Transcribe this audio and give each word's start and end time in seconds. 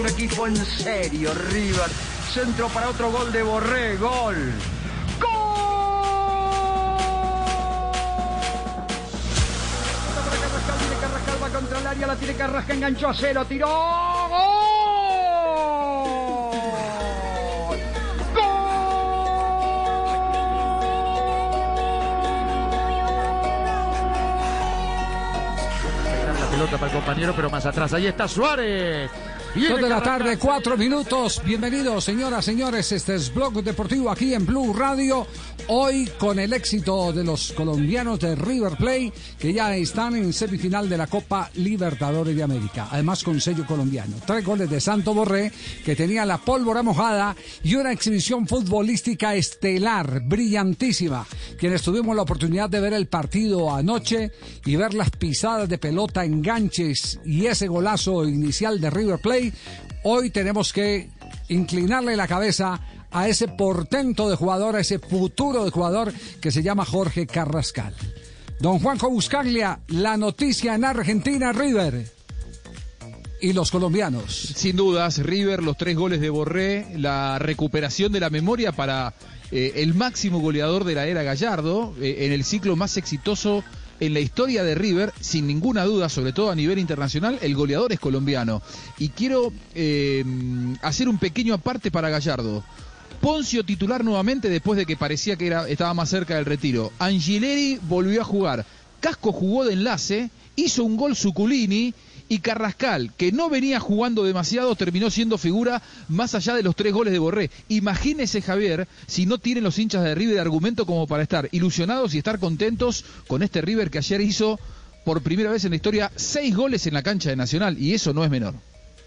un 0.00 0.08
equipo 0.08 0.46
en 0.46 0.56
serio, 0.56 1.32
River. 1.50 1.90
Centro 2.32 2.68
para 2.68 2.88
otro 2.88 3.10
gol 3.10 3.32
de 3.32 3.42
Borré, 3.42 3.96
gol. 3.96 4.52
contra 11.52 11.78
el 11.78 11.86
área, 11.86 12.06
la 12.08 12.16
tiene 12.16 12.34
Carrascal, 12.34 12.76
enganchó 12.76 13.08
a 13.08 13.14
cero, 13.14 13.44
tiró. 13.48 13.68
¡Gol! 13.68 14.28
La 26.26 26.50
pelota 26.50 26.72
para 26.72 26.86
el 26.86 26.92
compañero, 26.92 27.32
pero 27.34 27.48
más 27.48 27.64
atrás. 27.64 27.94
Ahí 27.94 28.06
está 28.06 28.28
Suárez. 28.28 29.10
Dos 29.56 29.80
de 29.80 29.88
la 29.88 30.02
tarde, 30.02 30.36
cuatro 30.36 30.76
minutos. 30.76 31.40
Bienvenidos, 31.42 32.04
señoras, 32.04 32.44
señores. 32.44 32.92
Este 32.92 33.14
es 33.14 33.32
Blog 33.32 33.64
Deportivo 33.64 34.10
aquí 34.10 34.34
en 34.34 34.44
Blue 34.44 34.74
Radio. 34.74 35.26
Hoy 35.68 36.08
con 36.16 36.38
el 36.38 36.52
éxito 36.52 37.12
de 37.12 37.24
los 37.24 37.50
colombianos 37.50 38.20
de 38.20 38.36
River 38.36 38.76
Plate, 38.76 39.12
que 39.36 39.52
ya 39.52 39.76
están 39.76 40.14
en 40.14 40.32
semifinal 40.32 40.88
de 40.88 40.96
la 40.96 41.08
Copa 41.08 41.50
Libertadores 41.54 42.36
de 42.36 42.42
América. 42.44 42.86
Además 42.88 43.24
con 43.24 43.40
sello 43.40 43.66
colombiano. 43.66 44.14
Tres 44.24 44.44
goles 44.44 44.70
de 44.70 44.80
Santo 44.80 45.12
Borré, 45.12 45.50
que 45.84 45.96
tenía 45.96 46.24
la 46.24 46.38
pólvora 46.38 46.84
mojada 46.84 47.34
y 47.64 47.74
una 47.74 47.90
exhibición 47.90 48.46
futbolística 48.46 49.34
estelar, 49.34 50.22
brillantísima. 50.24 51.26
Quienes 51.58 51.82
tuvimos 51.82 52.14
la 52.14 52.22
oportunidad 52.22 52.70
de 52.70 52.80
ver 52.80 52.92
el 52.92 53.08
partido 53.08 53.74
anoche 53.74 54.30
y 54.64 54.76
ver 54.76 54.94
las 54.94 55.10
pisadas 55.10 55.68
de 55.68 55.78
pelota, 55.78 56.24
enganches 56.24 57.18
y 57.24 57.46
ese 57.46 57.66
golazo 57.66 58.24
inicial 58.24 58.80
de 58.80 58.90
River 58.90 59.18
Plate, 59.18 59.52
hoy 60.04 60.30
tenemos 60.30 60.72
que 60.72 61.10
inclinarle 61.48 62.14
la 62.16 62.28
cabeza 62.28 62.80
a 63.16 63.28
ese 63.28 63.48
portento 63.48 64.28
de 64.28 64.36
jugador, 64.36 64.76
a 64.76 64.80
ese 64.80 64.98
futuro 64.98 65.64
de 65.64 65.70
jugador 65.70 66.12
que 66.38 66.52
se 66.52 66.62
llama 66.62 66.84
Jorge 66.84 67.26
Carrascal. 67.26 67.94
Don 68.60 68.78
Juanjo 68.78 69.08
Buscaglia, 69.08 69.80
la 69.88 70.18
noticia 70.18 70.74
en 70.74 70.84
Argentina, 70.84 71.50
River 71.50 72.12
y 73.40 73.54
los 73.54 73.70
colombianos. 73.70 74.52
Sin 74.54 74.76
dudas, 74.76 75.16
River, 75.16 75.62
los 75.62 75.78
tres 75.78 75.96
goles 75.96 76.20
de 76.20 76.28
Borré, 76.28 76.88
la 76.98 77.38
recuperación 77.38 78.12
de 78.12 78.20
la 78.20 78.28
memoria 78.28 78.72
para 78.72 79.14
eh, 79.50 79.72
el 79.76 79.94
máximo 79.94 80.40
goleador 80.40 80.84
de 80.84 80.94
la 80.94 81.06
era 81.06 81.22
Gallardo, 81.22 81.94
eh, 81.98 82.26
en 82.26 82.32
el 82.32 82.44
ciclo 82.44 82.76
más 82.76 82.98
exitoso 82.98 83.64
en 83.98 84.12
la 84.12 84.20
historia 84.20 84.62
de 84.62 84.74
River, 84.74 85.14
sin 85.20 85.46
ninguna 85.46 85.84
duda, 85.84 86.10
sobre 86.10 86.34
todo 86.34 86.50
a 86.50 86.54
nivel 86.54 86.78
internacional, 86.78 87.38
el 87.40 87.54
goleador 87.54 87.94
es 87.94 87.98
colombiano. 87.98 88.60
Y 88.98 89.08
quiero 89.08 89.54
eh, 89.74 90.22
hacer 90.82 91.08
un 91.08 91.16
pequeño 91.16 91.54
aparte 91.54 91.90
para 91.90 92.10
Gallardo. 92.10 92.62
Poncio 93.26 93.64
titular 93.64 94.04
nuevamente 94.04 94.48
después 94.48 94.78
de 94.78 94.86
que 94.86 94.96
parecía 94.96 95.34
que 95.34 95.48
era, 95.48 95.68
estaba 95.68 95.92
más 95.94 96.10
cerca 96.10 96.36
del 96.36 96.44
retiro. 96.44 96.92
Angileri 97.00 97.76
volvió 97.82 98.20
a 98.20 98.24
jugar. 98.24 98.64
Casco 99.00 99.32
jugó 99.32 99.64
de 99.64 99.72
enlace, 99.72 100.30
hizo 100.54 100.84
un 100.84 100.96
gol 100.96 101.16
Suculini 101.16 101.92
y 102.28 102.38
Carrascal, 102.38 103.12
que 103.16 103.32
no 103.32 103.50
venía 103.50 103.80
jugando 103.80 104.22
demasiado, 104.22 104.76
terminó 104.76 105.10
siendo 105.10 105.38
figura 105.38 105.82
más 106.06 106.36
allá 106.36 106.54
de 106.54 106.62
los 106.62 106.76
tres 106.76 106.92
goles 106.92 107.12
de 107.12 107.18
Borré. 107.18 107.50
Imagínese, 107.68 108.42
Javier, 108.42 108.86
si 109.08 109.26
no 109.26 109.38
tienen 109.38 109.64
los 109.64 109.76
hinchas 109.76 110.04
de 110.04 110.14
River 110.14 110.38
argumento 110.38 110.86
como 110.86 111.08
para 111.08 111.24
estar 111.24 111.48
ilusionados 111.50 112.14
y 112.14 112.18
estar 112.18 112.38
contentos 112.38 113.04
con 113.26 113.42
este 113.42 113.60
River 113.60 113.90
que 113.90 113.98
ayer 113.98 114.20
hizo 114.20 114.60
por 115.04 115.20
primera 115.22 115.50
vez 115.50 115.64
en 115.64 115.70
la 115.70 115.76
historia 115.76 116.12
seis 116.14 116.54
goles 116.54 116.86
en 116.86 116.94
la 116.94 117.02
cancha 117.02 117.30
de 117.30 117.34
Nacional, 117.34 117.76
y 117.76 117.92
eso 117.92 118.14
no 118.14 118.22
es 118.22 118.30
menor. 118.30 118.54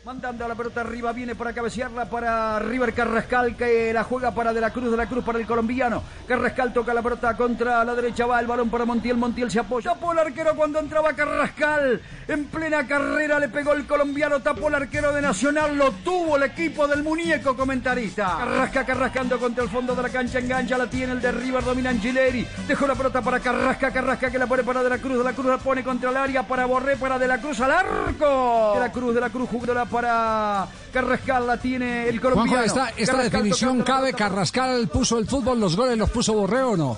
Mandando 0.10 0.48
la 0.48 0.56
pelota 0.56 0.82
arriba, 0.82 1.14
viene 1.14 1.36
para 1.36 1.54
cabecearla 1.54 2.06
para 2.06 2.58
River 2.58 2.96
Carrascal, 2.96 3.56
que 3.56 3.94
la 3.94 4.04
juega 4.04 4.32
para 4.32 4.52
De 4.52 4.60
la 4.60 4.72
Cruz, 4.72 4.90
De 4.90 4.98
la 4.98 5.06
Cruz 5.06 5.24
para 5.24 5.38
el 5.38 5.46
colombiano. 5.46 6.02
Carrascal 6.28 6.74
toca 6.74 6.96
la 6.96 7.04
pelota 7.04 7.38
contra 7.38 7.86
la 7.86 7.94
derecha, 7.94 8.26
va 8.26 8.40
el 8.40 8.48
balón 8.48 8.72
para 8.72 8.86
Montiel, 8.86 9.18
Montiel 9.18 9.52
se 9.52 9.60
apoya. 9.60 9.94
Tapó 9.94 10.12
el 10.14 10.18
arquero 10.18 10.56
cuando 10.56 10.80
entraba 10.80 11.14
Carrascal. 11.14 12.02
En 12.28 12.46
plena 12.46 12.88
carrera 12.88 13.40
le 13.40 13.50
pegó 13.50 13.74
el 13.74 13.86
colombiano, 13.86 14.40
tapó 14.40 14.70
el 14.70 14.76
arquero 14.76 15.14
de 15.14 15.22
Nacional, 15.22 15.78
lo 15.78 15.92
tuvo 15.92 16.38
el 16.38 16.44
equipo 16.44 16.88
del 16.88 17.04
muñeco 17.04 17.56
comentarista. 17.56 18.36
Carrasca, 18.40 18.86
Carrascando 18.88 19.38
contra 19.38 19.64
el 19.64 19.70
fondo 19.70 19.94
de 19.94 20.02
la 20.02 20.10
cancha, 20.10 20.40
engancha, 20.40 20.76
la 20.76 20.88
tiene 20.88 21.14
el 21.14 21.22
de 21.22 21.32
River, 21.34 21.64
domina 21.64 21.92
Angileri. 21.92 22.48
Dejó 22.68 22.88
la 22.88 22.96
pelota 22.96 23.22
para 23.22 23.40
Carrasca, 23.40 23.92
Carrasca 23.92 24.32
que 24.32 24.40
la 24.40 24.48
pone 24.48 24.64
para 24.64 24.82
De 24.82 24.90
la 24.90 24.98
Cruz, 24.98 25.20
De 25.20 25.24
la 25.24 25.34
Cruz 25.34 25.46
la 25.46 25.60
pone 25.60 25.84
contra 25.84 26.10
el 26.10 26.18
área 26.18 26.42
para 26.42 26.66
Borré, 26.66 26.96
para 26.96 27.20
De 27.20 27.28
la 27.28 27.38
Cruz 27.38 27.60
al 27.60 27.72
arco. 27.72 28.72
De 28.74 28.80
la 28.80 28.92
Cruz, 28.92 29.14
De 29.14 29.22
la 29.22 29.30
Cruz 29.30 29.48
jugándola 29.48 29.86
para 29.86 29.99
Carrascal, 30.02 31.48
la 31.48 31.58
tiene 31.58 32.08
el 32.08 32.20
colombiano. 32.20 32.52
Juanjo, 32.52 32.66
esta, 32.66 32.90
esta 32.90 33.14
Carrascal 33.14 33.24
definición 33.24 33.78
tocando 33.80 33.86
cabe. 33.86 34.14
Carrascal 34.14 34.88
puso 34.88 35.18
el 35.18 35.28
fútbol, 35.28 35.60
los 35.60 35.76
goles 35.76 35.98
los 35.98 36.10
puso 36.10 36.34
Borreo 36.34 36.72
o 36.72 36.78
no. 36.78 36.98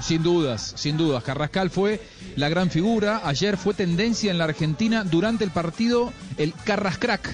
Sin 0.00 0.22
dudas, 0.22 0.74
sin 0.76 0.96
dudas. 0.96 1.22
Carrascal 1.24 1.70
fue 1.70 2.00
la 2.36 2.48
gran 2.48 2.70
figura. 2.70 3.22
Ayer 3.24 3.56
fue 3.56 3.74
tendencia 3.74 4.30
en 4.30 4.38
la 4.38 4.44
Argentina 4.44 5.04
durante 5.04 5.44
el 5.44 5.50
partido 5.50 6.12
el 6.36 6.54
Carrascrack. 6.64 7.28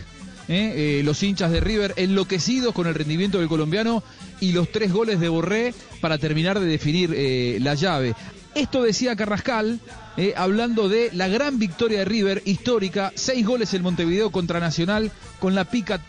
¿eh? 0.49 0.99
Eh, 0.99 1.03
los 1.05 1.23
hinchas 1.23 1.51
de 1.51 1.61
River 1.61 1.95
enloquecidos 1.97 2.75
con 2.75 2.87
el 2.87 2.95
rendimiento 2.95 3.39
del 3.39 3.49
colombiano 3.49 4.03
y 4.41 4.53
los 4.53 4.71
tres 4.73 4.93
goles 4.93 5.21
de 5.21 5.29
Borré 5.29 5.75
para 6.01 6.19
terminar 6.19 6.59
de 6.59 6.67
definir 6.67 7.13
eh, 7.15 7.59
la 7.61 7.75
llave. 7.75 8.15
Esto 8.55 8.83
decía 8.83 9.17
Carrascal, 9.17 9.81
eh, 10.17 10.35
hablando 10.37 10.89
de 10.89 11.11
la 11.13 11.29
gran 11.29 11.59
victoria 11.59 12.01
de 12.01 12.05
River, 12.05 12.43
histórica, 12.45 13.13
seis 13.15 13.45
goles 13.45 13.75
en 13.75 13.83
Montevideo 13.83 14.31
contra 14.31 14.61
Nacional, 14.61 15.11
con 15.41 15.55
la 15.55 15.65
pica 15.65 16.01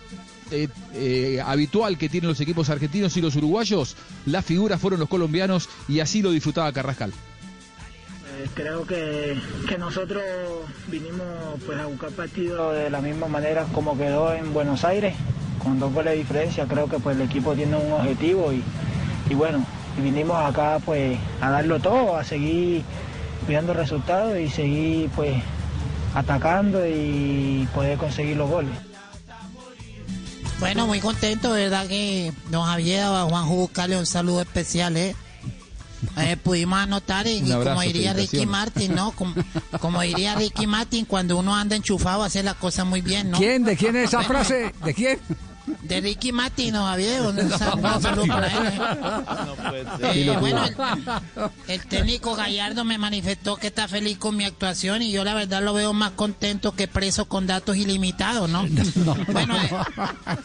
eh, 0.52 0.68
eh, 0.94 1.42
habitual 1.44 1.98
que 1.98 2.08
tienen 2.08 2.30
los 2.30 2.40
equipos 2.40 2.70
argentinos 2.70 3.18
y 3.18 3.22
los 3.22 3.36
uruguayos, 3.36 3.96
las 4.26 4.46
figuras 4.46 4.80
fueron 4.80 5.00
los 5.00 5.10
colombianos 5.10 5.70
y 5.88 6.00
así 6.02 6.22
lo 6.22 6.32
disfrutaba 6.32 6.72
Carrascal. 6.72 7.12
Creo 8.54 8.86
que, 8.86 9.38
que 9.68 9.78
nosotros 9.78 10.22
vinimos 10.88 11.26
pues 11.66 11.80
a 11.80 11.88
buscar 11.88 12.12
partido 12.12 12.74
de 12.74 12.90
la 12.90 13.02
misma 13.02 13.28
manera 13.28 13.66
como 13.74 13.98
quedó 13.98 14.34
en 14.34 14.54
Buenos 14.54 14.84
Aires, 14.84 15.16
con 15.64 15.80
dos 15.80 15.92
goles 15.94 16.14
de 16.14 16.20
diferencia. 16.20 16.66
Creo 16.66 16.88
que 16.88 17.00
pues 17.00 17.16
el 17.16 17.24
equipo 17.24 17.54
tiene 17.54 17.76
un 17.76 17.92
objetivo 17.94 18.54
y, 18.54 18.62
y 19.30 19.34
bueno, 19.34 19.66
vinimos 20.02 20.38
acá 20.38 20.80
pues 20.86 21.18
a 21.42 21.50
darlo 21.50 21.80
todo, 21.80 22.18
a 22.18 22.24
seguir 22.24 22.84
cuidando 23.46 23.74
resultados 23.74 24.38
y 24.40 24.50
seguir 24.50 25.10
pues 25.16 25.36
atacando 26.14 26.86
y 26.88 27.68
poder 27.74 27.98
conseguir 27.98 28.38
los 28.38 28.50
goles. 28.50 28.72
Bueno, 30.60 30.88
muy 30.88 31.00
contento, 31.02 31.52
verdad 31.52 31.86
que 31.88 32.32
don 32.50 32.66
Javier, 32.66 33.04
a 33.04 33.24
Juanjo 33.24 33.56
buscarle 33.56 33.98
un 33.98 34.06
saludo 34.06 34.42
especial, 34.42 34.96
¿eh? 34.96 35.16
Eh, 36.18 36.38
pudimos 36.38 36.80
anotar 36.80 37.28
y, 37.28 37.42
Un 37.42 37.48
y 37.48 37.52
abrazo, 37.52 37.72
como 37.72 37.82
diría 37.82 38.14
Ricky. 38.14 38.46
Martin, 38.46 38.96
¿no? 38.96 39.12
Como, 39.12 39.34
como 39.82 40.02
diría 40.02 40.36
Ricky 40.36 40.68
Martin, 40.68 41.06
cuando 41.06 41.38
uno 41.38 41.56
anda 41.56 41.76
enchufado 41.76 42.24
hace 42.24 42.44
las 42.44 42.56
cosas 42.56 42.86
muy 42.86 43.02
bien, 43.02 43.32
¿no? 43.32 43.38
¿Quién? 43.38 43.64
¿De 43.64 43.76
quién 43.76 43.96
es 43.98 44.06
esa 44.10 44.22
frase? 44.22 44.74
¿De 44.84 44.94
quién? 44.94 45.20
De 45.84 46.02
Ricky 46.02 46.32
Martin, 46.32 46.74
¿no? 46.74 46.86
Un, 46.96 47.50
saludo 47.50 48.28
para 48.28 48.48
él. 48.48 48.68
¿eh? 48.68 50.26
Eh, 50.26 50.38
bueno, 50.40 50.64
el, 50.66 50.76
el 51.68 51.86
técnico 51.88 52.36
Gallardo 52.36 52.84
me 52.84 52.98
manifestó 52.98 53.58
que 53.58 53.68
está 53.68 53.88
feliz 53.88 54.18
con 54.18 54.36
mi 54.36 54.46
actuación 54.46 55.02
y 55.02 55.12
yo 55.12 55.24
la 55.24 55.34
verdad 55.34 55.64
lo 55.64 55.74
veo 55.74 55.94
más 55.94 56.12
contento 56.12 56.72
que 56.74 56.88
preso 56.88 57.26
con 57.26 57.48
datos 57.48 57.78
ilimitados, 57.78 58.50
¿no? 58.56 58.66
Bueno, 59.32 59.56
eh, 59.58 59.70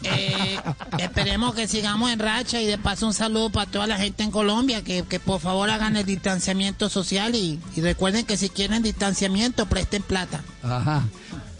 eh, 0.03 0.59
esperemos 0.99 1.55
que 1.55 1.67
sigamos 1.67 2.11
en 2.11 2.19
racha 2.19 2.61
y 2.61 2.65
de 2.65 2.77
paso 2.77 3.07
un 3.07 3.13
saludo 3.13 3.49
para 3.49 3.69
toda 3.69 3.87
la 3.87 3.97
gente 3.97 4.23
en 4.23 4.31
Colombia, 4.31 4.83
que, 4.83 5.03
que 5.03 5.19
por 5.19 5.39
favor 5.39 5.69
hagan 5.69 5.95
el 5.95 6.05
distanciamiento 6.05 6.89
social 6.89 7.35
y, 7.35 7.59
y 7.75 7.81
recuerden 7.81 8.25
que 8.25 8.37
si 8.37 8.49
quieren 8.49 8.83
distanciamiento 8.83 9.65
presten 9.67 10.03
plata. 10.03 10.41
Ajá. 10.63 11.03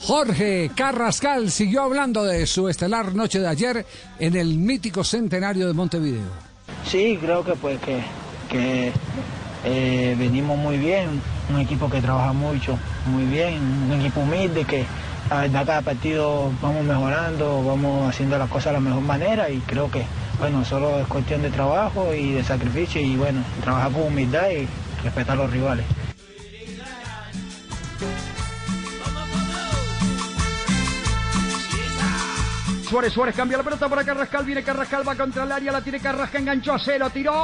Jorge 0.04 0.72
Carrascal 0.76 1.52
siguió 1.52 1.84
hablando 1.84 2.24
de 2.24 2.48
su 2.48 2.68
estelar 2.68 3.14
noche 3.14 3.40
de 3.40 3.48
ayer 3.48 3.86
en 4.18 4.36
el 4.36 4.58
mítico 4.58 5.04
centenario 5.04 5.68
de 5.68 5.74
Montevideo. 5.74 6.26
Sí, 6.88 7.20
creo 7.22 7.44
que 7.44 7.54
pues 7.54 7.80
que, 7.80 8.92
eh, 9.64 10.16
venimos 10.18 10.58
muy 10.58 10.78
bien, 10.78 11.22
un 11.54 11.60
equipo 11.60 11.88
que 11.88 12.02
trabaja 12.02 12.34
mucho, 12.34 12.80
muy 13.06 13.26
bien, 13.26 13.60
un 13.90 14.00
equipo 14.00 14.22
humilde 14.22 14.66
que 14.66 14.86
a 15.30 15.48
cada 15.48 15.82
partido 15.84 16.52
vamos 16.64 16.84
mejorando, 16.84 17.64
vamos 17.64 18.10
haciendo 18.10 18.40
las 18.40 18.50
cosas 18.50 18.66
de 18.66 18.74
la 18.74 18.80
mejor 18.80 19.04
manera 19.04 19.52
y 19.52 19.60
creo 19.60 19.92
que 19.92 20.04
bueno, 20.40 20.66
solo 20.66 21.00
es 21.00 21.06
cuestión 21.06 21.44
de 21.44 21.52
trabajo 21.52 22.12
y 22.16 22.32
de 22.32 22.44
sacrificio 22.44 23.00
y 23.00 23.16
bueno, 23.16 23.44
trabajar 23.64 23.92
con 23.92 24.02
humildad 24.02 24.50
y 24.50 24.68
respetar 25.04 25.38
a 25.38 25.44
los 25.44 25.52
rivales. 25.52 25.86
Suárez, 32.92 33.14
Suárez 33.14 33.36
cambia 33.38 33.58
la 33.58 33.64
pelota 33.64 33.88
para 33.88 34.04
Carrascal, 34.04 34.44
viene 34.44 34.66
Carrascal, 34.66 35.08
va 35.08 35.16
contra 35.16 35.46
el 35.46 35.52
área, 35.54 35.72
la 35.72 35.82
tiene 35.82 36.02
Carrascal, 36.02 36.42
enganchó 36.42 36.74
a 36.74 36.80
cero, 36.80 37.10
tiró, 37.10 37.32
¡Gol! 37.32 37.42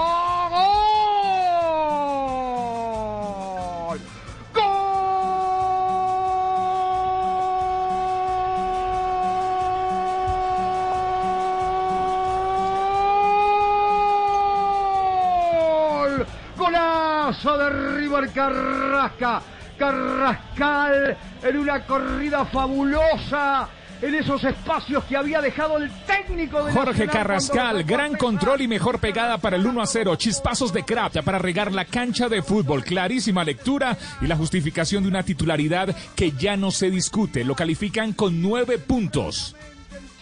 ¡Gol! 16.03 16.27
Golazo 16.57 17.57
de 17.57 17.69
River 17.69 18.29
Carrasca, 18.33 19.41
Carrascal 19.79 21.17
en 21.41 21.57
una 21.57 21.85
corrida 21.85 22.43
fabulosa 22.43 23.69
en 24.01 24.15
esos 24.15 24.43
espacios 24.43 25.03
que 25.05 25.17
había 25.17 25.41
dejado 25.41 25.77
el 25.77 25.89
técnico 26.05 26.63
de 26.63 26.71
Jorge 26.73 27.05
Nacional 27.05 27.13
Carrascal, 27.13 27.83
gran 27.83 28.15
control 28.15 28.61
y 28.61 28.67
mejor 28.67 28.99
pegada 28.99 29.37
para 29.37 29.55
el 29.55 29.65
1 29.65 29.81
a 29.81 29.87
0. 29.87 30.15
Chispazos 30.15 30.73
de 30.73 30.83
Kraft 30.83 31.17
para 31.23 31.39
regar 31.39 31.71
la 31.71 31.85
cancha 31.85 32.29
de 32.29 32.41
fútbol. 32.41 32.83
Clarísima 32.83 33.43
lectura 33.43 33.97
y 34.21 34.27
la 34.27 34.35
justificación 34.35 35.03
de 35.03 35.09
una 35.09 35.23
titularidad 35.23 35.95
que 36.15 36.31
ya 36.31 36.57
no 36.57 36.71
se 36.71 36.89
discute. 36.89 37.43
Lo 37.43 37.55
califican 37.55 38.13
con 38.13 38.41
nueve 38.41 38.77
puntos. 38.77 39.55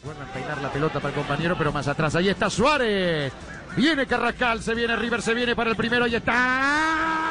Vuelven 0.03 0.23
a 0.23 0.31
peinar 0.31 0.61
la 0.61 0.71
pelota 0.71 0.99
para 0.99 1.09
el 1.09 1.15
compañero, 1.15 1.55
pero 1.57 1.71
más 1.71 1.87
atrás. 1.87 2.15
Ahí 2.15 2.29
está 2.29 2.49
Suárez. 2.49 3.33
Viene 3.75 4.05
Carrascal, 4.05 4.61
se 4.61 4.73
viene 4.75 4.95
River, 4.95 5.21
se 5.21 5.33
viene 5.33 5.55
para 5.55 5.71
el 5.71 5.75
primero. 5.75 6.05
Ahí 6.05 6.15
está. 6.15 7.25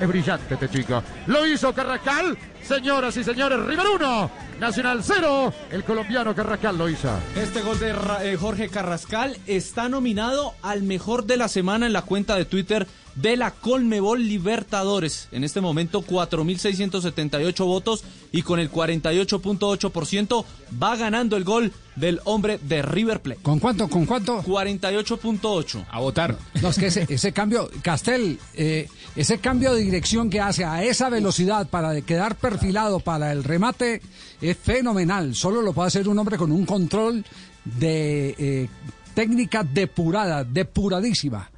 Es 0.00 0.08
brillante 0.08 0.54
este 0.54 0.68
chico. 0.70 1.02
Lo 1.26 1.46
hizo 1.46 1.74
Carrascal. 1.74 2.36
Señoras 2.62 3.16
y 3.16 3.24
señores, 3.24 3.58
River 3.60 3.86
1, 3.96 4.30
Nacional 4.60 5.00
0. 5.02 5.52
El 5.70 5.84
colombiano 5.84 6.34
Carrascal 6.34 6.78
lo 6.78 6.88
hizo. 6.88 7.10
Este 7.36 7.60
gol 7.60 7.78
de 7.78 7.94
eh, 8.22 8.36
Jorge 8.36 8.68
Carrascal 8.68 9.36
está 9.46 9.88
nominado 9.88 10.54
al 10.62 10.82
mejor 10.82 11.24
de 11.24 11.36
la 11.36 11.48
semana 11.48 11.86
en 11.86 11.92
la 11.92 12.02
cuenta 12.02 12.36
de 12.36 12.44
Twitter 12.44 12.86
de 13.14 13.36
la 13.36 13.50
Colmebol 13.50 14.26
Libertadores. 14.26 15.28
En 15.32 15.44
este 15.44 15.60
momento 15.60 16.02
4.678 16.02 17.64
votos 17.64 18.04
y 18.32 18.42
con 18.42 18.60
el 18.60 18.70
48.8% 18.70 20.44
va 20.82 20.96
ganando 20.96 21.36
el 21.36 21.44
gol 21.44 21.72
del 21.96 22.20
hombre 22.24 22.58
de 22.62 22.82
River 22.82 23.20
Plate. 23.20 23.42
¿Con 23.42 23.58
cuánto? 23.58 23.88
¿Con 23.88 24.06
cuánto? 24.06 24.42
48.8. 24.42 25.86
A 25.90 26.00
votar. 26.00 26.38
No, 26.62 26.68
es 26.68 26.78
que 26.78 26.86
ese, 26.86 27.06
ese 27.08 27.32
cambio, 27.32 27.70
Castel, 27.82 28.38
eh, 28.54 28.88
ese 29.16 29.38
cambio 29.38 29.74
de 29.74 29.82
dirección 29.82 30.30
que 30.30 30.40
hace 30.40 30.64
a 30.64 30.82
esa 30.82 31.08
velocidad 31.08 31.68
para 31.68 32.00
quedar 32.02 32.36
perfilado 32.36 33.00
para 33.00 33.32
el 33.32 33.44
remate 33.44 34.00
es 34.40 34.56
fenomenal. 34.56 35.34
Solo 35.34 35.62
lo 35.62 35.72
puede 35.72 35.88
hacer 35.88 36.08
un 36.08 36.18
hombre 36.18 36.38
con 36.38 36.52
un 36.52 36.64
control 36.64 37.24
de 37.64 38.34
eh, 38.38 38.68
técnica 39.14 39.64
depurada, 39.64 40.44
depuradísima. 40.44 41.50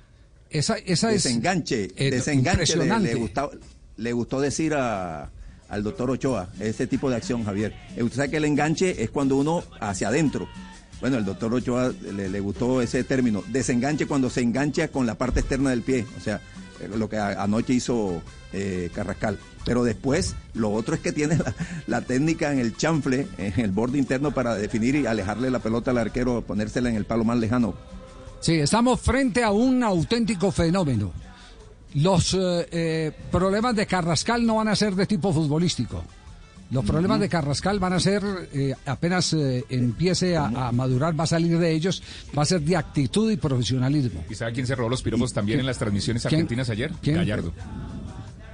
Esa, 0.52 0.76
esa 0.78 1.10
es 1.12 1.22
desenganche, 1.24 1.90
eh, 1.96 2.10
desenganche 2.10 2.76
le, 2.76 2.84
impresionante. 2.84 3.50
le 3.96 4.12
gustó 4.12 4.40
decir 4.40 4.74
a- 4.74 5.30
al 5.68 5.82
doctor 5.82 6.10
Ochoa, 6.10 6.50
ese 6.60 6.86
tipo 6.86 7.08
de 7.08 7.16
acción, 7.16 7.44
Javier. 7.44 7.74
Eh, 7.96 8.02
Usted 8.02 8.16
sabe 8.16 8.30
que 8.30 8.36
el 8.36 8.44
enganche 8.44 9.02
es 9.02 9.10
cuando 9.10 9.36
uno 9.36 9.64
hacia 9.80 10.08
adentro. 10.08 10.46
Bueno, 11.00 11.16
el 11.18 11.24
doctor 11.24 11.52
Ochoa 11.54 11.92
le, 12.14 12.28
le 12.28 12.40
gustó 12.40 12.82
ese 12.82 13.02
término, 13.04 13.42
desenganche 13.48 14.06
cuando 14.06 14.28
se 14.30 14.40
engancha 14.42 14.88
con 14.88 15.06
la 15.06 15.14
parte 15.16 15.40
externa 15.40 15.70
del 15.70 15.82
pie, 15.82 16.04
o 16.16 16.20
sea, 16.20 16.40
eh, 16.80 16.88
lo 16.96 17.08
que 17.08 17.16
anoche 17.16 17.72
hizo 17.72 18.22
eh, 18.52 18.90
Carrascal. 18.94 19.38
Pero 19.64 19.82
después, 19.84 20.34
lo 20.54 20.70
otro 20.72 20.94
es 20.94 21.00
que 21.00 21.12
tiene 21.12 21.38
la, 21.38 21.54
la 21.86 22.00
técnica 22.02 22.52
en 22.52 22.58
el 22.58 22.76
chanfle, 22.76 23.26
en 23.38 23.58
el 23.60 23.70
borde 23.70 23.96
interno 23.98 24.34
para 24.34 24.54
definir 24.56 24.94
y 24.96 25.06
alejarle 25.06 25.50
la 25.50 25.60
pelota 25.60 25.90
al 25.92 25.98
arquero, 25.98 26.42
ponérsela 26.42 26.90
en 26.90 26.96
el 26.96 27.04
palo 27.06 27.24
más 27.24 27.38
lejano. 27.38 27.74
Sí, 28.42 28.54
estamos 28.54 29.00
frente 29.00 29.42
a 29.42 29.50
un 29.52 29.82
auténtico 29.82 30.50
fenómeno. 30.50 31.12
Los 31.94 32.34
eh, 32.34 32.68
eh, 32.72 33.12
problemas 33.30 33.74
de 33.76 33.86
Carrascal 33.86 34.44
no 34.44 34.56
van 34.56 34.68
a 34.68 34.76
ser 34.76 34.94
de 34.94 35.06
tipo 35.06 35.32
futbolístico. 35.32 36.02
Los 36.70 36.84
problemas 36.86 37.20
de 37.20 37.28
Carrascal 37.28 37.78
van 37.78 37.92
a 37.92 38.00
ser, 38.00 38.22
eh, 38.54 38.74
apenas 38.86 39.34
eh, 39.34 39.62
empiece 39.68 40.36
a, 40.38 40.46
a 40.46 40.72
madurar, 40.72 41.18
va 41.18 41.24
a 41.24 41.26
salir 41.26 41.58
de 41.58 41.70
ellos, 41.70 42.02
va 42.36 42.42
a 42.42 42.46
ser 42.46 42.62
de 42.62 42.76
actitud 42.76 43.30
y 43.30 43.36
profesionalismo. 43.36 44.24
¿Y 44.30 44.34
sabe 44.34 44.52
quién 44.54 44.66
se 44.66 44.74
robó 44.74 44.88
los 44.88 45.02
piropos 45.02 45.34
también 45.34 45.60
en 45.60 45.66
las 45.66 45.76
transmisiones 45.78 46.22
¿Quién? 46.22 46.34
argentinas 46.40 46.70
ayer? 46.70 46.90
¿Quién? 47.02 47.16
Gallardo. 47.16 47.52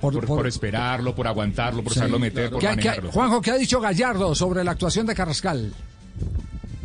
Por, 0.01 0.15
Por, 0.15 0.27
por 0.27 0.47
esperarlo, 0.49 1.15
por 1.15 1.29
aguantarlo, 1.29 1.83
por 1.85 1.93
Sí, 1.93 2.01
saberlo 2.01 2.19
meter, 2.19 2.51
por 2.51 2.61
¿Qué- 2.61 2.67
qué- 2.67 2.77
manejarlo. 2.77 3.13
Juanjo, 3.13 3.41
¿qué 3.41 3.53
ha 3.53 3.57
dicho 3.57 3.81
Gallardo 3.81 4.35
sobre 4.35 4.65
la 4.65 4.73
actuación 4.73 5.07
de 5.07 5.15
Carrascal? 5.15 5.73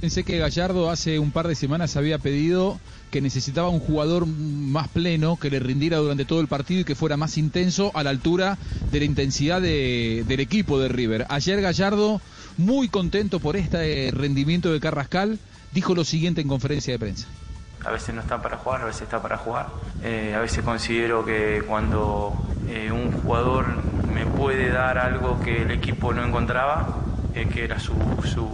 Pensé 0.04 0.26
que 0.26 0.38
Gallardo 0.38 0.90
hace 0.92 1.18
un 1.18 1.32
par 1.32 1.48
de 1.48 1.56
semanas 1.56 1.96
había 1.96 2.18
pedido 2.18 2.78
que 3.10 3.22
necesitaba 3.22 3.70
un 3.70 3.80
jugador 3.80 4.26
más 4.28 4.90
pleno, 4.90 5.38
que 5.38 5.50
le 5.50 5.62
rindiera 5.62 5.96
durante 5.96 6.26
todo 6.26 6.42
el 6.42 6.48
partido 6.50 6.82
y 6.82 6.84
que 6.84 6.94
fuera 6.94 7.16
más 7.16 7.38
intenso 7.38 7.90
a 7.94 8.04
la 8.04 8.10
altura 8.10 8.58
de 8.92 9.00
la 9.00 9.06
intensidad 9.06 9.62
de- 9.62 10.26
del 10.28 10.42
equipo 10.42 10.78
de 10.78 10.90
River. 10.90 11.26
Ayer 11.30 11.62
Gallardo, 11.62 12.20
muy 12.58 12.90
contento 12.90 13.40
por 13.40 13.56
este 13.56 14.12
rendimiento 14.14 14.74
de 14.74 14.82
Carrascal, 14.82 15.40
dijo 15.72 15.96
lo 15.96 16.04
siguiente 16.04 16.42
en 16.42 16.50
conferencia 16.50 16.92
de 16.92 17.00
prensa. 17.00 17.28
A 17.86 17.92
veces 17.92 18.14
no 18.14 18.20
está 18.20 18.42
para 18.42 18.58
jugar, 18.58 18.82
a 18.82 18.86
veces 18.88 19.04
está 19.04 19.22
para 19.22 19.38
jugar. 19.38 19.68
Eh, 20.04 20.34
a 20.36 20.42
veces 20.42 20.66
considero 20.66 21.24
que 21.24 21.64
cuando 21.66 22.34
eh, 22.68 22.92
un 22.92 23.10
jugador 23.22 23.68
me 24.14 24.26
puede 24.26 24.68
dar 24.68 24.98
algo 24.98 25.40
que 25.46 25.62
el 25.62 25.72
equipo 25.72 26.14
no 26.14 26.26
encontraba, 26.26 27.00
eh, 27.36 27.48
que 27.48 27.64
era 27.64 27.80
su, 27.80 27.94
su, 28.30 28.50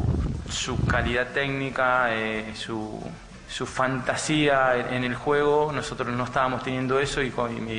su 0.49 0.85
calidad 0.85 1.27
técnica, 1.33 2.13
eh, 2.15 2.53
su, 2.55 3.01
su 3.49 3.65
fantasía 3.65 4.75
en, 4.95 5.03
el 5.03 5.15
juego, 5.15 5.71
nosotros 5.73 6.09
no 6.09 6.23
estábamos 6.23 6.63
teniendo 6.63 6.99
eso 6.99 7.21
y, 7.21 7.31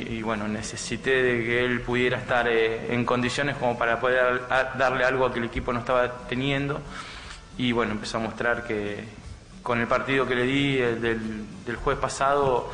y- 0.09 0.21
bueno, 0.21 0.47
necesité 0.47 1.21
de 1.23 1.43
que 1.43 1.65
él 1.65 1.81
pudiera 1.81 2.17
estar 2.17 2.47
eh, 2.47 2.93
en 2.93 3.05
condiciones 3.05 3.57
como 3.57 3.77
para 3.77 3.99
poder 3.99 4.41
a- 4.49 4.73
darle 4.77 5.03
algo 5.05 5.31
que 5.31 5.39
el 5.39 5.45
equipo 5.45 5.71
no 5.73 5.79
estaba 5.79 6.27
teniendo. 6.27 6.79
Y 7.57 7.71
bueno, 7.73 7.91
empezó 7.91 8.17
a 8.17 8.21
mostrar 8.21 8.63
que 8.65 9.03
con 9.61 9.79
el 9.79 9.87
partido 9.87 10.25
que 10.25 10.35
le 10.35 10.43
di 10.43 10.77
el 10.79 11.01
del, 11.01 11.45
del 11.65 11.75
jueves 11.75 12.01
pasado 12.01 12.71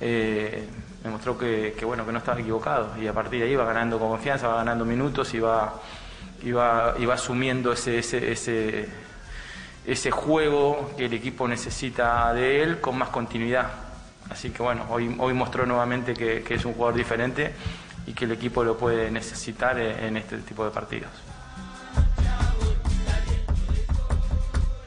eh, 0.00 0.68
me 1.02 1.10
mostró 1.10 1.36
que, 1.36 1.74
que, 1.76 1.84
bueno 1.84 2.04
que 2.06 2.12
no 2.12 2.18
estaba 2.18 2.38
equivocado. 2.40 2.92
Y 3.00 3.06
a 3.06 3.12
partir 3.12 3.40
de 3.40 3.46
ahí 3.46 3.56
va 3.56 3.64
ganando 3.64 3.98
confianza, 3.98 4.48
va 4.48 4.56
ganando 4.56 4.84
minutos 4.84 5.32
y 5.34 5.40
va, 5.40 5.74
y 6.42 6.52
va, 6.52 6.94
y 6.98 7.06
va 7.06 7.14
asumiendo 7.14 7.72
ese, 7.72 7.98
ese, 7.98 8.30
ese, 8.32 8.88
ese 9.86 10.10
juego 10.10 10.90
que 10.96 11.06
el 11.06 11.12
equipo 11.14 11.48
necesita 11.48 12.32
de 12.34 12.62
él 12.62 12.80
con 12.80 12.96
más 12.98 13.08
continuidad. 13.10 13.68
Así 14.28 14.50
que 14.50 14.62
bueno, 14.62 14.84
hoy, 14.90 15.14
hoy 15.18 15.34
mostró 15.34 15.66
nuevamente 15.66 16.14
que, 16.14 16.42
que 16.42 16.54
es 16.54 16.64
un 16.64 16.74
jugador 16.74 16.94
diferente 16.96 17.52
y 18.06 18.12
que 18.12 18.24
el 18.26 18.32
equipo 18.32 18.62
lo 18.62 18.76
puede 18.78 19.10
necesitar 19.10 19.78
en, 19.80 20.04
en 20.04 20.16
este 20.16 20.38
tipo 20.38 20.64
de 20.64 20.70
partidos. 20.70 21.10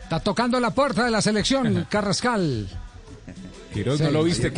Está 0.03 0.19
tocando 0.19 0.59
la 0.59 0.71
puerta 0.71 1.03
de 1.05 1.12
la 1.12 1.21
selección, 1.21 1.88
Carrascal. 1.89 2.69
Queiroz, 3.73 3.97
Sí. 3.97 4.03
¿no 4.03 4.12
lo 4.12 4.23
viste, 4.23 4.53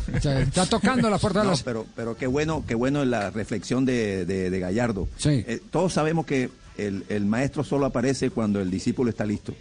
sea, 0.20 0.40
está 0.40 0.66
tocando 0.66 1.08
la 1.08 1.18
puerta 1.18 1.40
de 1.40 1.44
No, 1.46 1.52
la 1.52 1.58
pero, 1.64 1.86
pero 1.94 2.16
qué 2.16 2.26
bueno, 2.26 2.64
qué 2.66 2.74
bueno 2.74 3.04
la 3.04 3.30
reflexión 3.30 3.84
de, 3.84 4.26
de- 4.26 4.50
de 4.50 4.58
Gallardo. 4.60 5.06
Eh, 5.24 5.60
todos 5.70 5.92
sabemos 5.92 6.26
que 6.26 6.50
el, 6.76 7.04
el 7.08 7.24
maestro 7.26 7.62
solo 7.62 7.86
aparece 7.86 8.30
cuando 8.30 8.60
el 8.60 8.68
discípulo 8.70 9.08
está 9.10 9.24
listo. 9.24 9.54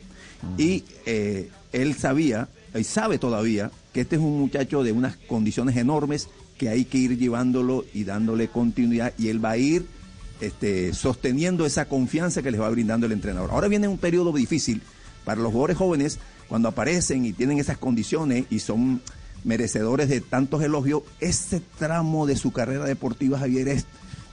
Y 0.57 0.83
eh, 1.05 1.49
él 1.71 1.95
sabía, 1.95 2.47
y 2.73 2.83
sabe 2.83 3.17
todavía, 3.17 3.71
que 3.93 4.01
este 4.01 4.15
es 4.17 4.21
un 4.21 4.39
muchacho 4.39 4.83
de 4.83 4.91
unas 4.91 5.17
condiciones 5.17 5.77
enormes 5.77 6.29
que 6.57 6.69
hay 6.69 6.85
que 6.85 6.97
ir 6.97 7.17
llevándolo 7.17 7.85
y 7.93 8.03
dándole 8.03 8.47
continuidad 8.47 9.13
y 9.17 9.27
él 9.27 9.43
va 9.43 9.51
a 9.51 9.57
ir 9.57 9.85
este, 10.41 10.93
sosteniendo 10.93 11.65
esa 11.65 11.85
confianza 11.85 12.41
que 12.41 12.51
les 12.51 12.61
va 12.61 12.69
brindando 12.69 13.05
el 13.05 13.11
entrenador. 13.11 13.51
Ahora 13.51 13.67
viene 13.67 13.87
un 13.87 13.97
periodo 13.97 14.31
difícil 14.31 14.81
para 15.23 15.41
los 15.41 15.51
jugadores 15.51 15.77
jóvenes 15.77 16.19
cuando 16.47 16.69
aparecen 16.69 17.25
y 17.25 17.33
tienen 17.33 17.59
esas 17.59 17.77
condiciones 17.77 18.45
y 18.49 18.59
son 18.59 19.01
merecedores 19.43 20.09
de 20.09 20.21
tantos 20.21 20.63
elogios, 20.63 21.03
ese 21.19 21.61
tramo 21.77 22.25
de 22.25 22.35
su 22.35 22.51
carrera 22.51 22.85
deportiva, 22.85 23.39
Javier, 23.39 23.67
es 23.67 23.85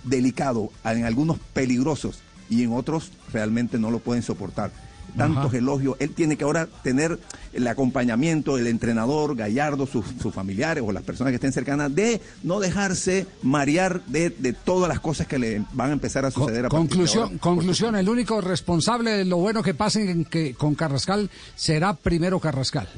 delicado, 0.04 0.70
en 0.84 1.04
algunos 1.04 1.38
peligrosos 1.52 2.20
y 2.48 2.62
en 2.62 2.72
otros 2.72 3.12
realmente 3.32 3.78
no 3.78 3.90
lo 3.90 3.98
pueden 3.98 4.22
soportar. 4.22 4.72
Tantos 5.16 5.46
Ajá. 5.46 5.58
elogios, 5.58 5.96
él 5.98 6.10
tiene 6.10 6.36
que 6.36 6.44
ahora 6.44 6.66
tener 6.82 7.18
el 7.52 7.66
acompañamiento 7.66 8.56
del 8.56 8.66
entrenador, 8.66 9.36
Gallardo, 9.36 9.86
sus, 9.86 10.04
sus 10.20 10.32
familiares 10.34 10.82
o 10.86 10.90
las 10.92 11.02
personas 11.02 11.30
que 11.32 11.34
estén 11.36 11.52
cercanas, 11.52 11.94
de 11.94 12.20
no 12.42 12.60
dejarse 12.60 13.26
marear 13.42 14.02
de, 14.06 14.30
de 14.30 14.52
todas 14.52 14.88
las 14.88 15.00
cosas 15.00 15.26
que 15.26 15.38
le 15.38 15.64
van 15.72 15.90
a 15.90 15.92
empezar 15.92 16.24
a 16.24 16.30
suceder 16.30 16.66
a 16.66 16.68
partir 16.68 16.88
de 16.88 16.88
Conclusión, 16.88 17.24
ahora. 17.24 17.38
conclusión, 17.38 17.96
el 17.96 18.08
único 18.08 18.40
responsable 18.40 19.10
de 19.12 19.24
lo 19.24 19.36
bueno 19.36 19.62
que 19.62 19.74
pase 19.74 20.10
en 20.10 20.24
que 20.24 20.54
con 20.54 20.74
Carrascal 20.74 21.30
será 21.56 21.94
primero 21.94 22.40
Carrascal. 22.40 22.88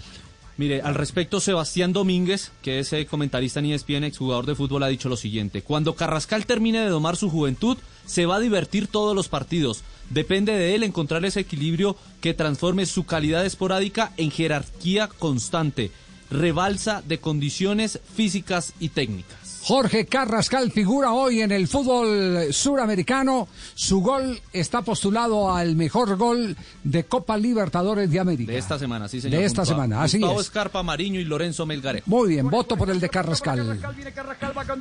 Mire, 0.56 0.82
al 0.82 0.94
respecto, 0.94 1.40
Sebastián 1.40 1.92
Domínguez, 1.92 2.52
que 2.62 2.78
es 2.78 2.92
eh, 2.92 3.06
comentarista 3.06 3.58
en 3.58 3.66
ESPN, 3.66 4.04
exjugador 4.04 4.46
de 4.46 4.54
fútbol, 4.54 4.84
ha 4.84 4.88
dicho 4.88 5.08
lo 5.08 5.16
siguiente. 5.16 5.62
Cuando 5.62 5.96
Carrascal 5.96 6.46
termine 6.46 6.80
de 6.80 6.88
domar 6.88 7.16
su 7.16 7.28
juventud, 7.28 7.76
se 8.06 8.26
va 8.26 8.36
a 8.36 8.40
divertir 8.40 8.86
todos 8.86 9.16
los 9.16 9.28
partidos. 9.28 9.82
Depende 10.10 10.52
de 10.52 10.76
él 10.76 10.84
encontrar 10.84 11.24
ese 11.24 11.40
equilibrio 11.40 11.96
que 12.20 12.34
transforme 12.34 12.86
su 12.86 13.04
calidad 13.04 13.44
esporádica 13.44 14.12
en 14.16 14.30
jerarquía 14.30 15.08
constante, 15.08 15.90
rebalsa 16.30 17.02
de 17.02 17.18
condiciones 17.18 17.98
físicas 18.14 18.74
y 18.78 18.90
técnicas. 18.90 19.43
Jorge 19.66 20.04
Carrascal 20.04 20.70
figura 20.70 21.12
hoy 21.12 21.40
en 21.40 21.50
el 21.50 21.66
fútbol 21.68 22.52
suramericano. 22.52 23.48
Su 23.74 24.02
gol 24.02 24.38
está 24.52 24.82
postulado 24.82 25.54
al 25.54 25.74
mejor 25.74 26.18
gol 26.18 26.54
de 26.82 27.04
Copa 27.04 27.38
Libertadores 27.38 28.10
de 28.10 28.20
América. 28.20 28.52
De 28.52 28.58
esta 28.58 28.78
semana, 28.78 29.08
sí, 29.08 29.22
señor. 29.22 29.40
De 29.40 29.46
esta 29.46 29.64
semana, 29.64 30.02
así 30.02 30.18
Gustavo 30.18 30.40
es. 30.40 30.46
Escarpa, 30.48 30.82
Mariño 30.82 31.18
y 31.18 31.24
Lorenzo 31.24 31.64
Melgarejo. 31.64 32.04
Muy 32.10 32.28
bien, 32.28 32.50
voto 32.50 32.76
por 32.76 32.90
el 32.90 33.00
de 33.00 33.08
Carrascal. 33.08 33.80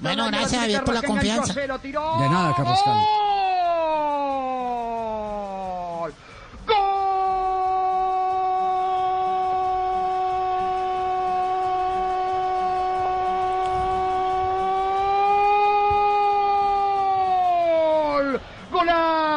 Bueno, 0.01 0.27
gracias 0.27 0.61
Javier 0.61 0.83
por 0.83 0.95
la 0.95 1.01
confianza. 1.01 1.53
De 1.53 1.67
nada, 1.69 2.53
Carrascal. 2.53 2.97
¡Gol! 6.67 7.02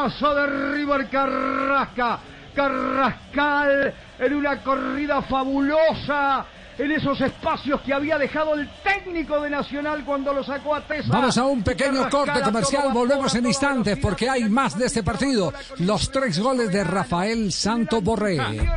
¡Golazo 0.07 0.35
de 0.37 0.47
River 0.47 1.09
Carrasca! 1.11 2.21
Carrascal 2.55 3.93
en 4.21 4.35
una 4.35 4.63
corrida 4.63 5.21
fabulosa 5.23 6.47
en 6.79 6.93
esos 6.93 7.21
espacios 7.21 7.81
que 7.81 7.93
había 7.93 8.17
dejado 8.17 8.55
el 8.55 8.71
técnico 8.85 9.41
de 9.41 9.51
Nacional 9.51 10.05
cuando 10.05 10.33
lo 10.33 10.45
sacó 10.45 10.77
a 10.77 10.81
Tesa. 10.83 11.09
Vamos 11.11 11.37
a 11.37 11.45
un 11.45 11.65
pequeño 11.65 12.09
corte 12.09 12.41
comercial, 12.41 12.93
volvemos 12.93 13.35
en 13.35 13.47
instantes 13.47 13.99
porque 13.99 14.31
hay 14.31 14.45
más 14.45 14.79
de 14.79 14.87
este 14.87 15.03
partido. 15.03 15.53
Los 15.79 16.09
tres 16.13 16.39
goles 16.39 16.71
de 16.71 16.85
Rafael 16.85 17.51
Santo 17.51 18.01
Borré. 18.01 18.39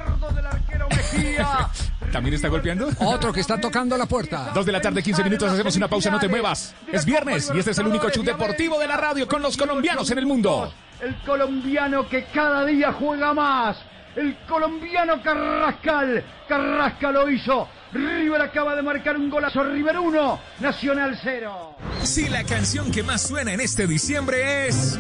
¿También 2.12 2.34
está 2.34 2.48
golpeando? 2.48 2.90
Otro 3.02 3.32
que 3.32 3.42
está 3.42 3.62
tocando 3.62 3.96
la 3.96 4.08
puerta. 4.08 4.50
Dos 4.52 4.66
de 4.66 4.72
la 4.72 4.82
tarde, 4.82 5.04
15 5.04 5.24
minutos, 5.24 5.52
hacemos 5.52 5.76
una 5.76 5.88
pausa, 5.88 6.10
no 6.10 6.20
te 6.20 6.28
muevas. 6.28 6.74
Es 6.92 7.06
viernes 7.06 7.52
y 7.54 7.60
este 7.60 7.70
es 7.70 7.78
el 7.78 7.86
único 7.86 8.10
chute 8.10 8.32
deportivo 8.32 8.80
de 8.80 8.88
la 8.88 8.98
radio 8.98 9.28
con 9.28 9.44
los 9.44 9.56
colombianos 9.56 10.10
en 10.10 10.18
el 10.18 10.26
mundo. 10.26 10.74
El 11.02 11.16
colombiano 11.26 12.08
que 12.10 12.26
cada 12.26 12.66
día 12.66 12.92
juega 12.92 13.34
más. 13.34 13.78
El 14.16 14.36
colombiano 14.48 15.22
Carrascal. 15.22 16.24
Carrascal 16.48 17.14
lo 17.14 17.30
hizo. 17.30 17.70
River 17.94 18.42
acaba 18.42 18.76
de 18.76 18.82
marcar 18.82 19.16
un 19.16 19.30
golazo. 19.30 19.64
River 19.64 19.98
1, 19.98 20.40
Nacional 20.60 21.18
0. 21.24 21.78
Si 22.04 22.28
la 22.28 22.44
canción 22.44 22.92
que 22.92 23.04
más 23.04 23.22
suena 23.22 23.54
en 23.54 23.62
este 23.62 23.88
diciembre 23.88 24.68
es... 24.68 25.00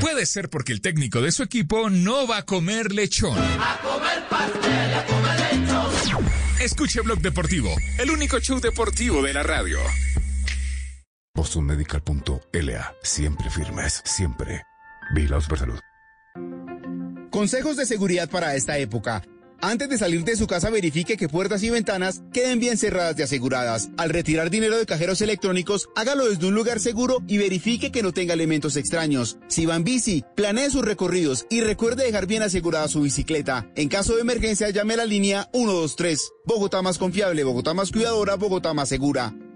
Puede 0.00 0.26
ser 0.26 0.48
porque 0.50 0.72
el 0.72 0.80
técnico 0.80 1.20
de 1.20 1.30
su 1.30 1.44
equipo 1.44 1.88
no 1.88 2.26
va 2.26 2.38
a 2.38 2.42
comer 2.42 2.92
lechón. 2.92 3.38
Escuche 6.60 7.00
Blog 7.00 7.20
Deportivo, 7.20 7.74
el 7.98 8.10
único 8.10 8.38
show 8.40 8.60
deportivo 8.60 9.22
de 9.22 9.32
la 9.32 9.42
radio. 9.42 9.78
BostonMedical.la. 11.34 12.94
Siempre 13.02 13.50
firmes, 13.50 14.02
siempre. 14.04 14.62
Vigilados 15.14 15.46
por 15.46 15.58
salud. 15.58 15.78
Consejos 17.30 17.76
de 17.76 17.86
seguridad 17.86 18.28
para 18.28 18.54
esta 18.54 18.76
época. 18.78 19.22
Antes 19.64 19.88
de 19.88 19.96
salir 19.96 20.24
de 20.24 20.36
su 20.36 20.48
casa 20.48 20.70
verifique 20.70 21.16
que 21.16 21.28
puertas 21.28 21.62
y 21.62 21.70
ventanas 21.70 22.20
queden 22.32 22.58
bien 22.58 22.76
cerradas 22.76 23.16
y 23.18 23.22
aseguradas. 23.22 23.90
Al 23.96 24.10
retirar 24.10 24.50
dinero 24.50 24.76
de 24.76 24.86
cajeros 24.86 25.20
electrónicos, 25.20 25.88
hágalo 25.94 26.28
desde 26.28 26.48
un 26.48 26.54
lugar 26.54 26.80
seguro 26.80 27.22
y 27.28 27.38
verifique 27.38 27.92
que 27.92 28.02
no 28.02 28.12
tenga 28.12 28.34
elementos 28.34 28.76
extraños. 28.76 29.38
Si 29.46 29.64
va 29.64 29.76
en 29.76 29.84
bici, 29.84 30.24
planee 30.34 30.68
sus 30.68 30.84
recorridos 30.84 31.46
y 31.48 31.60
recuerde 31.60 32.04
dejar 32.04 32.26
bien 32.26 32.42
asegurada 32.42 32.88
su 32.88 33.02
bicicleta. 33.02 33.70
En 33.76 33.88
caso 33.88 34.16
de 34.16 34.22
emergencia, 34.22 34.68
llame 34.70 34.94
a 34.94 34.98
la 34.98 35.06
línea 35.06 35.48
123. 35.52 36.32
Bogotá 36.44 36.82
más 36.82 36.98
confiable, 36.98 37.44
Bogotá 37.44 37.72
más 37.72 37.92
cuidadora, 37.92 38.34
Bogotá 38.34 38.74
más 38.74 38.88
segura. 38.88 39.32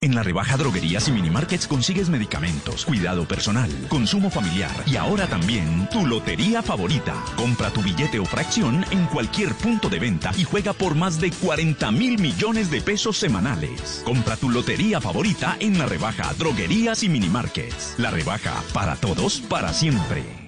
En 0.00 0.14
la 0.14 0.22
rebaja 0.22 0.56
Droguerías 0.56 1.08
y 1.08 1.10
Minimarkets 1.10 1.66
consigues 1.66 2.08
medicamentos, 2.08 2.84
cuidado 2.84 3.26
personal, 3.26 3.68
consumo 3.88 4.30
familiar 4.30 4.70
y 4.86 4.94
ahora 4.94 5.26
también 5.26 5.88
tu 5.90 6.06
lotería 6.06 6.62
favorita. 6.62 7.16
Compra 7.34 7.70
tu 7.70 7.82
billete 7.82 8.20
o 8.20 8.24
fracción 8.24 8.84
en 8.92 9.06
cualquier 9.06 9.54
punto 9.54 9.88
de 9.88 9.98
venta 9.98 10.30
y 10.38 10.44
juega 10.44 10.72
por 10.72 10.94
más 10.94 11.20
de 11.20 11.32
40 11.32 11.90
mil 11.90 12.20
millones 12.20 12.70
de 12.70 12.80
pesos 12.80 13.18
semanales. 13.18 14.02
Compra 14.04 14.36
tu 14.36 14.50
lotería 14.50 15.00
favorita 15.00 15.56
en 15.58 15.76
la 15.76 15.86
rebaja 15.86 16.32
Droguerías 16.38 17.02
y 17.02 17.08
Minimarkets. 17.08 17.96
La 17.98 18.12
rebaja 18.12 18.54
para 18.72 18.94
todos, 18.94 19.40
para 19.40 19.72
siempre. 19.72 20.47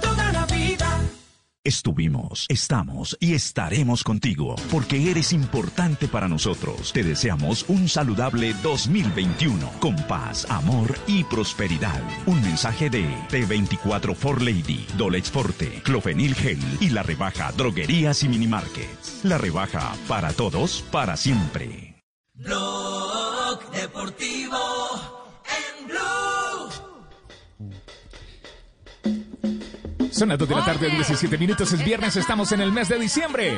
Estuvimos, 1.63 2.47
estamos 2.49 3.15
y 3.19 3.35
estaremos 3.35 4.03
contigo 4.03 4.55
porque 4.71 5.11
eres 5.11 5.31
importante 5.31 6.07
para 6.07 6.27
nosotros. 6.27 6.91
Te 6.91 7.03
deseamos 7.03 7.65
un 7.67 7.87
saludable 7.87 8.55
2021 8.63 9.69
con 9.79 9.95
paz, 10.07 10.47
amor 10.49 10.95
y 11.05 11.23
prosperidad. 11.23 12.01
Un 12.25 12.41
mensaje 12.41 12.89
de 12.89 13.05
T24 13.29 14.15
for 14.15 14.41
Lady, 14.41 14.87
Dolex 14.97 15.29
Forte, 15.29 15.83
Clofenil 15.83 16.33
Gel 16.33 16.57
y 16.79 16.89
la 16.89 17.03
rebaja 17.03 17.51
Droguerías 17.51 18.23
y 18.23 18.29
Minimarkets. 18.29 19.23
La 19.23 19.37
rebaja 19.37 19.93
para 20.07 20.33
todos, 20.33 20.83
para 20.91 21.15
siempre. 21.15 22.01
Deportivo 23.71 24.60
Son 30.21 30.29
las 30.29 30.37
2 30.37 30.49
de 30.49 30.55
la 30.55 30.63
tarde, 30.63 30.87
17 30.87 31.35
minutos. 31.39 31.73
Es 31.73 31.83
viernes, 31.83 32.15
estamos 32.15 32.51
en 32.51 32.61
el 32.61 32.71
mes 32.71 32.87
de 32.89 32.99
diciembre. 32.99 33.57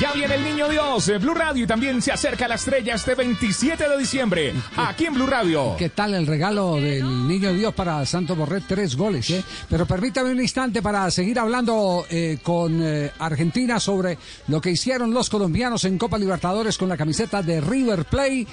Ya 0.00 0.12
viene 0.12 0.34
el 0.34 0.42
niño 0.42 0.68
Dios, 0.68 1.08
eh, 1.08 1.18
Blue 1.18 1.34
Radio 1.34 1.62
y 1.62 1.66
también 1.68 2.02
se 2.02 2.10
acerca 2.10 2.48
la 2.48 2.56
estrella 2.56 2.96
este 2.96 3.14
27 3.14 3.88
de 3.88 3.96
diciembre, 3.96 4.54
aquí 4.76 5.06
en 5.06 5.14
Blue 5.14 5.28
Radio. 5.28 5.76
¿Qué 5.78 5.90
tal 5.90 6.14
el 6.14 6.26
regalo 6.26 6.80
del 6.80 7.28
niño 7.28 7.52
Dios 7.52 7.72
para 7.74 8.04
Santo 8.04 8.34
Borré? 8.34 8.62
Tres 8.62 8.96
goles, 8.96 9.30
¿eh? 9.30 9.44
Pero 9.68 9.86
permítame 9.86 10.32
un 10.32 10.40
instante 10.40 10.82
para 10.82 11.08
seguir 11.12 11.38
hablando 11.38 12.06
eh, 12.10 12.38
con 12.42 12.82
eh, 12.82 13.12
Argentina 13.20 13.78
sobre 13.78 14.18
lo 14.48 14.60
que 14.60 14.72
hicieron 14.72 15.14
los 15.14 15.30
colombianos 15.30 15.84
en 15.84 15.96
Copa 15.96 16.18
Libertadores 16.18 16.76
con 16.76 16.88
la 16.88 16.96
camiseta 16.96 17.40
de 17.40 17.60
River 17.60 18.04
Play. 18.06 18.48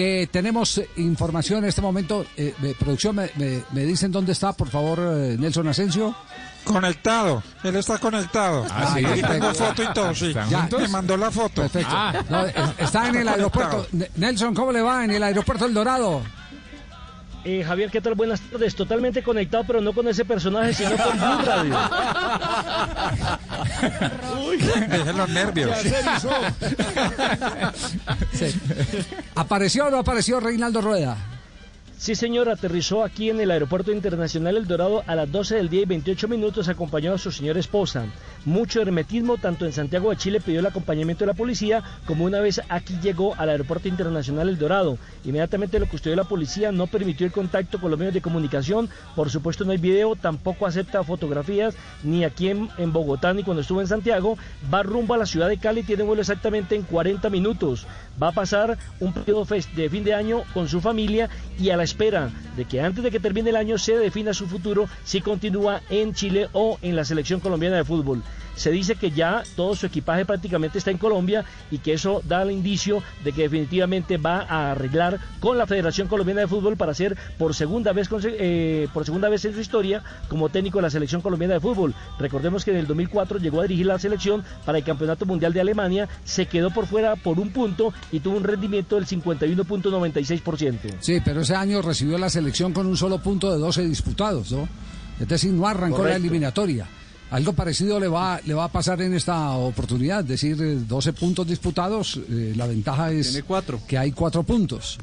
Que 0.00 0.26
tenemos 0.32 0.80
información 0.96 1.58
en 1.62 1.68
este 1.68 1.82
momento. 1.82 2.24
Eh, 2.34 2.54
eh, 2.62 2.74
producción, 2.78 3.16
me, 3.16 3.30
me- 3.36 3.62
me 3.72 3.84
dicen 3.84 4.10
dónde 4.10 4.32
está, 4.32 4.54
por 4.54 4.68
favor, 4.70 4.98
eh, 4.98 5.36
Nelson 5.38 5.68
Asensio? 5.68 6.14
Conectado, 6.64 7.42
él 7.64 7.76
está 7.76 7.98
conectado. 7.98 8.66
Ah, 8.70 8.94
sí. 8.96 9.04
Aquí 9.04 9.20
tengo 9.20 9.52
foto 9.52 9.82
y 9.82 9.92
todo, 9.92 10.14
sí. 10.14 10.34
Me 10.78 10.88
mandó 10.88 11.18
la 11.18 11.30
foto. 11.30 11.60
Perfecto. 11.68 11.94
No, 12.30 12.46
es- 12.46 12.54
está 12.78 13.08
en 13.08 13.16
el 13.16 13.28
aeropuerto. 13.28 13.86
Ne- 13.92 14.10
Nelson, 14.16 14.54
¿cómo 14.54 14.72
le 14.72 14.80
va 14.80 15.04
en 15.04 15.10
el 15.10 15.22
aeropuerto 15.22 15.66
El 15.66 15.74
Dorado? 15.74 16.22
Eh, 17.44 17.64
Javier, 17.66 17.90
¿qué 17.90 18.00
tal? 18.00 18.14
Buenas 18.14 18.40
tardes. 18.40 18.74
Totalmente 18.74 19.22
conectado, 19.22 19.64
pero 19.66 19.80
no 19.80 19.92
con 19.92 20.06
ese 20.08 20.24
personaje, 20.24 20.74
sino 20.74 20.90
con 20.96 21.18
Blue 21.18 21.42
Radio. 21.44 21.74
Deje 24.88 25.12
los 25.12 25.28
nervios. 25.28 25.76
Sí. 28.32 28.46
¿Apareció 29.34 29.86
o 29.86 29.90
no 29.90 29.98
apareció 29.98 30.40
Reinaldo 30.40 30.80
Rueda? 30.80 31.16
Sí, 32.00 32.14
señor, 32.14 32.48
aterrizó 32.48 33.04
aquí 33.04 33.28
en 33.28 33.40
el 33.40 33.50
Aeropuerto 33.50 33.92
Internacional 33.92 34.56
El 34.56 34.66
Dorado 34.66 35.04
a 35.06 35.14
las 35.14 35.30
12 35.30 35.56
del 35.56 35.68
día 35.68 35.82
y 35.82 35.84
28 35.84 36.28
minutos 36.28 36.70
acompañado 36.70 37.16
a 37.16 37.18
su 37.18 37.30
señora 37.30 37.60
esposa. 37.60 38.06
Mucho 38.46 38.80
hermetismo, 38.80 39.36
tanto 39.36 39.66
en 39.66 39.74
Santiago 39.74 40.08
de 40.08 40.16
Chile 40.16 40.40
pidió 40.40 40.60
el 40.60 40.66
acompañamiento 40.66 41.24
de 41.24 41.26
la 41.26 41.36
policía, 41.36 41.82
como 42.06 42.24
una 42.24 42.40
vez 42.40 42.62
aquí 42.70 42.96
llegó 43.02 43.34
al 43.34 43.50
Aeropuerto 43.50 43.86
Internacional 43.86 44.48
El 44.48 44.56
Dorado. 44.56 44.96
Inmediatamente 45.26 45.78
lo 45.78 45.86
custodió 45.86 46.16
la 46.16 46.24
policía, 46.24 46.72
no 46.72 46.86
permitió 46.86 47.26
el 47.26 47.32
contacto 47.32 47.78
con 47.78 47.90
los 47.90 47.98
medios 47.98 48.14
de 48.14 48.22
comunicación, 48.22 48.88
por 49.14 49.28
supuesto 49.28 49.66
no 49.66 49.72
hay 49.72 49.78
video, 49.78 50.16
tampoco 50.16 50.64
acepta 50.64 51.04
fotografías, 51.04 51.74
ni 52.02 52.24
aquí 52.24 52.48
en, 52.48 52.70
Bogotá 52.94 53.34
ni 53.34 53.42
cuando 53.42 53.60
estuvo 53.60 53.82
en 53.82 53.88
Santiago. 53.88 54.38
Va 54.72 54.82
rumbo 54.82 55.12
a 55.12 55.18
la 55.18 55.26
ciudad 55.26 55.50
de 55.50 55.58
Cali, 55.58 55.82
tiene 55.82 56.04
vuelo 56.04 56.22
exactamente 56.22 56.76
en 56.76 56.82
40 56.82 57.28
minutos. 57.28 57.86
Va 58.20 58.28
a 58.28 58.32
pasar 58.32 58.78
un 59.00 59.12
periodo 59.12 59.46
de 59.76 59.90
fin 59.90 60.02
de 60.02 60.14
año 60.14 60.44
con 60.54 60.66
su 60.66 60.80
familia 60.80 61.28
y 61.58 61.68
a 61.68 61.76
la 61.76 61.89
espera 61.90 62.30
de 62.56 62.64
que 62.64 62.80
antes 62.80 63.02
de 63.02 63.10
que 63.10 63.20
termine 63.20 63.50
el 63.50 63.56
año 63.56 63.76
se 63.76 63.96
defina 63.96 64.32
su 64.32 64.46
futuro 64.46 64.88
si 65.04 65.20
continúa 65.20 65.82
en 65.90 66.14
Chile 66.14 66.48
o 66.52 66.78
en 66.82 66.94
la 66.94 67.04
selección 67.04 67.40
colombiana 67.40 67.76
de 67.76 67.84
fútbol. 67.84 68.22
Se 68.60 68.70
dice 68.70 68.96
que 68.96 69.10
ya 69.10 69.42
todo 69.56 69.74
su 69.74 69.86
equipaje 69.86 70.26
prácticamente 70.26 70.76
está 70.76 70.90
en 70.90 70.98
Colombia 70.98 71.46
y 71.70 71.78
que 71.78 71.94
eso 71.94 72.20
da 72.28 72.42
el 72.42 72.50
indicio 72.50 73.02
de 73.24 73.32
que 73.32 73.44
definitivamente 73.44 74.18
va 74.18 74.42
a 74.42 74.72
arreglar 74.72 75.18
con 75.40 75.56
la 75.56 75.66
Federación 75.66 76.08
Colombiana 76.08 76.42
de 76.42 76.46
Fútbol 76.46 76.76
para 76.76 76.92
ser 76.92 77.16
por 77.38 77.54
segunda 77.54 77.94
vez 77.94 78.10
eh, 78.22 78.86
por 78.92 79.06
segunda 79.06 79.30
vez 79.30 79.46
en 79.46 79.54
su 79.54 79.60
historia 79.60 80.02
como 80.28 80.50
técnico 80.50 80.76
de 80.76 80.82
la 80.82 80.90
selección 80.90 81.22
colombiana 81.22 81.54
de 81.54 81.60
fútbol. 81.60 81.94
Recordemos 82.18 82.62
que 82.62 82.72
en 82.72 82.76
el 82.76 82.86
2004 82.86 83.38
llegó 83.38 83.60
a 83.60 83.62
dirigir 83.62 83.86
la 83.86 83.98
selección 83.98 84.44
para 84.66 84.76
el 84.76 84.84
Campeonato 84.84 85.24
Mundial 85.24 85.54
de 85.54 85.62
Alemania, 85.62 86.06
se 86.24 86.44
quedó 86.44 86.70
por 86.70 86.84
fuera 86.86 87.16
por 87.16 87.40
un 87.40 87.48
punto 87.52 87.94
y 88.12 88.20
tuvo 88.20 88.36
un 88.36 88.44
rendimiento 88.44 88.96
del 88.96 89.06
51.96%. 89.06 90.96
Sí, 91.00 91.22
pero 91.24 91.40
ese 91.40 91.54
año 91.54 91.80
recibió 91.80 92.18
la 92.18 92.28
selección 92.28 92.74
con 92.74 92.86
un 92.86 92.98
solo 92.98 93.22
punto 93.22 93.50
de 93.50 93.56
12 93.58 93.88
disputados, 93.88 94.52
¿no? 94.52 94.68
Es 95.18 95.28
decir, 95.28 95.50
no 95.50 95.66
arrancó 95.66 96.04
la 96.04 96.16
eliminatoria. 96.16 96.86
Algo 97.30 97.52
parecido 97.52 98.00
le 98.00 98.08
va, 98.08 98.40
le 98.44 98.54
va 98.54 98.64
a 98.64 98.68
pasar 98.72 99.00
en 99.02 99.14
esta 99.14 99.50
oportunidad, 99.52 100.20
es 100.22 100.28
decir, 100.28 100.60
eh, 100.60 100.76
12 100.88 101.12
puntos 101.12 101.46
disputados, 101.46 102.18
eh, 102.28 102.54
la 102.56 102.66
ventaja 102.66 103.12
es 103.12 103.42
que 103.86 103.96
hay 103.98 104.10
cuatro 104.12 104.42
puntos. 104.42 104.98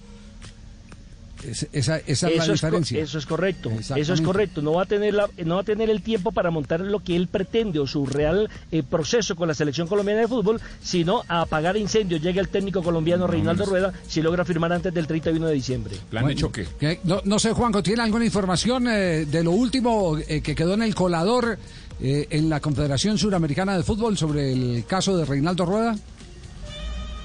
Es- 1.44 1.68
esa, 1.72 1.98
esa 2.00 2.30
es 2.30 2.38
la 2.38 2.44
es, 2.46 2.52
diferencia. 2.52 3.00
eso 3.00 3.20
es 3.20 3.26
correcto, 3.28 3.70
eso 3.96 4.14
es 4.14 4.22
correcto. 4.22 4.62
No 4.64 4.74
va 4.74 4.82
a 4.82 4.86
tener 4.86 5.14
la- 5.14 5.30
no 5.46 5.56
va 5.56 5.62
a 5.62 5.64
tener 5.64 5.88
el 5.92 6.02
tiempo 6.02 6.32
para 6.32 6.50
montar 6.50 6.82
lo 6.82 7.00
que 7.04 7.16
él 7.16 7.28
pretende 7.28 7.78
o 7.78 7.86
su 7.86 8.08
real 8.08 8.50
eh, 8.72 8.82
proceso 8.82 9.36
con 9.36 9.48
la 9.48 9.54
selección 9.54 9.88
colombiana 9.88 10.22
de 10.22 10.28
fútbol, 10.28 10.60
sino 10.82 11.22
a 11.28 11.42
apagar 11.42 11.78
incendios. 11.78 12.22
Llega 12.22 12.42
el 12.42 12.50
técnico 12.50 12.82
colombiano 12.82 13.28
Reinaldo 13.28 13.66
Rueda 13.66 13.94
si 14.08 14.24
logra 14.24 14.44
firmar 14.46 14.74
antes 14.74 14.92
del 14.94 15.06
31 15.06 15.46
de 15.48 15.54
diciembre. 15.54 15.96
Bueno, 16.12 16.52
que- 16.80 17.00
No, 17.04 17.22
no 17.24 17.38
sé, 17.38 17.52
Juanco, 17.54 17.84
¿tiene 17.84 18.02
alguna 18.02 18.26
información 18.26 18.88
eh, 18.88 19.26
de 19.26 19.44
lo 19.44 19.52
último 19.52 20.18
eh, 20.18 20.42
que 20.42 20.56
quedó 20.56 20.74
en 20.74 20.82
el 20.82 20.96
colador 20.96 21.60
eh, 22.00 22.28
en 22.30 22.50
la 22.50 22.60
Confederación 22.60 23.18
Suramericana 23.18 23.76
de 23.78 23.84
Fútbol 23.84 24.18
sobre 24.18 24.52
el 24.52 24.86
caso 24.86 25.18
de 25.18 25.26
Reinaldo 25.26 25.66
Rueda? 25.66 25.96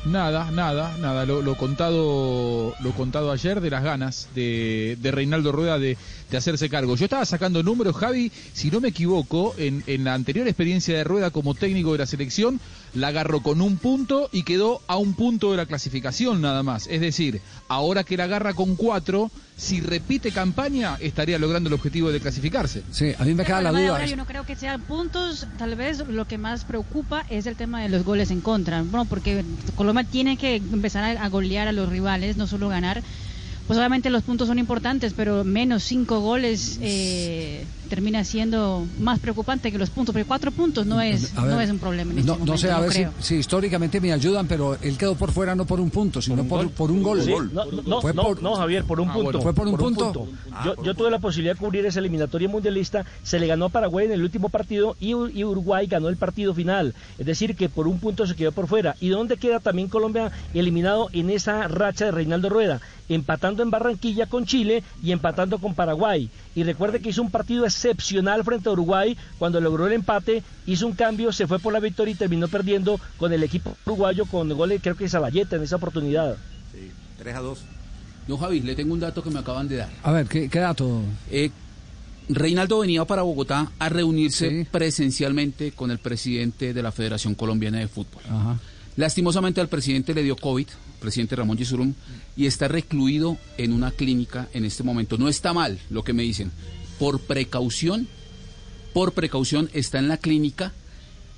Nada, 0.05 0.51
nada, 0.51 0.97
nada. 0.99 1.25
Lo, 1.25 1.57
contado, 1.57 2.75
lo 2.81 2.91
contado 2.93 3.31
ayer 3.31 3.61
de 3.61 3.71
las 3.71 3.85
ganas 3.85 4.29
de, 4.35 4.99
de 5.01 5.11
Reinaldo 5.13 5.53
Rueda 5.53 5.79
de, 5.79 5.97
de 6.29 6.37
hacerse 6.37 6.69
cargo. 6.69 6.97
Yo 6.97 7.05
estaba 7.05 7.25
sacando 7.25 7.63
números, 7.63 7.95
Javi, 7.95 8.33
si 8.53 8.69
no 8.69 8.81
me 8.81 8.89
equivoco, 8.89 9.55
en, 9.59 9.85
en 9.87 10.03
la 10.03 10.15
anterior 10.15 10.49
experiencia 10.49 10.97
de 10.97 11.05
Rueda 11.05 11.31
como 11.31 11.55
técnico 11.55 11.93
de 11.93 11.99
la 11.99 12.07
selección, 12.07 12.59
la 12.95 13.09
agarró 13.09 13.43
con 13.43 13.61
un 13.61 13.79
punto 13.79 14.29
y 14.33 14.43
quedó 14.43 14.81
a 14.87 14.97
un 14.97 15.15
punto 15.15 15.51
de 15.51 15.57
la 15.57 15.67
clasificación 15.67 16.41
nada 16.41 16.63
más. 16.63 16.87
Es 16.89 17.01
decir, 17.01 17.41
ahora 17.69 18.05
que 18.05 18.17
la 18.17 18.25
agarra 18.25 18.55
con 18.55 18.77
cuatro, 18.77 19.31
si 19.57 19.81
repite 19.81 20.33
campaña, 20.33 20.97
estaría 21.01 21.39
logrando 21.39 21.69
el 21.69 21.75
objetivo 21.75 22.11
de 22.11 22.21
clasificarse. 22.21 22.83
Sí, 22.91 23.13
a 23.19 23.25
mí 23.25 23.35
me 23.35 23.45
tema 23.45 23.73
de 23.73 23.89
ahora 23.89 24.07
yo 24.07 24.17
no 24.17 24.27
creo 24.27 24.45
que 24.45 24.57
sean 24.57 24.83
puntos, 24.83 25.47
tal 25.59 25.75
vez 25.77 26.07
lo 26.07 26.27
que 26.27 26.39
más 26.39 26.65
preocupa 26.65 27.25
es 27.31 27.47
el 27.47 27.57
tema 27.57 27.83
de 27.83 27.89
los 27.89 28.05
goles 28.05 28.31
en 28.31 28.41
contra, 28.41 28.83
bueno, 28.83 29.05
porque 29.07 29.45
Colombia 29.77 30.05
tiene 30.05 30.37
que 30.37 30.57
empezar 30.57 31.05
a, 31.05 31.25
a 31.25 31.29
golear 31.29 31.69
a 31.69 31.73
los 31.73 31.89
rivales, 31.89 32.37
no 32.37 32.47
solo 32.47 32.69
ganar. 32.69 33.03
Pues 33.67 33.79
obviamente 33.79 34.11
los 34.11 34.25
puntos 34.25 34.49
son 34.49 34.59
importantes, 34.59 35.15
pero 35.17 35.45
menos 35.45 35.85
cinco 35.85 36.21
goles 36.21 36.79
eh, 36.83 37.65
termina 37.93 38.25
siendo 38.25 38.87
más 39.01 39.19
preocupante 39.19 39.71
que 39.71 39.77
los 39.77 39.91
puntos, 39.91 40.15
porque 40.15 40.25
cuatro 40.25 40.51
puntos 40.51 40.87
no 40.87 40.99
es, 41.03 41.35
ver, 41.35 41.45
no 41.45 41.61
es 41.61 41.71
un 41.71 41.79
problema 41.79 42.11
en 42.13 42.21
este 42.21 42.27
no, 42.27 42.39
no 42.39 42.39
momento, 42.47 42.57
sé, 42.59 42.71
a 42.71 42.77
no 42.77 42.81
ver 42.89 43.11
si, 43.21 43.35
históricamente 43.35 44.01
me 44.01 44.11
ayudan, 44.15 44.47
pero 44.47 44.79
él 44.81 44.97
quedó 44.97 45.15
por 45.15 45.31
fuera 45.31 45.55
no 45.55 45.67
por 45.67 45.79
un 45.79 45.91
punto, 45.91 46.23
sino 46.23 46.43
por, 46.45 46.71
por 46.71 46.91
un 46.91 47.03
gol. 47.03 47.21
Sí, 47.21 47.35
no, 47.53 47.67
no, 47.67 48.01
Fue 48.01 48.15
no, 48.15 48.23
por- 48.23 48.43
no, 48.43 48.55
Javier, 48.55 48.85
por 48.85 48.99
un 48.99 49.11
Ah, 49.11 49.13
punto. 49.13 49.25
bueno. 49.25 49.43
¿Fue 49.43 49.53
por 49.53 49.69
un 49.69 49.77
punto? 49.77 50.27
Yo, 50.65 50.83
yo 50.83 50.95
tuve 50.95 51.11
la 51.11 51.19
posibilidad 51.19 51.53
de 51.55 51.59
cubrir 51.61 51.85
esa 51.85 51.99
eliminatoria 51.99 52.49
mundialista. 52.49 53.05
Se 53.23 53.39
le 53.39 53.47
ganó 53.47 53.67
a 53.67 53.69
Paraguay 53.69 54.07
en 54.07 54.13
el 54.13 54.23
último 54.23 54.49
partido 54.49 54.97
y, 54.99 55.09
y 55.11 55.45
Uruguay 55.45 55.87
ganó 55.87 56.09
el 56.09 56.17
partido 56.17 56.55
final. 56.55 56.95
Es 57.19 57.27
decir, 57.27 57.55
que 57.57 57.69
por 57.69 57.89
un 57.89 57.99
punto 57.99 58.27
se 58.27 58.35
quedó 58.35 58.53
por 58.53 58.69
fuera. 58.69 58.97
¿Y 59.03 59.11
dónde 59.11 59.37
queda 59.37 59.61
también 59.61 59.89
Colombia 59.89 60.33
eliminado 60.55 61.11
en 61.13 61.29
esa 61.29 61.69
racha 61.69 62.07
de 62.07 62.11
Reinaldo 62.13 62.49
Rueda? 62.49 62.81
Empatando 63.11 63.63
en 63.63 63.71
Barranquilla 63.71 64.25
con 64.27 64.47
Chile 64.47 64.83
y 65.03 65.13
empatando 65.13 65.59
con 65.59 65.75
Paraguay. 65.75 66.31
Y 66.55 66.65
recuerde 66.65 67.01
que 67.01 67.11
hizo 67.11 67.23
un 67.23 67.31
partido 67.31 67.65
excepcional 67.65 68.45
frente 68.45 68.69
a 68.69 68.73
Uruguay 68.73 69.17
cuando 69.39 69.61
logró 69.61 69.87
el 69.87 69.93
empate, 69.93 70.43
hizo 70.67 70.87
un 70.87 70.93
cambio, 70.93 71.33
se 71.33 71.47
fue 71.47 71.59
por 71.59 71.73
la 71.73 71.81
victoria 71.81 72.13
y 72.13 72.17
terminó 72.17 72.49
perdiendo 72.49 73.01
con 73.17 73.33
el 73.33 73.43
equipo 73.43 73.77
uruguayo 73.87 74.27
con 74.27 74.49
goles, 74.51 74.81
creo 74.83 74.97
que 74.97 75.09
Sabayeta 75.09 75.57
en 75.57 75.63
esa 75.63 75.77
oportunidad. 75.77 76.37
3 77.19 77.37
a 77.37 77.41
2. 77.41 77.59
No, 78.29 78.37
Javi, 78.37 78.61
le 78.61 78.75
tengo 78.75 78.95
un 78.95 79.01
dato 79.01 79.23
que 79.23 79.31
me 79.31 79.39
acaban 79.39 79.69
de 79.69 79.77
dar. 79.77 79.91
A 80.03 80.13
ver, 80.13 80.27
¿qué, 80.27 80.49
qué 80.49 80.59
dato? 80.59 81.03
Eh, 81.31 81.51
Reinaldo 82.29 82.81
venía 82.81 83.05
para 83.05 83.23
Bogotá 83.23 83.73
a 83.79 83.89
reunirse 83.89 84.67
presencialmente 84.71 85.73
con 85.73 85.91
el 85.91 85.99
presidente 85.99 86.73
de 86.73 86.83
la 86.83 86.93
Federación 86.93 87.35
Colombiana 87.35 87.79
de 87.79 87.89
Fútbol. 87.89 88.23
Ajá. 88.29 88.59
Lastimosamente 88.97 89.61
al 89.61 89.69
presidente 89.69 90.15
le 90.15 90.23
dio 90.23 90.37
COVID, 90.37 90.67
presidente 91.01 91.37
Ramón 91.37 91.57
Yesurum, 91.57 91.95
y 92.37 92.47
está 92.47 92.69
recluido 92.69 93.39
en 93.57 93.73
una 93.73 93.91
clínica 93.91 94.49
en 94.53 94.65
este 94.65 94.83
momento. 94.83 95.17
No 95.19 95.29
está 95.29 95.53
mal 95.53 95.79
lo 95.91 96.05
que 96.05 96.13
me 96.13 96.23
dicen. 96.23 96.51
Por 96.99 97.21
precaución, 97.21 98.07
por 98.93 99.13
precaución 99.13 99.71
está 99.73 99.99
en 99.99 100.09
la 100.09 100.19
clínica 100.19 100.73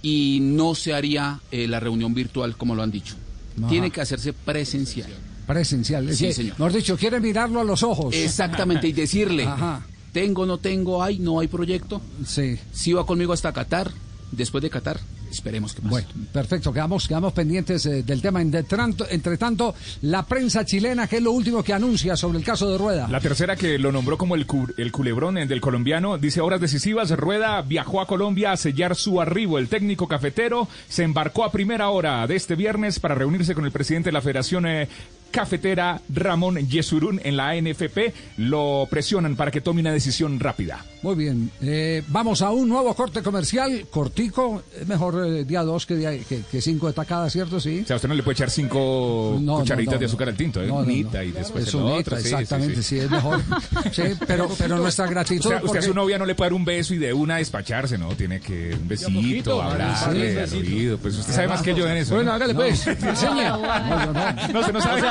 y 0.03 0.38
no 0.43 0.75
se 0.75 0.93
haría 0.95 1.40
eh, 1.51 1.67
la 1.69 1.81
reunión 1.81 2.12
virtual 2.12 2.57
como 2.57 2.75
lo 2.75 2.83
han 2.83 2.90
dicho. 2.90 3.14
Ajá. 3.59 3.69
Tiene 3.69 3.90
que 3.90 4.01
hacerse 4.01 4.33
presencial. 4.33 5.09
Presencial. 5.47 6.09
Es 6.09 6.19
Sí, 6.19 6.27
que, 6.27 6.33
señor. 6.33 6.53
Mejor 6.59 6.73
dicho, 6.73 6.97
quiere 6.97 7.21
mirarlo 7.21 7.61
a 7.61 7.64
los 7.64 7.83
ojos. 7.83 8.14
Exactamente, 8.14 8.88
y 8.88 8.93
decirle, 8.95 9.45
Ajá. 9.45 9.87
tengo, 10.12 10.45
no 10.45 10.59
tengo, 10.59 11.03
hay, 11.03 11.19
no 11.21 11.38
hay 11.38 11.47
proyecto. 11.49 12.01
Sí. 12.27 12.59
Si 12.73 12.93
va 12.93 13.07
conmigo 13.07 13.33
hasta 13.33 13.53
Qatar, 13.53 13.93
después 14.33 14.61
de 14.62 14.71
Qatar, 14.71 14.99
esperemos 15.35 15.75
que 15.75 15.83
pase. 15.83 15.90
Bueno, 15.90 16.09
perfecto, 16.33 16.73
quedamos, 16.73 17.07
quedamos 17.07 17.33
pendientes 17.33 17.85
eh, 17.87 18.03
del 18.03 18.20
tema. 18.23 18.40
Entre 18.42 19.37
tanto, 19.37 19.75
la 20.03 20.25
prensa 20.25 20.64
chilena, 20.64 21.07
que 21.07 21.16
es 21.16 21.23
lo 21.23 21.33
último 21.33 21.62
que 21.62 21.73
anuncia 21.73 22.16
sobre 22.16 22.38
el 22.38 22.44
caso 22.44 22.70
de 22.70 22.79
Rueda. 22.79 23.09
La 23.09 23.20
tercera 23.20 23.57
que 23.57 23.79
lo 23.79 23.92
nombró 23.92 24.16
como 24.18 24.35
el, 24.35 24.47
cu- 24.47 24.73
el 24.77 24.92
culebrón 24.92 25.35
del 25.35 25.61
colombiano, 25.61 26.18
dice 26.18 26.40
horas 26.40 26.61
decisivas, 26.61 27.11
Rueda 27.11 27.62
viajó 27.62 28.01
a 28.01 28.07
Colombia 28.07 28.53
a 28.53 28.57
sellar 28.57 28.97
su 28.97 29.20
arribo. 29.20 29.59
El 29.59 29.68
técnico 29.68 30.09
cafetero 30.09 30.68
se 30.88 31.03
embarcó 31.03 31.44
a 31.44 31.53
primera 31.53 31.90
hora 31.90 32.27
de 32.27 32.37
este 32.37 32.55
viernes 32.55 32.99
para 33.01 33.14
reunirse 33.14 33.55
con 33.55 33.64
el 33.64 33.73
presidente 33.73 34.09
de 34.09 34.12
la 34.12 34.20
Federación 34.23 34.66
eh, 34.66 34.88
cafetera 35.35 36.01
Ramón 36.09 36.57
Yesurún 36.68 37.20
en 37.25 37.37
la 37.37 37.55
NFP. 37.61 38.14
Lo 38.38 38.87
presionan 38.88 39.35
para 39.35 39.51
que 39.51 39.61
tome 39.61 39.81
una 39.81 39.92
decisión 39.92 40.38
rápida. 40.38 40.85
Muy 41.03 41.16
bien, 41.16 41.51
eh, 41.61 42.03
vamos 42.09 42.40
a 42.40 42.51
un 42.51 42.66
nuevo 42.68 42.94
corte 42.94 43.20
comercial, 43.23 43.85
cortico, 43.90 44.62
es 44.81 44.87
mejor 44.87 45.23
eh, 45.27 45.44
día 45.44 45.62
2 45.62 45.85
que, 45.87 45.97
día- 45.97 46.18
que, 46.27 46.40
que 46.51 46.61
cinco 46.62 46.87
de 46.87 46.94
tacada, 46.94 47.29
¿cierto? 47.29 47.61
Sí. 47.61 47.81
O 47.85 47.87
sea, 47.87 47.97
usted 47.97 48.09
no 48.09 48.14
le 48.14 48.23
puede 48.23 48.35
echar 48.37 48.49
cinco 48.49 49.37
No, 49.40 49.59
cucharitas 49.59 49.92
no, 49.92 49.97
no, 49.97 50.01
de 50.01 50.07
azúcar 50.07 50.29
no. 50.29 50.31
al 50.31 50.37
tinto, 50.38 50.62
¿eh? 50.62 50.66
No, 50.66 50.75
no, 50.77 50.81
Unita 50.81 51.18
no. 51.18 51.25
y 51.25 51.33
después 51.33 51.68
Es 51.68 51.75
el 51.75 51.81
unita, 51.81 52.16
sí, 52.16 52.23
sí, 52.23 52.29
exactamente, 52.29 52.83
sí, 52.83 52.99
es 53.01 53.11
mejor. 53.11 53.42
Sí, 53.92 54.03
pero, 54.27 54.49
pero 54.57 54.77
nuestra 54.79 55.07
gratitud. 55.07 55.44
O 55.44 55.49
sea, 55.49 55.57
usted 55.59 55.64
a 55.68 55.73
porque- 55.73 55.83
su 55.83 55.92
novia 55.94 56.16
no 56.18 56.25
le 56.25 56.35
puede 56.35 56.47
dar 56.51 56.55
un 56.55 56.64
beso 56.64 56.94
y 56.94 56.99
de 56.99 57.12
una 57.12 57.37
despacharse, 57.37 57.99
¿no? 57.99 58.09
Tiene 58.16 58.40
que 58.40 58.75
un 58.81 58.88
besito, 58.88 59.11
besito. 59.20 60.57
oído. 60.57 60.99
Pues 60.99 61.16
usted 61.18 61.35
sabe 61.35 61.49
más 61.49 61.61
que 61.62 61.75
yo 61.75 61.87
en 61.88 61.99
eso. 61.99 62.14
Bueno, 62.14 62.31
¿no? 62.31 62.37
hágale, 62.37 62.55
No. 62.55 62.61
pues, 62.61 62.87
enseñe. 62.87 63.44
No, 63.49 64.07
yo 64.07 64.12
no. 64.12 64.53
No, 64.55 64.61
usted 64.61 64.73
no 64.73 64.81
sabe. 64.81 65.03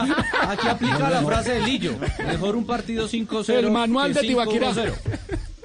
Aquí 0.49 0.67
aplica 0.67 1.09
la 1.09 1.21
frase 1.23 1.53
de 1.53 1.61
Lillo. 1.61 1.93
Mejor 2.25 2.55
un 2.55 2.65
partido 2.65 3.07
5-0. 3.07 3.49
El 3.53 3.71
manual 3.71 4.13
que 4.13 4.21
de 4.21 4.27
Tibaquirá. 4.27 4.71
5-0. 4.73 4.93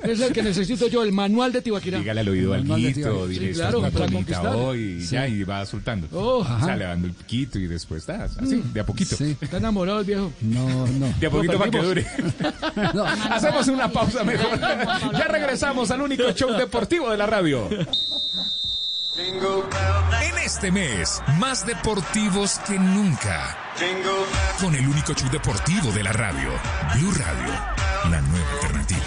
Es 0.00 0.20
el 0.20 0.32
que 0.32 0.42
necesito 0.44 0.86
yo, 0.86 1.02
el 1.02 1.10
manual 1.12 1.52
de 1.52 1.60
Tibaquirá. 1.60 1.98
Dígale 1.98 2.20
al 2.20 2.28
oído 2.28 2.54
alguito, 2.54 3.00
Tibaquirá. 3.00 3.26
dile 3.26 3.48
Sí, 3.52 3.58
claro, 3.60 3.78
una 3.80 3.90
tonita 3.90 4.56
hoy 4.56 4.78
y 4.78 5.00
Sí. 5.04 5.14
ya, 5.16 5.26
y 5.26 5.42
va 5.42 5.66
soltando. 5.66 6.06
Oh, 6.12 6.38
o 6.38 6.64
sea, 6.64 6.76
le 6.76 6.84
dando 6.84 7.08
el 7.08 7.14
piquito 7.14 7.58
y 7.58 7.66
después 7.66 8.02
estás 8.02 8.36
así, 8.38 8.62
de 8.72 8.80
a 8.80 8.86
poquito. 8.86 9.16
Está 9.40 9.56
enamorado 9.56 9.98
el 9.98 10.04
viejo. 10.06 10.32
No, 10.40 10.86
no. 10.86 11.12
De 11.18 11.26
a 11.26 11.30
poquito 11.30 11.58
para 11.58 11.70
que 11.72 11.78
dure. 11.82 12.06
Hacemos 13.30 13.66
una 13.68 13.88
pausa 13.90 14.22
mejor. 14.24 14.58
Ya 15.18 15.24
regresamos 15.26 15.90
al 15.90 16.00
único 16.02 16.30
show 16.32 16.52
deportivo 16.52 17.10
de 17.10 17.16
la 17.16 17.26
radio. 17.26 17.68
En 19.18 20.38
este 20.44 20.70
mes, 20.70 21.20
más 21.40 21.66
deportivos 21.66 22.60
que 22.60 22.78
nunca. 22.78 23.56
Con 24.60 24.76
el 24.76 24.86
único 24.86 25.12
show 25.12 25.28
deportivo 25.28 25.90
de 25.90 26.04
la 26.04 26.12
radio, 26.12 26.50
Blue 26.94 27.10
Radio, 27.10 27.52
la 28.12 28.20
nueva 28.20 28.52
alternativa. 28.52 29.00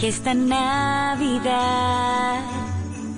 Que 0.00 0.08
esta 0.08 0.34
Navidad 0.34 1.44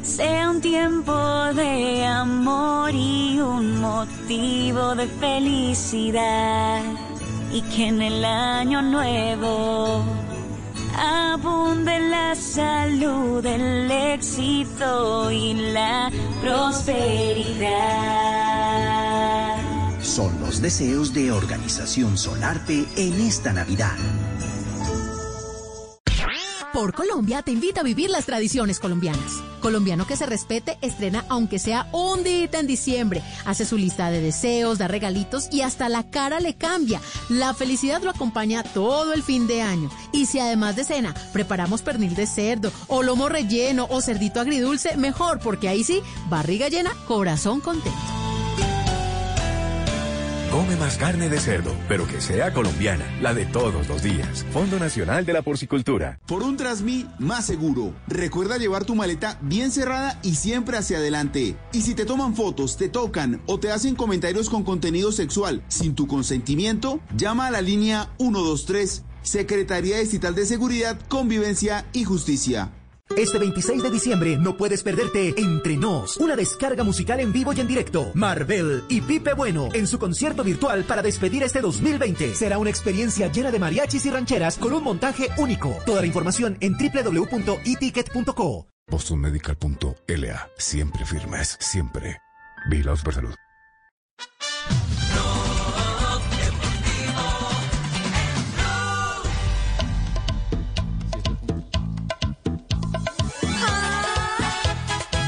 sea 0.02 0.50
un 0.50 0.60
tiempo 0.60 1.14
de 1.54 2.04
amor 2.04 2.90
y 2.94 3.40
un 3.40 3.80
motivo 3.80 4.94
de 4.96 5.06
felicidad. 5.06 6.82
Y 7.50 7.62
que 7.62 7.88
en 7.88 8.02
el 8.02 8.22
año 8.22 8.82
nuevo 8.82 10.23
abunde 10.96 12.00
la 12.00 12.34
salud, 12.34 13.44
el 13.44 13.90
éxito 13.90 15.30
y 15.30 15.54
la 15.72 16.10
prosperidad. 16.40 17.94
Son 20.02 20.38
los 20.40 20.60
deseos 20.60 21.12
de 21.12 21.32
Organización 21.32 22.16
Solarte 22.16 22.86
en 22.96 23.20
esta 23.20 23.52
Navidad. 23.52 23.96
Por 26.74 26.92
Colombia 26.92 27.40
te 27.40 27.52
invita 27.52 27.82
a 27.82 27.84
vivir 27.84 28.10
las 28.10 28.26
tradiciones 28.26 28.80
colombianas. 28.80 29.40
Colombiano 29.60 30.08
que 30.08 30.16
se 30.16 30.26
respete 30.26 30.76
estrena 30.82 31.24
aunque 31.28 31.60
sea 31.60 31.88
un 31.92 32.24
día 32.24 32.48
en 32.52 32.66
diciembre. 32.66 33.22
Hace 33.44 33.64
su 33.64 33.78
lista 33.78 34.10
de 34.10 34.20
deseos, 34.20 34.78
da 34.78 34.88
regalitos 34.88 35.48
y 35.52 35.60
hasta 35.60 35.88
la 35.88 36.10
cara 36.10 36.40
le 36.40 36.54
cambia. 36.54 37.00
La 37.28 37.54
felicidad 37.54 38.02
lo 38.02 38.10
acompaña 38.10 38.64
todo 38.64 39.12
el 39.12 39.22
fin 39.22 39.46
de 39.46 39.62
año. 39.62 39.88
Y 40.10 40.26
si 40.26 40.40
además 40.40 40.74
de 40.74 40.82
cena 40.82 41.14
preparamos 41.32 41.82
pernil 41.82 42.16
de 42.16 42.26
cerdo 42.26 42.72
o 42.88 43.04
lomo 43.04 43.28
relleno 43.28 43.86
o 43.88 44.00
cerdito 44.00 44.40
agridulce, 44.40 44.96
mejor 44.96 45.38
porque 45.38 45.68
ahí 45.68 45.84
sí, 45.84 46.02
barriga 46.28 46.68
llena, 46.68 46.90
corazón 47.06 47.60
contento. 47.60 48.00
Come 50.54 50.76
más 50.76 50.98
carne 50.98 51.28
de 51.28 51.40
cerdo, 51.40 51.74
pero 51.88 52.06
que 52.06 52.20
sea 52.20 52.52
colombiana, 52.52 53.04
la 53.20 53.34
de 53.34 53.44
todos 53.44 53.88
los 53.88 54.04
días. 54.04 54.46
Fondo 54.52 54.78
Nacional 54.78 55.26
de 55.26 55.32
la 55.32 55.42
Porcicultura. 55.42 56.20
Por 56.28 56.44
un 56.44 56.56
Trasmi 56.56 57.08
más 57.18 57.44
seguro. 57.44 57.92
Recuerda 58.06 58.56
llevar 58.56 58.84
tu 58.84 58.94
maleta 58.94 59.36
bien 59.42 59.72
cerrada 59.72 60.20
y 60.22 60.36
siempre 60.36 60.76
hacia 60.76 60.98
adelante. 60.98 61.56
Y 61.72 61.80
si 61.80 61.96
te 61.96 62.04
toman 62.04 62.36
fotos, 62.36 62.76
te 62.76 62.88
tocan 62.88 63.42
o 63.46 63.58
te 63.58 63.72
hacen 63.72 63.96
comentarios 63.96 64.48
con 64.48 64.62
contenido 64.62 65.10
sexual 65.10 65.64
sin 65.66 65.96
tu 65.96 66.06
consentimiento, 66.06 67.00
llama 67.16 67.48
a 67.48 67.50
la 67.50 67.60
línea 67.60 68.14
123, 68.18 69.02
Secretaría 69.22 69.98
Distrital 69.98 70.36
de 70.36 70.46
Seguridad, 70.46 71.00
Convivencia 71.08 71.84
y 71.92 72.04
Justicia. 72.04 72.70
Este 73.16 73.38
26 73.38 73.82
de 73.82 73.90
diciembre 73.90 74.36
no 74.38 74.56
puedes 74.56 74.82
perderte 74.82 75.34
Entre 75.36 75.76
Nos, 75.76 76.16
una 76.16 76.34
descarga 76.34 76.82
musical 76.82 77.20
en 77.20 77.32
vivo 77.32 77.52
y 77.52 77.60
en 77.60 77.68
directo. 77.68 78.10
Marvel 78.14 78.82
y 78.88 79.02
Pipe 79.02 79.34
Bueno 79.34 79.68
en 79.72 79.86
su 79.86 79.98
concierto 79.98 80.42
virtual 80.42 80.84
para 80.84 81.00
despedir 81.00 81.44
este 81.44 81.60
2020. 81.60 82.34
Será 82.34 82.58
una 82.58 82.70
experiencia 82.70 83.30
llena 83.30 83.52
de 83.52 83.60
mariachis 83.60 84.06
y 84.06 84.10
rancheras 84.10 84.58
con 84.58 84.72
un 84.72 84.82
montaje 84.82 85.28
único. 85.38 85.76
Toda 85.86 86.00
la 86.00 86.06
información 86.06 86.56
en 86.60 86.72
www.eticket.co. 86.72 88.66
BostonMedical.la. 88.90 90.50
Siempre 90.58 91.04
firmes, 91.04 91.56
siempre. 91.60 92.18
Vigilados 92.68 93.02
por 93.02 93.14
salud. 93.14 93.34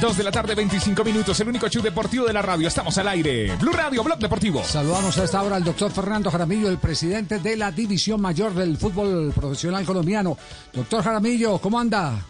Dos 0.07 0.19
de 0.19 0.23
la 0.23 0.31
tarde, 0.31 0.55
25 0.55 1.03
minutos, 1.03 1.41
el 1.41 1.49
único 1.49 1.67
show 1.67 1.83
deportivo 1.83 2.27
de 2.27 2.33
la 2.33 2.41
radio. 2.41 2.69
Estamos 2.69 2.97
al 2.97 3.09
aire. 3.09 3.57
Blue 3.57 3.73
Radio, 3.73 4.05
Blog 4.05 4.21
Deportivo. 4.21 4.63
Saludamos 4.63 5.19
a 5.19 5.25
esta 5.25 5.43
hora 5.43 5.57
al 5.57 5.65
doctor 5.65 5.91
Fernando 5.91 6.31
Jaramillo, 6.31 6.69
el 6.69 6.79
presidente 6.79 7.41
de 7.41 7.57
la 7.57 7.73
División 7.73 8.21
Mayor 8.21 8.55
del 8.55 8.77
Fútbol 8.77 9.33
Profesional 9.35 9.85
Colombiano. 9.85 10.39
Doctor 10.73 11.03
Jaramillo, 11.03 11.59
¿cómo 11.59 11.81
anda? 11.81 12.25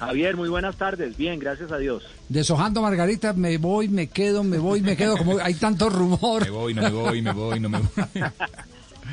Javier, 0.00 0.34
muy 0.34 0.48
buenas 0.48 0.76
tardes. 0.76 1.14
Bien, 1.14 1.38
gracias 1.38 1.70
a 1.72 1.76
Dios. 1.76 2.04
Deshojando 2.30 2.80
Margarita, 2.80 3.34
me 3.34 3.58
voy, 3.58 3.88
me 3.88 4.06
quedo, 4.06 4.42
me 4.42 4.56
voy, 4.56 4.80
me 4.80 4.96
quedo, 4.96 5.18
como 5.18 5.38
hay 5.40 5.52
tanto 5.56 5.90
rumor. 5.90 6.44
Me 6.44 6.50
voy, 6.50 6.72
no 6.72 6.80
me 6.80 6.90
voy, 6.90 7.20
me 7.20 7.32
voy, 7.32 7.60
no 7.60 7.68
me 7.68 7.80
voy. 7.80 7.90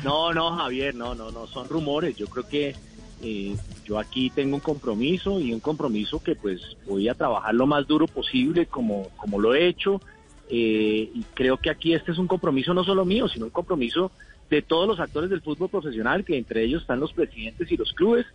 No, 0.02 0.32
no, 0.32 0.56
Javier, 0.56 0.94
no, 0.94 1.14
no, 1.14 1.30
no, 1.30 1.46
son 1.46 1.68
rumores. 1.68 2.16
Yo 2.16 2.26
creo 2.26 2.46
que 2.48 2.74
eh, 3.22 3.56
yo 3.84 3.98
aquí 3.98 4.30
tengo 4.30 4.56
un 4.56 4.60
compromiso 4.60 5.40
y 5.40 5.52
un 5.52 5.60
compromiso 5.60 6.22
que 6.22 6.34
pues 6.34 6.60
voy 6.86 7.08
a 7.08 7.14
trabajar 7.14 7.54
lo 7.54 7.66
más 7.66 7.86
duro 7.86 8.06
posible 8.06 8.66
como, 8.66 9.08
como 9.16 9.40
lo 9.40 9.54
he 9.54 9.68
hecho. 9.68 10.00
Eh, 10.48 11.10
y 11.14 11.24
creo 11.34 11.56
que 11.56 11.70
aquí 11.70 11.94
este 11.94 12.12
es 12.12 12.18
un 12.18 12.28
compromiso 12.28 12.74
no 12.74 12.84
solo 12.84 13.04
mío, 13.04 13.28
sino 13.28 13.46
un 13.46 13.50
compromiso 13.50 14.12
de 14.50 14.62
todos 14.62 14.86
los 14.86 15.00
actores 15.00 15.30
del 15.30 15.40
fútbol 15.40 15.68
profesional, 15.68 16.24
que 16.24 16.36
entre 16.36 16.62
ellos 16.62 16.82
están 16.82 17.00
los 17.00 17.12
presidentes 17.12 17.70
y 17.70 17.76
los 17.76 17.92
clubes. 17.92 18.26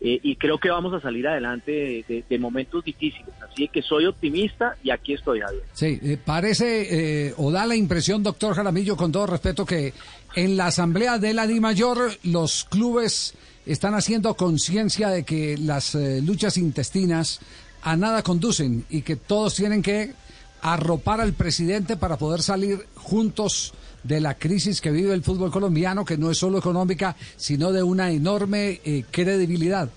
Eh, 0.00 0.20
y 0.22 0.36
creo 0.36 0.58
que 0.58 0.70
vamos 0.70 0.94
a 0.94 1.00
salir 1.00 1.26
adelante 1.26 2.04
de, 2.06 2.38
momentos 2.38 2.84
difíciles. 2.84 3.34
Así 3.42 3.66
que 3.66 3.82
soy 3.82 4.06
optimista 4.06 4.76
y 4.84 4.90
aquí 4.90 5.14
estoy, 5.14 5.40
Javier. 5.40 5.64
Sí, 5.72 5.98
parece 6.24 7.34
o 7.36 7.50
da 7.50 7.66
la 7.66 7.74
impresión, 7.74 8.22
doctor 8.22 8.54
Jaramillo, 8.54 8.96
con 8.96 9.10
todo 9.10 9.26
respeto, 9.26 9.66
que 9.66 9.92
en 10.36 10.56
la 10.56 10.66
asamblea 10.66 11.18
de 11.18 11.34
la 11.34 11.48
DIMAYOR 11.48 12.12
los 12.22 12.62
clubes 12.62 13.34
están 13.68 13.94
haciendo 13.94 14.34
conciencia 14.34 15.10
de 15.10 15.24
que 15.24 15.58
las 15.58 15.94
eh, 15.94 16.22
luchas 16.22 16.56
intestinas 16.56 17.40
a 17.82 17.96
nada 17.96 18.22
conducen 18.22 18.84
y 18.88 19.02
que 19.02 19.16
todos 19.16 19.54
tienen 19.54 19.82
que 19.82 20.12
arropar 20.62 21.20
al 21.20 21.34
presidente 21.34 21.96
para 21.96 22.16
poder 22.16 22.40
salir 22.40 22.86
juntos 22.94 23.74
de 24.02 24.20
la 24.20 24.34
crisis 24.34 24.80
que 24.80 24.90
vive 24.90 25.12
el 25.12 25.22
fútbol 25.22 25.50
colombiano, 25.50 26.04
que 26.04 26.16
no 26.16 26.30
es 26.30 26.38
solo 26.38 26.58
económica, 26.58 27.14
sino 27.36 27.70
de 27.70 27.82
una 27.82 28.10
enorme 28.10 28.80
eh, 28.84 29.04
credibilidad. 29.10 29.90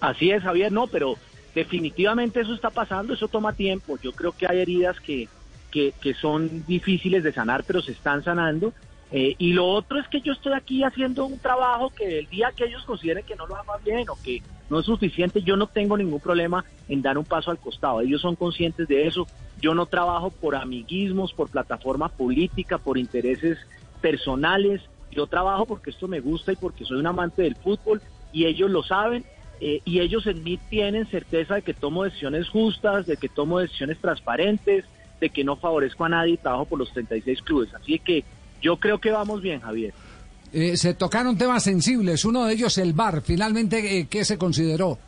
Así 0.00 0.30
es, 0.30 0.42
Javier, 0.42 0.72
no, 0.72 0.86
pero 0.86 1.16
definitivamente 1.54 2.40
eso 2.40 2.54
está 2.54 2.70
pasando, 2.70 3.12
eso 3.12 3.28
toma 3.28 3.52
tiempo. 3.52 3.98
Yo 4.02 4.12
creo 4.12 4.32
que 4.32 4.46
hay 4.46 4.60
heridas 4.60 4.98
que, 5.00 5.28
que, 5.70 5.92
que 6.00 6.14
son 6.14 6.64
difíciles 6.66 7.22
de 7.22 7.32
sanar, 7.32 7.64
pero 7.66 7.82
se 7.82 7.92
están 7.92 8.24
sanando. 8.24 8.72
Eh, 9.16 9.36
y 9.38 9.52
lo 9.52 9.68
otro 9.68 10.00
es 10.00 10.08
que 10.08 10.20
yo 10.20 10.32
estoy 10.32 10.54
aquí 10.54 10.82
haciendo 10.82 11.24
un 11.24 11.38
trabajo 11.38 11.88
que 11.90 12.18
el 12.18 12.28
día 12.28 12.50
que 12.50 12.64
ellos 12.64 12.82
consideren 12.82 13.24
que 13.24 13.36
no 13.36 13.46
lo 13.46 13.54
haga 13.54 13.76
bien 13.84 14.08
o 14.10 14.16
que 14.20 14.42
no 14.68 14.80
es 14.80 14.86
suficiente, 14.86 15.40
yo 15.40 15.56
no 15.56 15.68
tengo 15.68 15.96
ningún 15.96 16.18
problema 16.18 16.64
en 16.88 17.00
dar 17.00 17.16
un 17.16 17.24
paso 17.24 17.52
al 17.52 17.60
costado. 17.60 18.00
Ellos 18.00 18.20
son 18.20 18.34
conscientes 18.34 18.88
de 18.88 19.06
eso. 19.06 19.28
Yo 19.60 19.72
no 19.72 19.86
trabajo 19.86 20.30
por 20.30 20.56
amiguismos, 20.56 21.32
por 21.32 21.48
plataforma 21.48 22.08
política, 22.08 22.78
por 22.78 22.98
intereses 22.98 23.56
personales. 24.00 24.80
Yo 25.12 25.28
trabajo 25.28 25.64
porque 25.64 25.90
esto 25.90 26.08
me 26.08 26.18
gusta 26.18 26.50
y 26.50 26.56
porque 26.56 26.84
soy 26.84 26.98
un 26.98 27.06
amante 27.06 27.42
del 27.42 27.54
fútbol 27.54 28.02
y 28.32 28.46
ellos 28.46 28.68
lo 28.68 28.82
saben 28.82 29.24
eh, 29.60 29.80
y 29.84 30.00
ellos 30.00 30.26
en 30.26 30.42
mí 30.42 30.58
tienen 30.68 31.06
certeza 31.06 31.54
de 31.54 31.62
que 31.62 31.72
tomo 31.72 32.02
decisiones 32.02 32.48
justas, 32.48 33.06
de 33.06 33.16
que 33.16 33.28
tomo 33.28 33.60
decisiones 33.60 34.00
transparentes, 34.00 34.84
de 35.20 35.30
que 35.30 35.44
no 35.44 35.54
favorezco 35.54 36.04
a 36.04 36.08
nadie 36.08 36.32
y 36.32 36.36
trabajo 36.36 36.64
por 36.64 36.80
los 36.80 36.92
36 36.92 37.42
clubes. 37.42 37.72
Así 37.74 38.00
que 38.00 38.24
yo 38.64 38.78
creo 38.78 38.98
que 38.98 39.10
vamos 39.10 39.42
bien, 39.42 39.60
Javier. 39.60 39.92
Eh, 40.52 40.76
se 40.76 40.94
tocaron 40.94 41.36
temas 41.36 41.62
sensibles, 41.62 42.24
uno 42.24 42.46
de 42.46 42.54
ellos 42.54 42.78
el 42.78 42.94
VAR. 42.94 43.20
Finalmente, 43.20 43.98
eh, 43.98 44.06
¿qué 44.08 44.24
se 44.24 44.38
consideró? 44.38 44.98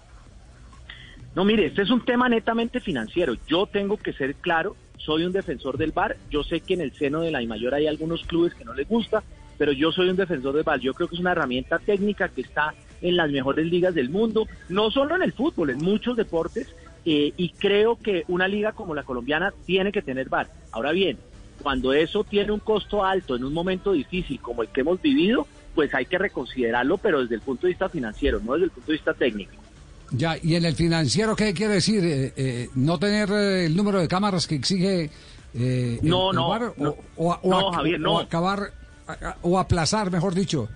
No, 1.34 1.44
mire, 1.44 1.66
este 1.66 1.82
es 1.82 1.90
un 1.90 2.04
tema 2.04 2.28
netamente 2.28 2.80
financiero. 2.80 3.34
Yo 3.48 3.66
tengo 3.66 3.96
que 3.96 4.12
ser 4.12 4.34
claro 4.36 4.76
soy 4.98 5.24
un 5.24 5.32
defensor 5.32 5.78
del 5.78 5.92
VAR. 5.92 6.16
Yo 6.30 6.42
sé 6.42 6.60
que 6.60 6.74
en 6.74 6.80
el 6.80 6.92
seno 6.92 7.20
de 7.20 7.30
la 7.30 7.40
mayor 7.42 7.74
hay 7.74 7.86
algunos 7.86 8.24
clubes 8.24 8.54
que 8.54 8.64
no 8.64 8.74
les 8.74 8.88
gusta, 8.88 9.22
pero 9.56 9.72
yo 9.72 9.92
soy 9.92 10.08
un 10.08 10.16
defensor 10.16 10.54
del 10.54 10.64
VAR. 10.64 10.80
Yo 10.80 10.92
creo 10.94 11.08
que 11.08 11.14
es 11.14 11.20
una 11.20 11.32
herramienta 11.32 11.78
técnica 11.78 12.28
que 12.28 12.40
está 12.40 12.74
en 13.00 13.16
las 13.16 13.30
mejores 13.30 13.66
ligas 13.66 13.94
del 13.94 14.10
mundo, 14.10 14.48
no 14.68 14.90
solo 14.90 15.14
en 15.14 15.22
el 15.22 15.32
fútbol, 15.32 15.70
en 15.70 15.78
muchos 15.78 16.16
deportes, 16.16 16.74
eh, 17.04 17.32
y 17.36 17.50
creo 17.50 17.96
que 17.96 18.24
una 18.26 18.48
liga 18.48 18.72
como 18.72 18.94
la 18.94 19.04
colombiana 19.04 19.54
tiene 19.64 19.92
que 19.92 20.02
tener 20.02 20.28
VAR. 20.28 20.48
Ahora 20.72 20.90
bien, 20.90 21.18
cuando 21.66 21.92
eso 21.92 22.22
tiene 22.22 22.52
un 22.52 22.60
costo 22.60 23.04
alto 23.04 23.34
en 23.34 23.42
un 23.42 23.52
momento 23.52 23.90
difícil 23.90 24.38
como 24.40 24.62
el 24.62 24.68
que 24.68 24.82
hemos 24.82 25.02
vivido, 25.02 25.48
pues 25.74 25.92
hay 25.94 26.06
que 26.06 26.16
reconsiderarlo, 26.16 26.96
pero 26.96 27.22
desde 27.22 27.34
el 27.34 27.40
punto 27.40 27.62
de 27.66 27.70
vista 27.72 27.88
financiero, 27.88 28.38
no 28.38 28.52
desde 28.52 28.66
el 28.66 28.70
punto 28.70 28.86
de 28.86 28.98
vista 28.98 29.12
técnico. 29.14 29.50
Ya, 30.12 30.36
y 30.40 30.54
en 30.54 30.64
el 30.64 30.76
financiero, 30.76 31.34
¿qué 31.34 31.52
quiere 31.54 31.74
decir? 31.74 32.04
Eh, 32.04 32.32
eh, 32.36 32.68
¿No 32.76 33.00
tener 33.00 33.28
eh, 33.32 33.66
el 33.66 33.76
número 33.76 33.98
de 33.98 34.06
cámaras 34.06 34.46
que 34.46 34.54
exige 34.54 35.10
eh, 35.54 35.98
el- 36.00 36.08
No, 36.08 36.30
el 36.30 36.36
no, 36.36 36.48
VAR? 36.50 36.62
O- 36.62 36.74
no. 36.76 36.94
o, 37.16 37.32
a- 37.32 37.40
o 37.42 37.50
No, 37.50 37.68
a- 37.70 37.74
Javier, 37.74 37.96
o 37.96 37.98
no. 38.04 38.18
acabar, 38.20 38.70
o 39.42 39.58
aplazar, 39.58 40.12
mejor 40.12 40.34
dicho. 40.36 40.68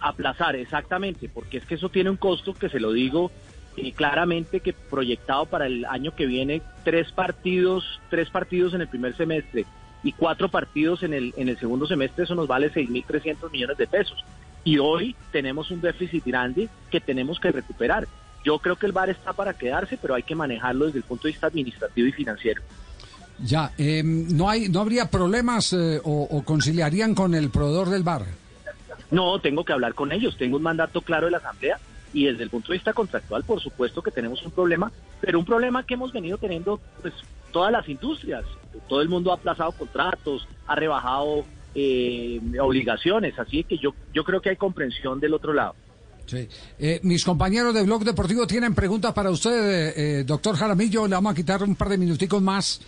Aplazar, 0.00 0.56
exactamente, 0.56 1.28
porque 1.28 1.58
es 1.58 1.66
que 1.66 1.74
eso 1.74 1.90
tiene 1.90 2.08
un 2.08 2.16
costo 2.16 2.54
que 2.54 2.70
se 2.70 2.80
lo 2.80 2.92
digo 2.92 3.30
eh, 3.76 3.92
claramente 3.92 4.60
que 4.60 4.72
proyectado 4.72 5.44
para 5.44 5.66
el 5.66 5.84
año 5.84 6.14
que 6.16 6.24
viene 6.24 6.62
tres 6.82 7.12
partidos, 7.12 7.84
tres 8.08 8.30
partidos 8.30 8.72
en 8.72 8.80
el 8.80 8.88
primer 8.88 9.14
semestre 9.18 9.66
y 10.02 10.12
cuatro 10.12 10.48
partidos 10.48 11.02
en 11.02 11.14
el 11.14 11.34
en 11.36 11.48
el 11.48 11.58
segundo 11.58 11.86
semestre, 11.86 12.24
eso 12.24 12.34
nos 12.34 12.48
vale 12.48 12.72
6.300 12.72 13.50
millones 13.50 13.76
de 13.76 13.86
pesos. 13.86 14.24
Y 14.64 14.78
hoy 14.78 15.16
tenemos 15.32 15.70
un 15.70 15.80
déficit 15.80 16.24
grande 16.24 16.68
que 16.90 17.00
tenemos 17.00 17.40
que 17.40 17.50
recuperar. 17.50 18.06
Yo 18.44 18.58
creo 18.58 18.76
que 18.76 18.86
el 18.86 18.92
VAR 18.92 19.10
está 19.10 19.32
para 19.32 19.54
quedarse, 19.54 19.98
pero 20.00 20.14
hay 20.14 20.22
que 20.22 20.34
manejarlo 20.34 20.86
desde 20.86 20.98
el 20.98 21.04
punto 21.04 21.24
de 21.24 21.32
vista 21.32 21.46
administrativo 21.46 22.08
y 22.08 22.12
financiero. 22.12 22.62
Ya, 23.42 23.72
eh, 23.78 24.02
¿no, 24.04 24.50
hay, 24.50 24.68
¿no 24.68 24.80
habría 24.80 25.10
problemas 25.10 25.72
eh, 25.72 26.00
o, 26.04 26.28
o 26.30 26.42
conciliarían 26.42 27.14
con 27.14 27.34
el 27.34 27.50
proveedor 27.50 27.88
del 27.88 28.02
bar? 28.02 28.26
No, 29.10 29.38
tengo 29.40 29.64
que 29.64 29.72
hablar 29.72 29.94
con 29.94 30.12
ellos. 30.12 30.36
Tengo 30.36 30.56
un 30.56 30.62
mandato 30.62 31.00
claro 31.00 31.26
de 31.26 31.32
la 31.32 31.38
Asamblea 31.38 31.78
y 32.12 32.26
desde 32.26 32.42
el 32.42 32.50
punto 32.50 32.68
de 32.68 32.78
vista 32.78 32.92
contractual, 32.92 33.44
por 33.44 33.60
supuesto 33.60 34.02
que 34.02 34.10
tenemos 34.10 34.42
un 34.44 34.50
problema, 34.50 34.90
pero 35.20 35.38
un 35.38 35.44
problema 35.44 35.84
que 35.84 35.94
hemos 35.94 36.12
venido 36.12 36.38
teniendo 36.38 36.80
pues 37.00 37.14
todas 37.52 37.72
las 37.72 37.88
industrias. 37.88 38.44
Todo 38.88 39.00
el 39.00 39.08
mundo 39.08 39.30
ha 39.30 39.34
aplazado 39.34 39.72
contratos, 39.72 40.46
ha 40.66 40.74
rebajado 40.74 41.44
eh, 41.74 42.40
obligaciones, 42.60 43.38
así 43.38 43.64
que 43.64 43.78
yo 43.78 43.94
yo 44.14 44.24
creo 44.24 44.40
que 44.40 44.50
hay 44.50 44.56
comprensión 44.56 45.20
del 45.20 45.34
otro 45.34 45.52
lado. 45.52 45.74
Sí. 46.26 46.48
Eh, 46.78 47.00
mis 47.02 47.24
compañeros 47.24 47.74
de 47.74 47.82
Blog 47.82 48.04
Deportivo 48.04 48.46
tienen 48.46 48.74
preguntas 48.74 49.12
para 49.12 49.30
usted, 49.30 49.50
eh, 49.50 49.92
eh, 49.96 50.24
doctor 50.24 50.54
Jaramillo. 50.54 51.08
Le 51.08 51.16
vamos 51.16 51.32
a 51.32 51.34
quitar 51.34 51.62
un 51.64 51.74
par 51.74 51.88
de 51.88 51.98
minuticos 51.98 52.40
más 52.40 52.80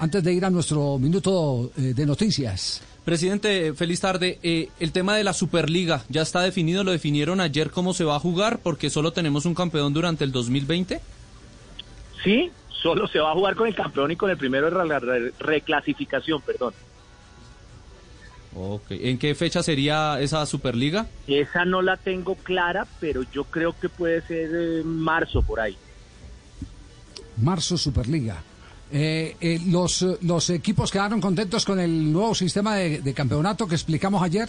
antes 0.00 0.24
de 0.24 0.32
ir 0.32 0.44
a 0.44 0.50
nuestro 0.50 0.98
minuto 0.98 1.72
eh, 1.76 1.94
de 1.94 2.06
noticias. 2.06 2.82
Presidente, 3.04 3.72
feliz 3.74 4.00
tarde. 4.00 4.38
Eh, 4.42 4.68
el 4.80 4.92
tema 4.92 5.16
de 5.16 5.24
la 5.24 5.32
Superliga 5.32 6.04
ya 6.08 6.22
está 6.22 6.40
definido, 6.40 6.84
lo 6.84 6.90
definieron 6.90 7.40
ayer 7.40 7.70
cómo 7.70 7.94
se 7.94 8.04
va 8.04 8.16
a 8.16 8.20
jugar 8.20 8.60
porque 8.62 8.90
solo 8.90 9.12
tenemos 9.12 9.46
un 9.46 9.54
campeón 9.54 9.92
durante 9.92 10.24
el 10.24 10.32
2020. 10.32 11.00
Sí, 12.22 12.50
solo 12.82 13.06
se 13.08 13.18
va 13.18 13.30
a 13.30 13.34
jugar 13.34 13.54
con 13.56 13.66
el 13.68 13.74
campeón 13.74 14.10
y 14.10 14.16
con 14.16 14.30
el 14.30 14.36
primero 14.36 14.70
de 14.70 14.86
la 14.86 14.98
re- 14.98 15.32
reclasificación, 15.38 16.40
perdón. 16.42 16.72
Ok. 18.54 18.86
¿En 18.90 19.18
qué 19.18 19.34
fecha 19.34 19.62
sería 19.62 20.20
esa 20.20 20.44
Superliga? 20.46 21.06
Esa 21.26 21.64
no 21.64 21.82
la 21.82 21.96
tengo 21.96 22.34
clara, 22.34 22.86
pero 22.98 23.22
yo 23.32 23.44
creo 23.44 23.78
que 23.78 23.88
puede 23.88 24.22
ser 24.22 24.50
eh, 24.52 24.82
marzo 24.84 25.42
por 25.42 25.60
ahí. 25.60 25.76
Marzo 27.36 27.78
Superliga. 27.78 28.42
Eh, 28.92 29.36
eh, 29.40 29.60
los, 29.68 30.04
¿Los 30.22 30.50
equipos 30.50 30.90
quedaron 30.90 31.20
contentos 31.20 31.64
con 31.64 31.78
el 31.78 32.12
nuevo 32.12 32.34
sistema 32.34 32.74
de, 32.74 33.00
de 33.00 33.14
campeonato 33.14 33.68
que 33.68 33.76
explicamos 33.76 34.20
ayer? 34.20 34.48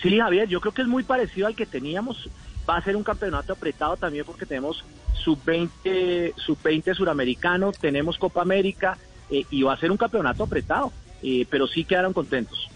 Sí, 0.00 0.16
Javier, 0.18 0.48
yo 0.48 0.60
creo 0.60 0.72
que 0.72 0.82
es 0.82 0.88
muy 0.88 1.02
parecido 1.02 1.48
al 1.48 1.56
que 1.56 1.66
teníamos. 1.66 2.28
Va 2.68 2.76
a 2.76 2.84
ser 2.84 2.96
un 2.96 3.02
campeonato 3.02 3.52
apretado 3.52 3.96
también 3.96 4.24
porque 4.24 4.46
tenemos 4.46 4.84
sub-20 5.22 6.34
sub-20 6.36 6.94
suramericano, 6.94 7.72
tenemos 7.72 8.18
Copa 8.18 8.42
América 8.42 8.98
eh, 9.30 9.44
y 9.50 9.62
va 9.62 9.74
a 9.74 9.78
ser 9.78 9.90
un 9.90 9.96
campeonato 9.96 10.44
apretado, 10.44 10.92
eh, 11.22 11.46
pero 11.50 11.66
sí 11.66 11.84
quedaron 11.84 12.12
contentos. 12.12 12.68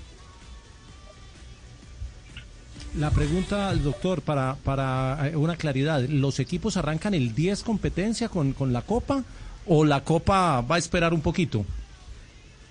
La 2.98 3.10
pregunta 3.10 3.68
al 3.68 3.82
doctor 3.82 4.22
para, 4.22 4.56
para 4.64 5.28
eh, 5.28 5.36
una 5.36 5.56
claridad, 5.56 6.00
¿los 6.08 6.40
equipos 6.40 6.76
arrancan 6.76 7.12
el 7.12 7.34
10 7.34 7.62
competencia 7.62 8.28
con, 8.28 8.52
con 8.52 8.72
la 8.72 8.82
Copa 8.82 9.22
o 9.66 9.84
la 9.84 10.02
Copa 10.02 10.62
va 10.62 10.76
a 10.76 10.78
esperar 10.78 11.12
un 11.12 11.20
poquito? 11.20 11.64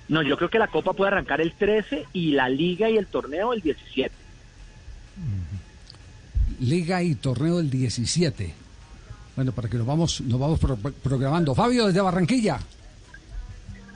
No, 0.07 0.21
yo 0.21 0.37
creo 0.37 0.49
que 0.49 0.59
la 0.59 0.67
Copa 0.67 0.93
puede 0.93 1.11
arrancar 1.11 1.41
el 1.41 1.53
13 1.53 2.07
y 2.13 2.31
la 2.31 2.49
Liga 2.49 2.89
y 2.89 2.97
el 2.97 3.07
torneo 3.07 3.53
el 3.53 3.61
17. 3.61 4.24
Liga 6.59 7.03
y 7.03 7.15
torneo 7.15 7.57
del 7.57 7.69
17. 7.69 8.53
Bueno, 9.35 9.51
para 9.51 9.67
que 9.69 9.77
nos 9.77 9.85
vamos, 9.87 10.21
nos 10.21 10.39
vamos 10.39 10.59
pro- 10.59 10.77
programando. 10.77 11.53
Fabio, 11.55 11.87
desde 11.87 12.01
Barranquilla. 12.01 12.59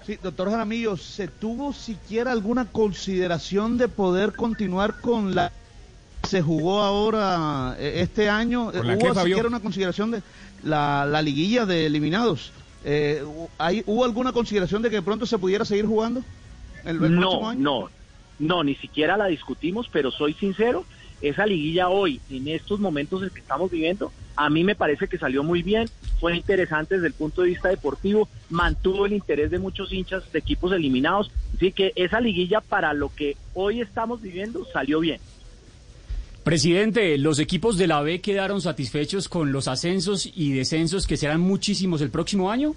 Sí, 0.05 0.17
doctor 0.21 0.49
Jaramillo, 0.49 0.97
¿se 0.97 1.27
tuvo 1.27 1.71
siquiera 1.71 2.31
alguna 2.31 2.65
consideración 2.65 3.77
de 3.77 3.87
poder 3.87 4.33
continuar 4.33 4.99
con 4.99 5.35
la 5.35 5.51
se 6.27 6.41
jugó 6.41 6.81
ahora 6.81 7.75
eh, 7.79 8.01
este 8.01 8.27
año? 8.29 8.71
¿Con 8.71 8.87
la 8.87 8.95
¿Hubo 8.97 9.13
qué, 9.13 9.19
siquiera 9.21 9.47
una 9.47 9.59
consideración 9.61 10.11
de 10.11 10.21
la, 10.63 11.05
la 11.05 11.21
liguilla 11.21 11.65
de 11.65 11.85
eliminados? 11.85 12.51
Eh, 12.83 13.23
¿hay- 13.57 13.83
¿Hubo 13.85 14.03
alguna 14.03 14.31
consideración 14.33 14.81
de 14.81 14.89
que 14.89 14.97
de 14.97 15.01
pronto 15.01 15.25
se 15.25 15.37
pudiera 15.37 15.63
seguir 15.63 15.85
jugando? 15.85 16.21
El, 16.83 16.91
el 16.91 16.97
próximo 16.97 17.21
No, 17.21 17.49
año? 17.49 17.59
no, 17.59 17.89
no, 18.39 18.63
ni 18.63 18.75
siquiera 18.75 19.15
la 19.15 19.27
discutimos, 19.27 19.87
pero 19.91 20.11
soy 20.11 20.33
sincero, 20.33 20.85
esa 21.21 21.45
liguilla 21.45 21.89
hoy, 21.89 22.19
en 22.29 22.47
estos 22.47 22.79
momentos 22.79 23.23
en 23.23 23.29
que 23.29 23.39
estamos 23.41 23.69
viviendo, 23.71 24.11
a 24.35 24.49
mí 24.49 24.63
me 24.63 24.75
parece 24.75 25.07
que 25.07 25.17
salió 25.17 25.43
muy 25.43 25.63
bien, 25.63 25.89
fue 26.19 26.35
interesante 26.35 26.95
desde 26.95 27.07
el 27.07 27.13
punto 27.13 27.41
de 27.41 27.49
vista 27.49 27.67
deportivo, 27.69 28.29
mantuvo 28.49 29.05
el 29.05 29.13
interés 29.13 29.51
de 29.51 29.59
muchos 29.59 29.91
hinchas 29.91 30.31
de 30.31 30.39
equipos 30.39 30.71
eliminados, 30.71 31.29
así 31.55 31.71
que 31.73 31.91
esa 31.95 32.21
liguilla 32.21 32.61
para 32.61 32.93
lo 32.93 33.13
que 33.13 33.35
hoy 33.53 33.81
estamos 33.81 34.21
viviendo 34.21 34.65
salió 34.71 34.99
bien. 35.01 35.19
Presidente, 36.43 37.17
los 37.17 37.37
equipos 37.39 37.77
de 37.77 37.87
la 37.87 38.01
B 38.01 38.21
quedaron 38.21 38.61
satisfechos 38.61 39.27
con 39.27 39.51
los 39.51 39.67
ascensos 39.67 40.29
y 40.33 40.53
descensos 40.53 41.05
que 41.05 41.17
serán 41.17 41.41
muchísimos 41.41 42.01
el 42.01 42.09
próximo 42.09 42.49
año. 42.49 42.75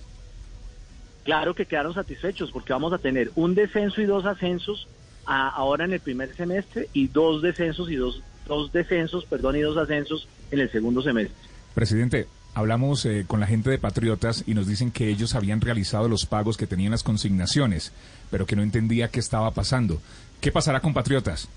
Claro 1.24 1.55
que 1.55 1.64
quedaron 1.66 1.94
satisfechos 1.94 2.50
porque 2.50 2.72
vamos 2.72 2.92
a 2.92 2.98
tener 2.98 3.31
un 3.37 3.55
descenso 3.55 4.00
y 4.02 4.07
dos 4.07 4.26
ascensos 4.26 4.88
a- 5.24 5.48
ahora 5.50 5.85
en 5.85 5.92
el 5.92 6.00
primer 6.00 6.35
semestre 6.35 6.88
y 6.92 7.07
dos 7.07 7.40
descensos 7.40 7.88
y 7.88 7.94
dos, 7.94 8.20
dos 8.46 8.72
descensos, 8.72 9.24
perdón, 9.24 9.57
y 9.57 9.61
dos 9.61 9.76
ascensos 9.76 10.28
en 10.50 10.61
el 10.61 10.70
segundo 10.70 11.02
semestre. 11.02 11.37
Presidente, 11.74 12.26
hablamos 12.55 13.05
eh, 13.07 13.24
con 13.26 13.40
la 13.40 13.46
gente 13.46 13.70
de 13.70 13.78
Patriotas 13.78 14.44
y 14.46 14.55
nos 14.55 14.66
dicen 14.66 14.90
que 14.90 15.09
ellos 15.09 15.35
habían 15.35 15.61
realizado 15.61 16.09
los 16.09 16.26
pagos 16.26 16.57
que 16.57 16.66
tenían 16.66 16.92
las 16.92 17.02
consignaciones, 17.02 17.92
pero 18.31 18.46
que 18.46 18.57
no 18.57 18.62
entendía 18.62 19.09
qué 19.09 19.20
estaba 19.20 19.50
pasando. 19.52 20.00
¿Qué 20.40 20.52
pasará 20.52 20.81
con 20.81 20.92
Patriotas? 20.92 21.48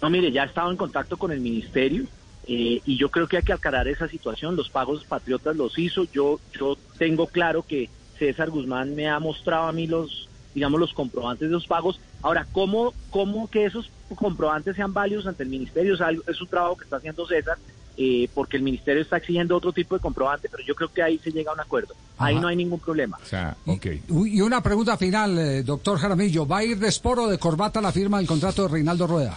No, 0.00 0.10
mire, 0.10 0.32
ya 0.32 0.42
he 0.42 0.46
estado 0.46 0.70
en 0.70 0.76
contacto 0.76 1.16
con 1.16 1.30
el 1.30 1.40
ministerio 1.40 2.06
eh, 2.46 2.80
y 2.84 2.96
yo 2.96 3.08
creo 3.10 3.28
que 3.28 3.36
hay 3.36 3.42
que 3.42 3.52
aclarar 3.52 3.86
esa 3.86 4.08
situación. 4.08 4.56
Los 4.56 4.68
pagos 4.68 5.04
patriotas 5.04 5.54
los 5.56 5.78
hizo. 5.78 6.04
Yo, 6.12 6.40
yo 6.58 6.76
tengo 6.98 7.26
claro 7.28 7.62
que 7.62 7.88
César 8.18 8.50
Guzmán 8.50 8.94
me 8.94 9.08
ha 9.08 9.18
mostrado 9.20 9.68
a 9.68 9.72
mí 9.72 9.86
los, 9.86 10.28
digamos, 10.54 10.80
los 10.80 10.92
comprobantes 10.92 11.48
de 11.48 11.54
los 11.54 11.66
pagos. 11.66 12.00
Ahora, 12.20 12.46
¿cómo, 12.50 12.92
cómo 13.10 13.48
que 13.48 13.64
esos 13.64 13.90
comprobantes 14.14 14.76
sean 14.76 14.92
válidos 14.92 15.26
ante 15.26 15.42
el 15.42 15.48
ministerio? 15.48 15.94
Es, 15.94 16.40
un 16.40 16.48
trabajo 16.48 16.76
que 16.76 16.84
está 16.84 16.96
haciendo 16.96 17.26
César. 17.26 17.58
eh, 17.96 18.28
porque 18.34 18.56
el 18.56 18.62
ministerio 18.62 19.02
está 19.02 19.18
exigiendo 19.18 19.54
otro 19.56 19.70
tipo 19.70 19.94
de 19.94 20.00
comprobante, 20.00 20.48
pero 20.50 20.64
yo 20.64 20.74
creo 20.74 20.90
que 20.90 21.02
ahí 21.02 21.18
se 21.18 21.30
llega 21.30 21.50
a 21.50 21.54
un 21.54 21.60
acuerdo. 21.60 21.94
Ahí 22.16 22.38
no 22.38 22.48
hay 22.48 22.56
ningún 22.56 22.78
problema. 22.78 23.18
O 23.22 23.26
sea, 23.26 23.56
Y 24.08 24.40
una 24.40 24.62
pregunta 24.62 24.96
final, 24.96 25.38
eh, 25.38 25.62
doctor 25.62 25.98
Jaramillo. 25.98 26.46
¿Va 26.46 26.58
a 26.58 26.64
ir 26.64 26.78
de 26.78 26.88
esporo 26.88 27.24
o 27.24 27.28
de 27.28 27.38
corbata 27.38 27.80
la 27.80 27.92
firma 27.92 28.18
del 28.18 28.26
contrato 28.26 28.62
de 28.62 28.68
Reinaldo 28.68 29.06
Rueda? 29.06 29.36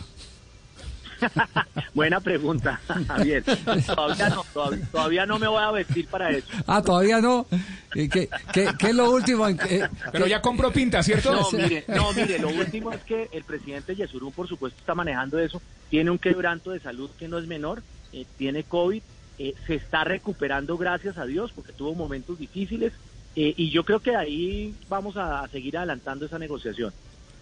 Buena 1.93 2.19
pregunta, 2.19 2.79
Javier. 3.07 3.43
Todavía 3.85 4.29
no, 4.29 4.43
todavía, 4.53 4.85
todavía 4.91 5.25
no 5.25 5.39
me 5.39 5.47
voy 5.47 5.63
a 5.63 5.71
vestir 5.71 6.07
para 6.07 6.29
eso. 6.31 6.47
Ah, 6.67 6.81
todavía 6.81 7.21
no. 7.21 7.45
¿Qué, 7.91 8.09
qué- 8.09 8.29
qué 8.77 8.87
es 8.89 8.95
lo 8.95 9.11
último? 9.11 9.47
en- 9.47 9.59
eh, 9.69 9.87
Pero 10.11 10.27
ya 10.27 10.41
compró 10.41 10.71
pinta, 10.71 11.01
¿cierto? 11.03 11.31
No, 11.33 11.51
mire, 11.51 11.85
no, 11.87 12.11
mire, 12.13 12.39
lo 12.39 12.49
último 12.49 12.91
es 12.91 13.01
que 13.03 13.29
el 13.31 13.43
presidente 13.43 13.95
Yesurún, 13.95 14.31
por 14.33 14.47
supuesto, 14.47 14.77
está 14.79 14.93
manejando 14.95 15.39
eso. 15.39 15.61
Tiene 15.89 16.11
un 16.11 16.17
quebranto 16.19 16.71
de 16.71 16.79
salud 16.79 17.09
que 17.17 17.27
no 17.27 17.37
es 17.37 17.47
menor, 17.47 17.81
eh, 18.13 18.25
tiene 18.37 18.63
COVID, 18.63 19.01
eh, 19.39 19.53
se 19.67 19.75
está 19.75 20.03
recuperando, 20.03 20.77
gracias 20.77 21.17
a 21.17 21.25
Dios, 21.25 21.51
porque 21.53 21.71
tuvo 21.73 21.93
momentos 21.95 22.37
difíciles. 22.39 22.93
eh, 23.37 23.53
y 23.57 23.69
yo 23.69 23.83
creo 23.83 23.99
que 23.99 24.15
ahí 24.15 24.73
vamos 24.87 25.17
a, 25.17 25.41
a 25.41 25.47
seguir 25.49 25.77
adelantando 25.77 26.25
esa 26.25 26.39
negociación. 26.39 26.93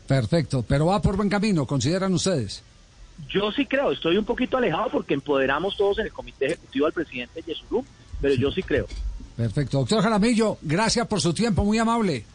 Perfecto, 0.08 0.64
pero 0.68 0.88
va 0.88 1.02
por 1.02 1.16
buen 1.16 1.30
camino, 1.30 1.66
consideran 1.68 2.14
ustedes. 2.14 2.64
Yo 3.30 3.52
sí 3.52 3.66
creo, 3.66 3.92
estoy 3.92 4.18
un 4.18 4.26
poquito 4.26 4.58
alejado 4.58 4.90
porque 4.92 5.14
empoderamos 5.14 5.76
todos 5.78 6.00
en 6.00 6.06
el 6.06 6.12
comité 6.14 6.46
ejecutivo 6.48 6.86
al 6.86 6.94
presidente 6.94 7.42
Yesurún, 7.42 7.86
pero 8.22 8.36
yo 8.36 8.52
sí 8.52 8.62
creo. 8.62 8.86
Perfecto. 9.36 9.80
Doctor 9.80 10.02
Jaramillo, 10.04 10.58
gracias 10.62 11.08
por 11.08 11.20
su 11.22 11.34
tiempo, 11.34 11.64
muy 11.64 11.78
amable. 11.80 12.26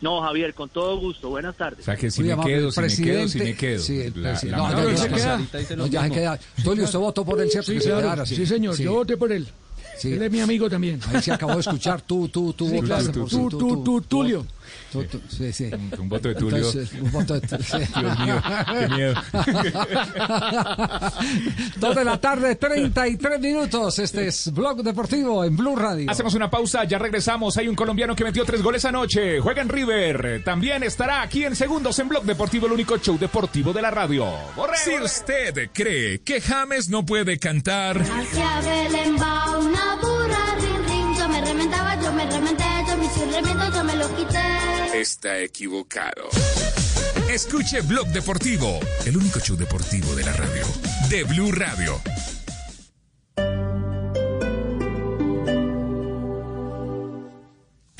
No, 0.00 0.20
Javier, 0.20 0.52
con 0.52 0.68
todo 0.68 0.98
gusto. 0.98 1.30
Buenas 1.30 1.56
tardes. 1.56 1.80
O 1.80 1.82
sea 1.84 1.96
que 1.96 2.10
si 2.10 2.20
Muy 2.20 2.26
me 2.28 2.32
amable, 2.34 2.54
quedo, 2.54 2.70
si 2.72 2.80
me 2.80 2.86
quedo, 2.88 2.96
si 2.96 3.04
me 3.38 3.44
presidente- 3.44 3.56
quedo. 3.56 3.78
Sí, 3.82 4.00
el 4.00 4.22
La- 4.22 4.30
presidente- 4.30 4.50
la 4.50 4.56
no, 4.56 4.82
no, 4.82 4.90
la 4.90 4.96
se 4.98 5.08
queda. 5.08 5.76
No, 5.76 5.86
ya 5.86 6.02
se 6.04 6.10
queda. 6.10 6.40
Tulio, 6.62 6.84
usted 6.84 6.98
votó 6.98 7.24
por 7.24 7.40
él, 7.40 7.50
¿cierto? 7.50 7.68
Sí, 7.70 7.74
Que 7.74 7.80
se 7.80 7.86
claro. 7.88 8.02
quedara, 8.02 8.26
Sí, 8.26 8.44
señor, 8.46 8.76
yo 8.76 8.92
voté 8.92 9.16
por 9.16 9.32
él. 9.32 9.48
Él 10.02 10.22
es 10.22 10.30
mi 10.30 10.40
amigo 10.40 10.68
también. 10.68 11.00
Ahí 11.08 11.22
se 11.22 11.32
acabó 11.32 11.54
de 11.54 11.60
escuchar. 11.60 12.02
Tú, 12.02 12.28
tú, 12.28 12.52
tú 12.52 12.68
Sí, 12.68 12.74
votaste 12.76 13.12
claro. 13.12 13.20
por 13.20 13.30
Tú, 13.30 13.48
tú, 13.48 13.82
tú, 13.84 14.00
Tulio. 14.02 14.44
Sí, 15.28 15.52
sí. 15.52 15.70
Un 15.98 16.08
voto 16.08 16.28
de 16.28 16.34
Tulio. 16.34 16.56
Entonces, 16.58 16.92
un 17.00 17.10
voto 17.10 17.34
de 17.34 17.40
Tulio. 17.40 17.64
sí. 17.64 17.78
Dios 18.00 18.18
mío, 18.20 18.42
qué 18.78 18.88
miedo. 18.88 19.14
Dos 21.76 21.96
de 21.96 22.04
la 22.04 22.20
tarde, 22.20 22.56
33 22.56 23.40
minutos. 23.40 23.98
Este 23.98 24.28
es 24.28 24.52
Blog 24.52 24.82
Deportivo 24.82 25.44
en 25.44 25.56
Blue 25.56 25.76
Radio. 25.76 26.10
Hacemos 26.10 26.34
una 26.34 26.50
pausa, 26.50 26.84
ya 26.84 26.98
regresamos. 26.98 27.56
Hay 27.56 27.68
un 27.68 27.74
colombiano 27.74 28.14
que 28.14 28.24
metió 28.24 28.44
tres 28.44 28.62
goles 28.62 28.84
anoche. 28.84 29.40
Juega 29.40 29.62
en 29.62 29.68
River. 29.68 30.42
También 30.44 30.82
estará 30.82 31.22
aquí 31.22 31.44
en 31.44 31.56
segundos 31.56 31.98
en 31.98 32.08
Blog 32.08 32.24
Deportivo, 32.24 32.66
el 32.66 32.72
único 32.72 32.98
show 32.98 33.18
deportivo 33.18 33.72
de 33.72 33.82
la 33.82 33.90
radio. 33.90 34.26
Borre, 34.56 34.76
Si 34.76 34.98
usted 34.98 35.70
cree 35.72 36.20
que 36.20 36.40
James 36.40 36.88
no 36.88 37.04
puede 37.04 37.38
cantar, 37.38 38.00
Hacia 38.00 38.60
Belén 38.60 39.16
va 39.20 39.58
una 39.58 39.96
burra, 40.00 40.54
rin, 40.60 40.88
rin. 40.88 41.14
Yo 41.18 41.28
me 41.28 41.40
rementaba, 41.40 42.00
yo 42.00 42.12
me 42.12 42.30
rementé, 42.30 42.64
yo 42.88 42.96
me 42.96 43.06
hice 43.06 43.24
un 43.24 43.72
yo 43.74 43.84
me 43.84 43.96
lo 43.96 44.16
quité. 44.16 44.53
Está 44.94 45.38
equivocado. 45.40 46.28
Escuche 47.28 47.80
Blog 47.80 48.06
Deportivo, 48.08 48.78
el 49.06 49.16
único 49.16 49.40
show 49.40 49.56
deportivo 49.56 50.14
de 50.14 50.24
la 50.24 50.32
radio. 50.32 50.64
De 51.08 51.24
Blue 51.24 51.52
Radio. 51.52 52.00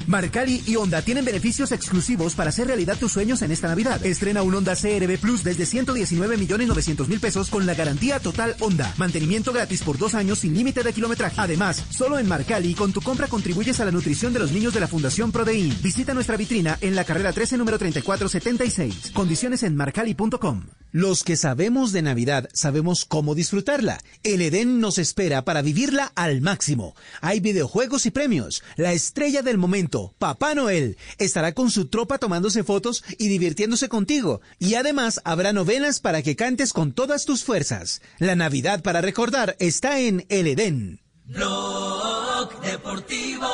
Marcali 0.06 0.62
y 0.66 0.76
Honda 0.76 1.02
tienen 1.02 1.24
beneficios 1.24 1.72
exclusivos 1.72 2.34
para 2.34 2.50
hacer 2.50 2.66
realidad 2.66 2.96
tus 2.98 3.12
sueños 3.12 3.42
en 3.42 3.52
esta 3.52 3.68
Navidad. 3.68 4.04
Estrena 4.04 4.42
un 4.42 4.54
Honda 4.54 4.74
CRB 4.76 5.18
Plus 5.18 5.44
desde 5.44 5.66
119 5.66 6.36
millones 6.36 6.68
900 6.68 7.08
mil 7.08 7.20
pesos 7.20 7.48
con 7.48 7.66
la 7.66 7.74
garantía 7.74 8.20
total 8.20 8.56
Honda. 8.60 8.92
Mantenimiento 8.96 9.52
gratis 9.52 9.82
por 9.82 9.98
dos 9.98 10.14
años 10.14 10.40
sin 10.40 10.54
límite 10.54 10.82
de 10.82 10.92
kilometraje. 10.92 11.40
Además, 11.40 11.82
solo 11.90 12.18
en 12.18 12.28
Marcali 12.28 12.74
con 12.74 12.92
tu 12.92 13.00
compra 13.00 13.28
contribuyes 13.28 13.80
a 13.80 13.84
la 13.84 13.90
nutrición 13.90 14.32
de 14.32 14.38
los 14.40 14.52
niños 14.52 14.74
de 14.74 14.80
la 14.80 14.88
Fundación 14.88 15.32
Prodein. 15.32 15.76
Visita 15.82 16.14
nuestra 16.14 16.36
vitrina 16.36 16.78
en 16.80 16.94
la 16.94 17.04
carrera 17.04 17.32
13 17.32 17.56
número 17.58 17.78
3476. 17.78 19.12
Condiciones 19.12 19.62
en 19.62 19.76
marcali.com. 19.76 20.64
Los 20.92 21.24
que 21.24 21.36
sabemos 21.36 21.90
de 21.90 22.02
Navidad 22.02 22.48
sabemos 22.52 23.04
cómo 23.04 23.34
disfrutarla. 23.34 23.98
El 24.22 24.42
Edén 24.42 24.78
nos 24.80 24.98
espera 24.98 25.44
para 25.44 25.60
vivirla 25.60 26.12
al 26.14 26.40
máximo. 26.40 26.94
Hay 27.20 27.40
videojuegos 27.40 28.06
y 28.06 28.12
premios. 28.12 28.62
La 28.76 28.92
estrella 28.92 29.42
del 29.42 29.58
momento, 29.58 29.93
Papá 30.18 30.54
Noel, 30.54 30.96
estará 31.18 31.52
con 31.52 31.70
su 31.70 31.86
tropa 31.86 32.18
tomándose 32.18 32.64
fotos 32.64 33.04
y 33.18 33.28
divirtiéndose 33.28 33.88
contigo. 33.88 34.40
Y 34.58 34.74
además 34.74 35.20
habrá 35.24 35.52
novenas 35.52 36.00
para 36.00 36.22
que 36.22 36.36
cantes 36.36 36.72
con 36.72 36.92
todas 36.92 37.24
tus 37.24 37.44
fuerzas. 37.44 38.02
La 38.18 38.34
Navidad 38.34 38.82
para 38.82 39.00
recordar 39.00 39.56
está 39.60 40.00
en 40.00 40.26
El 40.28 40.48
Edén. 40.48 41.00
Blog 41.26 42.60
Deportivo 42.60 43.48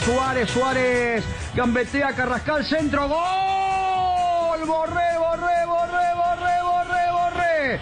Suárez, 0.06 0.50
Suárez, 0.50 1.24
gambetea 1.56 2.16
Carrascal, 2.16 2.66
centro, 2.66 3.10
gol, 3.10 4.66
borré, 4.66 5.18
borré, 5.20 5.66
borré, 5.68 6.08
borré, 6.16 6.62
borré, 6.64 7.12
borré, 7.12 7.80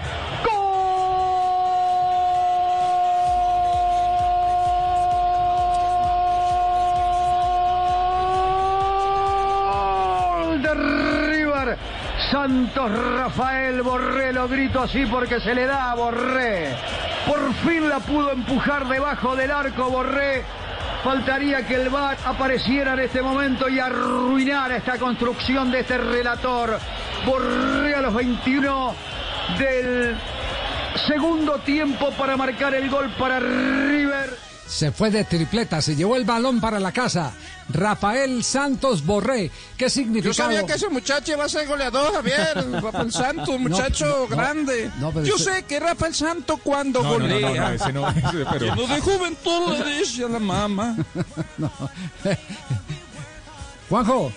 Santos 12.33 12.91
Rafael 13.15 13.83
Borré, 13.83 14.33
lo 14.33 14.47
grito 14.47 14.81
así 14.81 15.05
porque 15.05 15.39
se 15.39 15.53
le 15.53 15.67
da 15.67 15.91
a 15.91 15.93
Borré, 15.93 16.75
por 17.27 17.53
fin 17.63 17.87
la 17.87 17.99
pudo 17.99 18.31
empujar 18.31 18.87
debajo 18.87 19.35
del 19.35 19.51
arco 19.51 19.87
Borré, 19.91 20.43
Faltaría 21.03 21.63
que 21.67 21.75
el 21.75 21.89
VAR 21.89 22.17
apareciera 22.25 22.93
en 22.93 23.01
este 23.01 23.21
momento 23.21 23.69
y 23.69 23.77
arruinara 23.77 24.77
esta 24.77 24.97
construcción 24.97 25.69
de 25.69 25.81
este 25.81 25.99
relator. 25.99 26.79
Borré 27.23 27.93
a 27.93 28.01
los 28.01 28.15
21 28.15 28.95
del 29.59 30.15
segundo 31.05 31.59
tiempo 31.59 32.09
para 32.17 32.35
marcar 32.35 32.73
el 32.73 32.89
gol 32.89 33.11
para. 33.19 33.39
Se 34.73 34.91
fue 34.91 35.11
de 35.11 35.23
tripleta, 35.23 35.83
se 35.83 35.95
llevó 35.95 36.15
el 36.15 36.25
balón 36.25 36.59
para 36.59 36.79
la 36.79 36.91
casa. 36.91 37.31
Rafael 37.69 38.43
Santos 38.43 39.05
Borré. 39.05 39.51
¿Qué 39.77 39.85
Yo 39.85 39.89
significado? 39.89 40.33
sabía 40.33 40.65
que 40.65 40.73
ese 40.73 40.89
muchacho 40.89 41.31
iba 41.33 41.45
a 41.45 41.49
ser 41.49 41.67
goleador, 41.67 42.11
Javier. 42.11 42.65
Rafael 42.81 43.11
Santos, 43.11 43.59
muchacho 43.59 44.05
no, 44.07 44.17
no, 44.21 44.27
grande. 44.27 44.91
no, 44.99 45.11
Yo 45.23 45.35
ese- 45.35 45.43
sé 45.57 45.63
que 45.63 45.79
Rafael 45.79 46.15
Santos 46.15 46.59
cuando 46.63 47.03
No, 47.03 47.19
no, 47.19 47.27
no, 47.27 47.33
golea. 47.35 47.49
no, 47.49 47.55
no, 47.55 47.69
ese 47.75 47.93
no, 47.93 48.09
ese, 48.09 48.45
pero- 48.51 48.59
Lleno 48.75 48.87
de 48.95 48.99
juventud 48.99 49.77
le 49.85 49.99
dice 49.99 50.23
a 50.23 50.29
la 50.29 50.39
mamá. 50.39 50.95
Juanjo. 53.89 54.31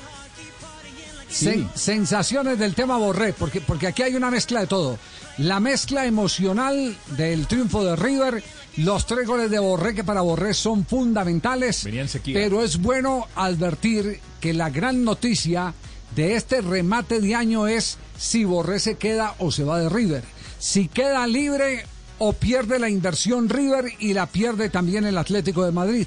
sen- 1.30 1.70
sensaciones 1.74 2.58
del 2.58 2.74
tema 2.74 2.98
Borré, 2.98 3.32
porque, 3.32 3.62
porque 3.62 3.86
aquí 3.86 4.02
hay 4.02 4.14
una 4.16 4.30
mezcla 4.30 4.60
de 4.60 4.66
todo. 4.66 4.98
La 5.38 5.60
mezcla 5.60 6.04
emocional 6.06 6.94
del 7.16 7.46
triunfo 7.46 7.84
de 7.84 7.94
River, 7.96 8.42
los 8.76 9.06
tres 9.06 9.26
goles 9.26 9.50
de 9.50 9.58
Borré 9.58 9.94
que 9.94 10.04
para 10.04 10.20
Borré 10.20 10.54
son 10.54 10.84
fundamentales. 10.84 11.88
Pero 12.24 12.62
es 12.62 12.80
bueno 12.80 13.26
advertir 13.34 14.20
que 14.40 14.52
la 14.52 14.70
gran 14.70 15.04
noticia 15.04 15.74
de 16.14 16.34
este 16.34 16.60
remate 16.60 17.20
de 17.20 17.34
año 17.34 17.66
es 17.66 17.98
si 18.16 18.44
Borré 18.44 18.78
se 18.78 18.96
queda 18.96 19.34
o 19.38 19.50
se 19.50 19.64
va 19.64 19.80
de 19.80 19.88
River. 19.88 20.24
Si 20.58 20.88
queda 20.88 21.26
libre 21.26 21.84
o 22.18 22.32
pierde 22.32 22.78
la 22.78 22.88
inversión 22.88 23.48
River 23.48 23.92
y 23.98 24.14
la 24.14 24.26
pierde 24.26 24.68
también 24.68 25.04
el 25.04 25.18
Atlético 25.18 25.64
de 25.64 25.72
Madrid. 25.72 26.06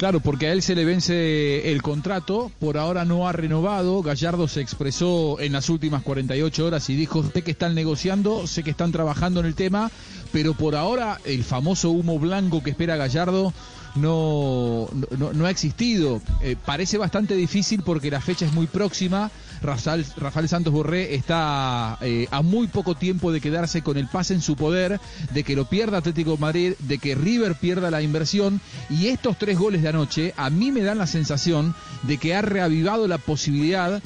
Claro, 0.00 0.20
porque 0.20 0.46
a 0.46 0.52
él 0.52 0.62
se 0.62 0.74
le 0.74 0.86
vence 0.86 1.70
el 1.70 1.82
contrato, 1.82 2.50
por 2.58 2.78
ahora 2.78 3.04
no 3.04 3.28
ha 3.28 3.32
renovado, 3.32 4.00
Gallardo 4.00 4.48
se 4.48 4.62
expresó 4.62 5.38
en 5.40 5.52
las 5.52 5.68
últimas 5.68 6.02
48 6.02 6.64
horas 6.64 6.88
y 6.88 6.96
dijo, 6.96 7.22
sé 7.22 7.42
que 7.42 7.50
están 7.50 7.74
negociando, 7.74 8.46
sé 8.46 8.62
que 8.62 8.70
están 8.70 8.92
trabajando 8.92 9.40
en 9.40 9.46
el 9.46 9.54
tema, 9.54 9.90
pero 10.32 10.54
por 10.54 10.74
ahora 10.76 11.18
el 11.24 11.44
famoso 11.44 11.90
humo 11.90 12.18
blanco 12.18 12.62
que 12.62 12.70
espera 12.70 12.96
Gallardo 12.96 13.52
no, 13.96 14.88
no, 15.16 15.46
ha 15.46 15.50
existido. 15.50 16.20
Eh, 16.42 16.56
parece 16.64 16.98
bastante 16.98 17.34
difícil 17.34 17.82
porque 17.82 18.10
la 18.10 18.20
fecha 18.20 18.46
es 18.46 18.52
muy 18.52 18.66
próxima. 18.66 19.30
Rafael, 19.62 20.48
Santos 20.48 20.72
Borré 20.72 21.14
está 21.14 21.98
eh, 22.00 22.26
a 22.30 22.42
muy 22.42 22.68
poco 22.68 22.94
tiempo 22.94 23.30
de 23.30 23.40
quedarse 23.40 23.82
con 23.82 23.96
el 23.98 24.08
pase 24.08 24.34
en 24.34 24.40
su 24.40 24.56
poder, 24.56 25.00
de 25.34 25.44
que 25.44 25.56
lo 25.56 25.66
pierda 25.66 25.98
Atlético 25.98 26.36
Madrid, 26.38 26.74
de 26.78 26.98
que 26.98 27.14
River 27.14 27.56
pierda 27.56 27.90
la 27.90 28.02
inversión. 28.02 28.60
Y 28.88 29.08
estos 29.08 29.38
tres 29.38 29.58
goles 29.58 29.82
de 29.82 29.88
anoche 29.88 30.34
a 30.36 30.50
mí 30.50 30.72
me 30.72 30.82
dan 30.82 30.98
la 30.98 31.06
sensación 31.06 31.74
de 32.02 32.18
que 32.18 32.34
ha 32.34 32.42
reavivado 32.42 33.06
la 33.06 33.18
posibilidad 33.18 34.00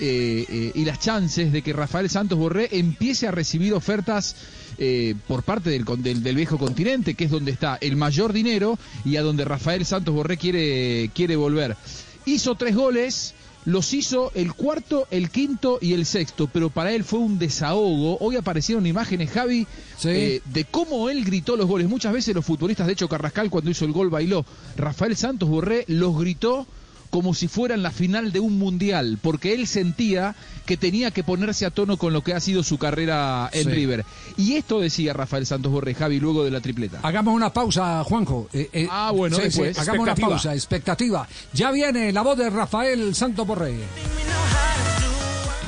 eh, 0.00 0.72
y 0.74 0.84
las 0.84 1.00
chances 1.00 1.52
de 1.52 1.62
que 1.62 1.72
Rafael 1.72 2.08
Santos 2.08 2.38
Borré 2.38 2.68
empiece 2.72 3.28
a 3.28 3.30
recibir 3.30 3.74
ofertas 3.74 4.36
eh, 4.78 5.14
por 5.28 5.42
parte 5.42 5.70
del, 5.70 5.84
del 6.22 6.36
viejo 6.36 6.58
continente, 6.58 7.14
que 7.14 7.24
es 7.24 7.30
donde 7.30 7.50
está 7.50 7.78
el 7.80 7.96
mayor 7.96 8.32
dinero 8.32 8.78
y 9.04 9.16
a 9.16 9.22
donde 9.22 9.44
Rafael 9.44 9.84
Santos 9.84 10.14
Borré 10.14 10.36
quiere, 10.36 11.10
quiere 11.14 11.36
volver. 11.36 11.76
Hizo 12.24 12.54
tres 12.54 12.74
goles. 12.74 13.34
Los 13.64 13.94
hizo 13.94 14.32
el 14.34 14.54
cuarto, 14.54 15.06
el 15.12 15.30
quinto 15.30 15.78
y 15.80 15.92
el 15.92 16.04
sexto, 16.04 16.48
pero 16.52 16.68
para 16.68 16.90
él 16.90 17.04
fue 17.04 17.20
un 17.20 17.38
desahogo. 17.38 18.18
Hoy 18.18 18.34
aparecieron 18.34 18.86
imágenes, 18.86 19.30
Javi, 19.30 19.68
eh, 20.02 20.40
de 20.44 20.64
cómo 20.64 21.08
él 21.08 21.24
gritó 21.24 21.56
los 21.56 21.68
goles. 21.68 21.88
Muchas 21.88 22.12
veces 22.12 22.34
los 22.34 22.44
futbolistas, 22.44 22.88
de 22.88 22.94
hecho 22.94 23.08
Carrascal 23.08 23.50
cuando 23.50 23.70
hizo 23.70 23.84
el 23.84 23.92
gol 23.92 24.10
bailó. 24.10 24.44
Rafael 24.76 25.16
Santos 25.16 25.48
Borré 25.48 25.84
los 25.86 26.18
gritó 26.18 26.66
como 27.12 27.34
si 27.34 27.46
fueran 27.46 27.82
la 27.82 27.90
final 27.90 28.32
de 28.32 28.40
un 28.40 28.58
mundial, 28.58 29.18
porque 29.20 29.52
él 29.52 29.66
sentía 29.66 30.34
que 30.64 30.78
tenía 30.78 31.10
que 31.10 31.22
ponerse 31.22 31.66
a 31.66 31.70
tono 31.70 31.98
con 31.98 32.14
lo 32.14 32.22
que 32.24 32.32
ha 32.32 32.40
sido 32.40 32.62
su 32.62 32.78
carrera 32.78 33.50
en 33.52 33.64
Sí. 33.64 33.70
River. 33.70 34.04
Y 34.38 34.54
esto 34.54 34.80
decía 34.80 35.12
Rafael 35.12 35.44
Santos 35.44 35.70
Borré, 35.70 35.94
Javi, 35.94 36.18
luego 36.20 36.42
de 36.42 36.50
la 36.50 36.60
tripleta. 36.62 37.00
Hagamos 37.02 37.34
una 37.34 37.52
pausa, 37.52 38.02
Juanjo. 38.02 38.48
Eh, 38.54 38.70
eh, 38.72 38.88
Ah, 38.90 39.12
bueno, 39.14 39.36
sí, 39.36 39.42
después. 39.42 39.76
sí, 39.76 39.80
hagamos 39.82 40.02
una 40.04 40.14
pausa, 40.14 40.54
expectativa. 40.54 41.28
Ya 41.52 41.70
viene 41.70 42.12
la 42.12 42.22
voz 42.22 42.38
de 42.38 42.48
Rafael 42.48 43.14
Santos 43.14 43.46
Borré. 43.46 43.74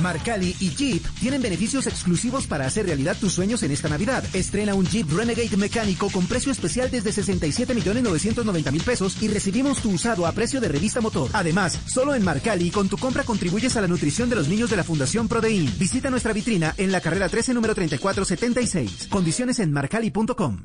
Marcali 0.00 0.56
y 0.60 0.70
Jeep 0.70 1.04
tienen 1.20 1.42
beneficios 1.42 1.86
exclusivos 1.86 2.46
para 2.46 2.66
hacer 2.66 2.86
realidad 2.86 3.16
tus 3.20 3.32
sueños 3.32 3.62
en 3.62 3.70
esta 3.70 3.88
Navidad. 3.88 4.24
Estrena 4.32 4.74
un 4.74 4.86
Jeep 4.86 5.10
Renegade 5.10 5.56
mecánico 5.56 6.10
con 6.10 6.26
precio 6.26 6.52
especial 6.52 6.90
desde 6.90 7.12
67 7.12 7.74
millones 7.74 8.02
990 8.02 8.70
mil 8.70 8.82
pesos 8.82 9.22
y 9.22 9.28
recibimos 9.28 9.80
tu 9.80 9.90
usado 9.90 10.26
a 10.26 10.32
precio 10.32 10.60
de 10.60 10.68
revista 10.68 11.00
motor. 11.00 11.30
Además, 11.32 11.78
solo 11.86 12.14
en 12.14 12.24
Marcali 12.24 12.70
con 12.70 12.88
tu 12.88 12.96
compra 12.96 13.24
contribuyes 13.24 13.76
a 13.76 13.80
la 13.80 13.88
nutrición 13.88 14.28
de 14.28 14.36
los 14.36 14.48
niños 14.48 14.70
de 14.70 14.76
la 14.76 14.84
Fundación 14.84 15.28
Prodein. 15.28 15.72
Visita 15.78 16.10
nuestra 16.10 16.32
vitrina 16.32 16.74
en 16.76 16.92
la 16.92 17.00
carrera 17.00 17.28
13 17.28 17.54
número 17.54 17.74
3476. 17.74 19.08
Condiciones 19.08 19.58
en 19.58 19.72
marcali.com. 19.72 20.62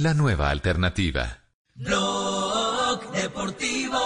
la 0.00 0.14
nueva 0.14 0.48
alternativa. 0.48 1.40
Blog 1.74 3.12
Deportivo 3.12 3.98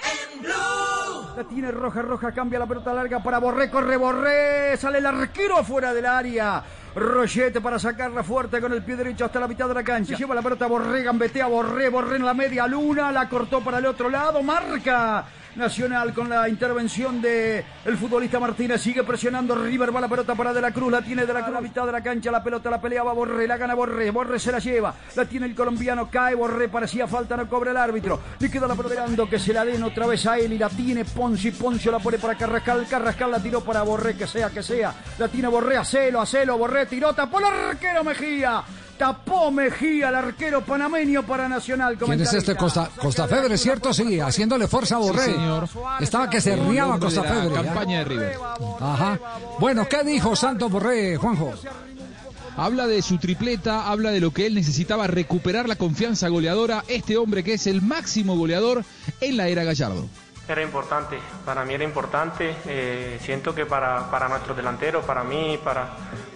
en 0.00 0.42
Blue. 0.42 1.36
La 1.36 1.44
tiene 1.48 1.70
roja, 1.70 2.02
roja, 2.02 2.32
cambia 2.32 2.58
la 2.58 2.66
pelota 2.66 2.92
larga 2.92 3.22
para 3.22 3.38
Borré, 3.38 3.70
corre 3.70 3.96
Borré, 3.96 4.76
sale 4.76 4.98
el 4.98 5.06
arquero 5.06 5.62
fuera 5.62 5.94
del 5.94 6.06
área. 6.06 6.64
Rochete 6.96 7.60
para 7.60 7.78
sacarla 7.78 8.24
fuerte 8.24 8.60
con 8.60 8.72
el 8.72 8.84
pie 8.84 8.96
derecho 8.96 9.24
hasta 9.24 9.38
la 9.38 9.46
mitad 9.46 9.68
de 9.68 9.74
la 9.74 9.84
cancha. 9.84 10.16
Lleva 10.16 10.34
la 10.34 10.42
pelota 10.42 10.66
Borré, 10.66 11.04
gambetea 11.04 11.46
Borré, 11.46 11.88
Borré 11.90 12.16
en 12.16 12.24
la 12.24 12.34
media 12.34 12.66
luna, 12.66 13.12
la 13.12 13.28
cortó 13.28 13.60
para 13.60 13.78
el 13.78 13.86
otro 13.86 14.10
lado, 14.10 14.42
marca. 14.42 15.26
Nacional 15.56 16.12
con 16.12 16.28
la 16.28 16.48
intervención 16.48 17.22
de 17.22 17.64
el 17.84 17.96
futbolista 17.96 18.40
Martínez. 18.40 18.80
Sigue 18.80 19.04
presionando. 19.04 19.54
River 19.54 19.94
va 19.94 20.00
la 20.00 20.08
pelota 20.08 20.34
para 20.34 20.52
De 20.52 20.60
la 20.60 20.72
Cruz. 20.72 20.90
La 20.90 21.02
tiene 21.02 21.24
De 21.24 21.32
la 21.32 21.44
Cruz 21.44 21.56
a 21.56 21.60
mitad 21.60 21.86
de 21.86 21.92
la 21.92 22.02
cancha. 22.02 22.32
La 22.32 22.42
pelota 22.42 22.70
la 22.70 22.80
peleaba 22.80 23.12
Borré. 23.12 23.46
La 23.46 23.56
gana 23.56 23.74
Borré. 23.74 24.10
Borré 24.10 24.38
se 24.38 24.50
la 24.50 24.58
lleva. 24.58 24.94
La 25.14 25.24
tiene 25.26 25.46
el 25.46 25.54
colombiano. 25.54 26.10
Cae 26.10 26.34
Borré. 26.34 26.68
Parecía 26.68 27.06
falta. 27.06 27.36
No 27.36 27.48
cobra 27.48 27.70
el 27.70 27.76
árbitro. 27.76 28.20
Le 28.40 28.50
queda 28.50 28.66
la 28.66 28.74
pelota 28.74 29.06
que 29.30 29.38
se 29.38 29.52
la 29.52 29.64
den 29.64 29.82
otra 29.84 30.06
vez 30.06 30.26
a 30.26 30.38
él 30.38 30.52
y 30.52 30.58
la 30.58 30.68
tiene 30.68 31.04
Ponzi 31.04 31.52
Poncio 31.52 31.92
la 31.92 32.00
pone 32.00 32.18
para 32.18 32.36
Carrascal. 32.36 32.86
Carrascal 32.88 33.30
la 33.30 33.40
tiró 33.40 33.60
para 33.60 33.82
Borré. 33.82 34.16
Que 34.16 34.26
sea 34.26 34.50
que 34.50 34.62
sea. 34.62 34.92
La 35.18 35.28
tiene 35.28 35.48
Borré. 35.48 35.76
A 35.76 35.84
celo 35.84 36.20
a 36.20 36.26
celo 36.26 36.58
Borré 36.58 36.86
tiró. 36.86 37.12
Tapó 37.14 37.38
el 37.38 37.44
arquero 37.44 38.02
Mejía 38.02 38.64
Tapó 38.98 39.50
Mejía, 39.50 40.08
el 40.08 40.14
arquero 40.14 40.64
panameño 40.64 41.24
para 41.24 41.48
Nacional. 41.48 41.96
¿Quién 41.98 42.20
es 42.20 42.32
este 42.32 42.54
Costa, 42.54 42.90
Costa 42.96 43.26
Febre, 43.26 43.58
cierto? 43.58 43.92
Sí, 43.92 44.20
haciéndole 44.20 44.68
fuerza 44.68 44.96
a 44.96 44.98
Borré. 44.98 45.24
señor. 45.24 45.68
Estaba 46.00 46.30
que 46.30 46.40
se 46.40 46.54
riaba 46.56 46.98
Costa 46.98 47.22
de 47.22 47.28
Febre. 47.28 47.48
¿eh? 47.48 47.64
campaña 47.64 47.98
de 47.98 48.04
River. 48.04 48.38
Ajá. 48.80 49.18
Bueno, 49.58 49.88
¿qué 49.88 50.04
dijo 50.04 50.36
Santos 50.36 50.70
Borré, 50.70 51.16
Juanjo? 51.16 51.52
Habla 52.56 52.86
de 52.86 53.02
su 53.02 53.18
tripleta, 53.18 53.88
habla 53.88 54.12
de 54.12 54.20
lo 54.20 54.30
que 54.30 54.46
él 54.46 54.54
necesitaba 54.54 55.08
recuperar 55.08 55.68
la 55.68 55.74
confianza 55.74 56.28
goleadora. 56.28 56.84
Este 56.86 57.16
hombre 57.16 57.42
que 57.42 57.54
es 57.54 57.66
el 57.66 57.82
máximo 57.82 58.36
goleador 58.36 58.84
en 59.20 59.36
la 59.36 59.48
era 59.48 59.64
Gallardo. 59.64 60.06
Era 60.46 60.60
importante, 60.60 61.18
para 61.44 61.64
mí 61.64 61.72
era 61.72 61.84
importante. 61.84 62.54
eh, 62.66 63.18
siento 63.22 63.54
que 63.54 63.64
para, 63.64 64.10
para 64.10 64.28
nuestros 64.28 64.54
delanteros, 64.54 65.02
para 65.04 65.24
mí, 65.24 65.58
para, 65.64 65.88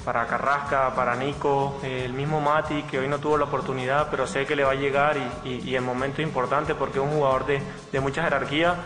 para 0.02 0.26
Carrasca, 0.26 0.94
para 0.94 1.14
Nico, 1.14 1.78
eh, 1.82 2.04
el 2.06 2.14
mismo 2.14 2.40
Mati, 2.40 2.84
que 2.84 2.98
hoy 2.98 3.08
no 3.08 3.18
tuvo 3.18 3.36
la 3.36 3.44
oportunidad, 3.44 4.08
pero 4.10 4.26
sé 4.26 4.46
que 4.46 4.56
le 4.56 4.64
va 4.64 4.72
a 4.72 4.76
llegar 4.76 5.16
y, 5.44 5.60
y, 5.68 5.74
el 5.76 5.82
momento 5.82 6.22
es 6.22 6.28
importante 6.28 6.74
porque 6.74 6.98
es 6.98 7.04
un 7.04 7.10
jugador 7.10 7.44
de, 7.44 7.60
de 7.92 8.00
mucha 8.00 8.22
jerarquía. 8.22 8.76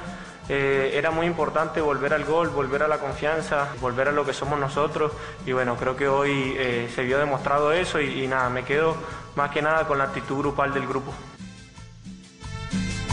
Eh, 0.49 0.91
era 0.95 1.12
muy 1.12 1.27
importante 1.27 1.81
volver 1.81 2.14
al 2.14 2.25
gol, 2.25 2.49
volver 2.49 2.83
a 2.83 2.89
la 2.89 2.99
confianza, 2.99 3.68
volver 3.81 4.09
a 4.09 4.12
lo 4.12 4.25
que 4.27 4.33
somos 4.33 4.59
nosotros 4.59 5.12
y 5.47 5.53
bueno, 5.53 5.77
creo 5.77 5.95
que 5.95 6.09
hoy 6.09 6.59
se 6.93 7.03
vio 7.05 7.18
demostrado 7.18 7.70
eso 7.70 8.01
y 8.01 8.27
nada, 8.27 8.51
me 8.51 8.64
quedo 8.64 8.97
más 9.37 9.53
que 9.53 9.62
nada 9.62 9.87
con 9.87 9.99
la 9.99 10.05
actitud 10.05 10.39
grupal 10.39 10.75
del 10.75 10.89
grupo. 10.89 11.12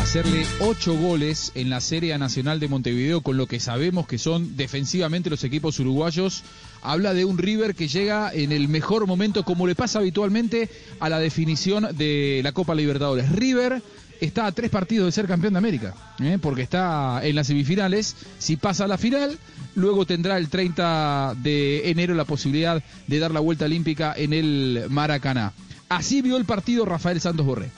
Hacerle 0.10 0.44
ocho 0.60 0.96
goles 0.96 1.52
en 1.54 1.70
la 1.70 1.80
Serie 1.80 2.18
Nacional 2.18 2.60
de 2.60 2.68
Montevideo 2.68 3.22
con 3.22 3.38
lo 3.38 3.46
que 3.46 3.60
sabemos 3.60 4.08
que 4.08 4.18
son 4.18 4.58
defensivamente 4.58 5.30
los 5.30 5.44
equipos 5.44 5.80
uruguayos. 5.80 6.42
Habla 6.82 7.14
de 7.14 7.26
un 7.26 7.38
River 7.38 7.76
que 7.76 7.88
llega 7.88 8.34
en 8.34 8.52
el 8.52 8.70
mejor 8.70 9.06
momento, 9.06 9.44
como 9.44 9.68
le 9.68 9.76
pasa 9.76 10.00
habitualmente 10.00 10.68
a 11.00 11.10
la 11.10 11.20
definición 11.20 11.96
de 11.96 12.42
la 12.44 12.54
Copa 12.54 12.74
Libertadores. 12.74 13.32
River 13.32 13.84
está 14.20 14.48
a 14.48 14.52
tres 14.52 14.72
partidos 14.72 15.06
de 15.06 15.12
ser 15.12 15.28
campeón 15.28 15.54
de 15.54 15.60
América, 15.60 15.94
¿eh? 16.20 16.40
porque 16.42 16.64
está 16.64 17.20
en 17.24 17.36
las 17.36 17.46
semifinales. 17.46 18.16
Si 18.40 18.58
pasa 18.58 18.86
a 18.86 18.88
la 18.88 18.98
final, 18.98 19.38
luego 19.76 20.08
tendrá 20.08 20.40
el 20.40 20.50
30 20.50 21.36
de 21.44 21.92
enero 21.92 22.16
la 22.16 22.26
posibilidad 22.26 22.82
de 23.06 23.20
dar 23.20 23.30
la 23.30 23.42
vuelta 23.42 23.66
olímpica 23.66 24.16
en 24.18 24.34
el 24.34 24.86
Maracaná. 24.90 25.54
Así 25.88 26.24
vio 26.24 26.38
el 26.38 26.46
partido 26.46 26.84
Rafael 26.86 27.22
Santos 27.22 27.46
Borré. 27.46 27.70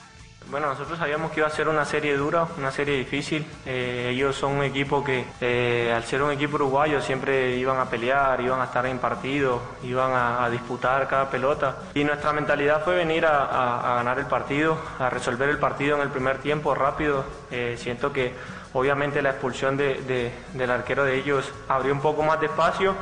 Bueno, 0.52 0.66
nosotros 0.66 0.98
sabíamos 0.98 1.32
que 1.32 1.40
iba 1.40 1.46
a 1.46 1.50
ser 1.50 1.66
una 1.66 1.86
serie 1.86 2.14
dura, 2.14 2.46
una 2.58 2.70
serie 2.70 2.94
difícil. 2.98 3.46
Eh, 3.64 4.10
ellos 4.12 4.36
son 4.36 4.52
un 4.52 4.62
equipo 4.62 5.02
que, 5.02 5.24
eh, 5.40 5.90
al 5.96 6.04
ser 6.04 6.22
un 6.22 6.30
equipo 6.30 6.56
uruguayo, 6.56 7.00
siempre 7.00 7.56
iban 7.56 7.78
a 7.78 7.86
pelear, 7.86 8.38
iban 8.42 8.60
a 8.60 8.64
estar 8.64 8.84
en 8.84 8.98
partido, 8.98 9.62
iban 9.82 10.12
a, 10.12 10.44
a 10.44 10.50
disputar 10.50 11.08
cada 11.08 11.30
pelota. 11.30 11.76
Y 11.94 12.04
nuestra 12.04 12.34
mentalidad 12.34 12.84
fue 12.84 12.96
venir 12.96 13.24
a, 13.24 13.46
a- 13.46 13.92
a 13.92 13.94
ganar 13.94 14.18
el 14.18 14.26
partido, 14.26 14.76
a 14.98 15.08
resolver 15.08 15.48
el 15.48 15.56
partido 15.58 15.96
en 15.96 16.02
el 16.02 16.10
primer 16.10 16.36
tiempo 16.36 16.74
rápido. 16.74 17.24
Eh, 17.50 17.76
siento 17.78 18.12
que 18.12 18.34
obviamente 18.74 19.22
la 19.22 19.30
expulsión 19.30 19.78
de- 19.78 20.02
de- 20.02 20.34
del 20.52 20.70
arquero 20.70 21.04
de 21.04 21.16
ellos 21.16 21.50
abrió 21.66 21.94
un 21.94 22.02
poco 22.02 22.22
más 22.24 22.38
de 22.40 22.46
espacio. 22.46 22.94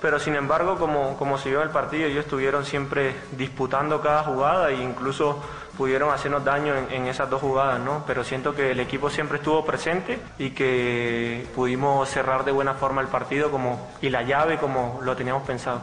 Pero 0.00 0.20
sin 0.20 0.36
embargo, 0.36 0.76
como, 0.78 1.16
como 1.16 1.38
se 1.38 1.50
el 1.52 1.70
partido, 1.70 2.06
ellos 2.06 2.24
estuvieron 2.24 2.64
siempre 2.64 3.16
disputando 3.32 4.00
cada 4.00 4.22
jugada 4.22 4.70
e 4.70 4.76
incluso 4.76 5.42
pudieron 5.78 6.12
hacernos 6.12 6.44
daño 6.44 6.74
en, 6.76 6.90
en 6.92 7.06
esas 7.06 7.30
dos 7.30 7.40
jugadas, 7.40 7.80
¿no? 7.80 8.04
Pero 8.06 8.24
siento 8.24 8.54
que 8.54 8.72
el 8.72 8.80
equipo 8.80 9.08
siempre 9.08 9.38
estuvo 9.38 9.64
presente 9.64 10.18
y 10.38 10.50
que 10.50 11.46
pudimos 11.54 12.08
cerrar 12.10 12.44
de 12.44 12.52
buena 12.52 12.74
forma 12.74 13.00
el 13.00 13.06
partido 13.08 13.50
como, 13.50 13.88
y 14.02 14.10
la 14.10 14.22
llave 14.22 14.58
como 14.58 14.98
lo 15.02 15.16
teníamos 15.16 15.44
pensado. 15.44 15.80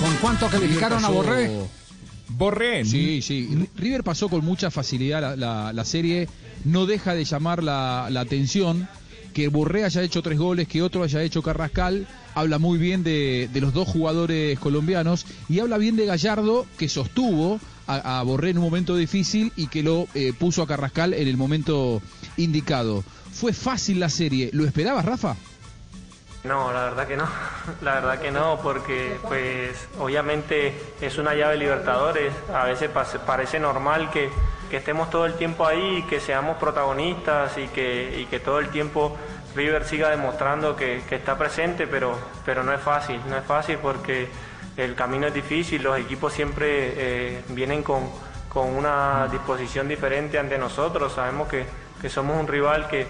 ¿Con 0.00 0.14
cuánto 0.16 0.48
calificaron 0.48 1.04
a 1.04 1.08
Borré? 1.08 1.50
Borré. 2.28 2.84
Sí, 2.84 3.20
sí. 3.22 3.68
River 3.76 4.02
pasó 4.02 4.28
con 4.28 4.44
mucha 4.44 4.70
facilidad 4.70 5.20
la, 5.20 5.36
la- 5.36 5.72
la 5.72 5.84
serie. 5.84 6.28
No 6.64 6.86
deja 6.86 7.14
de 7.14 7.24
llamar 7.24 7.62
la, 7.62 8.08
la 8.10 8.20
atención 8.20 8.88
que 9.32 9.48
Borré 9.48 9.84
haya 9.84 10.02
hecho 10.02 10.22
tres 10.22 10.38
goles, 10.38 10.68
que 10.68 10.82
otro 10.82 11.02
haya 11.02 11.22
hecho 11.22 11.42
Carrascal. 11.42 12.06
Habla 12.34 12.58
muy 12.58 12.78
bien 12.78 13.02
de, 13.02 13.48
los 13.54 13.72
dos 13.72 13.88
jugadores 13.88 14.58
colombianos 14.58 15.26
y 15.48 15.58
habla 15.58 15.78
bien 15.78 15.96
de 15.96 16.06
Gallardo, 16.06 16.66
que 16.78 16.88
sostuvo 16.88 17.60
a, 17.86 18.20
a 18.20 18.22
Borré 18.22 18.50
en 18.50 18.58
un 18.58 18.64
momento 18.64 18.96
difícil 18.96 19.52
y 19.56 19.66
que 19.66 19.82
lo 19.82 20.06
eh, 20.14 20.32
puso 20.38 20.62
a 20.62 20.66
Carrascal 20.66 21.14
en 21.14 21.28
el 21.28 21.36
momento 21.36 22.00
indicado. 22.36 23.04
Fue 23.32 23.52
fácil 23.52 24.00
la 24.00 24.08
serie. 24.08 24.50
¿Lo 24.52 24.64
esperabas, 24.64 25.04
Rafa? 25.04 25.36
No, 26.42 26.72
la 26.72 26.84
verdad 26.84 27.06
que 27.06 27.16
no, 27.18 27.28
la 27.82 27.94
verdad 27.94 28.18
que 28.18 28.30
no, 28.30 28.58
porque 28.62 29.18
pues 29.28 29.88
obviamente 29.98 30.74
es 31.00 31.18
una 31.18 31.34
llave 31.34 31.58
Libertadores, 31.58 32.32
a 32.54 32.64
veces 32.64 32.90
parece 33.26 33.60
normal 33.60 34.10
que, 34.10 34.30
estemos 34.70 35.10
todo 35.10 35.26
el 35.26 35.34
tiempo 35.34 35.66
ahí, 35.66 36.04
que 36.08 36.20
seamos 36.20 36.56
protagonistas 36.56 37.58
y 37.58 37.66
que, 37.66 38.40
todo 38.42 38.60
el 38.60 38.68
tiempo 38.68 39.18
River 39.54 39.84
siga 39.84 40.10
demostrando 40.10 40.76
que, 40.76 41.02
está 41.10 41.36
presente, 41.36 41.86
pero, 41.86 42.16
no 42.64 42.72
es 42.72 42.80
fácil, 42.80 43.20
no 43.28 43.36
es 43.36 43.44
fácil 43.44 43.78
porque 43.82 44.28
el 44.76 44.94
camino 44.94 45.26
es 45.26 45.34
difícil, 45.34 45.82
los 45.82 45.98
equipos 45.98 46.32
siempre 46.32 46.68
eh, 46.96 47.44
vienen 47.48 47.82
con, 47.82 48.08
una 48.54 49.28
disposición 49.30 49.88
diferente 49.88 50.38
ante 50.38 50.56
nosotros, 50.56 51.12
sabemos 51.12 51.48
que 51.48 52.08
somos 52.08 52.40
un 52.40 52.48
rival 52.48 52.88
que 52.88 53.06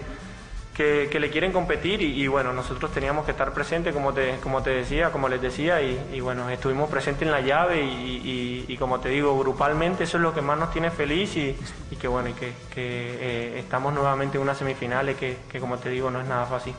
que, 1.10 1.20
le 1.20 1.30
quieren 1.30 1.52
competir 1.52 2.00
y, 2.00 2.26
bueno, 2.26 2.52
nosotros 2.52 2.90
teníamos 2.92 3.24
que 3.24 3.32
estar 3.32 3.52
presentes, 3.52 3.92
como 3.94 4.12
te, 4.14 4.36
como 4.42 4.62
te 4.62 4.70
decía, 4.70 5.10
como 5.10 5.28
les 5.28 5.40
decía, 5.40 5.80
y, 5.82 6.20
bueno, 6.20 6.48
estuvimos 6.48 6.88
presentes 6.90 7.26
en 7.26 7.32
la 7.32 7.40
llave 7.40 7.82
y, 7.82 8.64
y- 8.68 8.76
como 8.80 8.98
te 8.98 9.10
digo, 9.10 9.38
grupalmente 9.38 10.04
eso 10.04 10.16
es 10.16 10.22
lo 10.22 10.32
que 10.32 10.40
más 10.40 10.58
nos 10.58 10.72
tiene 10.72 10.90
feliz 10.90 11.36
y, 11.36 11.54
que 12.00 12.08
bueno, 12.08 12.30
y 12.30 12.32
que, 12.32 12.52
que, 12.74 13.18
eh, 13.20 13.58
estamos 13.58 13.92
nuevamente 13.92 14.38
en 14.38 14.42
unas 14.42 14.56
semifinales 14.56 15.16
que, 15.18 15.36
que 15.50 15.60
como 15.60 15.76
te 15.76 15.90
digo 15.90 16.10
no 16.10 16.18
es 16.20 16.26
nada 16.26 16.46
fácil. 16.46 16.72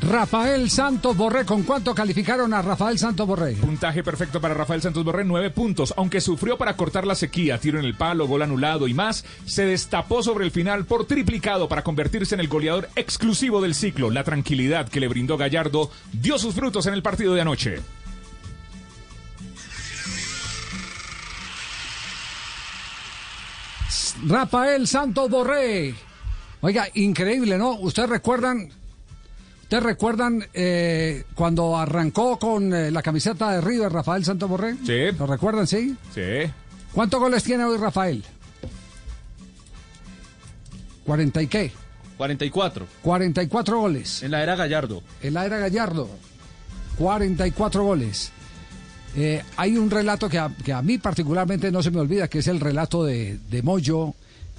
Rafael 0.00 0.70
Santos 0.70 1.16
Borré, 1.16 1.44
¿con 1.44 1.62
cuánto 1.62 1.94
calificaron 1.94 2.52
a 2.54 2.62
Rafael 2.62 2.98
Santos 2.98 3.26
Borré? 3.26 3.54
Puntaje 3.54 4.04
perfecto 4.04 4.40
para 4.40 4.54
Rafael 4.54 4.82
Santos 4.82 5.04
Borré, 5.04 5.24
nueve 5.24 5.50
puntos. 5.50 5.94
Aunque 5.96 6.20
sufrió 6.20 6.58
para 6.58 6.76
cortar 6.76 7.06
la 7.06 7.14
sequía, 7.14 7.58
tiro 7.58 7.78
en 7.78 7.84
el 7.84 7.96
palo, 7.96 8.28
gol 8.28 8.42
anulado 8.42 8.88
y 8.88 8.94
más, 8.94 9.24
se 9.46 9.64
destapó 9.64 10.22
sobre 10.22 10.44
el 10.44 10.50
final 10.50 10.84
por 10.84 11.06
triplicado 11.06 11.68
para 11.68 11.82
convertirse 11.82 12.34
en 12.34 12.40
el 12.40 12.48
goleador 12.48 12.88
exclusivo 12.94 13.60
del 13.60 13.74
ciclo. 13.74 14.10
La 14.10 14.22
tranquilidad 14.22 14.88
que 14.88 15.00
le 15.00 15.08
brindó 15.08 15.36
Gallardo 15.38 15.90
dio 16.12 16.38
sus 16.38 16.54
frutos 16.54 16.86
en 16.86 16.94
el 16.94 17.02
partido 17.02 17.34
de 17.34 17.40
anoche. 17.40 17.80
Rafael 24.26 24.86
Santos 24.86 25.28
Borré. 25.30 25.94
Oiga, 26.60 26.88
increíble, 26.94 27.58
¿no? 27.58 27.72
¿Ustedes 27.72 28.08
recuerdan, 28.08 28.70
ustedes 29.66 29.82
recuerdan 29.82 30.46
eh, 30.54 31.24
cuando 31.34 31.76
arrancó 31.76 32.38
con 32.38 32.72
eh, 32.72 32.92
la 32.92 33.02
camiseta 33.02 33.50
de 33.50 33.60
River 33.60 33.92
Rafael 33.92 34.24
Santos 34.24 34.48
Borré? 34.48 34.76
Sí. 34.86 35.16
¿Lo 35.18 35.26
recuerdan, 35.26 35.66
sí? 35.66 35.96
Sí. 36.14 36.48
¿Cuántos 36.92 37.18
goles 37.18 37.42
tiene 37.42 37.64
hoy 37.64 37.76
Rafael? 37.76 38.22
¿40 41.04 41.42
y 41.42 41.46
qué? 41.48 41.72
44. 42.16 42.86
44 43.02 43.80
goles. 43.80 44.22
En 44.22 44.30
la 44.30 44.42
era 44.42 44.54
Gallardo. 44.54 45.02
En 45.20 45.34
la 45.34 45.44
era 45.44 45.58
Gallardo. 45.58 46.08
44 46.98 47.82
goles. 47.84 48.30
Eh, 49.16 49.42
hay 49.56 49.76
un 49.76 49.90
relato 49.90 50.28
que 50.28 50.38
a, 50.38 50.50
que 50.64 50.72
a 50.72 50.80
mí 50.80 50.98
particularmente 50.98 51.72
no 51.72 51.82
se 51.82 51.90
me 51.90 51.98
olvida, 51.98 52.28
que 52.28 52.38
es 52.38 52.46
el 52.46 52.60
relato 52.60 53.04
de, 53.04 53.38
de 53.50 53.62
Moyo, 53.62 54.14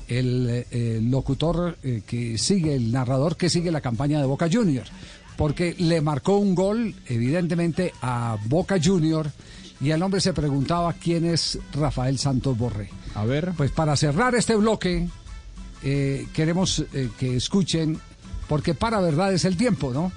el, 0.08 0.50
eh, 0.50 0.68
el 0.72 1.12
locutor 1.12 1.78
eh, 1.84 2.02
que 2.06 2.38
sigue, 2.38 2.76
el 2.76 2.92
narrador 2.92 3.38
que 3.38 3.50
sigue 3.50 3.72
la 3.72 3.82
campaña 3.82 4.20
de 4.20 4.26
Boca 4.26 4.48
Juniors. 4.52 4.92
porque 5.38 5.76
le 5.78 6.02
marcó 6.02 6.38
un 6.38 6.56
gol, 6.56 6.96
evidentemente, 7.06 7.94
a 8.02 8.38
Boca 8.48 8.78
Junior 8.84 9.32
y 9.80 9.92
el 9.92 10.02
hombre 10.02 10.22
se 10.22 10.34
preguntaba 10.34 10.94
quién 10.94 11.26
es 11.26 11.60
Rafael 11.74 12.18
Santos 12.18 12.58
Borré. 12.58 12.90
A 13.14 13.26
ver. 13.26 13.54
Pues 13.56 13.72
para 13.72 13.96
cerrar 13.96 14.34
este 14.36 14.56
bloque, 14.56 15.08
eh, 15.84 16.28
queremos 16.34 16.84
eh, 16.94 17.10
que 17.20 17.36
escuchen, 17.36 18.00
porque 18.48 18.74
para 18.74 19.00
verdad 19.02 19.34
es 19.34 19.46
el 19.46 19.58
tiempo, 19.58 19.92
¿no? 19.94 20.12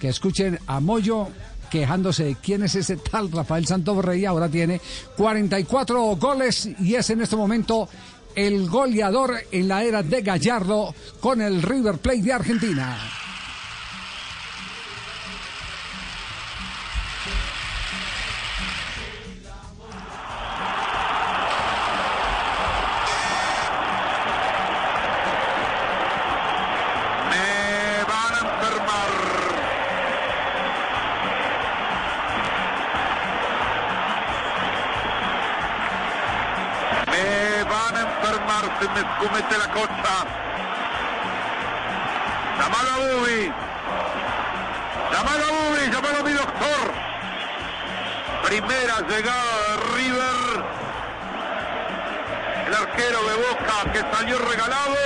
Que 0.00 0.08
escuchen 0.08 0.58
a 0.66 0.80
Moyo 0.80 1.28
quejándose 1.70 2.24
de 2.24 2.34
quién 2.36 2.64
es 2.64 2.74
ese 2.74 2.96
tal 2.96 3.30
Rafael 3.30 3.66
Santos 3.66 3.94
Borré 3.94 4.18
y 4.18 4.24
ahora 4.24 4.48
tiene 4.48 4.80
44 5.16 6.16
goles 6.16 6.68
y 6.80 6.94
es 6.94 7.10
en 7.10 7.20
este 7.20 7.36
momento 7.36 7.88
el 8.34 8.68
goleador 8.68 9.34
en 9.50 9.68
la 9.68 9.84
era 9.84 10.02
de 10.02 10.22
Gallardo 10.22 10.94
con 11.20 11.40
el 11.40 11.62
River 11.62 11.98
Plate 11.98 12.22
de 12.22 12.32
Argentina. 12.32 12.98
Cocha. 40.10 40.26
Llamalo 42.58 42.90
a 42.90 42.98
Bubi. 42.98 43.52
Llamalo 45.12 45.44
a 45.44 45.50
Bubi, 45.50 45.90
llamalo 45.90 46.18
a 46.18 46.22
mi 46.22 46.32
doctor. 46.32 46.92
Primera 48.44 49.00
llegada 49.08 49.52
de 49.68 49.76
River. 49.96 50.64
El 52.66 52.74
arquero 52.74 53.18
de 53.22 53.34
Boca 53.36 53.92
que 53.92 54.16
salió 54.16 54.38
regalado. 54.38 54.96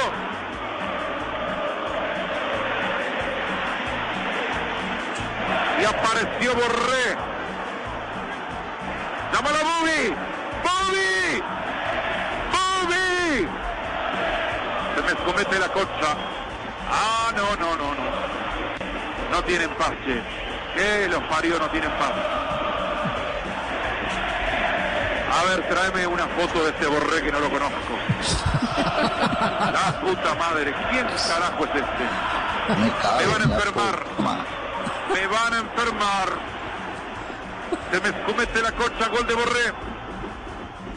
Y 5.80 5.84
apareció 5.84 6.54
Borré. 6.54 7.16
Llámalo 9.32 9.58
a. 9.58 9.74
¡Bubi! 9.80 10.14
¡Bubi! 10.64 11.63
Se 15.04 15.14
me 15.14 15.20
escomete 15.20 15.58
la 15.58 15.68
cocha. 15.68 16.16
Ah, 16.90 17.30
no, 17.36 17.56
no, 17.56 17.76
no, 17.76 17.94
no. 17.94 18.04
No 19.30 19.44
tienen 19.44 19.68
paz, 19.70 19.90
che. 20.06 20.22
Que 20.74 21.08
los 21.08 21.22
parió 21.24 21.58
no 21.58 21.68
tienen 21.68 21.90
paz. 21.90 22.12
A 25.30 25.44
ver, 25.44 25.68
tráeme 25.68 26.06
una 26.06 26.26
foto 26.28 26.64
de 26.64 26.70
este 26.70 26.86
Borré 26.86 27.22
que 27.22 27.32
no 27.32 27.40
lo 27.40 27.50
conozco. 27.50 27.74
La 29.72 30.00
puta 30.00 30.34
madre. 30.36 30.74
¿Quién 30.90 31.06
carajo 31.06 31.64
es 31.64 31.70
este? 31.74 32.04
Me 33.18 33.26
van 33.26 33.42
a 33.42 33.44
enfermar. 33.44 34.04
Me 35.12 35.26
van 35.26 35.54
a 35.54 35.58
enfermar. 35.58 36.28
Se 37.90 38.00
me 38.00 38.08
escumete 38.08 38.62
la 38.62 38.72
cocha, 38.72 39.08
gol 39.08 39.26
de 39.26 39.34
Borré. 39.34 39.72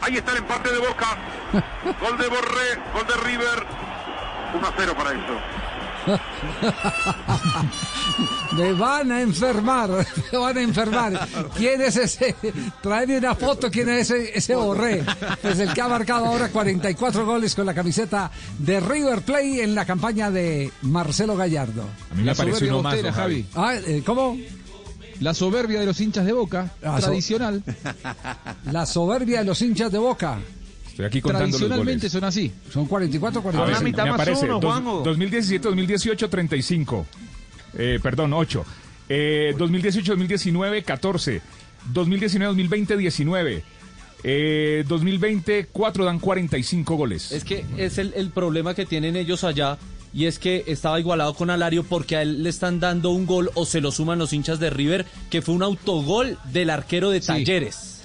Ahí 0.00 0.16
está 0.16 0.30
el 0.32 0.38
empate 0.38 0.70
de 0.70 0.78
Boca. 0.78 1.06
Gol 2.00 2.18
de 2.18 2.28
Borré, 2.28 2.78
gol 2.92 3.06
de 3.06 3.14
River. 3.24 3.77
1 4.54 4.66
a 4.66 4.72
0 4.76 4.94
para 4.96 5.10
eso. 5.12 6.08
Me 8.56 8.72
van 8.72 9.12
a 9.12 9.20
enfermar, 9.20 9.90
me 10.32 10.38
van 10.38 10.56
a 10.56 10.60
enfermar. 10.62 11.28
¿Quién 11.56 11.80
es 11.82 11.96
ese? 11.96 12.34
Tráeme 12.82 13.18
una 13.18 13.34
foto, 13.34 13.70
¿quién 13.70 13.88
es 13.90 14.10
ese, 14.10 14.36
ese 14.36 14.54
Borré? 14.56 15.04
Pues 15.42 15.58
el 15.60 15.72
que 15.72 15.80
ha 15.82 15.88
marcado 15.88 16.26
ahora 16.26 16.48
44 16.48 17.26
goles 17.26 17.54
con 17.54 17.66
la 17.66 17.74
camiseta 17.74 18.30
de 18.58 18.80
River 18.80 19.22
Play 19.22 19.60
en 19.60 19.74
la 19.74 19.84
campaña 19.84 20.30
de 20.30 20.70
Marcelo 20.82 21.36
Gallardo. 21.36 21.84
A 22.10 22.14
mí 22.14 22.22
me 22.22 22.34
pareció 22.34 22.68
uno 22.68 22.82
más, 22.82 22.94
bostera, 22.94 23.12
don 23.14 23.20
Javi. 23.22 23.46
Ah, 23.54 23.74
eh, 23.74 24.02
¿Cómo? 24.04 24.36
La 25.20 25.34
soberbia 25.34 25.80
de 25.80 25.86
los 25.86 26.00
hinchas 26.00 26.24
de 26.24 26.32
Boca, 26.32 26.70
Ah, 26.82 27.00
so- 27.00 27.06
tradicional. 27.08 27.62
La 28.70 28.86
soberbia 28.86 29.40
de 29.40 29.44
los 29.44 29.60
hinchas 29.62 29.92
de 29.92 29.98
Boca. 29.98 30.38
Estoy 30.98 31.06
aquí 31.06 31.20
contando 31.20 31.46
los 31.46 31.58
Tradicionalmente 31.58 32.00
goles. 32.08 32.12
son 32.12 32.24
así. 32.24 32.52
Son 32.72 32.86
44, 32.86 33.38
A 33.40 33.44
ver, 33.44 33.52
45. 33.76 34.02
me 34.04 34.10
aparece. 34.10 34.46
dos- 34.48 35.04
2017, 35.04 35.68
2018, 35.68 36.28
35. 36.28 37.06
Eh, 37.78 38.00
perdón, 38.02 38.32
8. 38.32 38.64
Eh, 39.08 39.54
2018, 39.56 40.12
2019, 40.12 40.82
14. 40.82 41.40
2019, 41.92 42.46
2020, 42.48 42.96
19. 42.96 43.62
Eh, 44.24 44.84
2020, 44.88 45.68
4 45.70 46.04
dan 46.04 46.18
45 46.18 46.96
goles. 46.96 47.30
Es 47.30 47.44
que 47.44 47.64
es 47.76 47.98
el, 47.98 48.12
el 48.16 48.30
problema 48.30 48.74
que 48.74 48.84
tienen 48.84 49.14
ellos 49.14 49.44
allá 49.44 49.78
y 50.12 50.24
es 50.26 50.40
que 50.40 50.64
estaba 50.66 50.98
igualado 50.98 51.34
con 51.34 51.50
Alario 51.50 51.84
porque 51.84 52.16
a 52.16 52.22
él 52.22 52.42
le 52.42 52.48
están 52.50 52.80
dando 52.80 53.10
un 53.10 53.24
gol 53.26 53.50
o 53.54 53.64
se 53.66 53.80
lo 53.80 53.92
suman 53.92 54.18
los 54.18 54.32
hinchas 54.32 54.58
de 54.58 54.70
River 54.70 55.06
que 55.30 55.42
fue 55.42 55.54
un 55.54 55.62
autogol 55.62 56.36
del 56.52 56.70
arquero 56.70 57.10
de 57.10 57.20
Sí. 57.20 57.28
Talleres. 57.28 57.97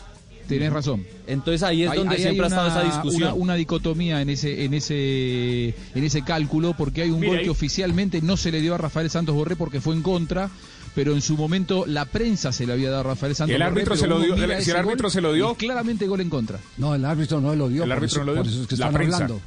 Tenés 0.47 0.73
razón. 0.73 1.05
Entonces 1.27 1.63
ahí 1.63 1.83
es 1.83 1.89
Ahí- 1.89 1.97
donde 1.97 2.15
ahí 2.15 2.21
siempre 2.21 2.41
ha 2.43 2.47
hay 2.47 2.51
estado 2.51 2.69
una- 2.69 2.79
esa 2.79 2.83
discusión. 3.01 3.23
Una, 3.23 3.33
una 3.33 3.55
dicotomía 3.55 4.21
en 4.21 4.29
ese, 4.29 4.65
en 4.65 4.73
ese, 4.73 5.69
en 5.95 6.03
ese 6.03 6.21
cálculo, 6.23 6.73
porque 6.77 7.01
hay 7.03 7.11
un 7.11 7.19
Mira, 7.19 7.29
gol 7.31 7.37
ahí- 7.39 7.43
que 7.45 7.49
oficialmente 7.49 8.21
no 8.21 8.37
se 8.37 8.51
le 8.51 8.61
dio 8.61 8.75
a 8.75 8.77
Rafael 8.77 9.09
Santos 9.09 9.35
Borré 9.35 9.55
porque 9.55 9.79
fue 9.81 9.95
en 9.95 10.01
contra, 10.01 10.49
pero 10.95 11.13
en 11.13 11.21
su 11.21 11.35
momento 11.37 11.85
la 11.87 12.05
prensa 12.05 12.51
se 12.51 12.67
le 12.67 12.73
había 12.73 12.89
dado 12.89 12.99
a 13.01 13.03
Rafael 13.03 13.35
Santos 13.35 13.51
¿Y 13.51 13.55
el 13.55 13.59
Borré, 13.61 13.71
árbitro 13.81 13.95
se 13.95 14.07
lo 14.07 14.19
dio- 14.19 14.35
el 14.35 14.51
árbitro 14.51 15.03
gol 15.07 15.11
se 15.11 15.21
lo 15.21 15.33
dio? 15.33 15.55
claramente 15.55 16.07
gol 16.07 16.21
en 16.21 16.29
contra. 16.29 16.59
No, 16.77 16.93
el 16.93 17.03
árbitro 17.05 17.39
no 17.41 17.55
lo 17.55 17.69
dio. 17.69 17.83
El 17.85 17.91
árbitro 17.91 18.07
eso- 18.07 18.19
no 18.19 18.25
lo 18.25 18.33
dio. 18.33 18.43
Por 18.43 18.51
eso 18.51 18.61
es 18.61 18.67
que 18.67 18.75
están 18.75 18.95
hablando. 18.95 19.41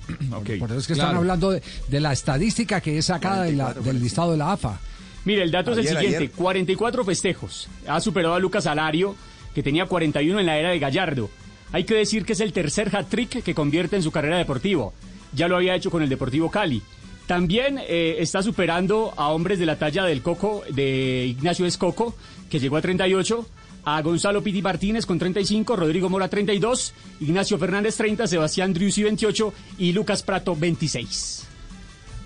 Por 0.58 0.70
eso 0.70 0.78
es 0.78 0.86
que 0.86 0.94
Claro. 0.94 1.08
están 1.10 1.16
hablando 1.16 1.50
de, 1.50 1.62
de 1.88 2.00
la 2.00 2.12
estadística 2.12 2.80
que 2.80 2.98
es 2.98 3.06
sacada 3.06 3.42
de 3.44 3.52
la- 3.52 3.74
del 3.74 4.00
listado 4.00 4.32
de 4.32 4.38
la 4.38 4.52
AFA. 4.52 4.80
Mire, 5.24 5.42
el 5.42 5.50
dato 5.50 5.72
es 5.72 5.78
el 5.78 5.88
siguiente, 5.88 6.16
ayer. 6.18 6.30
44 6.30 7.04
festejos. 7.04 7.68
Ha 7.88 8.00
superado 8.00 8.34
a 8.34 8.38
Lucas 8.38 8.66
Alario, 8.66 9.16
que 9.56 9.62
tenía 9.62 9.86
41 9.86 10.38
en 10.38 10.44
la 10.44 10.58
era 10.58 10.68
de 10.68 10.78
Gallardo. 10.78 11.30
Hay 11.72 11.84
que 11.84 11.94
decir 11.94 12.26
que 12.26 12.34
es 12.34 12.40
el 12.40 12.52
tercer 12.52 12.94
hat-trick 12.94 13.42
que 13.42 13.54
convierte 13.54 13.96
en 13.96 14.02
su 14.02 14.10
carrera 14.10 14.36
deportiva. 14.36 14.90
Ya 15.32 15.48
lo 15.48 15.56
había 15.56 15.74
hecho 15.74 15.90
con 15.90 16.02
el 16.02 16.10
Deportivo 16.10 16.50
Cali. 16.50 16.82
También 17.26 17.78
eh, 17.78 18.16
está 18.18 18.42
superando 18.42 19.14
a 19.16 19.30
hombres 19.30 19.58
de 19.58 19.64
la 19.64 19.78
talla 19.78 20.04
del 20.04 20.20
Coco, 20.20 20.62
de 20.70 21.24
Ignacio 21.28 21.64
Escoco, 21.64 22.14
que 22.50 22.60
llegó 22.60 22.76
a 22.76 22.82
38, 22.82 23.46
a 23.86 24.02
Gonzalo 24.02 24.42
Piti 24.42 24.60
Martínez 24.60 25.06
con 25.06 25.18
35, 25.18 25.74
Rodrigo 25.74 26.10
Mora 26.10 26.28
32, 26.28 26.92
Ignacio 27.20 27.56
Fernández 27.56 27.96
30, 27.96 28.26
Sebastián 28.26 28.74
Driussi 28.74 29.04
28 29.04 29.54
y 29.78 29.94
Lucas 29.94 30.22
Prato 30.22 30.54
26. 30.54 31.46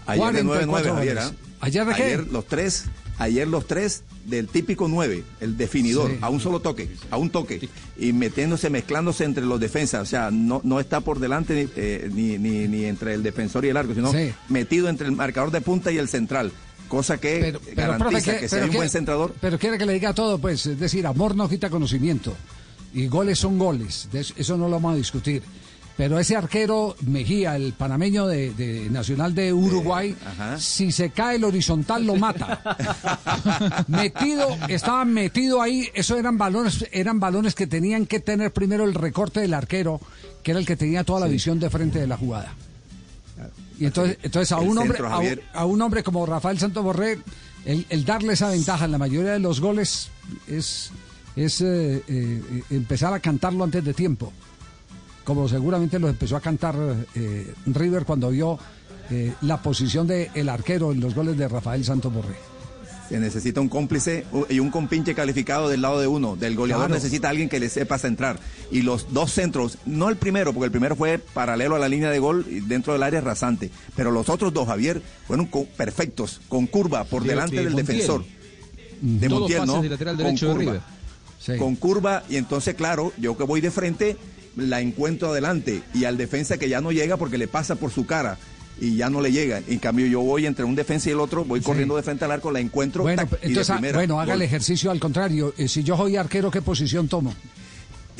Ayer 0.07 0.33
de 0.33 0.45
9-9, 0.45 0.83
Javier. 0.83 1.19
¿ah? 1.21 1.31
¿Ayer 1.61 1.87
de 1.87 1.95
qué? 1.95 2.17
los 2.29 2.45
tres, 2.47 2.87
ayer 3.19 3.47
los 3.47 3.69
tres 3.69 4.03
del 4.31 4.49
típico 4.49 4.89
9, 4.89 5.23
el 5.41 5.57
definidor, 5.57 6.11
Sí. 6.13 6.19
a 6.21 6.31
un 6.31 6.41
solo 6.41 6.61
toque, 6.61 6.89
a 7.11 7.17
un 7.19 7.29
toque, 7.31 7.69
y 7.99 8.13
metiéndose, 8.13 8.71
mezclándose 8.71 9.25
entre 9.25 9.45
los 9.45 9.61
defensas, 9.61 10.03
o 10.03 10.07
sea, 10.07 10.31
no, 10.31 10.61
no 10.65 10.81
está 10.81 11.01
por 11.01 11.19
delante 11.19 11.55
ni, 11.55 11.69
eh, 11.77 12.09
ni, 12.13 12.39
ni, 12.39 12.69
ni 12.69 12.85
entre 12.85 13.15
el 13.15 13.23
defensor 13.23 13.65
y 13.65 13.69
el 13.69 13.77
arco, 13.77 13.93
sino 13.95 14.11
Sí. 14.13 14.33
metido 14.49 14.89
entre 14.89 15.07
el 15.09 15.13
marcador 15.13 15.51
de 15.51 15.61
punta 15.61 15.91
y 15.93 15.99
el 15.99 16.09
central, 16.09 16.53
cosa 16.89 17.19
que 17.21 17.39
Pero, 17.41 17.61
garantiza 17.77 18.09
profe, 18.11 18.23
que, 18.35 18.41
¿qué- 18.41 18.49
sea 18.49 18.65
un 18.65 18.71
buen 18.73 18.89
centrador. 18.89 19.35
Pero 19.41 19.59
quiere 19.59 19.77
que 19.77 19.85
le 19.87 19.93
diga 19.95 20.15
todo, 20.15 20.39
pues, 20.39 20.65
es 20.67 20.79
decir, 20.81 21.07
amor 21.07 21.35
no 21.37 21.49
quita 21.49 21.69
conocimiento. 21.69 22.35
Y 22.95 23.07
goles 23.07 23.39
son 23.39 23.59
goles, 23.59 24.09
eso 24.37 24.57
no 24.57 24.65
lo 24.67 24.73
vamos 24.77 24.95
a 24.95 24.97
discutir. 24.97 25.43
Pero 26.01 26.19
ese 26.19 26.35
arquero 26.35 26.97
Mejía, 27.03 27.57
el 27.57 27.75
panameño 27.75 28.27
de, 28.27 28.55
de 28.55 28.89
Nacional 28.89 29.35
de 29.35 29.53
Uruguay, 29.53 30.17
si 30.57 30.93
se 30.93 31.11
cae 31.11 31.37
el 31.37 31.45
horizontal 31.45 32.07
lo 32.07 32.17
mata. 32.17 33.85
metido, 33.87 34.49
estaba 34.67 35.05
metido 35.05 35.61
ahí, 35.61 35.91
eso 35.93 36.17
eran 36.17 36.39
balones, 36.39 36.87
eran 36.91 37.21
balones 37.21 37.55
que 37.55 37.67
tenían 37.67 38.07
que 38.07 38.19
tener 38.19 38.51
primero 38.51 38.85
el 38.85 38.95
recorte 38.95 39.41
del 39.41 39.53
arquero, 39.53 40.01
que 40.43 40.53
era 40.53 40.61
el 40.61 40.65
que 40.65 40.75
tenía 40.75 41.05
toda 41.05 41.21
la 41.21 41.27
visión 41.27 41.61
de 41.61 41.69
frente 41.69 41.99
de 41.99 42.07
la 42.07 42.17
jugada. 42.17 42.55
Y 43.79 43.85
entonces, 43.85 44.17
entonces 44.23 44.53
a 44.53 44.57
un 44.57 44.79
hombre, 44.79 45.01
a 45.01 45.03
un, 45.03 45.11
Javier. 45.11 45.43
a 45.53 45.67
un 45.67 45.83
hombre 45.83 46.03
como 46.03 46.25
Rafael 46.25 46.59
Santos 46.59 46.83
Borré, 46.83 47.19
el, 47.67 47.85
el 47.91 48.07
darle 48.07 48.33
esa 48.33 48.49
ventaja 48.49 48.87
en 48.87 48.93
la 48.93 48.99
mayoría 48.99 49.33
de 49.33 49.39
los 49.39 49.61
goles 49.61 50.09
es, 50.49 50.93
es 51.37 51.61
eh, 51.61 52.03
eh, 52.09 52.63
empezar 52.71 53.13
a 53.13 53.21
cantarlo 53.21 53.65
antes 53.65 53.85
de 53.85 53.93
tiempo. 53.93 54.33
Como 55.31 55.49
seguramente 55.49 56.01
lo 56.01 56.09
empezó 56.09 56.35
a 56.35 56.41
cantar 56.41 56.75
eh, 57.15 57.55
River 57.67 58.05
cuando 58.05 58.31
vio 58.31 58.59
eh, 59.13 59.33
la 59.43 59.63
posición 59.63 60.05
del 60.09 60.29
el 60.35 60.49
arquero 60.49 60.91
en 60.91 60.99
los 60.99 61.15
goles 61.15 61.39
de 61.39 61.47
Rafael 61.47 61.85
Santos 61.85 62.13
Borré. 62.13 62.35
Se 63.09 63.21
necesita 63.21 63.61
un 63.61 63.69
cómplice 63.69 64.27
u- 64.33 64.45
y 64.49 64.59
un 64.59 64.73
compinche 64.73 65.15
calificado 65.15 65.69
del 65.69 65.83
lado 65.83 66.01
de 66.01 66.09
uno. 66.09 66.35
Del 66.35 66.57
goleador 66.57 66.87
Claro. 66.87 66.95
necesita 66.97 67.29
alguien 67.29 67.49
que 67.49 67.61
le 67.61 67.69
sepa 67.69 67.97
centrar. 67.97 68.41
Y 68.73 68.83
los 68.83 69.13
dos 69.13 69.31
centros, 69.31 69.79
no 69.87 70.09
el 70.09 70.17
primero, 70.17 70.53
porque 70.53 70.65
el 70.65 70.73
primero 70.73 70.97
fue 70.97 71.19
paralelo 71.19 71.77
a 71.77 71.79
la 71.79 71.89
línea 71.89 72.11
de 72.11 72.19
gol 72.19 72.45
y 72.51 72.59
dentro 72.59 72.93
del 72.95 73.05
área 73.05 73.21
rasante. 73.21 73.71
Pero 73.95 74.11
los 74.11 74.29
otros 74.29 74.53
dos, 74.53 74.67
Javier, 74.67 75.01
fueron 75.29 75.47
co- 75.47 75.65
perfectos, 75.77 76.41
con 76.49 76.67
curva 76.67 77.05
por 77.05 77.23
De- 77.23 77.29
delante 77.29 77.55
de 77.55 77.63
del 77.67 77.75
Montiel. 77.75 77.87
defensor. 77.99 78.25
de 79.01 79.29
Todos 79.29 79.41
Montiel, 79.43 79.65
¿no? 79.67 79.81
de 79.81 79.89
lateral 79.91 80.17
de. 80.17 80.25
Con 81.57 81.77
curva, 81.77 82.25
y 82.29 82.35
entonces, 82.35 82.75
claro, 82.75 83.13
yo 83.17 83.37
que 83.37 83.45
voy 83.45 83.61
de 83.61 83.71
frente, 83.71 84.17
la 84.57 84.81
encuentro 84.81 85.29
adelante. 85.31 85.83
Y 85.95 86.05
al 86.05 86.17
defensa 86.17 86.59
que 86.59 86.69
ya 86.69 86.81
no 86.81 86.93
llega 86.93 87.17
porque 87.17 87.39
le 87.39 87.49
pasa 87.49 87.75
por 87.77 87.91
su 87.91 88.07
cara. 88.07 88.39
Y 88.81 88.97
ya 88.97 89.11
no 89.11 89.21
le 89.21 89.31
llega. 89.31 89.61
En 89.69 89.79
cambio, 89.79 90.07
yo 90.07 90.21
voy 90.21 90.47
entre 90.47 90.65
un 90.65 90.75
defensa 90.75 91.11
y 91.11 91.13
el 91.13 91.21
otro, 91.21 91.45
voy 91.45 91.61
corriendo 91.61 91.97
de 91.97 92.03
frente 92.03 92.25
al 92.25 92.31
arco, 92.33 92.51
la 92.51 92.61
encuentro. 92.61 93.03
Bueno, 93.03 93.27
tac, 93.27 93.45
y 93.45 93.53
de 93.53 93.61
ah, 93.61 93.75
primera, 93.75 93.99
bueno, 93.99 94.21
haga 94.21 94.35
el 94.35 94.43
ejercicio 94.43 94.91
al 94.91 94.99
contrario. 94.99 95.53
Eh, 95.59 95.69
Si 95.69 95.83
yo 95.83 95.97
soy 95.97 96.17
arquero, 96.17 96.51
¿qué 96.51 96.63
posición 96.63 97.07
tomo? 97.07 97.35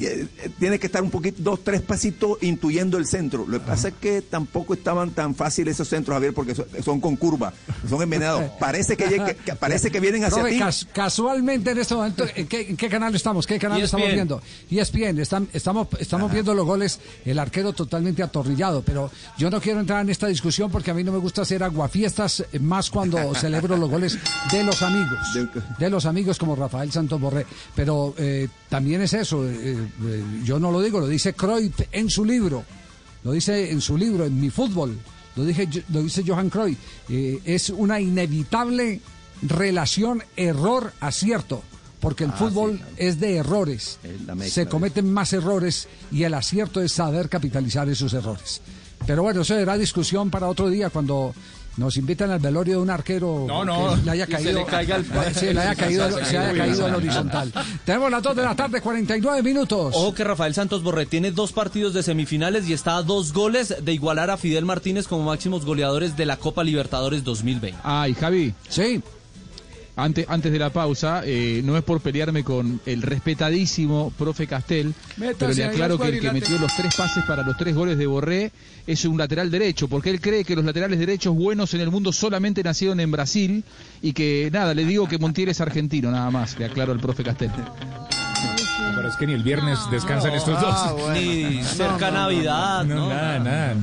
Tie- 0.01 0.29
tiene 0.59 0.79
que 0.79 0.87
estar 0.87 1.03
un 1.03 1.11
poquito, 1.11 1.43
dos, 1.43 1.63
tres 1.63 1.83
pasitos 1.83 2.39
intuyendo 2.43 2.97
el 2.99 3.07
centro. 3.07 3.45
Lo 3.47 3.61
que 3.61 3.67
pasa 3.67 3.89
es 3.89 3.95
que 4.01 4.23
tampoco 4.23 4.75
estaban 4.75 5.11
tan 5.11 5.35
fáciles 5.35 5.75
esos 5.75 5.89
centros, 5.89 6.15
Javier, 6.15 6.33
porque 6.35 6.55
son, 6.55 6.67
son 6.85 7.01
con 7.01 7.17
curva, 7.17 7.53
son 7.89 8.03
envenenados. 8.03 8.51
Parece 8.59 8.97
que, 8.97 9.09
lleg- 9.09 9.37
que- 9.37 9.55
parece 9.57 9.91
que 9.91 10.01
vienen 10.01 10.25
hacia 10.25 10.45
ti. 10.45 10.59
cas- 10.59 10.87
casualmente 10.93 11.71
en 11.73 11.79
este 11.79 11.95
momento, 11.95 12.25
¿en 12.35 12.47
qué, 12.47 12.63
en 12.71 12.77
qué 12.77 12.89
canal 12.89 13.15
estamos? 13.15 13.47
¿Qué 13.47 13.59
canal 13.59 13.81
estamos 13.83 14.07
ESPN. 14.07 14.15
viendo? 14.15 14.43
ESPN, 14.71 15.19
están, 15.21 15.49
estamos, 15.53 15.89
estamos 15.99 16.33
viendo 16.33 16.55
los 16.55 16.65
goles, 16.67 17.01
el 17.25 17.39
arquero 17.39 17.73
totalmente 17.73 18.23
atornillado, 18.23 18.83
pero 18.83 19.11
yo 19.39 19.51
no 19.51 19.61
quiero 19.61 19.81
entrar 19.81 20.01
en 20.03 20.11
esta 20.11 20.27
discusión 20.29 20.71
porque 20.71 20.91
a 20.91 20.95
mí 20.95 21.05
no 21.05 21.13
me 21.13 21.19
gusta 21.19 21.43
hacer 21.43 21.63
aguafiestas, 21.63 22.45
eh, 22.53 22.59
más 22.59 22.91
cuando 22.91 23.35
celebro 23.41 23.77
los 23.77 23.91
goles 23.91 24.19
de 24.51 24.65
los 24.65 24.83
amigos, 24.83 25.19
de 25.79 25.91
los 25.91 26.07
amigos 26.07 26.39
como 26.39 26.57
Rafael 26.57 26.91
Santos 26.93 27.21
Borré, 27.21 27.47
pero 27.75 28.15
eh, 28.19 28.49
también 28.69 29.03
es 29.03 29.13
eso, 29.15 29.49
eh, 29.49 29.77
yo 30.45 30.59
no 30.59 30.71
lo 30.71 30.81
digo, 30.81 31.01
lo 31.01 31.07
dice 31.07 31.35
Cruyff 31.35 31.81
en 31.93 32.11
su 32.11 32.25
libro, 32.25 32.65
lo 33.25 33.33
dice 33.33 33.71
en 33.71 33.81
su 33.81 33.97
libro, 33.97 34.25
en 34.25 34.41
mi 34.41 34.51
fútbol, 34.51 34.99
lo, 35.37 35.45
dije, 35.45 35.69
lo 35.91 36.03
dice 36.03 36.25
Johan 36.27 36.51
Cruyff, 36.51 36.79
eh, 37.09 37.41
es 37.45 37.71
una 37.71 38.01
inevitable 38.01 39.01
relación 39.43 40.23
error-acierto, 40.37 41.63
porque 42.01 42.25
el 42.25 42.31
Ah, 42.31 42.37
fútbol 42.37 42.79
sí, 42.79 42.95
es 42.97 43.21
de 43.21 43.37
errores, 43.37 43.99
se 44.47 44.67
cometen 44.67 45.13
más 45.13 45.33
errores 45.33 45.89
y 46.11 46.25
el 46.25 46.35
acierto 46.35 46.83
es 46.83 46.93
saber 46.93 47.29
capitalizar 47.29 47.89
esos 47.89 48.13
errores. 48.15 48.61
Pero 49.07 49.23
bueno, 49.23 49.43
eso 49.43 49.55
será 49.55 49.79
discusión 49.79 50.31
para 50.31 50.49
otro 50.49 50.69
día 50.69 50.91
cuando 50.91 51.35
nos 51.81 51.97
invitan 51.97 52.31
al 52.31 52.39
velorio 52.39 52.77
de 52.77 52.83
un 52.83 52.91
arquero 52.91 53.45
No, 53.49 53.65
no. 53.65 53.97
que 53.97 54.03
le 54.05 54.11
haya 54.13 54.27
se 54.27 54.33
caído, 54.33 54.53
le 54.61 54.65
caiga 54.67 54.97
el- 54.97 55.05
sí, 55.35 55.47
le 55.53 55.61
haya 55.61 55.75
caído, 55.85 56.25
se 56.25 56.39
haya 56.39 56.57
caído 56.57 56.87
el 56.87 56.95
horizontal. 56.95 57.53
Tenemos 57.85 58.11
las 58.11 58.23
2 58.23 58.37
de 58.37 58.43
la 58.43 58.55
tarde, 58.55 58.81
49 58.81 59.43
minutos. 59.43 59.95
Ojo 59.97 60.15
que 60.15 60.23
Rafael 60.23 60.55
Santos 60.55 60.83
Borré 60.83 61.07
tiene 61.07 61.33
dos 61.33 61.53
partidos 61.53 61.95
de 61.95 62.03
semifinales 62.03 62.69
y 62.69 62.73
está 62.75 62.97
a 62.99 63.03
dos 63.03 63.33
goles 63.33 63.75
de 63.83 63.93
igualar 63.93 64.31
a 64.31 64.37
Fidel 64.37 64.65
Martínez 64.65 65.09
como 65.09 65.25
máximos 65.25 65.65
goleadores 65.65 66.17
de 66.17 66.27
la 66.27 66.37
Copa 66.37 66.63
Libertadores 66.63 67.25
2020. 67.25 67.79
Ay, 67.83 68.15
Javi. 68.15 68.55
Sí. 68.69 69.03
Antes, 70.03 70.27
antes 70.29 70.51
de 70.51 70.59
la 70.59 70.71
pausa, 70.71 71.23
eh, 71.25 71.61
no 71.65 71.77
es 71.77 71.83
por 71.85 72.01
pelearme 72.01 72.43
con 72.43 72.81
el 72.87 73.03
respetadísimo 73.03 74.13
profe 74.19 74.47
Castel, 74.47 74.95
Métase 75.17 75.37
pero 75.39 75.53
le 75.55 75.65
aclaro 75.65 75.99
que 75.99 76.09
el 76.09 76.21
que 76.21 76.33
metió 76.33 76.59
los 76.59 76.75
tres 76.75 76.95
pases 76.95 77.25
para 77.25 77.43
los 77.43 77.57
tres 77.57 77.75
goles 77.75 77.99
de 77.99 78.07
Borré 78.07 78.51
es 78.87 79.05
un 79.05 79.19
lateral 79.19 79.51
derecho, 79.51 79.89
porque 79.89 80.11
él 80.11 80.21
cree 80.21 80.45
que 80.45 80.57
los 80.57 80.65
laterales 80.65 80.99
derechos 80.99 81.35
buenos 81.35 81.75
en 81.75 81.81
el 81.83 81.91
mundo 81.91 82.13
solamente 82.13 82.63
nacieron 82.63 82.99
en 83.01 83.11
Brasil 83.11 83.65
y 84.01 84.13
que 84.13 84.49
nada, 84.53 84.73
le 84.75 84.85
digo 84.85 85.07
que 85.07 85.19
Montiel 85.19 85.51
es 85.51 85.61
argentino, 85.61 86.11
nada 86.11 86.31
más, 86.31 86.59
le 86.59 86.65
aclaro 86.65 86.93
al 86.93 87.01
profe 87.01 87.23
Castel. 87.23 87.51
Pero 88.97 89.09
es 89.09 89.17
que 89.17 89.27
ni 89.27 89.35
el 89.35 89.43
viernes 89.43 89.79
descansan 89.91 90.33
estos 90.35 90.61
dos. 90.61 90.75
Ah, 90.77 90.93
bueno. 90.99 91.15
Ni 91.15 91.63
cerca 91.63 92.11
Navidad, 92.11 92.85
No, 92.85 92.95
¿no? 92.95 93.09
nada, 93.09 93.39
nada. 93.39 93.75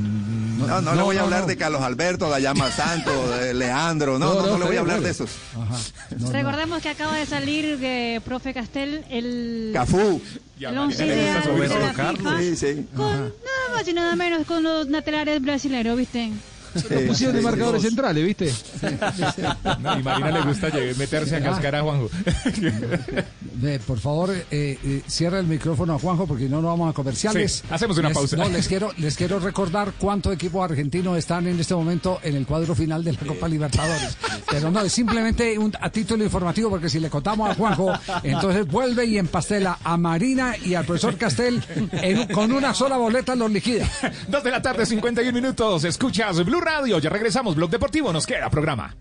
No, 0.57 0.81
no, 0.81 0.95
le 0.95 1.01
voy 1.03 1.17
a 1.17 1.21
hablar 1.21 1.45
de 1.45 1.55
Carlos 1.55 1.81
Alberto, 1.81 2.27
de 2.29 2.35
Ayama 2.35 2.69
Santos, 2.71 3.13
de 3.39 3.53
Leandro, 3.53 4.17
no, 4.17 4.33
no, 4.33 4.47
no, 4.47 4.57
le 4.57 4.65
voy 4.65 4.75
a 4.77 4.79
hablar 4.79 5.01
de 5.01 5.09
esos. 5.11 5.29
Recordemos 6.31 6.81
que 6.81 6.89
acaba 6.89 7.15
de 7.15 7.25
salir, 7.25 7.77
eh, 7.81 8.19
profe 8.25 8.53
Castel, 8.53 9.05
el, 9.09 9.71
Cafú. 9.73 10.21
el 10.59 10.77
once 10.77 11.05
ideal 11.05 11.43
de 11.43 11.49
Roberto 11.49 11.79
la. 11.79 12.13
FIFA, 12.13 12.39
Sí, 12.39 12.55
sí. 12.55 12.87
con 12.95 13.11
nada 13.13 13.75
más 13.75 13.87
y 13.87 13.93
nada 13.93 14.15
menos 14.15 14.45
con 14.47 14.63
los 14.63 14.87
laterales 14.89 15.41
brasileños, 15.41 15.97
¿viste? 15.97 16.31
Lo 16.89 17.07
pusieron 17.07 17.36
de 17.36 17.41
marcadores 17.41 17.82
centrales, 17.82 18.25
¿viste? 18.25 18.53
No, 19.82 19.99
y 19.99 20.03
Marina 20.03 20.32
le 20.32 20.41
gusta 20.41 20.69
meterse 20.97 21.36
a 21.38 21.43
cascar 21.43 21.75
a 21.75 21.82
Juanjo. 21.84 22.09
Por 23.88 23.99
favor, 23.99 24.32
eh, 24.32 24.45
eh, 24.84 25.01
cierra 25.07 25.39
el 25.39 25.47
micrófono 25.47 25.95
a 25.95 25.99
Juanjo 25.99 26.28
porque 26.28 26.47
no 26.47 26.57
nos 26.61 26.71
vamos 26.71 26.89
a 26.91 26.93
comerciales. 26.93 27.53
Sí, 27.53 27.63
hacemos 27.71 27.97
una 27.97 28.09
Les- 28.09 28.17
pausa. 28.17 28.38
No, 28.38 28.49
les 28.49 28.67
quiero, 28.67 28.91
les 28.97 29.15
quiero 29.15 29.39
recordar 29.39 29.93
cuántos 29.97 30.34
equipos 30.34 30.63
argentinos 30.63 31.17
están 31.17 31.47
en 31.47 31.59
este 31.59 31.73
momento 31.73 32.19
en 32.23 32.36
el 32.36 32.45
cuadro 32.45 32.75
final 32.75 33.03
de 33.03 33.13
la 33.13 33.19
Copa 33.19 33.47
Libertadores. 33.47 34.17
Pero 34.49 34.69
no, 34.71 34.82
es 34.82 34.93
simplemente 34.93 35.57
un, 35.57 35.73
a 35.80 35.89
título 35.89 36.23
informativo 36.23 36.69
porque 36.69 36.89
si 36.89 36.99
le 36.99 37.09
contamos 37.09 37.49
a 37.49 37.55
Juanjo, 37.55 37.93
entonces 38.23 38.67
vuelve 38.67 39.05
y 39.05 39.17
empastela 39.17 39.80
a 39.84 39.97
Marina 39.97 40.55
y 40.63 40.75
al 40.75 40.86
profesor 40.86 41.17
Castel 41.17 41.61
en 41.91 42.28
con 42.28 42.51
una 42.51 42.73
sola 42.73 42.97
boleta 42.97 43.36
los 43.36 43.51
liquida. 43.51 43.89
Dos 44.28 44.43
de 44.43 44.51
la 44.51 44.61
tarde, 44.61 44.86
51 44.86 45.32
minutos. 45.34 45.84
Escuchas 45.84 46.43
Blue 46.45 46.61
Radio. 46.68 46.99
Ya 46.99 47.09
regresamos. 47.09 47.55
Blog 47.55 47.70
Deportivo. 47.70 48.11
Nos 48.11 48.26
queda 48.28 48.49
programa. 48.49 48.93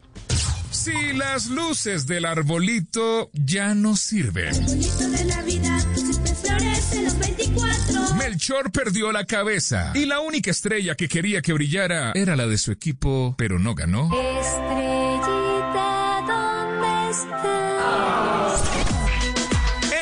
Si 0.71 1.13
las 1.15 1.47
luces 1.47 2.07
del 2.07 2.27
arbolito 2.27 3.29
ya 3.33 3.75
no 3.75 3.97
sirven. 3.97 4.53
Bonito 4.67 5.09
de 5.09 5.25
Navidad, 5.25 5.85
siempre 5.95 6.33
florece 6.35 7.03
los 7.03 7.19
24. 7.19 8.15
Melchor 8.15 8.71
perdió 8.71 9.11
la 9.11 9.25
cabeza 9.25 9.91
y 9.97 10.07
la 10.07 10.21
única 10.21 10.53
estrella 10.53 10.95
que 10.95 11.09
quería 11.09 11.43
que 11.43 11.53
brillara 11.55 12.13
era 12.15 12.37
la 12.37 12.47
de 12.47 12.57
su 12.57 12.71
equipo, 12.71 13.35
pero 13.37 13.59
no 13.59 13.75
ganó. 13.75 14.11
Estrellita, 14.41 16.23
¿dónde 16.29 17.11
estás? 17.11 18.63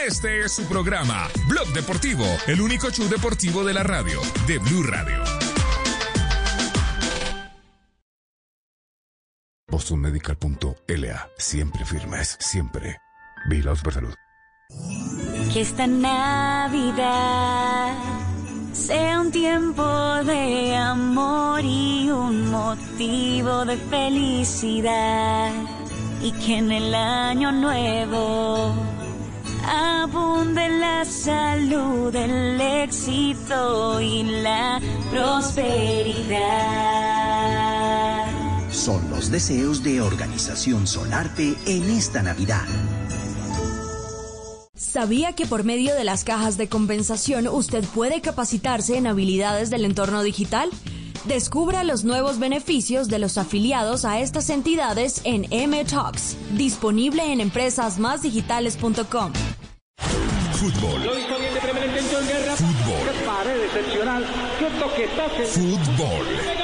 Este 0.06 0.40
es 0.40 0.52
su 0.52 0.66
programa, 0.66 1.28
Blog 1.48 1.72
Deportivo, 1.72 2.26
el 2.46 2.60
único 2.60 2.90
show 2.90 3.08
deportivo 3.08 3.64
de 3.64 3.72
la 3.72 3.84
radio, 3.84 4.20
de 4.46 4.58
Blue 4.58 4.82
Radio. 4.82 5.22
BostonMedical.la. 9.68 11.30
Siempre 11.38 11.84
firmes, 11.84 12.36
siempre. 12.40 12.98
Vigilados 13.48 13.82
por 13.82 13.92
salud. 13.92 14.14
Que 15.52 15.60
esta 15.60 15.86
Navidad 15.86 17.14
sea 18.72 19.20
un 19.20 19.30
tiempo 19.30 19.84
de 20.24 20.74
amor 20.76 21.60
y 21.64 22.10
un 22.10 22.50
motivo 22.50 23.64
de 23.64 23.76
felicidad. 23.76 25.52
Y 26.22 26.32
que 26.32 26.58
en 26.58 26.72
el 26.72 26.94
año 26.94 27.52
nuevo 27.52 28.74
abunde 29.66 30.68
la 30.68 31.04
salud, 31.04 32.14
el 32.14 32.60
éxito 32.60 34.00
y 34.00 34.22
la 34.42 34.80
prosperidad. 35.10 36.44
Son 38.74 39.08
los 39.08 39.30
deseos 39.30 39.84
de 39.84 40.00
Organización 40.00 40.88
Solarte 40.88 41.54
en 41.66 41.88
esta 41.90 42.22
Navidad. 42.22 42.64
¿Sabía 44.74 45.32
que 45.32 45.46
por 45.46 45.62
medio 45.62 45.94
de 45.94 46.02
las 46.02 46.24
cajas 46.24 46.56
de 46.56 46.68
compensación 46.68 47.46
usted 47.46 47.84
puede 47.94 48.20
capacitarse 48.20 48.96
en 48.96 49.06
habilidades 49.06 49.70
del 49.70 49.84
entorno 49.84 50.24
digital? 50.24 50.70
Descubra 51.24 51.84
los 51.84 52.04
nuevos 52.04 52.40
beneficios 52.40 53.08
de 53.08 53.20
los 53.20 53.38
afiliados 53.38 54.04
a 54.04 54.18
estas 54.20 54.50
entidades 54.50 55.20
en 55.22 55.46
M-Talks, 55.50 56.36
disponible 56.56 57.32
en 57.32 57.40
empresasmásdigitales.com. 57.40 59.32
Fútbol, 60.52 61.04
Lo 61.04 61.18
hizo 61.18 61.38
bien 61.38 61.54
de 61.54 61.60
primera 61.60 61.86
intención, 61.86 62.26
Guerra. 62.26 62.56
Fútbol. 62.56 62.98
Qué 63.04 63.24
pared 63.24 63.64
excepcional. 63.64 64.26
Qué 64.58 64.66
toque, 64.80 65.08
toque. 65.16 65.46
fútbol. 65.46 66.63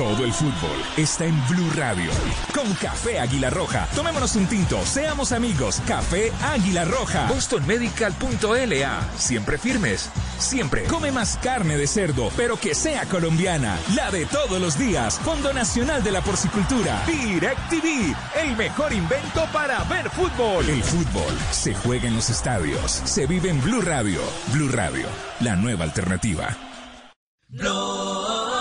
Todo 0.00 0.24
el 0.24 0.32
fútbol 0.32 0.82
está 0.96 1.26
en 1.26 1.38
Blue 1.46 1.70
Radio. 1.76 2.10
Con 2.54 2.72
Café 2.76 3.20
Águila 3.20 3.50
Roja. 3.50 3.86
Tomémonos 3.94 4.34
un 4.34 4.46
tinto, 4.46 4.82
seamos 4.86 5.30
amigos. 5.30 5.82
Café 5.86 6.32
Águila 6.42 6.86
Roja. 6.86 7.26
BostonMedical.la. 7.26 9.02
Siempre 9.18 9.58
firmes. 9.58 10.08
Siempre. 10.38 10.84
Come 10.84 11.12
más 11.12 11.36
carne 11.42 11.76
de 11.76 11.86
cerdo, 11.86 12.30
pero 12.34 12.56
que 12.56 12.74
sea 12.74 13.04
colombiana. 13.04 13.78
La 13.94 14.10
de 14.10 14.24
todos 14.24 14.58
los 14.58 14.78
días. 14.78 15.20
Fondo 15.22 15.52
Nacional 15.52 16.02
de 16.02 16.12
la 16.12 16.22
Porcicultura. 16.22 17.02
DirecTV. 17.06 18.16
El 18.42 18.56
mejor 18.56 18.94
invento 18.94 19.44
para 19.52 19.84
ver 19.84 20.08
fútbol. 20.08 20.66
El 20.66 20.82
fútbol 20.82 21.34
se 21.50 21.74
juega 21.74 22.08
en 22.08 22.16
los 22.16 22.30
estadios. 22.30 23.02
Se 23.04 23.26
vive 23.26 23.50
en 23.50 23.60
Blue 23.60 23.82
Radio. 23.82 24.22
Blue 24.54 24.70
Radio. 24.70 25.08
La 25.40 25.56
nueva 25.56 25.84
alternativa. 25.84 26.56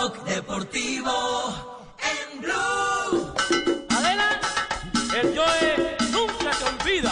Blog 0.09 0.23
Deportivo 0.25 1.11
en 1.99 2.41
Blue. 2.41 3.33
Adela, 3.89 4.39
el 5.19 5.37
Joe 5.37 5.97
nunca 6.11 6.51
te 6.57 6.63
olvida. 6.87 7.11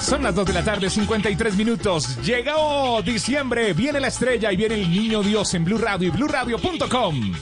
Son 0.00 0.22
las 0.22 0.34
2 0.34 0.46
de 0.46 0.52
la 0.52 0.64
tarde, 0.64 0.90
53 0.90 1.56
minutos. 1.56 2.16
Llegó 2.22 3.00
diciembre, 3.02 3.72
viene 3.74 4.00
la 4.00 4.08
estrella 4.08 4.50
y 4.50 4.56
viene 4.56 4.74
el 4.76 4.90
niño 4.90 5.22
Dios 5.22 5.54
en 5.54 5.64
Blue 5.64 5.78
Radio 5.78 6.08
y 6.08 6.10
BlueRadio.com. 6.10 7.32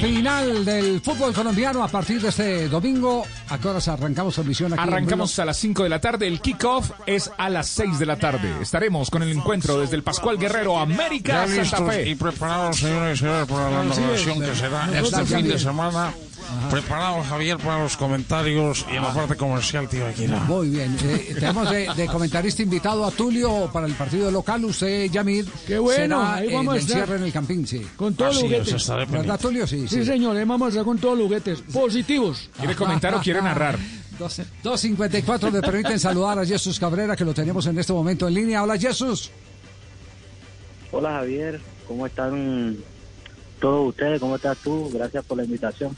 Final 0.00 0.64
del 0.64 1.00
fútbol 1.00 1.32
colombiano 1.32 1.82
a 1.82 1.88
partir 1.88 2.20
de 2.20 2.28
este 2.28 2.68
domingo. 2.68 3.24
¿A 3.48 3.58
qué 3.58 3.68
horas 3.68 3.88
arrancamos 3.88 4.34
transmisión 4.34 4.72
aquí? 4.72 4.82
en 4.82 4.88
Arrancamos 4.92 5.38
a 5.38 5.44
las 5.44 5.56
5 5.56 5.82
de 5.84 5.88
la 5.88 6.00
tarde, 6.00 6.26
el 6.28 6.40
kickoff 6.40 6.90
es 7.06 7.30
a 7.36 7.48
las 7.48 7.66
6 7.68 7.98
de 7.98 8.06
la 8.06 8.16
tarde. 8.16 8.52
Estaremos 8.60 9.10
con 9.10 9.22
el 9.22 9.32
encuentro 9.32 9.80
desde 9.80 9.96
el 9.96 10.02
Pascual 10.02 10.38
Guerrero, 10.38 10.78
América 10.78 11.46
Ya 11.46 11.48
Santa 11.48 11.62
listos 11.62 11.94
Fe. 11.94 12.08
y 12.10 12.14
preparados, 12.14 12.76
señores 12.76 13.16
y 13.16 13.20
señores, 13.20 13.48
para 13.48 13.70
la 13.70 13.80
Así 13.90 14.00
narración 14.00 14.42
es. 14.42 14.50
que 14.50 14.56
será 14.56 14.86
Nosotros 14.86 15.20
este 15.22 15.36
fin 15.36 15.48
de 15.48 15.58
semana. 15.58 16.12
Preparados, 16.70 17.26
Javier, 17.26 17.58
para 17.58 17.82
los 17.82 17.96
comentarios 17.96 18.84
y 18.90 18.96
en 18.96 19.02
la 19.02 19.12
parte 19.12 19.36
comercial, 19.36 19.88
tío 19.88 20.06
Akira. 20.06 20.40
Muy 20.40 20.68
bien. 20.70 20.96
eh, 21.02 21.34
tenemos 21.34 21.70
de, 21.70 21.88
de 21.94 22.06
comentarista 22.06 22.62
invitado 22.62 23.04
a 23.04 23.10
Tulio 23.10 23.68
para 23.72 23.86
el 23.86 23.94
partido 23.94 24.30
local. 24.30 24.64
Usted, 24.64 25.10
Yamir. 25.10 25.46
Qué 25.66 25.78
bueno, 25.78 26.02
será 26.20 26.34
ahí 26.34 26.48
en 26.48 26.54
vamos 26.54 26.74
a 26.74 26.76
el 26.76 26.82
estar. 26.82 26.96
cierre 27.04 27.16
en 27.16 27.22
el 27.24 27.32
Campín, 27.32 27.66
sí. 27.66 27.86
Con 27.96 28.14
todos 28.14 28.34
los 28.34 28.42
juguetes. 28.44 28.88
¿Verdad, 29.10 29.40
Tulio? 29.40 29.66
Sí, 29.66 29.86
Sí, 29.88 30.04
señor, 30.04 30.36
eh, 30.36 30.44
vamos 30.44 30.66
a 30.66 30.68
estar 30.70 30.84
con 30.84 30.98
todos 30.98 31.16
los 31.18 31.26
juguetes 31.26 31.60
positivos. 31.72 32.48
¿Quiere 32.58 32.74
comentar 32.74 33.14
o 33.14 33.20
quiere 33.20 33.42
narrar? 33.42 33.78
2.54 34.18 35.50
me 35.52 35.60
permiten 35.60 36.00
saludar 36.00 36.38
a 36.38 36.46
Jesús 36.46 36.78
Cabrera, 36.80 37.14
que 37.14 37.24
lo 37.24 37.34
tenemos 37.34 37.66
en 37.66 37.78
este 37.78 37.92
momento 37.92 38.26
en 38.26 38.34
línea. 38.34 38.62
Hola, 38.62 38.78
Jesús. 38.78 39.30
Hola 40.90 41.10
Javier, 41.10 41.60
¿cómo 41.86 42.06
están 42.06 42.76
todos 43.60 43.88
ustedes? 43.90 44.18
¿Cómo 44.20 44.36
estás 44.36 44.56
tú? 44.58 44.88
Gracias 44.92 45.24
por 45.24 45.36
la 45.36 45.44
invitación. 45.44 45.94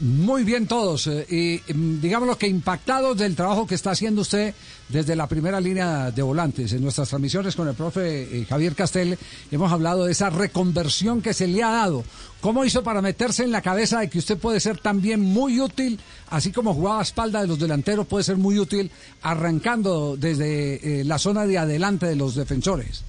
Muy 0.00 0.44
bien 0.44 0.66
todos. 0.66 1.06
eh, 1.06 1.60
y 1.66 1.72
mm, 1.72 2.00
digámoslo 2.00 2.38
que 2.38 2.46
impactados 2.46 3.16
del 3.16 3.34
trabajo 3.34 3.66
que 3.66 3.74
está 3.74 3.90
haciendo 3.90 4.22
usted 4.22 4.54
desde 4.88 5.16
la 5.16 5.26
primera 5.26 5.60
línea 5.60 6.10
de 6.10 6.22
volantes. 6.22 6.72
En 6.72 6.82
nuestras 6.82 7.08
transmisiones 7.08 7.56
con 7.56 7.66
el 7.68 7.74
profe 7.74 8.22
eh, 8.22 8.46
Javier 8.48 8.74
Castel 8.74 9.18
hemos 9.50 9.72
hablado 9.72 10.04
de 10.04 10.12
esa 10.12 10.30
reconversión 10.30 11.22
que 11.22 11.34
se 11.34 11.46
le 11.46 11.62
ha 11.62 11.70
dado. 11.70 12.04
¿Cómo 12.40 12.64
hizo 12.64 12.82
para 12.82 13.02
meterse 13.02 13.44
en 13.44 13.52
la 13.52 13.62
cabeza 13.62 14.00
de 14.00 14.10
que 14.10 14.18
usted 14.18 14.38
puede 14.38 14.60
ser 14.60 14.78
también 14.78 15.20
muy 15.20 15.60
útil, 15.60 15.98
así 16.30 16.52
como 16.52 16.74
jugaba 16.74 17.00
a 17.00 17.02
espalda 17.02 17.40
de 17.40 17.46
los 17.46 17.58
delanteros, 17.58 18.06
puede 18.06 18.24
ser 18.24 18.36
muy 18.36 18.58
útil 18.58 18.90
arrancando 19.22 20.16
desde 20.16 21.00
eh, 21.00 21.04
la 21.04 21.18
zona 21.18 21.46
de 21.46 21.58
adelante 21.58 22.06
de 22.06 22.16
los 22.16 22.34
defensores? 22.34 23.04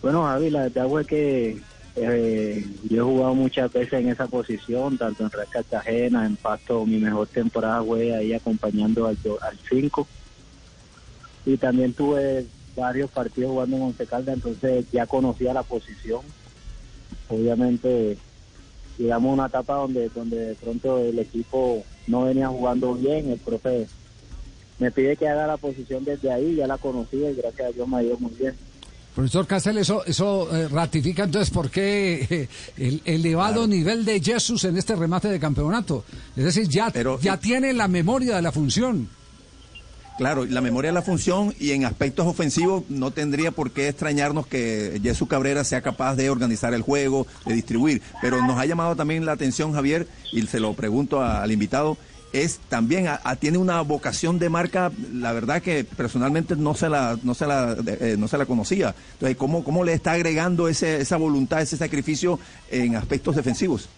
Bueno 0.00 0.24
Javi, 0.24 0.50
la 0.50 0.68
fue 0.88 1.04
que 1.04 1.60
eh, 1.96 2.64
yo 2.88 3.02
he 3.02 3.04
jugado 3.04 3.34
muchas 3.34 3.72
veces 3.72 3.94
en 3.94 4.08
esa 4.08 4.26
posición, 4.26 4.96
tanto 4.96 5.24
en 5.24 5.30
Real 5.30 5.48
Cartagena, 5.50 6.26
en 6.26 6.36
Pasto, 6.36 6.86
mi 6.86 6.98
mejor 6.98 7.26
temporada 7.28 7.82
fue 7.82 8.14
ahí 8.14 8.32
acompañando 8.32 9.06
al 9.06 9.18
5. 9.68 10.06
Y 11.44 11.56
también 11.56 11.92
tuve 11.92 12.46
varios 12.76 13.10
partidos 13.10 13.50
jugando 13.50 13.76
en 13.76 13.82
Once 13.82 14.06
entonces 14.26 14.86
ya 14.90 15.06
conocía 15.06 15.52
la 15.52 15.62
posición. 15.62 16.20
Obviamente, 17.28 18.16
llegamos 18.98 19.30
a 19.30 19.34
una 19.34 19.46
etapa 19.46 19.74
donde, 19.74 20.08
donde 20.08 20.36
de 20.36 20.54
pronto 20.54 20.98
el 20.98 21.18
equipo 21.18 21.84
no 22.06 22.24
venía 22.24 22.48
jugando 22.48 22.94
bien, 22.94 23.30
el 23.30 23.38
profe 23.38 23.86
me 24.78 24.90
pide 24.90 25.16
que 25.16 25.28
haga 25.28 25.46
la 25.46 25.56
posición 25.56 26.04
desde 26.04 26.32
ahí, 26.32 26.56
ya 26.56 26.66
la 26.66 26.78
conocía 26.78 27.30
y 27.30 27.34
gracias 27.34 27.68
a 27.68 27.72
Dios 27.72 27.86
me 27.86 27.98
ha 27.98 28.02
ido 28.02 28.18
muy 28.18 28.32
bien. 28.32 28.56
Profesor 29.14 29.46
Castel, 29.46 29.76
eso, 29.76 30.04
eso 30.06 30.48
eh, 30.56 30.68
ratifica 30.68 31.24
entonces 31.24 31.50
por 31.50 31.70
qué 31.70 32.26
eh, 32.30 32.48
el 32.78 33.02
elevado 33.04 33.66
nivel 33.66 34.06
de 34.06 34.20
Jesús 34.20 34.64
en 34.64 34.78
este 34.78 34.96
remate 34.96 35.28
de 35.28 35.38
campeonato. 35.38 36.04
Es 36.34 36.44
decir, 36.44 36.66
ya, 36.68 36.90
ya 37.20 37.36
tiene 37.36 37.74
la 37.74 37.88
memoria 37.88 38.36
de 38.36 38.42
la 38.42 38.52
función. 38.52 39.08
Claro, 40.18 40.44
la 40.44 40.60
memoria 40.60 40.90
de 40.90 40.94
la 40.94 41.02
función 41.02 41.54
y 41.58 41.72
en 41.72 41.84
aspectos 41.84 42.26
ofensivos 42.26 42.84
no 42.90 43.10
tendría 43.10 43.50
por 43.50 43.70
qué 43.70 43.88
extrañarnos 43.88 44.46
que 44.46 45.00
Jesús 45.02 45.26
Cabrera 45.28 45.64
sea 45.64 45.80
capaz 45.82 46.16
de 46.16 46.28
organizar 46.30 46.72
el 46.74 46.82
juego, 46.82 47.26
de 47.46 47.54
distribuir. 47.54 48.02
Pero 48.20 48.40
nos 48.46 48.58
ha 48.58 48.66
llamado 48.66 48.94
también 48.94 49.24
la 49.26 49.32
atención, 49.32 49.72
Javier, 49.72 50.06
y 50.32 50.42
se 50.46 50.60
lo 50.60 50.74
pregunto 50.74 51.20
a- 51.22 51.42
al 51.42 51.50
invitado, 51.50 51.96
es 52.32 52.58
también 52.68 53.08
a- 53.08 53.36
tiene 53.36 53.58
una 53.58 53.80
vocación 53.82 54.38
de 54.38 54.48
marca, 54.48 54.90
la 55.12 55.32
verdad 55.32 55.60
que 55.62 55.84
personalmente 55.84 56.56
no 56.56 56.74
se 56.74 56.88
la 56.88 57.18
no 57.22 57.34
se 57.34 57.46
la 57.46 57.76
eh, 57.86 58.16
no 58.18 58.28
se 58.28 58.38
la 58.38 58.46
conocía. 58.46 58.94
Entonces, 59.14 59.36
¿cómo, 59.36 59.62
cómo 59.64 59.84
le 59.84 59.92
está 59.92 60.12
agregando 60.12 60.68
ese, 60.68 61.00
esa 61.00 61.16
voluntad, 61.16 61.60
ese 61.60 61.76
sacrificio 61.76 62.38
en 62.70 62.96
aspectos 62.96 63.36
defensivos? 63.36 63.88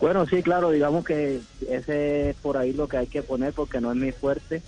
Bueno, 0.00 0.26
sí, 0.26 0.42
claro, 0.42 0.70
digamos 0.70 1.04
que 1.04 1.40
ese 1.68 2.30
es 2.30 2.36
por 2.36 2.56
ahí 2.56 2.72
lo 2.72 2.86
que 2.86 2.98
hay 2.98 3.06
que 3.08 3.22
poner 3.22 3.52
porque 3.52 3.80
no 3.80 3.90
es 3.90 3.96
mi 3.96 4.12
fuerte. 4.12 4.62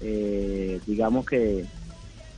Eh, 0.00 0.80
digamos 0.86 1.26
que, 1.26 1.64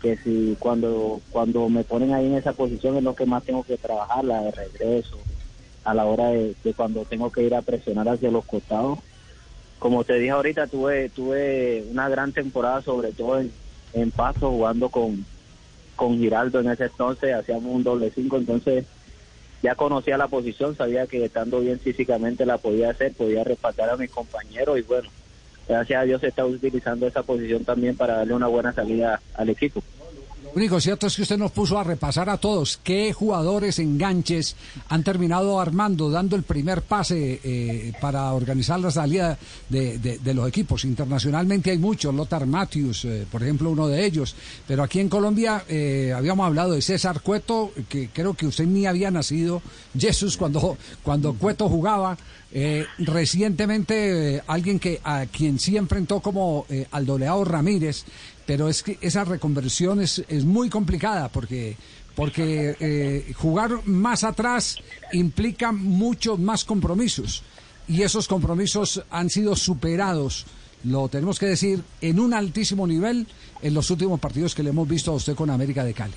que 0.00 0.16
si 0.16 0.56
cuando, 0.58 1.20
cuando 1.30 1.68
me 1.68 1.84
ponen 1.84 2.14
ahí 2.14 2.24
en 2.26 2.36
esa 2.36 2.54
posición 2.54 2.96
es 2.96 3.02
lo 3.02 3.14
que 3.14 3.26
más 3.26 3.44
tengo 3.44 3.62
que 3.64 3.76
trabajar, 3.76 4.24
la 4.24 4.40
de 4.44 4.50
regreso, 4.50 5.18
a 5.84 5.94
la 5.94 6.04
hora 6.04 6.28
de, 6.28 6.54
cuando 6.76 7.04
tengo 7.04 7.30
que 7.30 7.42
ir 7.42 7.54
a 7.54 7.62
presionar 7.62 8.08
hacia 8.08 8.30
los 8.30 8.44
costados. 8.44 8.98
Como 9.78 10.04
te 10.04 10.14
dije 10.14 10.30
ahorita, 10.30 10.66
tuve, 10.66 11.08
tuve 11.08 11.84
una 11.90 12.08
gran 12.08 12.32
temporada, 12.32 12.82
sobre 12.82 13.12
todo 13.12 13.40
en, 13.40 13.50
en 13.94 14.10
Paso, 14.10 14.50
jugando 14.50 14.90
con, 14.90 15.24
con 15.96 16.18
Giraldo 16.18 16.60
en 16.60 16.70
ese 16.70 16.84
entonces, 16.84 17.34
hacíamos 17.34 17.74
un 17.74 17.82
doble 17.82 18.10
cinco, 18.14 18.36
entonces 18.36 18.84
ya 19.62 19.74
conocía 19.74 20.16
la 20.16 20.28
posición, 20.28 20.76
sabía 20.76 21.06
que 21.06 21.24
estando 21.24 21.60
bien 21.60 21.78
físicamente 21.78 22.46
la 22.46 22.58
podía 22.58 22.90
hacer, 22.90 23.12
podía 23.12 23.44
respaldar 23.44 23.90
a 23.90 23.96
mis 23.96 24.10
compañeros 24.10 24.78
y 24.78 24.82
bueno, 24.82 25.08
gracias 25.68 26.00
a 26.00 26.04
Dios 26.04 26.20
se 26.20 26.28
está 26.28 26.44
utilizando 26.46 27.06
esa 27.06 27.22
posición 27.22 27.64
también 27.64 27.96
para 27.96 28.16
darle 28.16 28.34
una 28.34 28.46
buena 28.46 28.72
salida 28.72 29.20
al 29.34 29.50
equipo. 29.50 29.82
Lo 30.52 30.56
único 30.56 30.80
cierto 30.80 31.06
es 31.06 31.14
que 31.14 31.22
usted 31.22 31.38
nos 31.38 31.52
puso 31.52 31.78
a 31.78 31.84
repasar 31.84 32.28
a 32.28 32.36
todos 32.36 32.80
qué 32.82 33.12
jugadores 33.12 33.78
enganches 33.78 34.56
han 34.88 35.04
terminado 35.04 35.60
armando, 35.60 36.10
dando 36.10 36.34
el 36.34 36.42
primer 36.42 36.82
pase 36.82 37.40
eh, 37.44 37.92
para 38.00 38.32
organizar 38.32 38.80
la 38.80 38.90
salida 38.90 39.38
de, 39.68 39.98
de- 39.98 40.34
los 40.34 40.48
equipos. 40.48 40.84
Internacionalmente 40.84 41.70
hay 41.70 41.78
muchos, 41.78 42.12
Lothar 42.14 42.46
Matthews, 42.46 43.04
eh, 43.04 43.26
por 43.30 43.42
ejemplo, 43.42 43.70
uno 43.70 43.86
de 43.86 44.04
ellos. 44.04 44.34
Pero 44.66 44.82
aquí 44.82 44.98
en 44.98 45.08
Colombia 45.08 45.64
eh, 45.68 46.12
habíamos 46.16 46.46
hablado 46.46 46.72
de 46.72 46.82
César 46.82 47.20
Cueto, 47.20 47.72
que 47.88 48.08
creo 48.12 48.34
que 48.34 48.46
usted 48.46 48.66
ni 48.66 48.86
había 48.86 49.10
nacido, 49.12 49.62
Jesús, 49.96 50.36
cuando, 50.36 50.76
cuando 51.04 51.34
Cueto 51.34 51.68
jugaba. 51.68 52.16
Recientemente 52.98 54.42
alguien 54.48 54.80
que 54.80 55.00
a 55.04 55.26
quien 55.26 55.60
sí 55.60 55.76
enfrentó 55.76 56.18
como 56.18 56.66
al 56.90 57.06
doleado 57.06 57.44
Ramírez, 57.44 58.04
pero 58.50 58.68
es 58.68 58.82
que 58.82 58.98
esa 59.00 59.22
reconversión 59.22 60.00
es, 60.00 60.24
es 60.26 60.44
muy 60.44 60.68
complicada 60.68 61.28
porque 61.28 61.76
porque 62.16 62.74
eh, 62.80 63.32
jugar 63.36 63.86
más 63.86 64.24
atrás 64.24 64.76
implica 65.12 65.70
muchos 65.70 66.36
más 66.40 66.64
compromisos 66.64 67.44
y 67.86 68.02
esos 68.02 68.26
compromisos 68.26 69.04
han 69.08 69.30
sido 69.30 69.54
superados, 69.54 70.46
lo 70.82 71.08
tenemos 71.08 71.38
que 71.38 71.46
decir, 71.46 71.80
en 72.00 72.18
un 72.18 72.34
altísimo 72.34 72.88
nivel 72.88 73.28
en 73.62 73.72
los 73.72 73.88
últimos 73.92 74.18
partidos 74.18 74.52
que 74.56 74.64
le 74.64 74.70
hemos 74.70 74.88
visto 74.88 75.12
a 75.12 75.14
usted 75.14 75.36
con 75.36 75.48
América 75.48 75.84
de 75.84 75.94
Cali. 75.94 76.14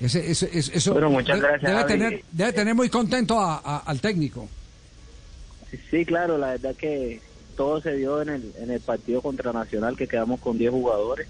Ese, 0.00 0.30
ese- 0.30 0.50
ese- 0.56 0.76
eso 0.78 0.92
Bueno, 0.92 1.10
muchas 1.10 1.40
debe, 1.40 1.48
gracias, 1.48 1.70
debe 1.72 1.82
Javi. 1.82 1.92
tener, 1.92 2.24
debe 2.30 2.52
tener 2.52 2.74
muy 2.76 2.88
contento 2.88 3.40
a- 3.40 3.56
a- 3.64 3.78
al 3.78 4.00
técnico. 4.00 4.48
Sí, 5.90 6.04
claro, 6.04 6.38
la 6.38 6.50
verdad 6.50 6.76
que 6.76 7.20
todo 7.56 7.80
se 7.80 7.96
dio 7.96 8.22
en 8.22 8.28
el, 8.28 8.52
en 8.60 8.70
el 8.70 8.80
partido 8.80 9.20
contra 9.20 9.52
Nacional 9.52 9.96
que 9.96 10.06
quedamos 10.06 10.38
con 10.40 10.56
10 10.56 10.70
jugadores. 10.70 11.26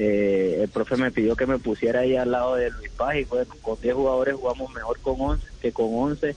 Eh, 0.00 0.60
el 0.62 0.68
profe 0.68 0.96
me 0.96 1.10
pidió 1.10 1.34
que 1.34 1.46
me 1.46 1.58
pusiera 1.58 2.00
ahí 2.00 2.14
al 2.14 2.30
lado 2.30 2.54
de 2.54 2.70
Luis 2.70 2.90
Paz 2.96 3.16
y 3.16 3.24
bueno, 3.24 3.52
con 3.60 3.80
10 3.80 3.94
jugadores 3.96 4.36
jugamos 4.36 4.72
mejor 4.72 5.00
con 5.00 5.16
11 5.20 5.44
que 5.60 5.72
con 5.72 5.88
11 5.90 6.36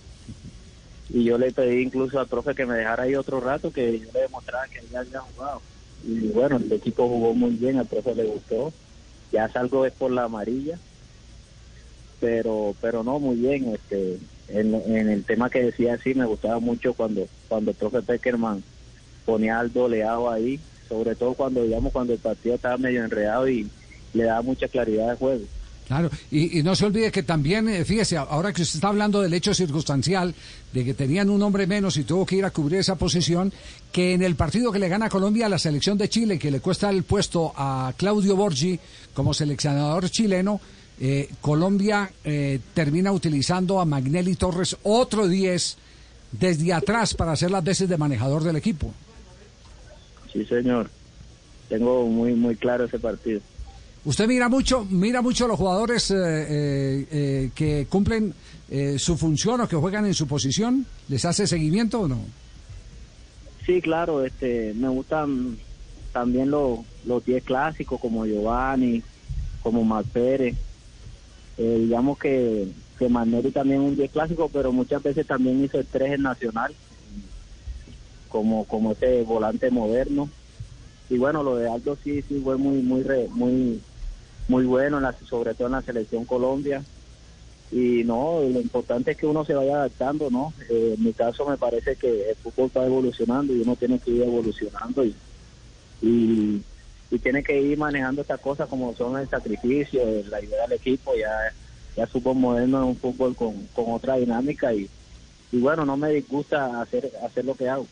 y 1.09 1.25
yo 1.25 1.37
le 1.37 1.51
pedí 1.51 1.83
incluso 1.83 2.19
al 2.19 2.27
profe 2.27 2.55
que 2.55 2.65
me 2.65 2.75
dejara 2.75 3.03
ahí 3.03 3.15
otro 3.15 3.39
rato 3.39 3.71
que 3.71 3.99
yo 3.99 4.07
le 4.13 4.21
demostrara 4.21 4.67
que 4.67 4.81
ya 4.91 5.01
había 5.01 5.19
jugado. 5.19 5.61
Y 6.03 6.29
bueno, 6.29 6.55
el 6.55 6.71
equipo 6.71 7.07
jugó 7.07 7.35
muy 7.35 7.51
bien, 7.51 7.77
al 7.77 7.85
profe 7.85 8.15
le 8.15 8.23
gustó. 8.23 8.73
Ya 9.31 9.47
salgo 9.49 9.85
es 9.85 9.93
por 9.93 10.09
la 10.09 10.23
amarilla. 10.23 10.79
Pero 12.19 12.75
pero 12.81 13.03
no 13.03 13.19
muy 13.19 13.35
bien 13.35 13.75
este 13.75 14.17
en, 14.47 14.73
en 14.73 15.09
el 15.09 15.23
tema 15.23 15.49
que 15.49 15.63
decía 15.63 15.99
sí 16.03 16.15
me 16.15 16.25
gustaba 16.25 16.59
mucho 16.59 16.93
cuando 16.93 17.27
cuando 17.47 17.71
el 17.71 17.77
profe 17.77 18.01
Peckerman 18.01 18.63
ponía 19.25 19.59
al 19.59 19.71
doleado 19.71 20.31
ahí 20.31 20.59
sobre 20.91 21.15
todo 21.15 21.33
cuando 21.33 21.63
digamos 21.63 21.93
cuando 21.93 22.11
el 22.11 22.19
partido 22.19 22.55
estaba 22.55 22.77
medio 22.77 23.03
enredado 23.03 23.47
y 23.47 23.65
le 24.13 24.25
daba 24.25 24.41
mucha 24.41 24.67
claridad 24.67 25.09
de 25.11 25.15
juego 25.15 25.41
Claro, 25.87 26.09
y, 26.31 26.63
no 26.63 26.73
se 26.73 26.85
olvide 26.85 27.11
que 27.11 27.21
también, 27.21 27.67
eh, 27.67 27.83
fíjese, 27.83 28.15
ahora 28.15 28.53
que 28.53 28.61
usted 28.61 28.75
está 28.75 28.87
hablando 28.87 29.21
del 29.21 29.33
hecho 29.33 29.53
circunstancial, 29.53 30.33
de 30.71 30.85
que 30.85 30.93
tenían 30.93 31.29
un 31.29 31.41
hombre 31.41 31.67
menos 31.67 31.97
y 31.97 32.05
tuvo 32.05 32.25
que 32.25 32.37
ir 32.37 32.45
a 32.45 32.51
cubrir 32.51 32.79
esa 32.79 32.95
posición, 32.95 33.51
que 33.91 34.13
en 34.13 34.21
el 34.21 34.35
partido 34.35 34.71
que 34.71 34.79
le 34.79 34.87
gana 34.87 35.09
Colombia 35.09 35.47
a 35.47 35.49
la 35.49 35.59
selección 35.59 35.97
de 35.97 36.07
Chile, 36.07 36.39
que 36.39 36.49
le 36.49 36.61
cuesta 36.61 36.89
el 36.89 37.03
puesto 37.03 37.51
a 37.57 37.93
Claudio 37.97 38.37
Borgi 38.37 38.79
como 39.13 39.33
seleccionador 39.33 40.09
chileno, 40.09 40.61
eh, 40.97 41.29
Colombia 41.41 42.09
eh, 42.23 42.59
termina 42.73 43.11
utilizando 43.11 43.81
a 43.81 43.85
Magnelli 43.85 44.35
Torres, 44.35 44.77
otro 44.83 45.27
10, 45.27 45.77
desde 46.31 46.71
atrás 46.71 47.15
para 47.15 47.33
hacer 47.33 47.51
las 47.51 47.65
veces 47.65 47.89
de 47.89 47.97
manejador 47.97 48.45
del 48.45 48.55
equipo. 48.55 48.93
Sí 50.31 50.45
señor 50.45 50.89
tengo 51.69 52.05
muy 52.07 52.33
muy 52.33 52.55
claro 52.55 52.85
ese 52.85 52.99
partido 52.99 53.41
Usted 54.03 54.27
mira 54.27 54.49
mucho, 54.49 54.83
mira 54.89 55.21
mucho 55.21 55.45
a 55.45 55.47
los 55.49 55.59
jugadores 55.59 56.09
eh, 56.09 56.15
eh, 56.17 57.07
eh, 57.11 57.51
que 57.53 57.85
cumplen 57.87 58.33
eh, 58.67 58.97
su 58.97 59.15
función 59.15 59.61
o 59.61 59.67
que 59.67 59.75
juegan 59.75 60.07
en 60.07 60.15
su 60.15 60.25
posición. 60.27 60.87
¿Les 61.07 61.23
hace 61.23 61.45
seguimiento 61.45 61.99
o 62.01 62.07
no? 62.07 62.17
Sí, 63.63 63.79
claro, 63.79 64.25
este, 64.25 64.73
me 64.73 64.87
gustan 64.89 65.55
también 66.11 66.49
los 66.49 66.79
los 67.05 67.23
10 67.25 67.43
clásicos 67.43 67.99
como 67.99 68.25
Giovanni, 68.25 69.03
como 69.61 69.83
Mar 69.83 70.05
Pérez. 70.05 70.55
Eh, 71.57 71.77
digamos 71.81 72.17
que, 72.17 72.67
que 72.97 73.09
Maneri 73.09 73.51
también 73.51 73.81
es 73.81 73.87
un 73.89 73.95
10 73.97 74.11
clásico, 74.11 74.49
pero 74.51 74.71
muchas 74.71 75.03
veces 75.03 75.27
también 75.27 75.63
hizo 75.63 75.79
el 75.79 75.85
3 75.85 76.13
en 76.13 76.23
Nacional, 76.23 76.73
como, 78.31 78.65
como 78.65 78.93
ese 78.93 79.23
volante 79.23 79.69
moderno. 79.69 80.29
Y 81.09 81.17
bueno, 81.17 81.43
lo 81.43 81.57
de 81.57 81.69
Aldo 81.69 81.97
sí, 82.03 82.21
sí 82.23 82.39
fue 82.43 82.57
muy, 82.57 82.77
muy, 82.81 83.03
re- 83.03 83.27
muy, 83.29 83.81
muy 84.47 84.65
bueno, 84.65 84.97
en 84.97 85.03
la, 85.03 85.15
sobre 85.29 85.53
todo 85.53 85.67
en 85.67 85.73
la 85.73 85.81
selección 85.81 86.25
Colombia. 86.25 86.83
Y 87.71 88.03
no, 88.03 88.41
lo 88.41 88.59
importante 88.59 89.11
es 89.11 89.17
que 89.17 89.25
uno 89.25 89.45
se 89.45 89.53
vaya 89.53 89.75
adaptando, 89.77 90.29
¿no? 90.29 90.53
Eh, 90.69 90.95
en 90.97 91.03
mi 91.03 91.13
caso 91.13 91.45
me 91.45 91.57
parece 91.57 91.95
que 91.95 92.29
el 92.29 92.35
fútbol 92.37 92.67
está 92.67 92.85
evolucionando 92.85 93.53
y 93.53 93.61
uno 93.61 93.75
tiene 93.75 93.99
que 93.99 94.11
ir 94.11 94.23
evolucionando 94.23 95.05
y, 95.05 95.15
y, 96.01 96.61
tiene 97.21 97.43
que 97.43 97.61
ir 97.61 97.77
manejando 97.77 98.21
estas 98.21 98.39
cosas 98.41 98.67
como 98.67 98.95
son 98.95 99.17
el 99.19 99.29
sacrificio, 99.29 100.01
la 100.29 100.37
ayuda 100.37 100.63
al 100.65 100.71
equipo, 100.73 101.13
ya, 101.15 101.29
ya 101.95 102.07
fútbol 102.07 102.35
moderno 102.35 102.79
es 102.81 102.87
un 102.87 102.97
fútbol 102.97 103.35
con, 103.35 103.67
con 103.67 103.91
otra 103.91 104.15
dinámica 104.15 104.73
y, 104.73 104.89
y 105.51 105.59
bueno, 105.59 105.85
no 105.85 105.97
me 105.97 106.09
disgusta 106.11 106.81
hacer, 106.81 107.11
hacer 107.23 107.45
lo 107.45 107.55
que 107.55 107.69
hago. 107.69 107.87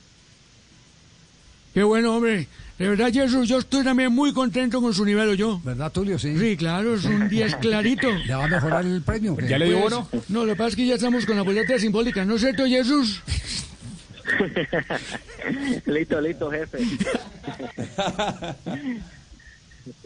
Qué 1.73 1.83
bueno, 1.83 2.15
hombre. 2.15 2.47
De 2.77 2.87
verdad, 2.87 3.11
Jesús, 3.11 3.49
yo 3.49 3.59
estoy 3.59 3.83
también 3.83 4.13
muy 4.13 4.31
contento 4.31 4.81
con 4.81 4.93
su 4.93 5.03
nivel, 5.03 5.35
yo. 5.35 5.59
¿Verdad, 5.65 5.91
Tulio? 5.91 6.17
Sí. 6.17 6.39
Sí, 6.39 6.55
claro, 6.55 6.95
es 6.95 7.03
un 7.03 7.27
10 7.27 7.57
clarito. 7.57 8.07
¿Le 8.25 8.33
va 8.33 8.45
a 8.45 8.47
mejorar 8.47 8.85
el 8.85 9.01
premio? 9.01 9.35
Pues, 9.35 9.49
No, 10.29 10.45
lo 10.45 10.53
que 10.53 10.57
pasa 10.57 10.69
es 10.69 10.75
que 10.77 10.85
ya 10.85 10.95
estamos 10.95 11.25
con 11.25 11.35
la 11.35 11.41
boleta 11.41 11.77
simbólica, 11.77 12.23
¿no 12.23 12.35
es 12.35 12.41
cierto, 12.41 12.65
Jesús? 12.65 13.21
listo, 15.85 16.21
listo, 16.21 16.51
jefe. 16.51 16.77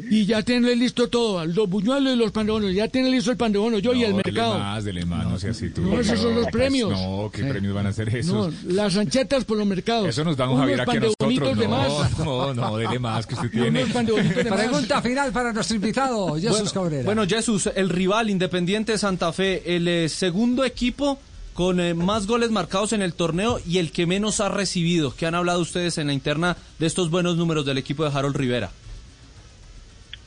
Y 0.10 0.26
ya 0.26 0.42
tiene 0.44 0.76
listo 0.76 1.10
todo, 1.10 1.46
los 1.46 1.70
buñuelos 1.70 2.14
y 2.14 2.18
los 2.18 2.32
pan 2.32 2.46
de 2.46 2.52
bono. 2.52 2.70
Ya 2.70 2.88
tiene 2.88 3.10
listo 3.10 3.32
el 3.32 3.38
pan 3.38 3.52
de 3.52 3.60
bono, 3.60 3.80
yo 3.80 3.94
y 3.94 4.04
el 4.04 4.12
Dele 4.12 4.24
mercado. 4.26 4.60
más, 4.60 4.84
dele 4.84 5.06
más, 5.06 5.28
no, 5.28 5.40
sea 5.40 5.52
así 5.52 5.70
tú. 5.70 5.82
No, 5.82 6.00
esos 6.00 6.20
son 6.20 6.36
los 6.36 6.48
premios. 6.48 6.92
No, 6.92 7.30
¿qué 7.34 7.44
premios 7.44 7.74
van 7.74 7.88
a 7.88 7.94
ser 7.94 8.12
No, 8.26 8.48
esos? 8.48 8.64
las 8.66 8.96
anchetas 8.98 9.44
por 9.46 9.58
los 9.58 9.68
mercados. 9.68 10.08
Eso 10.08 10.24
nos 10.24 10.38
da 10.38 10.50
un 10.50 10.58
Javier 10.58 10.82
aquí 10.82 10.92
a 10.92 11.00
de 11.00 11.00
nosotros. 11.08 11.58
de 11.58 11.68
No, 11.68 11.78
más. 11.78 12.20
no, 12.20 12.54
no, 12.54 12.78
dele 12.78 13.00
más 13.00 13.26
que 13.26 13.36
usted 13.36 13.50
tiene. 13.52 13.86
De 13.86 13.94
de 13.94 14.50
más. 14.50 14.60
Pregunta 14.60 15.02
final 15.02 15.32
para 15.32 15.52
nuestro 15.54 15.76
invitado, 15.76 16.36
Jesús 16.36 16.50
bueno, 16.52 16.72
Cabrera. 16.72 17.04
Bueno, 17.04 17.28
Jesús, 17.28 17.70
el 17.76 17.90
rival 17.90 18.30
Independiente 18.30 18.98
Santa 18.98 19.32
Fe, 19.34 19.76
el 19.76 19.88
eh, 19.88 20.10
segundo 20.10 20.64
equipo 20.64 21.20
con 21.54 21.80
eh, 21.80 21.94
más 21.94 22.26
goles 22.26 22.50
marcados 22.50 22.94
en 22.94 23.02
el 23.02 23.14
torneo 23.14 23.60
y 23.68 23.78
el 23.78 23.92
que 23.92 24.06
menos 24.08 24.40
ha 24.40 24.50
recibido. 24.50 25.14
¿Qué 25.16 25.26
han 25.28 25.36
hablado 25.36 25.60
ustedes 25.62 25.98
en 25.98 26.08
la 26.08 26.14
interna 26.14 26.58
de 26.80 26.88
estos 26.88 27.10
buenos 27.12 27.38
números 27.38 27.66
del 27.66 27.78
equipo 27.78 28.04
de 28.04 28.12
Harold 28.18 28.36
Rivera? 28.36 28.72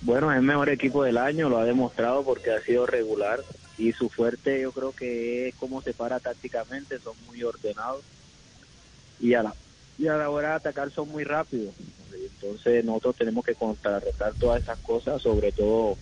Bueno, 0.02 0.30
es 0.30 0.38
el 0.38 0.44
mejor 0.44 0.68
equipo 0.68 1.02
del 1.02 1.18
año, 1.18 1.48
lo 1.48 1.58
ha 1.58 1.64
demostrado 1.64 2.24
porque 2.24 2.52
ha 2.52 2.60
sido 2.60 2.86
regular 2.86 3.42
y 3.78 3.92
su 3.92 4.08
fuerte 4.08 4.60
yo 4.60 4.72
creo 4.72 4.92
que 4.92 5.48
es 5.48 5.54
cómo 5.56 5.82
se 5.82 5.92
para 5.92 6.20
tácticamente, 6.20 6.98
son 6.98 7.14
muy 7.26 7.42
ordenados 7.42 8.02
y 9.20 9.34
a 9.34 9.42
la, 9.42 9.54
y 9.98 10.06
a 10.06 10.16
la 10.16 10.30
hora 10.30 10.50
de 10.50 10.54
atacar 10.54 10.90
son 10.90 11.08
muy 11.08 11.24
rápidos. 11.24 11.74
Entonces 12.12 12.84
nosotros 12.84 13.16
tenemos 13.16 13.44
que 13.44 13.54
contrarrestar 13.54 14.34
todas 14.34 14.62
esas 14.62 14.78
cosas, 14.78 15.22
sobre 15.22 15.52
todo 15.52 15.96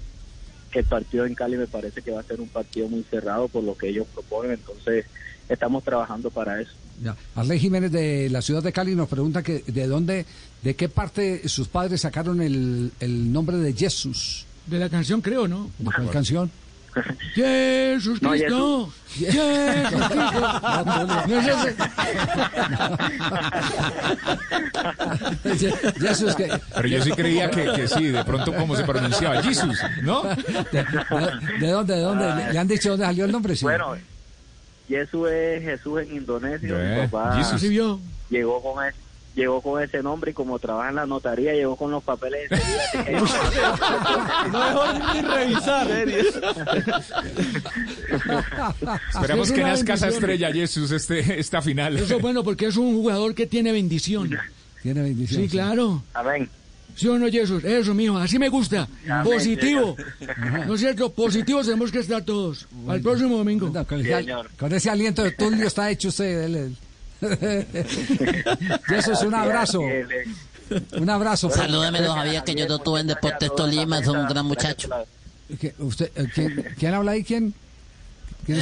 el 0.78 0.84
partido 0.84 1.24
en 1.24 1.34
Cali 1.34 1.56
me 1.56 1.66
parece 1.66 2.02
que 2.02 2.10
va 2.10 2.20
a 2.20 2.24
ser 2.24 2.40
un 2.40 2.48
partido 2.48 2.88
muy 2.88 3.02
cerrado 3.04 3.48
por 3.48 3.62
lo 3.62 3.76
que 3.76 3.88
ellos 3.88 4.06
proponen, 4.12 4.52
entonces 4.52 5.06
estamos 5.48 5.84
trabajando 5.84 6.30
para 6.30 6.60
eso. 6.60 6.72
Ya. 7.02 7.16
Arley 7.34 7.58
Jiménez 7.58 7.90
de 7.90 8.28
la 8.30 8.40
ciudad 8.42 8.62
de 8.62 8.72
Cali 8.72 8.94
nos 8.94 9.08
pregunta 9.08 9.42
que 9.42 9.64
de 9.66 9.86
dónde, 9.86 10.26
de 10.62 10.76
qué 10.76 10.88
parte 10.88 11.48
sus 11.48 11.68
padres 11.68 12.02
sacaron 12.02 12.40
el, 12.40 12.92
el 13.00 13.32
nombre 13.32 13.56
de 13.56 13.72
Jesús. 13.72 14.46
De 14.66 14.78
la 14.78 14.88
canción, 14.88 15.20
creo, 15.20 15.46
¿no? 15.48 15.70
¿De 15.78 15.84
cuál 15.84 16.10
canción? 16.10 16.50
Jesús 17.34 18.20
Cristo. 18.20 18.92
Jesús 25.98 26.34
que... 26.36 26.60
Pero 26.74 26.88
yo 26.88 27.02
sí 27.02 27.10
creía 27.12 27.50
que, 27.50 27.64
que 27.72 27.88
sí, 27.88 28.06
de 28.06 28.24
pronto 28.24 28.54
cómo 28.54 28.76
se 28.76 28.84
pronunciaba. 28.84 29.42
Jesús, 29.42 29.78
¿no? 30.02 30.22
¿De, 30.72 30.84
de 31.60 31.70
dónde? 31.70 31.94
¿De 31.94 32.00
dónde? 32.00 32.34
¿Le, 32.34 32.52
le 32.52 32.58
han 32.58 32.68
dicho 32.68 32.90
dónde 32.90 33.06
salió 33.06 33.24
el 33.24 33.32
nombre? 33.32 33.56
Sí. 33.56 33.64
Bueno, 33.64 33.96
Jesús 34.88 35.28
es 35.30 35.62
Jesús 35.62 36.02
en 36.02 36.16
Indonesio. 36.16 36.78
Eh, 36.78 37.00
Mi 37.02 37.06
papá 37.06 37.36
Jesús. 37.36 37.60
Sí 37.60 37.68
vio. 37.68 37.98
llegó 38.30 38.62
con 38.62 38.84
ese, 38.84 38.96
llegó 39.34 39.60
con 39.60 39.82
ese 39.82 40.02
nombre 40.02 40.30
y 40.30 40.34
como 40.34 40.58
trabaja 40.58 40.90
en 40.90 40.96
la 40.96 41.06
notaría, 41.06 41.52
llegó 41.54 41.76
con 41.76 41.90
los 41.90 42.02
papeles 42.02 42.50
No 44.52 44.64
dejó 44.64 44.84
ni 45.14 45.20
revisar, 45.22 45.88
Esperamos 49.14 49.48
Es 49.48 49.54
que 49.54 49.62
nazca 49.62 49.94
esa 49.94 50.08
estrella, 50.08 50.52
Jesús, 50.52 50.90
este, 50.90 51.38
esta 51.40 51.62
final. 51.62 51.96
Eso 51.96 52.16
es 52.16 52.22
bueno 52.22 52.44
porque 52.44 52.66
es 52.66 52.76
un 52.76 52.94
jugador 52.94 53.34
que 53.34 53.46
tiene 53.46 53.72
bendición. 53.72 54.30
Tiene 54.82 55.02
bendición. 55.02 55.42
Sí, 55.42 55.48
claro. 55.48 56.02
Amén. 56.12 56.48
¿Sí 56.96 57.08
o 57.08 57.18
no, 57.18 57.28
Jesús? 57.28 57.64
Eso, 57.64 57.92
mijo, 57.94 58.16
así 58.16 58.38
me 58.38 58.48
gusta. 58.48 58.86
Positivo. 59.24 59.96
¿No 60.66 60.74
es 60.74 60.80
cierto? 60.80 61.12
Positivos 61.12 61.66
tenemos 61.66 61.90
que 61.90 61.98
estar 61.98 62.22
todos. 62.22 62.66
Al 62.88 63.00
próximo 63.00 63.36
domingo. 63.38 63.72
con, 63.86 64.00
ese, 64.00 64.26
con 64.58 64.72
ese 64.72 64.90
aliento 64.90 65.22
de 65.24 65.32
Tulio 65.32 65.66
está 65.66 65.90
hecho 65.90 66.08
usted. 66.08 66.44
él- 66.44 66.54
él. 66.56 66.76
Jesús, 68.86 69.22
un 69.22 69.34
abrazo. 69.34 69.80
Un 70.96 71.10
abrazo. 71.10 71.50
Salúdamelo, 71.50 72.12
Javier, 72.14 72.42
que 72.44 72.54
yo 72.54 72.66
lo 72.68 72.78
tuve 72.78 73.00
en 73.00 73.06
Deportes 73.08 73.50
Tolima, 73.56 73.98
es 73.98 74.06
un 74.08 74.26
gran 74.28 74.46
muchacho. 74.46 74.88
¿Qué- 75.60 75.74
usted, 75.78 76.10
eh, 76.16 76.26
¿quién, 76.34 76.64
quién 76.78 76.94
habla 76.94 77.12
ahí? 77.12 77.22
¿Quién? 77.24 77.54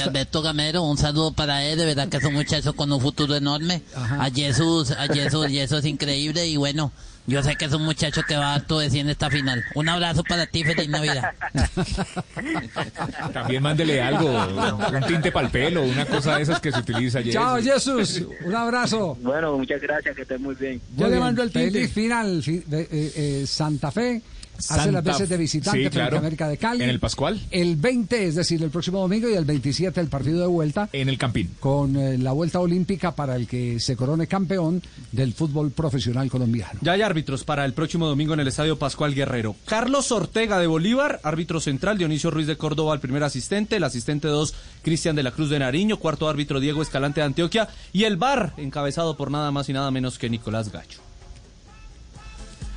Alberto 0.04 0.42
Gamero, 0.42 0.82
un 0.82 0.96
saludo 0.96 1.32
para 1.32 1.64
él, 1.64 1.76
de 1.76 1.86
verdad 1.86 2.08
que 2.08 2.18
es 2.18 2.24
un 2.24 2.34
muchacho 2.34 2.72
con 2.74 2.92
un 2.92 3.00
futuro 3.00 3.34
enorme. 3.34 3.82
A 3.96 4.30
Jesús, 4.30 4.92
a 4.92 5.06
Jesús, 5.12 5.50
y 5.50 5.58
eso 5.58 5.78
es 5.78 5.84
increíble 5.86 6.46
y 6.46 6.56
bueno, 6.56 6.92
yo 7.26 7.42
sé 7.42 7.56
que 7.56 7.66
es 7.66 7.72
un 7.72 7.82
muchacho 7.84 8.22
que 8.26 8.36
va 8.36 8.54
a 8.54 8.60
todo 8.60 8.80
decir 8.80 9.00
en 9.00 9.10
esta 9.10 9.30
final. 9.30 9.64
Un 9.74 9.88
abrazo 9.88 10.24
para 10.24 10.46
ti, 10.46 10.64
feliz 10.64 10.88
Navidad. 10.88 11.32
También 13.32 13.62
mándele 13.62 14.00
algo, 14.02 14.28
un 14.28 15.06
tinte 15.06 15.30
para 15.32 15.46
el 15.46 15.52
pelo, 15.52 15.82
una 15.82 16.04
cosa 16.06 16.36
de 16.36 16.42
esas 16.42 16.60
que 16.60 16.72
se 16.72 16.78
utiliza, 16.80 17.18
Jesús. 17.18 17.32
Chao, 17.34 17.56
Jesús. 17.62 18.22
Un 18.44 18.54
abrazo. 18.54 19.16
Bueno, 19.20 19.56
muchas 19.58 19.80
gracias, 19.80 20.14
que 20.16 20.22
estén 20.22 20.42
muy 20.42 20.54
bien. 20.54 20.80
Muy 20.96 21.10
bien. 21.10 21.50
Feliz 21.50 21.92
final. 21.92 22.42
fi- 22.42 22.62
de- 22.66 22.82
eh, 22.90 23.12
eh, 23.16 23.44
Santa 23.46 23.90
Fe 23.90 24.20
hace 24.58 24.66
Santa 24.66 24.92
las 24.92 25.04
veces 25.04 25.28
de 25.28 25.36
visitante 25.36 25.78
Sí, 25.78 25.82
frente 25.82 25.96
claro. 25.98 26.16
a 26.16 26.18
América 26.20 26.48
de 26.48 26.56
Cali. 26.56 26.82
En 26.84 26.90
el 26.90 27.00
Pascual. 27.00 27.40
El 27.50 27.76
20, 27.76 28.26
es 28.26 28.34
decir, 28.34 28.62
el 28.62 28.70
próximo 28.70 29.00
domingo 29.00 29.28
y 29.28 29.34
el 29.34 29.44
27 29.44 30.00
el 30.00 30.08
partido 30.08 30.40
de 30.40 30.46
vuelta. 30.46 30.88
En 30.92 31.08
el 31.08 31.18
Campín. 31.18 31.50
Con 31.60 31.96
eh, 31.96 32.18
la 32.18 32.32
vuelta 32.32 32.60
olímpica 32.60 33.12
para 33.12 33.36
el 33.36 33.46
que 33.46 33.80
se 33.80 33.96
corone 33.96 34.26
campeón 34.26 34.82
del 35.10 35.32
fútbol 35.34 35.70
profesional 35.70 36.30
colombiano. 36.30 36.78
Ya 36.82 36.92
hay 36.92 37.02
árbitros 37.02 37.44
para 37.44 37.64
el 37.64 37.72
próximo 37.72 38.06
domingo 38.06 38.34
en 38.34 38.40
el 38.40 38.48
Estadio 38.48 38.78
Pascual 38.78 39.14
Guerrero. 39.14 39.56
Carlos 39.66 40.12
Ortega 40.12 40.58
de 40.58 40.66
Bolívar, 40.66 41.20
árbitro 41.22 41.60
central, 41.60 41.98
Dionisio 41.98 42.30
Ruiz 42.30 42.46
de 42.46 42.56
Córdoba, 42.56 42.94
el 42.94 43.00
primer 43.00 43.22
asistente, 43.24 43.76
el 43.76 43.84
asistente 43.84 44.28
2, 44.28 44.54
Cristian 44.82 45.16
de 45.16 45.22
la 45.22 45.30
Cruz 45.32 45.50
de 45.50 45.58
Nariño, 45.58 45.96
cuarto 45.98 46.28
árbitro 46.28 46.60
Diego 46.60 46.82
Escalante 46.82 47.20
de 47.20 47.26
Antioquia 47.26 47.68
y 47.92 48.04
el 48.04 48.16
VAR, 48.16 48.52
encabezado 48.56 49.16
por 49.16 49.30
nada 49.30 49.50
más 49.50 49.68
y 49.68 49.72
nada 49.72 49.90
menos 49.90 50.18
que 50.18 50.30
Nicolás 50.30 50.70
Gacho. 50.72 51.00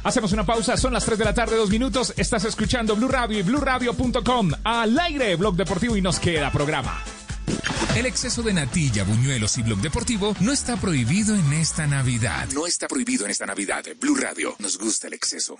Hacemos 0.06 0.32
una 0.34 0.45
pausa, 0.45 0.78
son 0.78 0.93
las 0.93 1.03
3 1.03 1.18
de 1.18 1.26
la 1.26 1.34
tarde, 1.34 1.56
dos 1.56 1.72
minutos. 1.72 2.14
Estás 2.16 2.45
escuchando 2.45 2.95
Blue 2.95 3.08
Radio 3.08 3.39
y 3.39 3.41
BlueRadio.com. 3.41 4.51
Al 4.64 4.99
aire, 4.99 5.36
Blog 5.36 5.56
Deportivo 5.56 5.97
y 5.97 6.01
nos 6.01 6.20
queda 6.20 6.51
programa. 6.51 7.03
El 7.95 8.06
exceso 8.06 8.43
de 8.43 8.53
natilla, 8.53 9.03
buñuelos 9.03 9.58
y 9.58 9.64
blog 9.64 9.80
deportivo 9.80 10.36
no 10.41 10.51
está 10.51 10.78
prohibido 10.78 11.34
en 11.34 11.53
esta 11.53 11.88
Navidad. 11.88 12.47
No 12.53 12.68
está 12.68 12.88
prohibido 12.88 13.26
en 13.26 13.32
esta 13.32 13.47
Navidad. 13.47 13.84
Blue 13.99 14.16
Radio, 14.16 14.56
nos 14.60 14.78
gusta 14.78 15.08
el 15.08 15.14
exceso. 15.14 15.58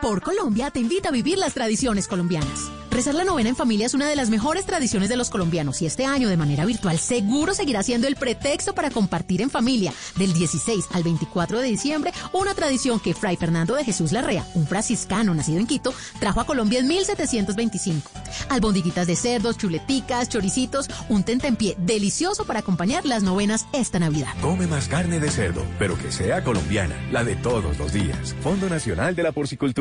Por 0.00 0.22
Colombia 0.22 0.70
te 0.70 0.80
invita 0.80 1.08
a 1.08 1.12
vivir 1.12 1.38
las 1.38 1.54
tradiciones 1.54 2.08
colombianas. 2.08 2.70
Rezar 2.90 3.16
la 3.16 3.24
novena 3.24 3.48
en 3.48 3.56
familia 3.56 3.86
es 3.86 3.94
una 3.94 4.08
de 4.08 4.14
las 4.14 4.30
mejores 4.30 4.66
tradiciones 4.66 5.08
de 5.08 5.16
los 5.16 5.28
colombianos 5.28 5.82
y 5.82 5.86
este 5.86 6.04
año 6.04 6.28
de 6.28 6.36
manera 6.36 6.64
virtual 6.64 6.96
seguro 7.00 7.52
seguirá 7.52 7.82
siendo 7.82 8.06
el 8.06 8.14
pretexto 8.14 8.72
para 8.72 8.88
compartir 8.88 9.42
en 9.42 9.50
familia. 9.50 9.92
Del 10.14 10.32
16 10.32 10.86
al 10.92 11.02
24 11.02 11.58
de 11.58 11.66
diciembre, 11.66 12.12
una 12.32 12.54
tradición 12.54 13.00
que 13.00 13.12
Fray 13.12 13.36
Fernando 13.36 13.74
de 13.74 13.84
Jesús 13.84 14.12
Larrea, 14.12 14.46
un 14.54 14.68
franciscano 14.68 15.34
nacido 15.34 15.58
en 15.58 15.66
Quito, 15.66 15.92
trajo 16.20 16.40
a 16.40 16.46
Colombia 16.46 16.78
en 16.78 16.86
1725. 16.86 18.08
Albondiguitas 18.48 19.08
de 19.08 19.16
cerdos, 19.16 19.58
chuleticas, 19.58 20.28
choricitos, 20.28 20.88
un 21.08 21.24
tentempié 21.24 21.74
delicioso 21.78 22.44
para 22.44 22.60
acompañar 22.60 23.06
las 23.06 23.24
novenas 23.24 23.66
esta 23.72 23.98
Navidad. 23.98 24.34
Come 24.40 24.68
más 24.68 24.86
carne 24.86 25.18
de 25.18 25.32
cerdo, 25.32 25.64
pero 25.80 25.98
que 25.98 26.12
sea 26.12 26.44
colombiana, 26.44 26.94
la 27.10 27.24
de 27.24 27.34
todos 27.34 27.76
los 27.76 27.92
días. 27.92 28.36
Fondo 28.40 28.68
Nacional 28.68 29.16
de 29.16 29.24
la 29.24 29.32
Porcicultura. 29.32 29.73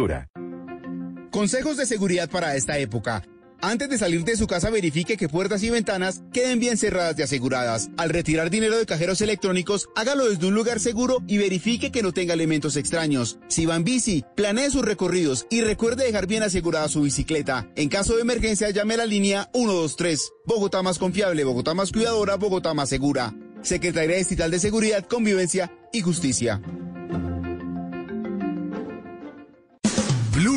Consejos 1.31 1.77
de 1.77 1.85
seguridad 1.85 2.29
para 2.29 2.55
esta 2.55 2.77
época. 2.77 3.23
Antes 3.61 3.89
de 3.89 3.97
salir 3.97 4.25
de 4.25 4.35
su 4.35 4.45
casa 4.45 4.69
verifique 4.69 5.15
que 5.15 5.29
puertas 5.29 5.63
y 5.63 5.69
ventanas 5.69 6.21
queden 6.33 6.59
bien 6.59 6.77
cerradas 6.77 7.17
y 7.17 7.21
aseguradas. 7.21 7.89
Al 7.95 8.09
retirar 8.09 8.49
dinero 8.49 8.77
de 8.77 8.85
cajeros 8.85 9.21
electrónicos, 9.21 9.87
hágalo 9.95 10.29
desde 10.29 10.47
un 10.47 10.53
lugar 10.53 10.81
seguro 10.81 11.19
y 11.27 11.37
verifique 11.37 11.89
que 11.89 12.03
no 12.03 12.11
tenga 12.11 12.33
elementos 12.33 12.75
extraños. 12.75 13.39
Si 13.47 13.65
va 13.65 13.77
en 13.77 13.85
bici, 13.85 14.25
planee 14.35 14.69
sus 14.69 14.83
recorridos 14.83 15.47
y 15.49 15.61
recuerde 15.61 16.03
dejar 16.03 16.27
bien 16.27 16.43
asegurada 16.43 16.89
su 16.89 17.03
bicicleta. 17.03 17.69
En 17.77 17.87
caso 17.87 18.15
de 18.15 18.23
emergencia, 18.23 18.69
llame 18.69 18.95
a 18.95 18.97
la 18.97 19.05
línea 19.05 19.49
123. 19.53 20.31
Bogotá 20.45 20.81
más 20.81 20.99
confiable, 20.99 21.45
Bogotá 21.45 21.73
más 21.73 21.93
cuidadora, 21.93 22.35
Bogotá 22.35 22.73
más 22.73 22.89
segura. 22.89 23.33
Secretaría 23.61 24.17
Estatal 24.17 24.51
de 24.51 24.59
Seguridad, 24.59 25.05
Convivencia 25.07 25.71
y 25.93 26.01
Justicia. 26.01 26.61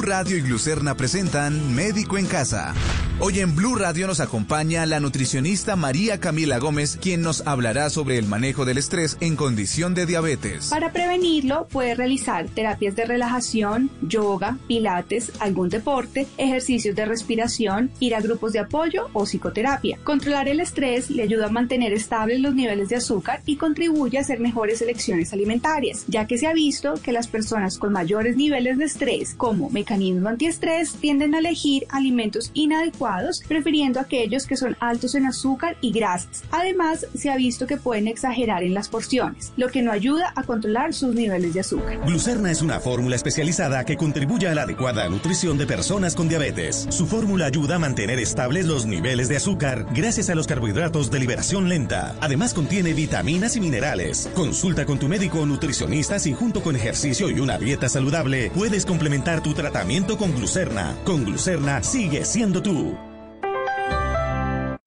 Radio 0.06 0.36
y 0.36 0.40
Glucerna 0.40 0.96
presentan 0.96 1.74
Médico 1.74 2.16
en 2.16 2.26
Casa. 2.26 2.74
Hoy 3.18 3.40
en 3.40 3.56
Blue 3.56 3.76
Radio 3.76 4.06
nos 4.06 4.20
acompaña 4.20 4.84
la 4.84 5.00
nutricionista 5.00 5.74
María 5.74 6.20
Camila 6.20 6.58
Gómez, 6.58 6.98
quien 7.00 7.22
nos 7.22 7.46
hablará 7.46 7.88
sobre 7.88 8.18
el 8.18 8.26
manejo 8.26 8.66
del 8.66 8.76
estrés 8.76 9.16
en 9.20 9.36
condición 9.36 9.94
de 9.94 10.04
diabetes. 10.04 10.68
Para 10.68 10.92
prevenirlo, 10.92 11.66
puede 11.66 11.94
realizar 11.94 12.46
terapias 12.48 12.94
de 12.94 13.06
relajación, 13.06 13.90
yoga, 14.02 14.58
pilates, 14.68 15.32
algún 15.40 15.70
deporte, 15.70 16.26
ejercicios 16.36 16.94
de 16.94 17.06
respiración, 17.06 17.90
ir 18.00 18.14
a 18.14 18.20
grupos 18.20 18.52
de 18.52 18.58
apoyo 18.58 19.08
o 19.14 19.24
psicoterapia. 19.24 19.98
Controlar 20.04 20.48
el 20.48 20.60
estrés 20.60 21.08
le 21.08 21.22
ayuda 21.22 21.46
a 21.46 21.50
mantener 21.50 21.94
estables 21.94 22.40
los 22.40 22.54
niveles 22.54 22.90
de 22.90 22.96
azúcar 22.96 23.40
y 23.46 23.56
contribuye 23.56 24.18
a 24.18 24.20
hacer 24.20 24.40
mejores 24.40 24.82
elecciones 24.82 25.32
alimentarias, 25.32 26.04
ya 26.06 26.26
que 26.26 26.36
se 26.36 26.46
ha 26.46 26.52
visto 26.52 26.94
que 27.02 27.12
las 27.12 27.28
personas 27.28 27.78
con 27.78 27.94
mayores 27.94 28.36
niveles 28.36 28.76
de 28.76 28.84
estrés, 28.84 29.34
como 29.34 29.70
mecanismo 29.96 30.28
antiestrés, 30.28 30.92
tienden 30.92 31.34
a 31.34 31.38
elegir 31.38 31.86
alimentos 31.88 32.50
inadecuados 32.52 33.42
prefiriendo 33.48 33.98
aquellos 33.98 34.46
que 34.46 34.56
son 34.56 34.76
altos 34.78 35.14
en 35.14 35.24
azúcar 35.24 35.76
y 35.80 35.90
grasas. 35.90 36.42
Además, 36.50 37.06
se 37.16 37.30
ha 37.30 37.36
visto 37.36 37.66
que 37.66 37.78
pueden 37.78 38.06
exagerar 38.06 38.62
en 38.62 38.74
las 38.74 38.88
porciones, 38.88 39.54
lo 39.56 39.68
que 39.68 39.80
no 39.80 39.92
ayuda 39.92 40.34
a 40.36 40.42
controlar 40.42 40.92
sus 40.92 41.14
niveles 41.14 41.54
de 41.54 41.60
azúcar. 41.60 41.98
Glucerna 42.04 42.50
es 42.50 42.60
una 42.60 42.78
fórmula 42.78 43.16
especializada 43.16 43.84
que 43.84 43.96
contribuye 43.96 44.46
a 44.48 44.54
la 44.54 44.62
adecuada 44.62 45.08
nutrición 45.08 45.56
de 45.56 45.66
personas 45.66 46.14
con 46.14 46.28
diabetes. 46.28 46.86
Su 46.90 47.06
fórmula 47.06 47.46
ayuda 47.46 47.76
a 47.76 47.78
mantener 47.78 48.18
estables 48.18 48.66
los 48.66 48.84
niveles 48.84 49.28
de 49.28 49.36
azúcar 49.36 49.86
gracias 49.94 50.28
a 50.28 50.34
los 50.34 50.46
carbohidratos 50.46 51.10
de 51.10 51.20
liberación 51.20 51.70
lenta. 51.70 52.14
Además 52.20 52.52
contiene 52.52 52.92
vitaminas 52.92 53.56
y 53.56 53.60
minerales. 53.60 54.28
Consulta 54.34 54.84
con 54.84 54.98
tu 54.98 55.08
médico 55.08 55.40
o 55.40 55.46
nutricionista 55.46 56.18
si 56.18 56.34
junto 56.34 56.62
con 56.62 56.76
ejercicio 56.76 57.30
y 57.30 57.40
una 57.40 57.56
dieta 57.56 57.88
saludable 57.88 58.50
puedes 58.54 58.84
complementar 58.84 59.42
tu 59.42 59.54
tratamiento 59.54 59.85
con 60.18 60.34
glucerna. 60.34 60.96
Con 61.04 61.24
glucerna 61.24 61.82
sigue 61.82 62.24
siendo 62.24 62.62
tú 62.62 62.96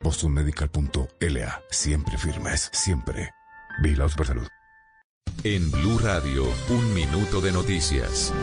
bostonmedical.la. 0.09 1.61
Siempre 1.69 2.17
firmes, 2.17 2.69
siempre. 2.73 3.31
Vigilados 3.83 4.15
por 4.15 4.25
salud. 4.25 4.47
En 5.43 5.69
Blue 5.69 5.99
Radio, 5.99 6.45
un 6.69 6.93
minuto 6.95 7.41
de 7.41 7.51
noticias. 7.51 8.33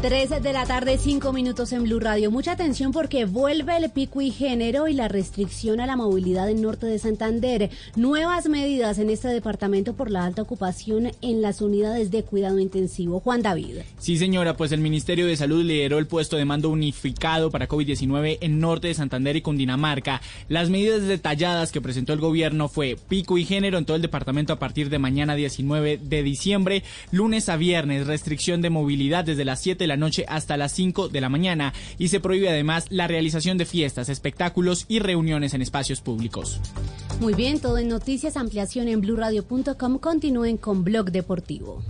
3 0.00 0.42
de 0.42 0.52
la 0.52 0.66
tarde, 0.66 0.98
5 0.98 1.32
minutos 1.32 1.72
en 1.72 1.84
Blue 1.84 1.98
Radio. 1.98 2.30
Mucha 2.30 2.52
atención 2.52 2.92
porque 2.92 3.24
vuelve 3.24 3.76
el 3.76 3.90
pico 3.90 4.20
y 4.20 4.30
género 4.30 4.88
y 4.88 4.92
la 4.92 5.08
restricción 5.08 5.80
a 5.80 5.86
la 5.86 5.96
movilidad 5.96 6.50
en 6.50 6.60
norte 6.60 6.86
de 6.86 6.98
Santander. 6.98 7.70
Nuevas 7.96 8.48
medidas 8.48 8.98
en 8.98 9.08
este 9.08 9.28
departamento 9.28 9.94
por 9.94 10.10
la 10.10 10.24
alta 10.24 10.42
ocupación 10.42 11.12
en 11.22 11.40
las 11.40 11.62
unidades 11.62 12.10
de 12.10 12.22
cuidado 12.22 12.58
intensivo. 12.58 13.20
Juan 13.20 13.42
David. 13.42 13.78
Sí, 13.98 14.18
señora, 14.18 14.56
pues 14.56 14.70
el 14.72 14.80
Ministerio 14.80 15.26
de 15.26 15.36
Salud 15.36 15.64
lideró 15.64 15.98
el 15.98 16.06
puesto 16.06 16.36
de 16.36 16.44
mando 16.44 16.68
unificado 16.68 17.50
para 17.50 17.68
COVID-19 17.68 18.38
en 18.42 18.60
norte 18.60 18.88
de 18.88 18.94
Santander 18.94 19.36
y 19.36 19.42
Cundinamarca. 19.42 20.20
Las 20.48 20.68
medidas 20.68 21.02
detalladas 21.02 21.72
que 21.72 21.80
presentó 21.80 22.12
el 22.12 22.20
gobierno 22.20 22.68
fue 22.68 22.96
pico 23.08 23.38
y 23.38 23.44
género 23.44 23.78
en 23.78 23.86
todo 23.86 23.96
el 23.96 24.02
departamento 24.02 24.52
a 24.52 24.58
partir 24.58 24.90
de 24.90 24.98
mañana 24.98 25.34
19 25.34 25.98
de 26.02 26.22
diciembre, 26.22 26.84
lunes 27.10 27.48
a 27.48 27.56
viernes, 27.56 28.06
restricción 28.06 28.60
de 28.60 28.70
movilidad 28.70 29.24
desde 29.24 29.44
las 29.44 29.60
7 29.62 29.84
de 29.84 29.88
la 29.88 29.95
noche 29.96 30.24
hasta 30.28 30.56
las 30.56 30.72
5 30.72 31.08
de 31.08 31.20
la 31.20 31.28
mañana 31.28 31.72
y 31.98 32.08
se 32.08 32.20
prohíbe 32.20 32.48
además 32.48 32.86
la 32.90 33.06
realización 33.06 33.58
de 33.58 33.66
fiestas, 33.66 34.08
espectáculos 34.08 34.84
y 34.88 34.98
reuniones 34.98 35.54
en 35.54 35.62
espacios 35.62 36.00
públicos. 36.00 36.60
Muy 37.20 37.34
bien, 37.34 37.60
todo 37.60 37.78
en 37.78 37.88
noticias, 37.88 38.36
ampliación 38.36 38.88
en 38.88 39.00
blurradio.com. 39.00 39.98
Continúen 39.98 40.56
con 40.56 40.84
Blog 40.84 41.10
Deportivo. 41.10 41.82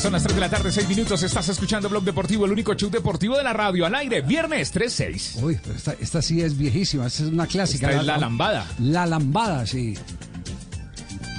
Son 0.00 0.12
las 0.14 0.22
3 0.22 0.34
de 0.34 0.40
la 0.40 0.48
tarde, 0.48 0.72
6 0.72 0.88
minutos. 0.88 1.22
Estás 1.22 1.50
escuchando 1.50 1.90
Blog 1.90 2.02
Deportivo, 2.02 2.46
el 2.46 2.52
único 2.52 2.72
show 2.72 2.88
deportivo 2.88 3.36
de 3.36 3.44
la 3.44 3.52
radio. 3.52 3.84
Al 3.84 3.94
aire, 3.94 4.22
viernes 4.22 4.74
3-6. 4.74 5.42
Uy, 5.42 5.58
pero 5.62 5.74
esta, 5.74 5.92
esta 6.00 6.22
sí 6.22 6.40
es 6.40 6.56
viejísima. 6.56 7.06
Esta 7.06 7.24
es 7.24 7.28
una 7.28 7.46
clásica. 7.46 7.88
Esta 7.88 8.00
es 8.00 8.06
la 8.06 8.16
lambada. 8.16 8.66
La 8.78 9.04
lambada, 9.04 9.66
sí. 9.66 9.98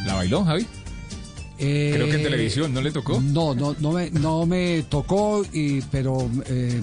¿La 0.06 0.14
bailó, 0.14 0.46
Javi? 0.46 0.68
Eh, 1.64 1.92
Creo 1.94 2.08
que 2.08 2.16
en 2.16 2.24
televisión, 2.24 2.74
¿no 2.74 2.82
le 2.82 2.92
tocó? 2.92 3.22
No, 3.22 3.54
no, 3.54 3.76
no 3.80 3.92
me, 3.92 4.10
no 4.10 4.48
me 4.48 4.84
tocó, 4.90 5.46
y, 5.54 5.80
pero 5.82 6.28
eh, 6.48 6.82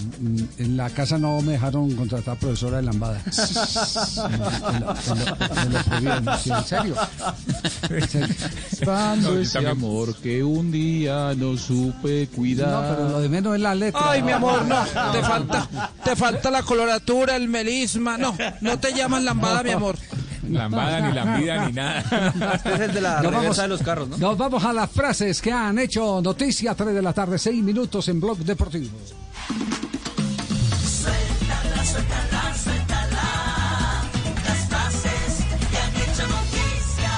en 0.59 0.77
la 0.77 0.89
casa 0.91 1.19
no 1.19 1.41
me 1.43 1.53
dejaron 1.53 1.91
contratar 1.97 2.37
profesora 2.39 2.77
de 2.77 2.85
lambada. 2.85 3.21
Me 4.31 4.39
lo- 4.39 4.51
me 4.71 4.81
lo- 4.81 4.95
me 5.65 5.71
lo 5.73 5.83
prohibieron, 5.85 6.27
sí, 6.43 6.51
en 6.51 6.65
serio. 6.65 6.95
En 7.91 8.09
serio. 8.09 8.35
Cuando 8.85 9.39
ese 9.41 9.59
amor 9.67 10.15
que 10.17 10.45
un 10.45 10.71
día 10.71 11.35
no 11.37 11.57
supe 11.57 12.29
cuidar. 12.29 12.69
No, 12.71 12.95
pero 12.97 13.09
lo 13.09 13.21
de 13.21 13.29
menos 13.29 13.55
es 13.57 13.61
la 13.61 13.75
letra. 13.75 14.01
Ay, 14.13 14.23
mi 14.23 14.31
amor, 14.33 14.65
no. 14.65 14.85
Te 15.13 15.23
falta, 15.23 15.91
te 16.05 16.15
falta 16.15 16.51
la 16.53 16.63
coloratura, 16.63 17.35
el 17.35 17.49
melisma. 17.49 18.17
No, 18.17 18.37
no 18.61 18.79
te 18.79 18.93
llaman 18.93 19.25
lambada, 19.25 19.63
mi 19.65 19.71
amor. 19.71 19.97
Lambada, 20.49 21.01
ni 21.01 21.13
lambida, 21.15 21.67
ni 21.67 21.73
nada. 21.73 22.01
Este 22.55 22.75
es 22.75 22.81
el 22.81 22.95
de 22.95 23.01
la 23.01 23.23
Nos 23.23 23.33
vamos- 23.33 23.57
de 23.57 23.69
los 23.69 23.83
carros, 23.83 24.09
¿no? 24.09 24.17
Nos 24.19 24.39
vamos 24.39 24.65
a 24.65 24.73
las 24.73 24.91
frases 24.91 25.41
que 25.43 25.53
han 25.53 25.79
hecho 25.79 26.21
noticia 26.23 26.75
3 26.75 26.95
de 26.95 27.03
la 27.03 27.13
tarde, 27.13 27.39
6 27.39 27.63
minutos 27.63 28.09
en 28.09 28.21
Blog 28.21 28.39
Deportivo. 28.39 28.99
Suéltala, 30.83 31.85
suéltala, 31.85 32.55
suéltala. 32.63 34.03
Las 34.47 34.69
frases 34.69 35.45
que 35.71 35.77
han 35.79 35.97
hecho 35.97 36.27
noticia. 36.29 37.11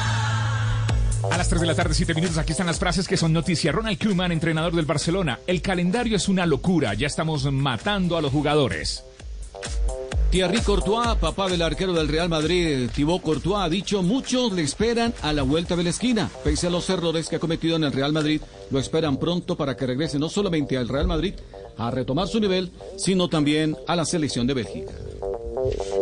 A 1.32 1.36
las 1.38 1.48
3 1.48 1.60
de 1.60 1.66
la 1.66 1.74
tarde, 1.74 1.94
7 1.94 2.14
minutos, 2.14 2.38
aquí 2.38 2.52
están 2.52 2.66
las 2.66 2.78
frases 2.78 3.06
que 3.08 3.16
son 3.16 3.32
noticia. 3.32 3.72
Ronald 3.72 3.98
Koeman, 4.02 4.32
entrenador 4.32 4.74
del 4.74 4.86
Barcelona. 4.86 5.38
El 5.46 5.62
calendario 5.62 6.16
es 6.16 6.28
una 6.28 6.46
locura, 6.46 6.94
ya 6.94 7.06
estamos 7.06 7.44
matando 7.52 8.16
a 8.16 8.22
los 8.22 8.32
jugadores. 8.32 9.04
Thierry 10.30 10.60
Courtois, 10.60 11.16
papá 11.20 11.48
del 11.48 11.60
arquero 11.60 11.92
del 11.92 12.06
Real 12.06 12.28
Madrid, 12.28 12.88
Thibaut 12.94 13.20
Courtois, 13.20 13.64
ha 13.64 13.68
dicho 13.68 14.00
muchos 14.00 14.52
le 14.52 14.62
esperan 14.62 15.12
a 15.22 15.32
la 15.32 15.42
vuelta 15.42 15.74
de 15.74 15.82
la 15.82 15.90
esquina. 15.90 16.30
Pese 16.44 16.68
a 16.68 16.70
los 16.70 16.88
errores 16.88 17.28
que 17.28 17.36
ha 17.36 17.40
cometido 17.40 17.74
en 17.74 17.82
el 17.82 17.92
Real 17.92 18.12
Madrid, 18.12 18.40
lo 18.70 18.78
esperan 18.78 19.16
pronto 19.16 19.56
para 19.56 19.76
que 19.76 19.86
regrese 19.86 20.20
no 20.20 20.28
solamente 20.28 20.76
al 20.76 20.88
Real 20.88 21.08
Madrid 21.08 21.34
a 21.76 21.90
retomar 21.90 22.28
su 22.28 22.38
nivel, 22.38 22.70
sino 22.96 23.28
también 23.28 23.76
a 23.88 23.96
la 23.96 24.04
selección 24.04 24.46
de 24.46 24.54
Bélgica. 24.54 24.92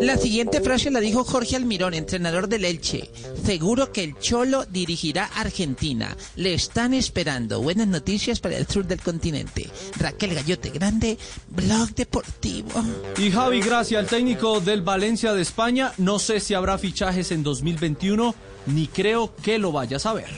La 0.01 0.17
siguiente 0.17 0.61
frase 0.61 0.91
la 0.91 1.01
dijo 1.01 1.25
Jorge 1.25 1.57
Almirón, 1.57 1.95
entrenador 1.95 2.49
del 2.49 2.65
Elche. 2.65 3.11
Seguro 3.45 3.93
que 3.93 4.05
el 4.05 4.19
Cholo 4.19 4.65
dirigirá 4.67 5.27
Argentina. 5.37 6.17
Le 6.37 6.55
están 6.55 6.95
esperando. 6.95 7.61
Buenas 7.61 7.89
noticias 7.89 8.41
para 8.41 8.57
el 8.57 8.67
sur 8.67 8.87
del 8.87 9.01
continente. 9.01 9.69
Raquel 9.99 10.35
Gallote 10.35 10.71
Grande, 10.71 11.19
Blog 11.49 11.95
Deportivo. 11.95 12.71
Y 13.19 13.31
Javi 13.31 13.61
Gracia, 13.61 14.01
el 14.01 14.07
técnico 14.07 14.61
del 14.61 14.83
Valencia 14.83 15.33
de 15.33 15.43
España, 15.43 15.93
no 15.99 16.19
sé 16.19 16.41
si 16.41 16.55
habrá 16.55 16.79
fichajes 16.79 17.33
en 17.33 17.43
2021, 17.43 18.35
ni 18.67 18.87
creo 18.87 19.35
que 19.43 19.59
lo 19.59 19.73
vayas 19.73 20.07
a 20.07 20.13
ver. 20.13 20.29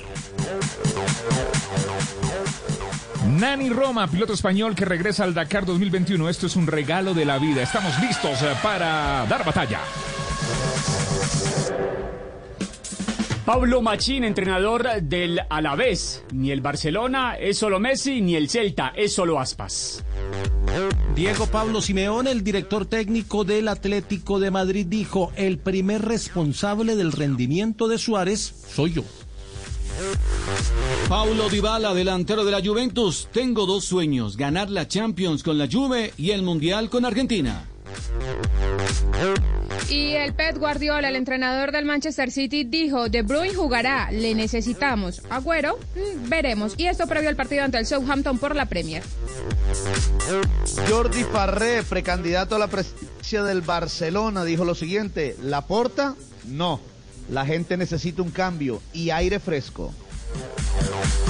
Nani 3.30 3.70
Roma, 3.70 4.08
piloto 4.08 4.32
español 4.32 4.74
que 4.74 4.84
regresa 4.84 5.24
al 5.24 5.34
Dakar 5.34 5.64
2021. 5.64 6.28
Esto 6.28 6.46
es 6.46 6.56
un 6.56 6.66
regalo 6.66 7.14
de 7.14 7.24
la 7.24 7.38
vida. 7.38 7.62
Estamos 7.62 7.98
listos 8.00 8.42
eh, 8.42 8.54
para 8.62 9.24
dar 9.28 9.44
batalla. 9.44 9.80
Pablo 13.44 13.82
Machín, 13.82 14.24
entrenador 14.24 15.00
del 15.02 15.40
Alavés. 15.48 16.24
Ni 16.32 16.50
el 16.50 16.60
Barcelona 16.60 17.36
es 17.36 17.58
solo 17.58 17.78
Messi, 17.78 18.20
ni 18.20 18.34
el 18.34 18.48
Celta 18.48 18.92
es 18.96 19.12
solo 19.12 19.38
Aspas. 19.38 20.04
Diego 21.14 21.46
Pablo 21.46 21.80
Simeón, 21.80 22.26
el 22.26 22.44
director 22.44 22.86
técnico 22.86 23.44
del 23.44 23.68
Atlético 23.68 24.40
de 24.40 24.50
Madrid, 24.50 24.86
dijo, 24.88 25.32
el 25.36 25.58
primer 25.58 26.02
responsable 26.02 26.96
del 26.96 27.12
rendimiento 27.12 27.88
de 27.88 27.98
Suárez 27.98 28.54
soy 28.68 28.92
yo. 28.94 29.04
Paulo 31.08 31.48
Dybala, 31.48 31.94
delantero 31.94 32.44
de 32.44 32.52
la 32.52 32.62
Juventus. 32.62 33.28
Tengo 33.32 33.66
dos 33.66 33.84
sueños, 33.84 34.36
ganar 34.36 34.70
la 34.70 34.86
Champions 34.88 35.42
con 35.42 35.58
la 35.58 35.68
Juve 35.70 36.12
y 36.16 36.30
el 36.30 36.42
Mundial 36.42 36.88
con 36.88 37.04
Argentina. 37.04 37.66
Y 39.88 40.12
el 40.12 40.34
Pep 40.34 40.56
Guardiola, 40.58 41.08
el 41.08 41.16
entrenador 41.16 41.72
del 41.72 41.84
Manchester 41.84 42.30
City, 42.30 42.64
dijo, 42.64 43.08
De 43.08 43.22
Bruyne 43.22 43.54
jugará, 43.54 44.10
le 44.12 44.34
necesitamos. 44.34 45.22
Agüero, 45.30 45.78
mm, 45.96 46.28
veremos. 46.28 46.74
Y 46.76 46.86
esto 46.86 47.06
previo 47.06 47.28
al 47.28 47.36
partido 47.36 47.64
ante 47.64 47.78
el 47.78 47.86
Southampton 47.86 48.38
por 48.38 48.54
la 48.54 48.66
Premier. 48.66 49.02
Jordi 50.88 51.24
Farré, 51.24 51.82
precandidato 51.82 52.54
a 52.54 52.58
la 52.58 52.68
presidencia 52.68 53.42
del 53.42 53.62
Barcelona, 53.62 54.44
dijo 54.44 54.64
lo 54.64 54.74
siguiente, 54.74 55.36
¿la 55.42 55.66
porta? 55.66 56.14
No, 56.46 56.80
la 57.28 57.44
gente 57.46 57.76
necesita 57.76 58.22
un 58.22 58.30
cambio 58.30 58.80
y 58.92 59.10
aire 59.10 59.40
fresco. 59.40 59.92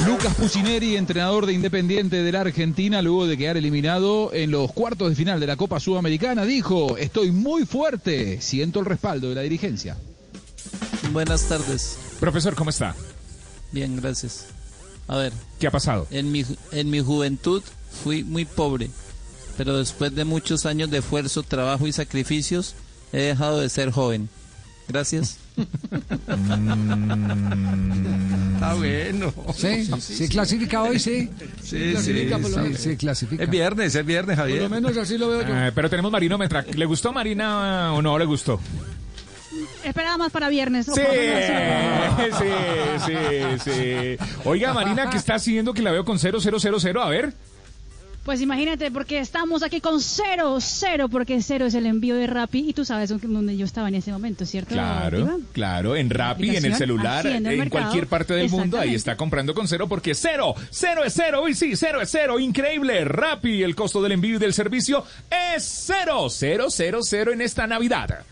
Lucas 0.07 0.35
Pucineri, 0.35 0.97
entrenador 0.97 1.47
de 1.47 1.53
Independiente 1.53 2.23
de 2.23 2.33
la 2.33 2.41
Argentina, 2.41 3.03
luego 3.03 3.27
de 3.27 3.37
quedar 3.37 3.57
eliminado 3.57 4.33
en 4.33 4.51
los 4.51 4.73
cuartos 4.73 5.11
de 5.11 5.15
final 5.15 5.41
de 5.41 5.47
la 5.47 5.57
Copa 5.57 5.79
Sudamericana, 5.79 6.45
dijo, 6.45 6.97
estoy 6.97 7.31
muy 7.31 7.67
fuerte, 7.67 8.41
siento 8.41 8.81
el 8.81 8.87
respaldo 8.87 9.29
de 9.29 9.35
la 9.35 9.43
dirigencia. 9.43 9.97
Buenas 11.13 11.49
tardes. 11.49 11.99
Profesor, 12.19 12.55
¿cómo 12.55 12.71
está? 12.71 12.95
Bien, 13.73 13.97
gracias. 13.97 14.47
A 15.07 15.17
ver. 15.17 15.33
¿Qué 15.59 15.67
ha 15.67 15.71
pasado? 15.71 16.07
En 16.11 16.33
mi, 16.33 16.45
en 16.73 16.91
mi 16.91 17.01
juventud 17.01 17.63
fui 18.03 18.25
muy 18.25 18.45
pobre, 18.45 18.91
pero 19.57 19.77
después 19.77 20.15
de 20.15 20.25
muchos 20.25 20.67
años 20.67 20.91
de 20.91 20.99
esfuerzo, 20.99 21.43
trabajo 21.43 21.87
y 21.87 21.93
sacrificios, 21.93 22.75
he 23.13 23.21
dejado 23.23 23.61
de 23.61 23.69
ser 23.69 23.91
joven. 23.91 24.29
Gracias. 24.89 25.39
Está 28.55 28.75
bueno. 28.75 29.33
Sí, 29.57 29.89
sí, 30.01 30.29
clasifica 30.29 30.83
hoy, 30.83 30.99
sí. 30.99 31.31
Sí, 31.63 31.91
clasifica, 31.93 32.37
sí, 32.37 32.43
por 32.43 32.51
lo- 32.51 32.67
sí. 32.67 32.75
sí, 32.77 32.97
clasifica. 32.97 33.45
Es 33.45 33.51
viernes, 33.51 33.95
es 33.95 34.05
viernes, 34.07 34.37
Por 34.37 34.45
Javier. 34.45 34.63
lo 34.63 34.69
menos 34.71 34.97
así 34.97 35.17
lo 35.19 35.29
veo 35.29 35.43
yo. 35.43 35.49
Eh, 35.57 35.73
pero 35.75 35.89
tenemos 35.89 36.13
marinómetra. 36.13 36.65
¿Le 36.75 36.85
gustó 36.85 37.13
Marina 37.13 37.93
o 37.95 38.03
no 38.03 38.19
le 38.19 38.25
gustó? 38.27 38.61
Esperaba 39.85 40.19
más 40.19 40.31
para 40.31 40.49
viernes. 40.49 40.87
Sí, 40.87 40.93
sí, 42.39 43.07
sí, 43.07 43.71
sí. 43.71 44.17
Oiga, 44.45 44.75
Marina, 44.75 45.09
¿qué 45.11 45.17
está 45.17 45.35
haciendo 45.37 45.73
que 45.73 45.83
la 45.83 45.91
veo 45.91 46.05
con 46.05 46.19
0000? 46.19 46.99
A 47.03 47.09
ver. 47.09 47.33
Pues 48.25 48.43
imagínate, 48.43 48.91
porque 48.91 49.19
estamos 49.19 49.63
aquí 49.63 49.81
con 49.81 50.01
cero, 50.01 50.59
cero, 50.61 51.09
porque 51.09 51.41
cero 51.43 51.65
es 51.65 51.75
el 51.75 51.87
envío 51.87 52.17
de 52.17 52.27
Rappi 52.27 52.69
y 52.69 52.73
tú 52.75 52.85
sabes 52.85 53.09
dónde 53.09 53.57
yo 53.57 53.65
estaba 53.65 53.89
en 53.89 53.95
ese 53.95 54.13
momento, 54.13 54.45
¿cierto? 54.45 54.75
Claro, 54.75 55.41
claro, 55.53 55.97
en 55.97 56.11
Rappi, 56.11 56.55
en 56.55 56.67
el 56.67 56.75
celular, 56.75 57.27
en 57.27 57.43
mercado. 57.45 57.71
cualquier 57.71 58.07
parte 58.09 58.35
del 58.35 58.51
mundo, 58.51 58.79
ahí 58.79 58.95
está 58.95 59.17
comprando 59.17 59.55
con 59.55 59.67
cero 59.67 59.89
porque 59.89 60.15
cero, 60.15 60.55
cero 60.71 61.03
es 61.05 61.15
cero, 61.15 61.41
uy 61.43 61.55
sí, 61.55 61.77
cero 61.77 62.03
es 62.03 62.11
cero, 62.11 62.39
increíble, 62.39 63.05
Rappi, 63.07 63.63
el 63.63 63.75
costo 63.75 64.03
del 64.03 64.13
envío 64.13 64.37
y 64.37 64.39
del 64.39 64.53
servicio 64.53 65.03
es 65.31 65.65
cero, 65.87 66.27
cero, 66.29 66.67
cero, 66.69 67.01
cero 67.03 67.33
en 67.33 67.41
esta 67.41 67.67
Navidad. 67.67 68.25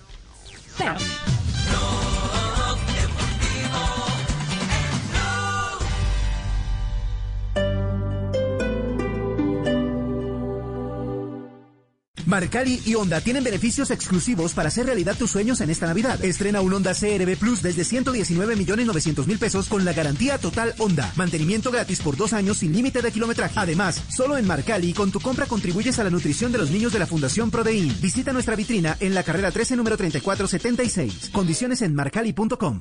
Marcari 12.28 12.82
y 12.84 12.94
Honda 12.94 13.22
tienen 13.22 13.42
beneficios 13.42 13.90
exclusivos 13.90 14.52
para 14.52 14.68
hacer 14.68 14.84
realidad 14.84 15.16
tus 15.16 15.30
sueños 15.30 15.62
en 15.62 15.70
esta 15.70 15.86
Navidad. 15.86 16.22
Estrena 16.22 16.60
un 16.60 16.74
Honda 16.74 16.92
CRB 16.92 17.38
Plus 17.38 17.62
desde 17.62 17.84
119 17.84 18.54
millones 18.54 18.84
900 18.84 19.26
mil 19.26 19.38
pesos 19.38 19.66
con 19.66 19.86
la 19.86 19.94
garantía 19.94 20.36
total 20.36 20.74
Honda. 20.76 21.10
Mantenimiento 21.16 21.70
gratis 21.70 22.00
por 22.00 22.18
dos 22.18 22.34
años 22.34 22.58
sin 22.58 22.74
límite 22.74 23.00
de 23.00 23.12
kilometraje. 23.12 23.54
Además, 23.58 24.02
solo 24.14 24.36
en 24.36 24.46
Marcali 24.46 24.92
con 24.92 25.10
tu 25.10 25.20
compra 25.20 25.46
contribuyes 25.46 25.98
a 25.98 26.04
la 26.04 26.10
nutrición 26.10 26.52
de 26.52 26.58
los 26.58 26.70
niños 26.70 26.92
de 26.92 26.98
la 26.98 27.06
Fundación 27.06 27.50
Prodein. 27.50 27.96
Visita 28.02 28.30
nuestra 28.34 28.56
vitrina 28.56 28.98
en 29.00 29.14
la 29.14 29.22
carrera 29.22 29.50
13 29.50 29.76
número 29.76 29.96
3476. 29.96 31.30
Condiciones 31.32 31.80
en 31.80 31.94
marcali.com. 31.94 32.80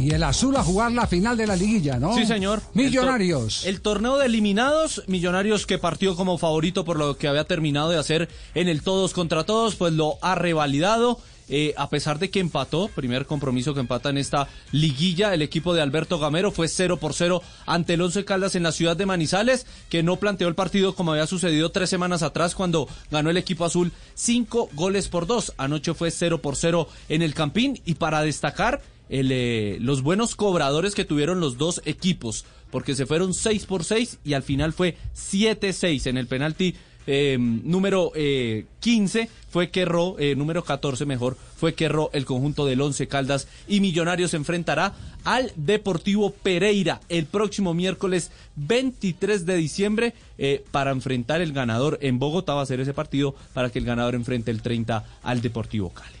Y 0.00 0.14
el 0.14 0.22
azul 0.22 0.56
a 0.56 0.62
jugar 0.64 0.92
la 0.92 1.06
final 1.06 1.36
de 1.36 1.46
la 1.46 1.56
liguilla, 1.56 1.98
¿no? 1.98 2.14
Sí, 2.14 2.24
señor. 2.26 2.62
Millonarios. 2.74 3.64
El, 3.64 3.64
tor- 3.64 3.68
el 3.76 3.80
torneo 3.82 4.18
de 4.18 4.26
eliminados, 4.26 5.02
Millonarios 5.06 5.66
que 5.66 5.78
partió 5.78 6.16
como 6.16 6.38
favorito 6.38 6.84
por 6.84 6.98
lo 6.98 7.16
que 7.16 7.28
había 7.28 7.44
terminado 7.44 7.90
de 7.90 7.98
hacer 7.98 8.28
en 8.54 8.68
el 8.68 8.82
todos 8.82 9.12
contra 9.12 9.44
todos, 9.44 9.74
pues 9.76 9.92
lo 9.92 10.14
ha 10.22 10.34
revalidado. 10.34 11.18
eh, 11.52 11.74
a 11.76 11.90
pesar 11.90 12.20
de 12.20 12.30
que 12.30 12.38
empató, 12.38 12.86
primer 12.94 13.26
compromiso 13.26 13.74
que 13.74 13.80
empata 13.80 14.08
en 14.08 14.18
esta 14.18 14.46
liguilla, 14.70 15.34
el 15.34 15.42
equipo 15.42 15.74
de 15.74 15.82
Alberto 15.82 16.20
Gamero 16.20 16.52
fue 16.52 16.68
0 16.68 16.98
por 16.98 17.12
0 17.12 17.42
ante 17.66 17.94
el 17.94 18.02
Once 18.02 18.24
Caldas 18.24 18.54
en 18.54 18.62
la 18.62 18.70
ciudad 18.70 18.96
de 18.96 19.04
Manizales, 19.04 19.66
que 19.88 20.04
no 20.04 20.14
planteó 20.16 20.46
el 20.46 20.54
partido 20.54 20.94
como 20.94 21.10
había 21.10 21.26
sucedido 21.26 21.70
tres 21.70 21.90
semanas 21.90 22.22
atrás 22.22 22.54
cuando 22.54 22.86
ganó 23.10 23.30
el 23.30 23.36
equipo 23.36 23.64
azul 23.64 23.90
cinco 24.14 24.68
goles 24.74 25.08
por 25.08 25.26
dos. 25.26 25.52
Anoche 25.58 25.92
fue 25.92 26.12
0 26.12 26.40
por 26.40 26.54
0 26.54 26.86
en 27.08 27.20
el 27.22 27.34
Campín 27.34 27.80
y 27.84 27.94
para 27.94 28.22
destacar 28.22 28.80
el, 29.10 29.30
eh, 29.32 29.76
los 29.80 30.02
buenos 30.02 30.34
cobradores 30.34 30.94
que 30.94 31.04
tuvieron 31.04 31.40
los 31.40 31.58
dos 31.58 31.82
equipos, 31.84 32.46
porque 32.70 32.94
se 32.94 33.04
fueron 33.06 33.34
6 33.34 33.66
por 33.66 33.84
6 33.84 34.20
y 34.24 34.32
al 34.32 34.42
final 34.42 34.72
fue 34.72 34.96
7-6 35.14 36.06
en 36.06 36.16
el 36.16 36.26
penalti. 36.26 36.74
eh, 37.06 37.38
número 37.38 38.12
eh, 38.14 38.66
15 38.80 39.28
fue 39.50 39.70
que 39.70 39.80
erró, 39.80 40.16
eh, 40.18 40.36
número 40.36 40.62
14 40.62 41.06
mejor, 41.06 41.36
fue 41.56 41.74
que 41.74 41.86
erró 41.86 42.10
el 42.12 42.24
conjunto 42.24 42.66
del 42.66 42.80
Once 42.80 43.08
Caldas 43.08 43.48
y 43.66 43.80
Millonarios 43.80 44.30
se 44.30 44.36
enfrentará 44.36 44.94
al 45.24 45.52
Deportivo 45.56 46.30
Pereira 46.30 47.00
el 47.08 47.26
próximo 47.26 47.74
miércoles 47.74 48.30
23 48.56 49.44
de 49.44 49.56
diciembre 49.56 50.14
eh, 50.38 50.64
para 50.70 50.92
enfrentar 50.92 51.40
el 51.40 51.52
ganador 51.52 51.98
en 52.00 52.18
Bogotá 52.18 52.54
va 52.54 52.62
a 52.62 52.66
ser 52.66 52.80
ese 52.80 52.94
partido 52.94 53.34
para 53.54 53.70
que 53.70 53.80
el 53.80 53.84
ganador 53.84 54.14
enfrente 54.14 54.50
el 54.52 54.62
30 54.62 55.04
al 55.22 55.40
Deportivo 55.40 55.90
Cali. 55.90 56.20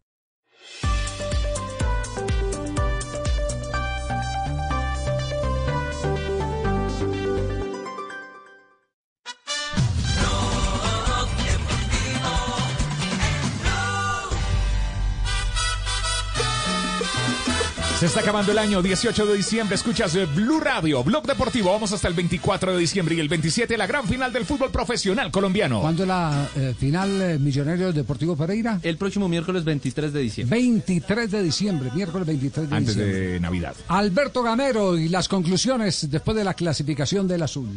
Se 18.01 18.07
está 18.07 18.21
acabando 18.21 18.51
el 18.51 18.57
año, 18.57 18.81
18 18.81 19.27
de 19.27 19.37
diciembre, 19.37 19.75
escuchas 19.75 20.15
eh, 20.15 20.25
Blue 20.25 20.59
Radio, 20.59 21.03
Blog 21.03 21.23
Deportivo, 21.27 21.71
vamos 21.71 21.91
hasta 21.91 22.07
el 22.07 22.15
24 22.15 22.73
de 22.73 22.79
diciembre 22.79 23.13
y 23.13 23.19
el 23.19 23.29
27 23.29 23.77
la 23.77 23.85
gran 23.85 24.07
final 24.07 24.33
del 24.33 24.43
fútbol 24.43 24.71
profesional 24.71 25.29
colombiano. 25.29 25.81
¿Cuándo 25.81 26.01
es 26.01 26.07
la 26.07 26.49
eh, 26.55 26.73
final 26.75 27.21
eh, 27.21 27.37
Millonarios 27.37 27.93
Deportivo 27.93 28.35
Pereira? 28.35 28.79
El 28.81 28.97
próximo 28.97 29.29
miércoles 29.29 29.63
23 29.63 30.13
de 30.13 30.19
diciembre. 30.19 30.57
23 30.57 31.29
de 31.29 31.43
diciembre, 31.43 31.91
miércoles 31.93 32.25
23 32.25 32.69
de 32.71 32.75
Antes 32.75 32.95
diciembre. 32.95 33.17
de 33.33 33.39
Navidad. 33.39 33.75
Alberto 33.87 34.41
Gamero 34.41 34.97
y 34.97 35.07
las 35.07 35.27
conclusiones 35.27 36.09
después 36.09 36.35
de 36.35 36.43
la 36.43 36.55
clasificación 36.55 37.27
del 37.27 37.43
azul. 37.43 37.69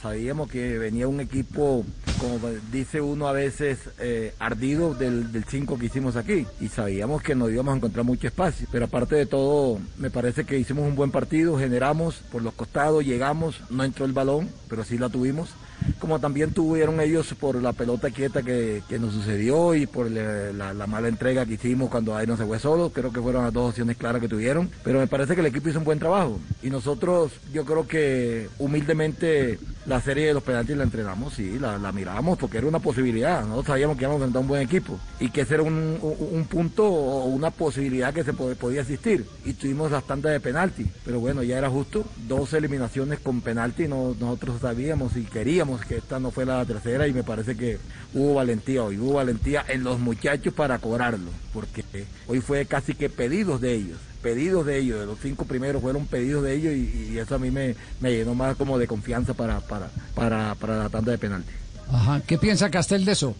Sabíamos 0.00 0.48
que 0.48 0.78
venía 0.78 1.08
un 1.08 1.20
equipo, 1.20 1.84
como 2.20 2.38
dice 2.70 3.00
uno 3.00 3.26
a 3.26 3.32
veces, 3.32 3.78
eh, 3.98 4.32
ardido 4.38 4.94
del, 4.94 5.32
del 5.32 5.44
5 5.44 5.76
que 5.78 5.86
hicimos 5.86 6.14
aquí. 6.14 6.46
Y 6.60 6.68
sabíamos 6.68 7.22
que 7.22 7.34
nos 7.34 7.50
íbamos 7.50 7.74
a 7.74 7.76
encontrar 7.78 8.04
mucho 8.04 8.28
espacio. 8.28 8.68
Pero 8.70 8.84
aparte 8.84 9.16
de 9.16 9.26
todo, 9.26 9.80
me 9.98 10.10
parece 10.10 10.44
que 10.44 10.58
hicimos 10.58 10.86
un 10.86 10.94
buen 10.94 11.10
partido, 11.10 11.58
generamos 11.58 12.16
por 12.30 12.42
los 12.42 12.54
costados, 12.54 13.04
llegamos, 13.04 13.60
no 13.70 13.82
entró 13.82 14.04
el 14.04 14.12
balón, 14.12 14.48
pero 14.68 14.84
sí 14.84 14.98
la 14.98 15.08
tuvimos. 15.08 15.50
Como 15.98 16.18
también 16.18 16.52
tuvieron 16.52 17.00
ellos 17.00 17.34
por 17.38 17.60
la 17.60 17.72
pelota 17.72 18.10
quieta 18.10 18.42
que, 18.42 18.82
que 18.88 18.98
nos 18.98 19.12
sucedió 19.14 19.74
y 19.74 19.86
por 19.86 20.10
la, 20.10 20.72
la 20.74 20.86
mala 20.86 21.08
entrega 21.08 21.44
que 21.46 21.54
hicimos 21.54 21.90
cuando 21.90 22.18
no 22.26 22.36
se 22.36 22.44
fue 22.44 22.58
solo. 22.58 22.90
Creo 22.90 23.12
que 23.12 23.20
fueron 23.20 23.44
las 23.44 23.52
dos 23.52 23.70
opciones 23.70 23.96
claras 23.96 24.20
que 24.20 24.28
tuvieron. 24.28 24.70
Pero 24.84 24.98
me 25.00 25.06
parece 25.06 25.34
que 25.34 25.40
el 25.40 25.46
equipo 25.46 25.68
hizo 25.68 25.78
un 25.78 25.84
buen 25.84 25.98
trabajo. 25.98 26.38
Y 26.62 26.70
nosotros, 26.70 27.32
yo 27.52 27.64
creo 27.64 27.86
que 27.86 28.48
humildemente 28.58 29.58
la 29.86 30.00
serie 30.00 30.26
de 30.26 30.34
los 30.34 30.42
penaltis 30.42 30.76
la 30.76 30.84
entrenamos, 30.84 31.34
sí, 31.34 31.58
la, 31.58 31.78
la 31.78 31.92
miramos 31.92 32.38
porque 32.38 32.58
era 32.58 32.66
una 32.66 32.78
posibilidad. 32.78 33.42
Nosotros 33.42 33.66
sabíamos 33.66 33.96
que 33.96 34.04
íbamos 34.04 34.20
a 34.20 34.24
enfrentar 34.24 34.42
un 34.42 34.48
buen 34.48 34.62
equipo 34.62 34.98
y 35.20 35.30
que 35.30 35.42
ese 35.42 35.54
era 35.54 35.62
un, 35.62 35.98
un- 36.02 36.28
un 36.32 36.44
punto 36.44 36.84
o 36.86 37.24
una 37.26 37.50
posibilidad 37.50 38.12
que 38.12 38.24
se 38.24 38.32
pod- 38.34 38.56
podía 38.56 38.82
existir. 38.82 39.24
Y 39.44 39.54
tuvimos 39.54 39.90
las 39.90 40.04
tandas 40.04 40.32
de 40.32 40.40
penalti. 40.40 40.86
Pero 41.04 41.20
bueno, 41.20 41.42
ya 41.42 41.58
era 41.58 41.70
justo. 41.70 42.04
Dos 42.26 42.52
eliminaciones 42.52 43.18
con 43.20 43.40
penalti. 43.40 43.88
No, 43.88 44.14
nosotros 44.18 44.60
sabíamos 44.60 45.16
y 45.16 45.22
queríamos 45.24 45.67
que 45.76 45.96
esta 45.98 46.18
no 46.18 46.30
fuera 46.30 46.58
la 46.58 46.64
tercera 46.64 47.06
y 47.06 47.12
me 47.12 47.22
parece 47.22 47.56
que 47.56 47.78
hubo 48.14 48.34
valentía 48.34 48.82
hoy. 48.82 48.98
Hubo 48.98 49.14
valentía 49.14 49.64
en 49.68 49.84
los 49.84 49.98
muchachos 49.98 50.54
para 50.54 50.78
cobrarlo. 50.78 51.30
Porque 51.52 51.84
hoy 52.26 52.40
fue 52.40 52.64
casi 52.66 52.94
que 52.94 53.08
pedidos 53.10 53.60
de 53.60 53.74
ellos. 53.74 53.98
Pedidos 54.22 54.66
de 54.66 54.78
ellos, 54.78 54.98
de 55.00 55.06
los 55.06 55.18
cinco 55.20 55.44
primeros 55.44 55.80
fueron 55.82 56.06
pedidos 56.06 56.42
de 56.42 56.54
ellos 56.54 56.74
y, 56.74 57.12
y 57.12 57.18
eso 57.18 57.36
a 57.36 57.38
mí 57.38 57.50
me, 57.52 57.76
me 58.00 58.10
llenó 58.12 58.34
más 58.34 58.56
como 58.56 58.76
de 58.78 58.86
confianza 58.88 59.32
para, 59.34 59.60
para, 59.60 59.90
para, 60.14 60.54
para 60.56 60.76
la 60.78 60.88
tanda 60.88 61.12
de 61.12 61.18
penalti. 61.18 61.50
Ajá. 61.92 62.20
¿Qué 62.26 62.36
piensa 62.38 62.68
Castel 62.70 63.04
de 63.04 63.12
eso? 63.12 63.36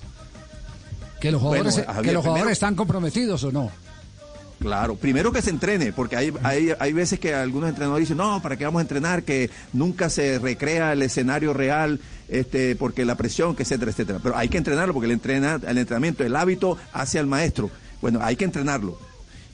¿Que 1.20 1.32
los 1.32 1.42
Bueno, 1.42 1.64
jugadores, 1.64 1.84
Javier, 1.86 2.04
que 2.04 2.12
los 2.12 2.20
jugadores 2.22 2.42
primero- 2.42 2.52
están 2.52 2.74
comprometidos 2.76 3.42
o 3.42 3.50
no? 3.50 3.70
Claro, 4.58 4.96
primero 4.96 5.30
que 5.30 5.40
se 5.40 5.50
entrene, 5.50 5.92
porque 5.92 6.16
hay, 6.16 6.32
hay, 6.42 6.72
hay 6.78 6.92
veces 6.92 7.20
que 7.20 7.32
algunos 7.32 7.68
entrenadores 7.68 8.08
dicen, 8.08 8.16
no, 8.16 8.42
¿para 8.42 8.56
qué 8.56 8.64
vamos 8.64 8.80
a 8.80 8.82
entrenar? 8.82 9.22
Que 9.22 9.50
nunca 9.72 10.10
se 10.10 10.40
recrea 10.40 10.92
el 10.92 11.02
escenario 11.02 11.54
real, 11.54 12.00
este, 12.28 12.74
porque 12.74 13.04
la 13.04 13.14
presión, 13.14 13.54
que 13.54 13.62
etcétera, 13.62 13.92
etcétera. 13.92 14.18
Pero 14.20 14.36
hay 14.36 14.48
que 14.48 14.58
entrenarlo, 14.58 14.92
porque 14.94 15.06
el, 15.06 15.12
entrena, 15.12 15.60
el 15.64 15.78
entrenamiento, 15.78 16.24
el 16.24 16.34
hábito 16.34 16.76
hacia 16.92 17.20
el 17.20 17.28
maestro. 17.28 17.70
Bueno, 18.00 18.18
hay 18.22 18.34
que 18.34 18.44
entrenarlo. 18.44 18.98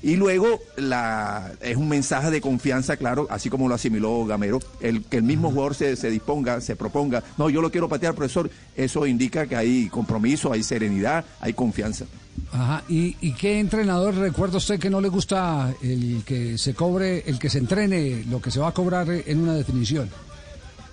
Y 0.05 0.17
luego 0.17 0.61
la, 0.77 1.53
es 1.63 1.79
un 1.79 1.89
mensaje 1.89 2.31
de 2.31 2.43
confianza, 2.43 2.99
claro, 2.99 3.27
así 3.31 3.49
como 3.49 3.71
lo 3.71 3.75
asimiló 3.75 4.27
Gamero, 4.27 4.61
el 4.81 5.03
que 5.03 5.17
el 5.17 5.23
mismo 5.23 5.51
jugador 5.51 5.75
se, 5.75 5.97
se 5.97 6.11
disponga, 6.11 6.61
se 6.61 6.77
proponga, 6.77 7.25
no, 7.39 7.49
yo 7.49 7.63
lo 7.63 7.71
quiero 7.71 7.89
patear, 7.89 8.15
profesor, 8.15 8.51
eso 8.77 9.07
indica 9.07 9.47
que 9.47 9.57
hay 9.57 9.89
compromiso, 9.89 10.53
hay 10.53 10.63
serenidad, 10.63 11.25
hay 11.41 11.55
confianza. 11.55 12.05
Ajá. 12.53 12.85
¿Y, 12.87 13.17
y 13.23 13.33
qué 13.33 13.59
entrenador 13.59 14.15
recuerda 14.17 14.59
usted 14.59 14.79
que 14.79 14.91
no 14.91 15.01
le 15.01 15.09
gusta 15.09 15.75
el 15.83 16.23
que 16.27 16.59
se 16.59 16.75
cobre, 16.75 17.25
el 17.27 17.39
que 17.39 17.49
se 17.49 17.57
entrene 17.57 18.25
lo 18.29 18.43
que 18.43 18.51
se 18.51 18.61
va 18.61 18.69
a 18.69 18.73
cobrar 18.73 19.09
en 19.11 19.41
una 19.41 19.55
definición? 19.55 20.11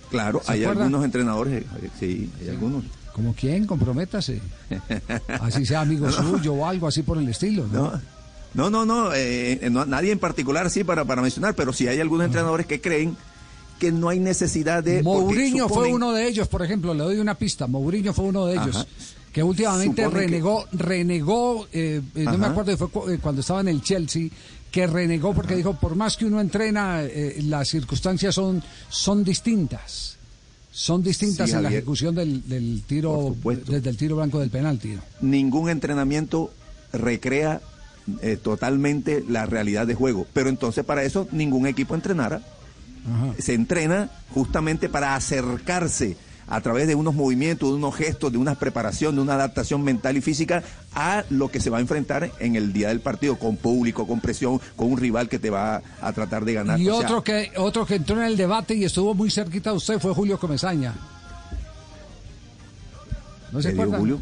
Claro, 0.10 0.42
¿Se 0.42 0.54
hay 0.54 0.64
algunos 0.64 1.04
entrenadores, 1.04 1.64
eh, 1.64 1.90
sí, 2.00 2.32
hay 2.40 2.48
algunos. 2.48 2.86
¿Como 3.12 3.34
quién? 3.34 3.68
Comprométase. 3.68 4.40
Así 5.42 5.66
sea 5.66 5.82
amigo 5.82 6.06
no. 6.06 6.14
suyo 6.14 6.54
o 6.54 6.66
algo 6.66 6.88
así 6.88 7.04
por 7.04 7.18
el 7.18 7.28
estilo. 7.28 7.68
¿no? 7.68 7.92
No, 7.92 8.02
no, 8.54 8.70
no, 8.70 8.86
no, 8.86 9.14
eh, 9.14 9.60
no, 9.72 9.86
nadie 9.86 10.12
en 10.12 10.20
particular 10.20 10.70
sí 10.70 10.84
para, 10.84 11.06
para 11.06 11.22
mencionar, 11.22 11.56
pero 11.56 11.72
sí 11.74 11.88
hay 11.88 12.00
algunos 12.00 12.26
entrenadores 12.26 12.66
que 12.66 12.82
creen 12.82 13.16
que 13.80 13.92
no 13.92 14.10
hay 14.10 14.20
necesidad 14.20 14.84
de... 14.84 15.02
Mourinho 15.02 15.68
fue 15.68 15.92
uno 15.92 16.12
de 16.12 16.28
ellos, 16.28 16.48
por 16.48 16.62
ejemplo, 16.64 16.94
le 16.94 17.04
doy 17.04 17.18
una 17.18 17.36
pista. 17.36 17.66
Mourinho 17.68 18.14
fue 18.14 18.26
uno 18.26 18.46
de 18.46 18.54
ellos. 18.54 18.76
Ajá. 18.76 18.86
Que 19.34 19.42
últimamente 19.42 20.04
Suponen 20.04 20.20
que- 20.20 20.28
renegó, 20.28 20.66
renegó, 20.74 21.68
eh, 21.72 22.02
eh, 22.16 22.24
no 22.26 22.38
me 22.38 22.48
acuerdo 22.48 22.72
si 22.72 22.78
fue 22.78 22.90
cu- 22.90 23.10
eh, 23.10 23.18
cuando 23.20 23.42
estaba 23.42 23.62
en 23.62 23.70
el 23.70 23.82
Chelsea, 23.82 24.28
que 24.70 24.86
renegó 24.88 25.34
porque 25.34 25.56
dijo, 25.56 25.74
por 25.80 25.96
más 25.96 26.18
que 26.18 26.26
uno 26.26 26.40
entrena, 26.42 27.02
eh, 27.04 27.38
las 27.44 27.70
circunstancias 27.70 28.36
son, 28.36 28.62
son 28.90 29.24
distintas. 29.24 30.18
Son 30.74 31.02
distintas 31.02 31.50
Sí, 31.50 31.56
en 31.56 31.64
la 31.64 31.70
ejecución 31.70 32.14
del, 32.14 32.48
del 32.48 32.84
tiro, 32.86 33.36
desde 33.68 33.90
el 33.90 33.98
tiro 33.98 34.16
blanco 34.18 34.40
del 34.40 34.50
penalti. 34.50 34.98
Ningún 35.22 35.70
entrenamiento 35.70 36.52
recrea 36.94 37.62
eh, 38.22 38.38
totalmente 38.42 39.24
la 39.28 39.46
realidad 39.46 39.88
de 39.88 39.96
juego, 39.96 40.28
pero 40.34 40.50
entonces 40.50 40.84
para 40.84 41.04
eso 41.04 41.28
ningún 41.32 41.68
equipo 41.68 41.96
entrenara. 41.96 42.42
Se 43.40 43.56
entrena 43.56 44.12
justamente 44.32 44.88
para 44.88 45.16
acercarse 45.16 46.18
a 46.48 46.62
través 46.62 46.86
de 46.86 46.96
unos 46.96 47.16
movimientos, 47.16 47.70
de 47.70 47.76
unos 47.76 47.96
gestos, 47.96 48.32
de 48.32 48.38
una 48.38 48.56
preparación, 48.56 49.16
de 49.16 49.22
una 49.22 49.34
adaptación 49.34 49.84
mental 49.84 50.18
y 50.18 50.22
física 50.22 50.62
a 50.94 51.24
lo 51.30 51.50
que 51.50 51.60
se 51.60 51.70
va 51.70 51.78
a 51.78 51.82
enfrentar 51.82 52.30
en 52.40 52.56
el 52.58 52.74
día 52.74 52.90
del 52.90 53.00
partido, 53.00 53.40
con 53.40 53.56
público, 53.56 54.06
con 54.06 54.20
presión, 54.20 54.60
con 54.76 54.92
un 54.92 54.98
rival 54.98 55.30
que 55.30 55.40
te 55.40 55.50
va 55.50 55.82
a 56.02 56.14
tratar 56.14 56.44
de 56.46 56.54
ganar. 56.54 56.80
Y 56.80 56.90
O 56.90 56.98
sea, 57.00 57.08
otro 57.08 57.24
que 57.24 57.52
otro 57.56 57.86
que 57.86 57.96
entró 57.96 58.18
en 58.18 58.24
el 58.24 58.38
debate 58.38 58.76
y 58.76 58.84
estuvo 58.84 59.16
muy 59.16 59.32
cerquita 59.32 59.72
de 59.72 59.78
usted 59.78 60.00
fue 60.00 60.14
Julio 60.14 60.38
Comesaña. 60.40 60.94
¿No 63.52 63.62
se 63.62 63.70
¿te 63.70 63.72
digo, 63.72 63.84
acuerda? 63.84 64.00
Julio? 64.00 64.22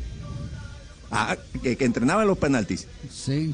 Ah, 1.11 1.35
que, 1.63 1.75
que 1.75 1.85
entrenaba 1.85 2.21
en 2.23 2.27
los 2.27 2.37
penaltis. 2.37 2.87
Sí, 3.11 3.53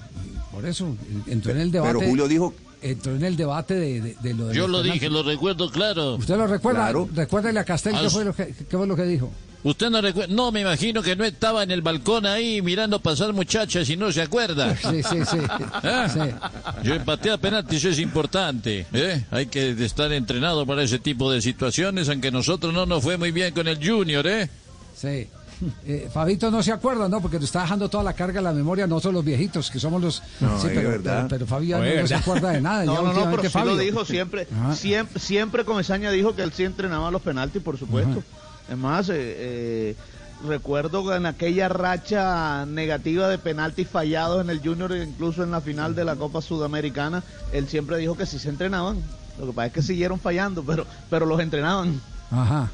por 0.52 0.66
eso 0.66 0.96
entró 1.28 1.52
en 1.52 1.60
el 1.60 1.72
debate. 1.72 1.94
Pero 1.98 2.08
Julio 2.10 2.28
dijo 2.28 2.54
entró 2.82 3.16
en 3.16 3.24
el 3.24 3.36
debate 3.36 3.74
de, 3.74 4.02
de- 4.02 4.16
de 4.22 4.34
lo 4.34 4.48
de 4.48 4.56
Yo 4.56 4.68
lo 4.68 4.78
penaltis. 4.80 4.94
dije, 5.02 5.10
lo 5.10 5.24
recuerdo 5.24 5.72
claro. 5.72 6.16
¿Usted 6.16 6.38
lo 6.38 6.46
recuerda? 6.48 6.94
Recuérdele 7.16 7.60
a 7.60 7.64
Castel 7.64 7.94
qué 7.94 8.06
Ah, 8.06 8.10
fue, 8.10 8.26
lo 8.26 8.34
que, 8.36 8.48
qué 8.70 8.78
fue 8.78 8.86
lo 8.86 8.96
que 8.96 9.04
dijo. 9.04 9.32
Usted 9.64 9.90
no 9.90 10.00
recuerda. 10.00 10.32
No, 10.32 10.52
me 10.52 10.62
imagino 10.62 11.02
que 11.02 11.16
no 11.16 11.24
estaba 11.26 11.64
en 11.64 11.72
el 11.72 11.82
balcón 11.82 12.28
ahí 12.28 12.62
mirando 12.62 13.00
pasar 13.00 13.34
muchachas 13.34 13.90
y 13.90 13.98
no 13.98 14.12
se 14.12 14.22
acuerda. 14.22 14.76
Sí, 14.82 15.02
sí, 15.02 15.18
sí. 15.26 15.38
¿Eh? 15.84 16.08
Sí. 16.14 16.20
Yo 16.84 16.94
empaté 16.94 17.32
a 17.32 17.38
penaltis, 17.40 17.80
eso 17.80 17.90
es 17.90 17.98
importante. 18.00 18.86
¿eh? 18.94 19.24
Hay 19.32 19.48
que 19.48 19.72
estar 19.84 20.12
entrenado 20.14 20.68
para 20.68 20.84
ese 20.84 21.00
tipo 21.00 21.32
de 21.32 21.42
situaciones, 21.42 22.08
aunque 22.10 22.30
nosotros 22.30 22.72
no 22.72 22.86
nos 22.86 23.02
fue 23.02 23.18
muy 23.18 23.32
bien 23.32 23.52
con 23.56 23.68
el 23.68 23.78
Junior, 23.84 24.28
¿eh? 24.28 24.48
Sí. 24.96 25.28
Eh, 25.86 26.10
Fabito 26.14 26.52
no 26.52 26.62
se 26.64 26.72
acuerda, 26.72 27.08
¿no? 27.08 27.22
Porque 27.22 27.40
te 27.40 27.46
está 27.46 27.62
dejando 27.62 27.90
toda 27.90 28.04
la 28.04 28.14
carga 28.14 28.40
en 28.40 28.44
la 28.44 28.54
memoria, 28.54 28.88
nosotros 28.88 29.14
los 29.16 29.26
viejitos, 29.26 29.70
que 29.72 29.80
somos 29.80 30.02
los... 30.02 30.24
No, 30.40 30.60
sí, 30.60 30.68
es 30.68 30.74
pero, 30.74 30.90
verdad. 30.90 31.16
pero, 31.28 31.28
pero 31.30 31.48
Fabio 31.48 31.78
No, 31.80 32.08
se 32.08 32.16
acuerda 32.16 32.50
de 32.52 32.62
nada. 32.62 32.86
No, 32.86 33.02
no, 33.02 33.14
no, 33.14 33.26
pero 33.32 33.38
sí 33.38 33.44
lo 33.44 33.50
Fabio. 33.50 33.78
dijo 33.78 34.06
siempre. 34.06 34.48
Ajá. 34.54 34.76
Siempre, 34.76 35.20
siempre 35.20 35.66
Comesaña 35.66 36.12
dijo 36.12 36.36
que 36.36 36.44
él 36.44 36.52
sí 36.54 36.64
entrenaba 36.64 37.12
los 37.12 37.22
penaltis, 37.22 37.62
por 37.62 37.78
supuesto. 37.78 38.24
Es 38.70 38.78
más, 38.78 39.10
eh, 39.10 39.14
eh, 39.18 39.96
recuerdo 40.48 41.08
que 41.08 41.16
en 41.16 41.26
aquella 41.26 41.70
racha 41.70 42.66
negativa 42.66 43.30
de 43.30 43.38
penaltis 43.38 43.88
fallados 43.88 44.42
en 44.42 44.50
el 44.50 44.60
Junior, 44.60 44.96
incluso 44.96 45.44
en 45.44 45.52
la 45.52 45.62
final 45.62 45.96
de 45.96 46.04
la 46.06 46.16
Copa 46.16 46.42
Sudamericana, 46.42 47.24
él 47.54 47.68
siempre 47.68 47.98
dijo 47.98 48.16
que 48.18 48.26
sí 48.26 48.40
se 48.40 48.50
entrenaban. 48.50 48.98
Lo 49.40 49.48
que 49.48 49.54
pasa 49.54 49.68
es 49.68 49.74
que 49.74 49.82
siguieron 49.82 50.20
fallando, 50.20 50.64
pero, 50.64 50.86
pero 51.10 51.26
los 51.26 51.40
entrenaban. 51.40 52.02
Ajá. 52.32 52.70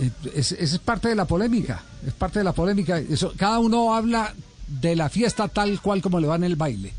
Eh, 0.00 0.10
es- 0.34 0.52
es 0.52 0.78
parte 0.78 1.08
de 1.08 1.14
la 1.14 1.24
polémica, 1.24 1.82
es 2.06 2.12
parte 2.12 2.38
de 2.40 2.44
la 2.44 2.52
polémica. 2.52 2.98
Eso, 2.98 3.32
cada 3.36 3.58
uno 3.58 3.94
habla 3.94 4.34
de 4.66 4.96
la 4.96 5.08
fiesta 5.08 5.48
tal 5.48 5.80
cual 5.80 6.00
como 6.02 6.20
le 6.20 6.26
va 6.26 6.36
en 6.36 6.44
el 6.44 6.56
baile. 6.56 6.92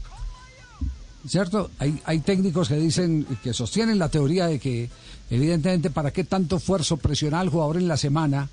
¿Cierto? 1.27 1.71
Hay, 1.79 1.99
hay 2.05 2.19
técnicos 2.19 2.67
que 2.67 2.75
dicen, 2.75 3.25
que 3.41 3.51
sostienen 3.53 3.97
la 3.97 4.09
teoría 4.09 4.45
de 4.45 4.59
que, 4.59 4.89
evidentemente, 5.31 5.89
¿para 5.89 6.11
qué 6.11 6.23
tanto 6.23 6.57
esfuerzo 6.57 6.97
presionar 6.97 7.41
al 7.41 7.49
jugador 7.49 7.77
en 7.77 7.87
la 7.87 7.97
semana? 7.97 8.47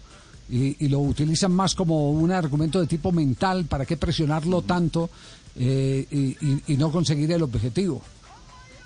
Y, 0.48 0.88
lo 0.88 1.00
utilizan 1.00 1.52
más 1.52 1.74
como 1.74 2.10
un 2.10 2.30
argumento 2.32 2.80
de 2.80 2.86
tipo 2.86 3.12
mental, 3.12 3.66
¿para 3.66 3.84
qué 3.86 3.96
presionarlo 3.96 4.62
tanto 4.62 5.10
eh, 5.56 6.06
y 6.66 6.76
no 6.76 6.90
conseguir 6.90 7.30
el 7.32 7.42
objetivo? 7.42 8.02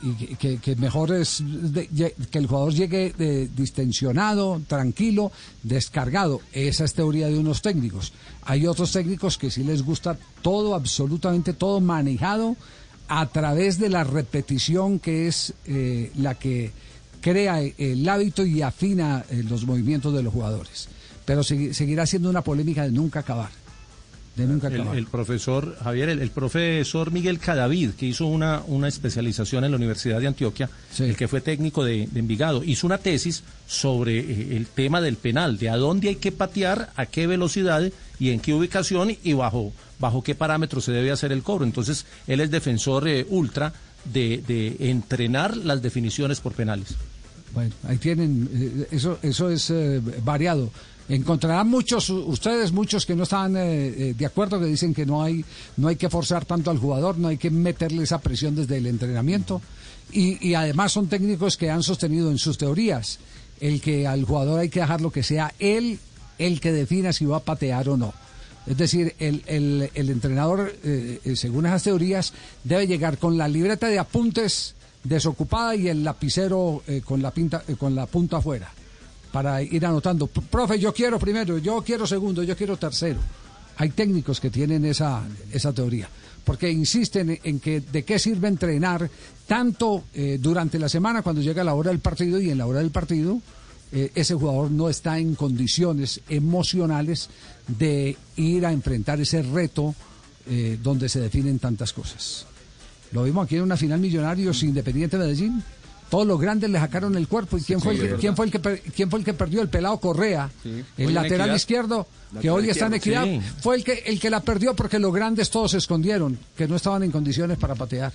Y 0.02 0.35
que, 0.36 0.59
que- 0.59 0.77
mejor 0.77 1.12
es 1.12 1.43
de- 1.44 1.89
que 2.31 2.39
el 2.39 2.47
jugador 2.47 2.73
llegue 2.74 3.14
eh, 3.18 3.48
distensionado, 3.56 4.60
tranquilo, 4.66 5.32
descargado. 5.62 6.40
Esa 6.52 6.85
es 6.85 6.94
teoría 6.94 7.28
de 7.28 7.39
unos 7.39 7.62
técnicos. 7.62 8.12
Hay 8.43 8.66
otros 8.66 8.93
técnicos 8.93 9.39
que 9.39 9.51
sí 9.51 9.64
les 9.64 9.82
gusta 9.82 10.18
todo, 10.43 10.74
absolutamente 10.74 11.52
todo 11.52 11.81
manejado 11.81 12.56
a 13.09 13.27
través 13.27 13.78
de 13.78 13.89
la 13.89 14.05
repetición 14.05 14.98
que 14.98 15.28
es 15.28 15.55
eh, 15.66 16.10
la 16.16 16.35
que 16.35 16.73
crea 17.20 17.60
el 17.60 18.09
hábito 18.09 18.44
y 18.44 18.62
afina 18.62 19.24
eh, 19.31 19.43
los 19.48 19.64
movimientos 19.64 20.12
de 20.14 20.23
los 20.23 20.32
jugadores. 20.32 20.89
Pero 21.24 21.43
segui- 21.43 21.73
seguirá 21.73 22.06
siendo 22.06 22.31
una 22.31 22.43
polémica 22.43 22.85
de 22.85 22.90
nunca 22.93 23.20
acabar. 23.20 23.51
De 24.36 24.46
nunca 24.46 24.68
El, 24.68 25.06
profesor, 25.06 25.76
Javier, 25.82 26.10
el, 26.10 26.20
el 26.20 26.30
profesor 26.30 27.10
Miguel 27.10 27.38
Cadavid, 27.38 27.92
que 27.92 28.04
hizo 28.04 28.26
una, 28.26 28.62
una 28.66 28.86
especialización 28.86 29.64
en 29.64 29.70
la 29.70 29.78
Universidad 29.78 30.20
de 30.20 30.26
Antioquia, 30.26 30.68
el 30.98 31.16
que 31.16 31.26
fue 31.26 31.40
técnico 31.40 31.82
de, 31.82 32.06
de 32.10 32.20
Envigado, 32.20 32.62
hizo 32.62 32.86
una 32.86 32.98
tesis 32.98 33.44
sobre 33.66 34.18
eh, 34.18 34.56
el 34.56 34.66
tema 34.66 35.00
del 35.00 35.16
penal, 35.16 35.56
de 35.56 35.70
a 35.70 35.76
dónde 35.76 36.08
hay 36.08 36.16
que 36.16 36.32
patear, 36.32 36.90
a 36.96 37.06
qué 37.06 37.26
velocidad 37.26 37.90
y 38.18 38.30
en 38.30 38.40
qué 38.40 38.52
ubicación 38.52 39.16
y 39.22 39.32
bajo, 39.32 39.72
bajo 39.98 40.22
qué 40.22 40.34
parámetros 40.34 40.84
se 40.84 40.92
debe 40.92 41.12
hacer 41.12 41.32
el 41.32 41.42
cobro. 41.42 41.64
Entonces, 41.64 42.04
él 42.26 42.40
es 42.40 42.50
defensor 42.50 43.08
eh, 43.08 43.26
ultra 43.30 43.72
de, 44.04 44.42
de 44.46 44.76
entrenar 44.90 45.56
las 45.56 45.80
definiciones 45.80 46.40
por 46.40 46.52
penales. 46.52 46.94
Bueno, 47.54 47.72
ahí 47.84 47.96
tienen, 47.96 48.50
eh, 48.52 48.88
eso, 48.90 49.18
eso 49.22 49.48
es 49.48 49.70
eh, 49.70 50.02
variado. 50.22 50.70
Encontrarán 51.08 51.68
muchos, 51.68 52.10
ustedes 52.10 52.72
muchos 52.72 53.06
que 53.06 53.14
no 53.14 53.22
están 53.22 53.56
eh, 53.56 53.60
eh, 53.86 54.14
de 54.18 54.26
acuerdo, 54.26 54.58
que 54.58 54.66
dicen 54.66 54.92
que 54.92 55.06
no 55.06 55.22
hay, 55.22 55.44
no 55.76 55.86
hay 55.88 55.94
que 55.96 56.10
forzar 56.10 56.44
tanto 56.44 56.70
al 56.70 56.78
jugador, 56.78 57.16
no 57.16 57.28
hay 57.28 57.36
que 57.36 57.50
meterle 57.50 58.02
esa 58.02 58.18
presión 58.18 58.56
desde 58.56 58.76
el 58.78 58.86
entrenamiento. 58.88 59.62
Y, 60.12 60.54
además 60.54 60.92
son 60.92 61.08
técnicos 61.08 61.56
que 61.56 61.70
han 61.70 61.82
sostenido 61.82 62.30
en 62.30 62.38
sus 62.38 62.58
teorías 62.58 63.18
el 63.60 63.80
que 63.80 64.06
al 64.06 64.24
jugador 64.24 64.60
hay 64.60 64.68
que 64.68 64.80
dejarlo 64.80 65.10
que 65.10 65.22
sea 65.22 65.52
él 65.58 65.98
el 66.38 66.60
que 66.60 66.72
defina 66.72 67.12
si 67.12 67.24
va 67.24 67.38
a 67.38 67.40
patear 67.40 67.88
o 67.88 67.96
no. 67.96 68.12
Es 68.66 68.76
decir, 68.76 69.14
el, 69.20 69.42
el- 69.46 69.90
el 69.94 70.10
entrenador, 70.10 70.74
eh, 70.84 71.20
eh, 71.24 71.36
según 71.36 71.66
esas 71.66 71.84
teorías, 71.84 72.32
debe 72.64 72.86
llegar 72.86 73.18
con 73.18 73.38
la 73.38 73.48
libreta 73.48 73.88
de 73.88 73.98
apuntes 73.98 74.74
desocupada 75.04 75.74
y 75.76 75.88
el 75.88 76.02
lapicero 76.02 76.82
con, 77.04 77.22
la 77.22 77.30
pinta, 77.30 77.62
con 77.78 77.94
la 77.94 78.06
punta 78.06 78.38
afuera 78.38 78.72
para 79.36 79.60
ir 79.62 79.84
anotando. 79.84 80.28
"P- 80.28 80.40
Profe, 80.40 80.78
yo 80.78 80.94
quiero 80.94 81.18
primero, 81.18 81.58
yo 81.58 81.82
quiero 81.82 82.06
segundo, 82.06 82.42
yo 82.42 82.56
quiero 82.56 82.78
tercero. 82.78 83.18
Hay 83.76 83.90
técnicos 83.90 84.40
que 84.40 84.48
tienen 84.48 84.86
esa, 84.86 85.24
esa 85.52 85.74
teoría, 85.74 86.08
porque 86.42 86.70
insisten 86.70 87.38
en 87.44 87.60
que 87.60 87.82
de 87.82 88.02
qué 88.02 88.18
sirve 88.18 88.48
entrenar 88.48 89.10
tanto 89.46 90.04
eh, 90.14 90.38
durante 90.40 90.78
la 90.78 90.88
semana 90.88 91.20
cuando 91.20 91.42
llega 91.42 91.62
la 91.62 91.74
hora 91.74 91.90
del 91.90 91.98
partido 92.00 92.40
y 92.40 92.48
en 92.48 92.56
la 92.56 92.66
hora 92.66 92.78
del 92.78 92.90
partido 92.90 93.42
eh, 93.92 94.10
ese 94.14 94.32
jugador 94.34 94.70
no 94.70 94.88
está 94.88 95.18
en 95.18 95.34
condiciones 95.34 96.22
emocionales 96.30 97.28
de 97.68 98.16
ir 98.36 98.64
a 98.64 98.72
enfrentar 98.72 99.20
ese 99.20 99.42
reto 99.42 99.94
eh, 100.48 100.78
donde 100.82 101.10
se 101.10 101.20
definen 101.20 101.58
tantas 101.58 101.92
cosas. 101.92 102.46
Lo 103.12 103.24
vimos 103.24 103.44
aquí 103.44 103.56
en 103.56 103.62
una 103.64 103.76
final 103.76 104.00
Millonarios 104.00 104.62
Independiente 104.62 105.18
Medellín. 105.18 105.62
Todos 106.10 106.26
los 106.26 106.40
grandes 106.40 106.70
le 106.70 106.78
sacaron 106.78 107.16
el 107.16 107.26
cuerpo. 107.26 107.58
¿Y 107.58 107.62
quién, 107.62 107.80
Sí, 107.80 107.84
fue, 107.84 107.94
el 107.94 108.14
quién, 108.16 108.36
fue 108.36 108.46
el 108.46 108.52
que, 108.52 108.58
per- 108.60 108.80
quién 108.94 109.10
fue 109.10 109.18
el 109.18 109.24
que 109.24 109.34
perdió? 109.34 109.60
El 109.62 109.68
pelado 109.68 109.98
Correa, 109.98 110.50
Sí. 110.62 110.84
El 110.98 111.14
lateral 111.14 111.40
Equidad. 111.48 111.56
izquierdo, 111.56 112.06
que 112.40 112.48
hoy 112.50 112.68
está 112.70 112.86
en 112.86 112.94
equidad. 112.94 113.24
sí. 113.24 113.40
Fue 113.60 113.76
el 113.76 113.84
que, 113.84 114.02
el 114.06 114.20
que 114.20 114.30
la 114.30 114.40
perdió 114.40 114.74
porque 114.74 114.98
los 115.00 115.12
grandes 115.12 115.50
todos 115.50 115.72
se 115.72 115.78
escondieron, 115.78 116.38
que 116.56 116.68
no 116.68 116.76
estaban 116.76 117.02
en 117.02 117.10
condiciones 117.10 117.58
para 117.58 117.74
patear. 117.74 118.12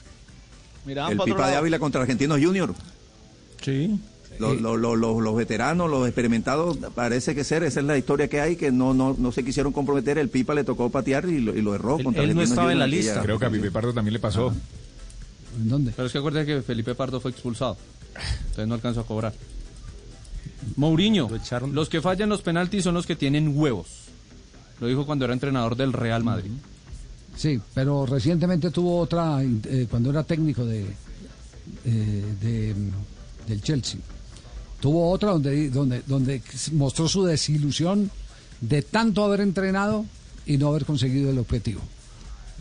Miraban 0.85 1.11
El 1.11 1.19
Pipa 1.19 1.49
de. 1.49 1.55
Ávila 1.57 1.80
contra 1.80 2.01
Argentinos 2.01 2.39
Junior. 2.41 2.73
Sí. 3.61 3.99
Los, 4.39 4.59
los- 4.61 4.80
los- 4.80 4.97
los- 4.97 5.22
los 5.22 5.35
veteranos, 5.35 5.89
los 5.91 6.07
experimentados, 6.07 6.77
parece 6.95 7.35
que 7.35 7.43
ser, 7.43 7.63
esa 7.63 7.81
es 7.81 7.85
la 7.85 7.97
historia 7.97 8.27
que 8.30 8.39
hay, 8.41 8.55
que 8.55 8.72
no, 8.72 8.93
no, 8.93 9.15
no 9.19 9.31
se 9.31 9.43
quisieron 9.43 9.72
comprometer, 9.73 10.18
el 10.18 10.30
Pipa 10.30 10.55
le 10.55 10.63
tocó 10.63 10.89
patear 10.89 11.26
y 11.27 11.39
lo, 11.41 11.53
y 11.55 11.61
lo 11.61 11.76
erró. 11.76 11.99
contra 12.01 12.23
él 12.23 12.34
no 12.34 12.41
estaba 12.41 12.72
en 12.72 12.80
la 12.80 12.88
lista. 12.88 13.22
Creo 13.22 13.38
que 13.38 13.45
a 13.45 13.49
Pipe 13.51 13.69
Pardo 13.69 13.93
también 13.93 14.13
le 14.13 14.19
pasó. 14.19 14.53
¿En 15.57 15.69
dónde? 15.69 15.91
Pero 15.95 16.06
es 16.06 16.11
que 16.11 16.18
acuérdate 16.18 16.45
que 16.45 16.61
Felipe 16.61 16.95
Pardo 16.95 17.19
fue 17.19 17.32
expulsado. 17.32 17.78
Entonces 18.41 18.68
no 18.68 18.76
alcanzó 18.76 19.02
a 19.02 19.06
cobrar. 19.06 19.34
Mourinho, 20.76 21.30
los 21.72 21.90
que 21.90 22.02
fallan 22.02 22.30
los 22.30 22.41
penaltis 22.41 22.84
son 22.84 22.94
los 22.94 23.06
que 23.06 23.15
tienen 23.15 23.57
huevos. 23.57 23.88
Lo 24.80 24.88
dijo 24.88 25.06
cuando 25.06 25.26
era 25.26 25.34
entrenador 25.34 25.76
del 25.76 25.94
Real 25.94 26.23
Madrid. 26.23 26.52
Sí, 27.36 27.60
pero 27.73 28.06
recientemente 28.06 28.72
tuvo 28.72 28.99
otra, 28.99 29.41
eh, 29.44 29.88
cuando 29.90 30.10
era 30.10 30.23
técnico 30.23 30.65
de, 30.65 30.86
eh, 31.86 32.36
de, 32.41 32.76
del 33.48 33.61
Chelsea. 33.61 33.99
Tuvo 34.80 35.10
otra 35.11 35.32
donde, 35.32 35.69
donde, 35.69 36.02
donde 36.06 36.41
mostró 36.73 37.07
su 37.07 37.23
desilusión 37.23 38.10
de 38.60 38.82
tanto 38.82 39.23
haber 39.23 39.41
entrenado 39.41 40.06
y 40.45 40.57
no 40.57 40.69
haber 40.69 40.86
conseguido 40.86 41.30
el 41.30 41.40
objetivo. 41.40 41.82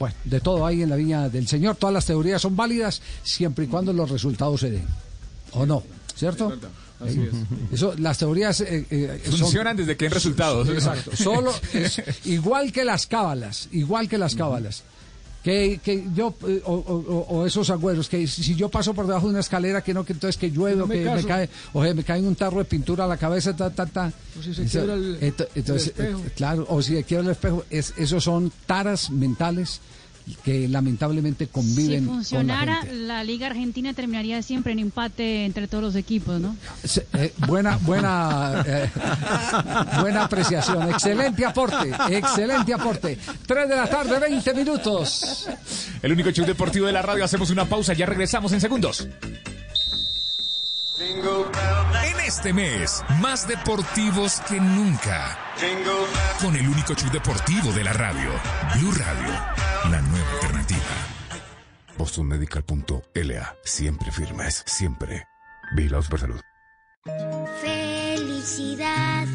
Bueno, 0.00 0.14
de 0.24 0.40
todo 0.40 0.66
hay 0.66 0.82
en 0.82 0.90
la 0.90 0.96
viña 0.96 1.28
del 1.28 1.46
Señor. 1.46 1.76
Todas 1.76 1.94
las 1.94 2.06
teorías 2.06 2.40
son 2.42 2.56
válidas 2.56 3.00
siempre 3.22 3.66
y 3.66 3.68
cuando 3.68 3.92
los 3.92 4.10
resultados 4.10 4.58
se 4.60 4.70
den. 4.70 4.86
¿O 5.52 5.64
no? 5.66 5.82
¿Cierto? 6.16 6.52
Así 6.98 7.20
Eh, 7.20 7.30
Eso, 7.72 7.94
las 7.98 8.18
teorías 8.18 8.60
eh, 8.62 8.86
eh, 8.90 9.22
son- 9.30 9.38
Funcionan 9.40 9.76
desde 9.76 9.96
que 9.96 10.06
hay 10.06 10.10
resultados. 10.10 10.68
Exacto. 10.70 11.14
Solo 11.16 11.52
es 11.74 12.02
igual 12.26 12.72
que 12.72 12.84
las 12.84 13.06
cábalas, 13.06 13.68
igual 13.72 14.08
que 14.08 14.18
las 14.18 14.34
cábalas. 14.34 14.82
Que, 15.42 15.80
que 15.82 16.04
yo, 16.14 16.34
eh, 16.46 16.60
o, 16.66 16.74
o- 16.74 17.26
o 17.38 17.46
esos 17.46 17.70
agüeros, 17.70 18.10
que 18.10 18.26
si 18.26 18.54
yo 18.56 18.68
paso 18.68 18.92
por 18.92 19.06
debajo 19.06 19.26
de 19.26 19.30
una 19.30 19.40
escalera, 19.40 19.80
que 19.82 19.94
no, 19.94 20.04
que 20.04 20.12
entonces 20.12 20.36
que 20.36 20.50
llueve, 20.50 20.76
No 20.76 20.86
me 20.86 21.02
que 21.02 21.10
me 21.10 21.24
cae, 21.24 21.48
o 21.72 21.80
que 21.82 21.94
me 21.94 22.04
cae 22.04 22.20
un 22.20 22.34
tarro 22.36 22.58
de 22.58 22.66
pintura 22.66 23.04
a 23.04 23.06
la 23.06 23.16
cabeza, 23.16 23.56
ta, 23.56 23.70
ta, 23.70 23.86
ta. 23.86 24.12
O 24.38 24.42
si 24.42 24.52
se 24.52 24.64
Eso- 24.64 24.70
quiebra 24.80 24.94
el- 24.94 25.18
ento- 25.20 25.44
el 25.44 25.48
entonces, 25.54 25.86
espejo. 25.88 26.18
eh, 26.26 26.32
claro, 26.36 26.66
o 26.68 26.82
si 26.82 26.94
se 26.94 27.04
quiebra 27.04 27.24
el 27.26 27.32
espejo, 27.32 27.64
es, 27.70 27.94
esos 27.96 28.22
son 28.22 28.52
taras 28.66 29.08
mentales 29.10 29.80
que 30.44 30.68
lamentablemente 30.68 31.46
Si 31.46 31.50
conviven 31.50 32.04
con 32.06 32.06
la 32.06 32.12
funcionara, 32.20 32.76
gente. 32.82 32.94
la 32.96 33.24
Liga 33.24 33.46
Argentina 33.48 33.92
terminaría 33.94 34.42
siempre 34.42 34.72
en 34.72 34.78
empate 34.80 35.44
entre 35.44 35.68
todos 35.68 35.82
los 35.84 35.94
equipos, 35.96 36.40
¿no? 36.40 36.56
Se- 36.84 37.06
eh, 37.14 37.32
buena, 37.46 37.76
buena, 37.78 38.62
eh, 38.66 38.90
buena 40.00 40.24
apreciación. 40.24 40.90
Excelente 40.90 41.44
aporte, 41.44 41.90
excelente 42.10 42.74
aporte. 42.74 43.18
3 43.46 43.68
de 43.68 43.76
la 43.76 43.86
tarde, 43.88 44.18
20 44.18 44.54
minutos. 44.54 45.48
El 46.02 46.12
único 46.12 46.30
show 46.30 46.46
deportivo 46.46 46.86
de 46.86 46.92
la 46.92 47.02
radio. 47.02 47.24
Hacemos 47.24 47.50
una 47.50 47.64
pausa, 47.64 47.92
ya 47.92 48.06
regresamos 48.06 48.52
en 48.52 48.60
segundos. 48.60 49.08
En 51.00 52.20
este 52.26 52.52
mes, 52.52 53.02
más 53.20 53.48
deportivos 53.48 54.40
que 54.48 54.60
nunca. 54.60 55.38
Con 56.42 56.54
el 56.56 56.68
único 56.68 56.94
show 56.94 57.10
deportivo 57.10 57.72
de 57.72 57.84
la 57.84 57.92
radio, 57.92 58.30
Blue 58.76 58.92
Radio, 58.92 59.32
la 59.88 60.00
nueva 60.02 60.30
alternativa. 60.34 60.84
BostonMedical.la. 61.96 63.56
Siempre 63.64 64.10
firmes, 64.10 64.62
siempre. 64.66 65.26
Vigilados 65.74 66.08
por 66.08 66.20
salud. 66.20 66.40
Felicidad 67.62 69.26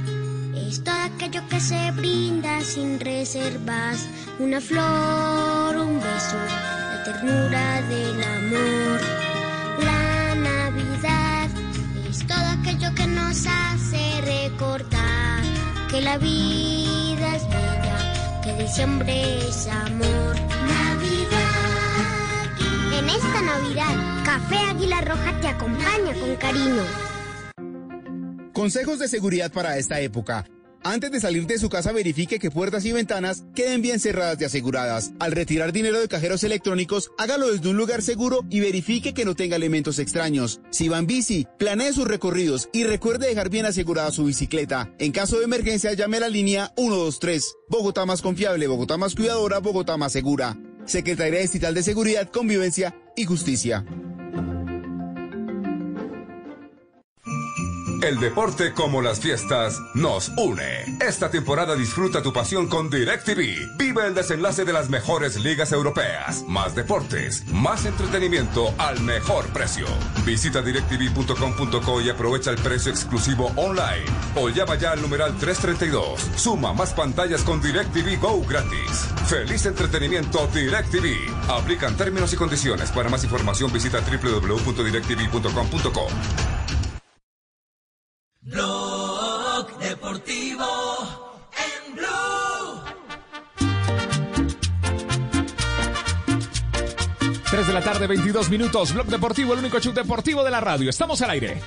es 0.55 0.83
todo 0.83 0.95
aquello 0.95 1.41
que 1.49 1.59
se 1.59 1.91
brinda 1.91 2.61
sin 2.61 2.99
reservas. 2.99 4.07
Una 4.39 4.59
flor, 4.59 5.77
un 5.77 5.99
beso, 5.99 6.37
la 6.37 7.03
ternura 7.03 7.81
del 7.83 8.23
amor. 8.23 9.01
La 9.83 10.35
Navidad 10.35 11.49
es 12.09 12.25
todo 12.27 12.45
aquello 12.59 12.93
que 12.95 13.07
nos 13.07 13.45
hace 13.47 14.21
recordar 14.21 15.43
que 15.89 16.01
la 16.01 16.17
vida 16.17 17.35
es 17.35 17.47
bella, 17.47 17.84
diciembre 18.57 19.37
es 19.47 19.67
amor. 19.67 20.35
Navidad. 20.67 21.55
En 22.99 23.09
esta 23.09 23.41
Navidad, 23.41 24.23
Café 24.23 24.57
Águila 24.57 25.01
Roja 25.01 25.39
te 25.41 25.47
acompaña 25.47 26.13
con 26.19 26.35
cariño. 26.35 26.83
Consejos 28.53 28.99
de 28.99 29.07
seguridad 29.07 29.51
para 29.51 29.77
esta 29.77 29.99
época. 29.99 30.45
Antes 30.87 31.11
de 31.11 31.19
salir 31.19 31.47
de 31.47 31.57
su 31.57 31.67
casa 31.67 31.91
verifique 31.91 32.37
que 32.37 32.51
puertas 32.51 32.85
y 32.85 32.91
ventanas 32.91 33.43
queden 33.55 33.81
bien 33.81 33.99
cerradas 33.99 34.39
y 34.39 34.45
aseguradas. 34.45 35.13
Al 35.17 35.31
retirar 35.31 35.73
dinero 35.73 35.99
de 35.99 36.07
cajeros 36.07 36.43
electrónicos, 36.43 37.09
hágalo 37.17 37.51
desde 37.51 37.69
un 37.69 37.75
lugar 37.75 38.03
seguro 38.03 38.41
y 38.51 38.59
verifique 38.59 39.15
que 39.15 39.25
no 39.25 39.33
tenga 39.33 39.55
elementos 39.55 39.97
extraños. 39.97 40.61
Si 40.69 40.87
va 40.87 40.99
en 40.99 41.07
bici, 41.07 41.47
planee 41.57 41.91
sus 41.91 42.07
recorridos 42.07 42.69
y 42.71 42.83
recuerde 42.83 43.27
dejar 43.27 43.49
bien 43.49 43.65
asegurada 43.65 44.11
su 44.11 44.25
bicicleta. 44.25 44.93
En 44.99 45.11
caso 45.11 45.39
de 45.39 45.45
emergencia, 45.45 45.91
llame 45.93 46.17
a 46.17 46.19
la 46.19 46.29
línea 46.29 46.71
123. 46.77 47.55
Bogotá 47.67 48.05
más 48.05 48.21
confiable, 48.21 48.67
Bogotá 48.67 48.95
más 48.95 49.15
cuidadora, 49.15 49.57
Bogotá 49.57 49.97
más 49.97 50.11
segura. 50.11 50.55
Secretaría 50.85 51.39
Distrital 51.39 51.73
de 51.73 51.81
Seguridad, 51.81 52.29
Convivencia 52.29 52.95
y 53.15 53.25
Justicia. 53.25 53.83
El 58.01 58.19
deporte 58.19 58.73
como 58.73 59.01
las 59.01 59.19
fiestas 59.19 59.81
nos 59.93 60.29
une. 60.37 60.97
Esta 60.99 61.29
temporada 61.29 61.75
disfruta 61.75 62.21
tu 62.21 62.33
pasión 62.33 62.67
con 62.67 62.89
DirecTV. 62.89 63.77
Vive 63.77 64.07
el 64.07 64.13
desenlace 64.13 64.65
de 64.65 64.73
las 64.73 64.89
mejores 64.89 65.37
ligas 65.37 65.71
europeas. 65.71 66.43
Más 66.47 66.75
deportes, 66.75 67.45
más 67.51 67.85
entretenimiento 67.85 68.73
al 68.77 68.99
mejor 69.01 69.45
precio. 69.47 69.85
Visita 70.25 70.61
directv.com.co 70.61 72.01
y 72.01 72.09
aprovecha 72.09 72.51
el 72.51 72.57
precio 72.57 72.91
exclusivo 72.91 73.51
online. 73.55 74.05
O 74.35 74.49
llama 74.49 74.75
ya 74.75 74.91
al 74.91 75.01
numeral 75.01 75.37
332. 75.37 76.19
Suma 76.35 76.73
más 76.73 76.93
pantallas 76.93 77.43
con 77.43 77.61
DirecTV 77.61 78.19
Go 78.19 78.43
gratis. 78.47 79.07
Feliz 79.27 79.65
entretenimiento 79.65 80.47
DirecTV. 80.53 81.49
Aplican 81.49 81.95
términos 81.95 82.33
y 82.33 82.35
condiciones. 82.35 82.91
Para 82.91 83.09
más 83.09 83.23
información 83.23 83.71
visita 83.71 84.01
www.directv.com.co. 84.01 86.07
Blog 88.45 89.79
Deportivo 89.79 90.65
en 91.57 91.95
Blue. 91.95 92.05
3 97.49 97.67
de 97.67 97.73
la 97.73 97.81
tarde, 97.81 98.05
22 98.05 98.51
minutos. 98.51 98.93
Blog 98.93 99.07
Deportivo, 99.07 99.53
el 99.53 99.59
único 99.59 99.79
show 99.79 99.93
deportivo 99.93 100.43
de 100.43 100.51
la 100.51 100.61
radio. 100.61 100.91
Estamos 100.91 101.23
al 101.23 101.31
aire. 101.31 101.59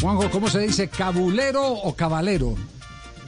Juanjo, 0.00 0.30
¿cómo 0.30 0.48
se 0.48 0.60
dice? 0.60 0.88
¿Cabulero 0.88 1.66
o 1.72 1.96
cabalero? 1.96 2.54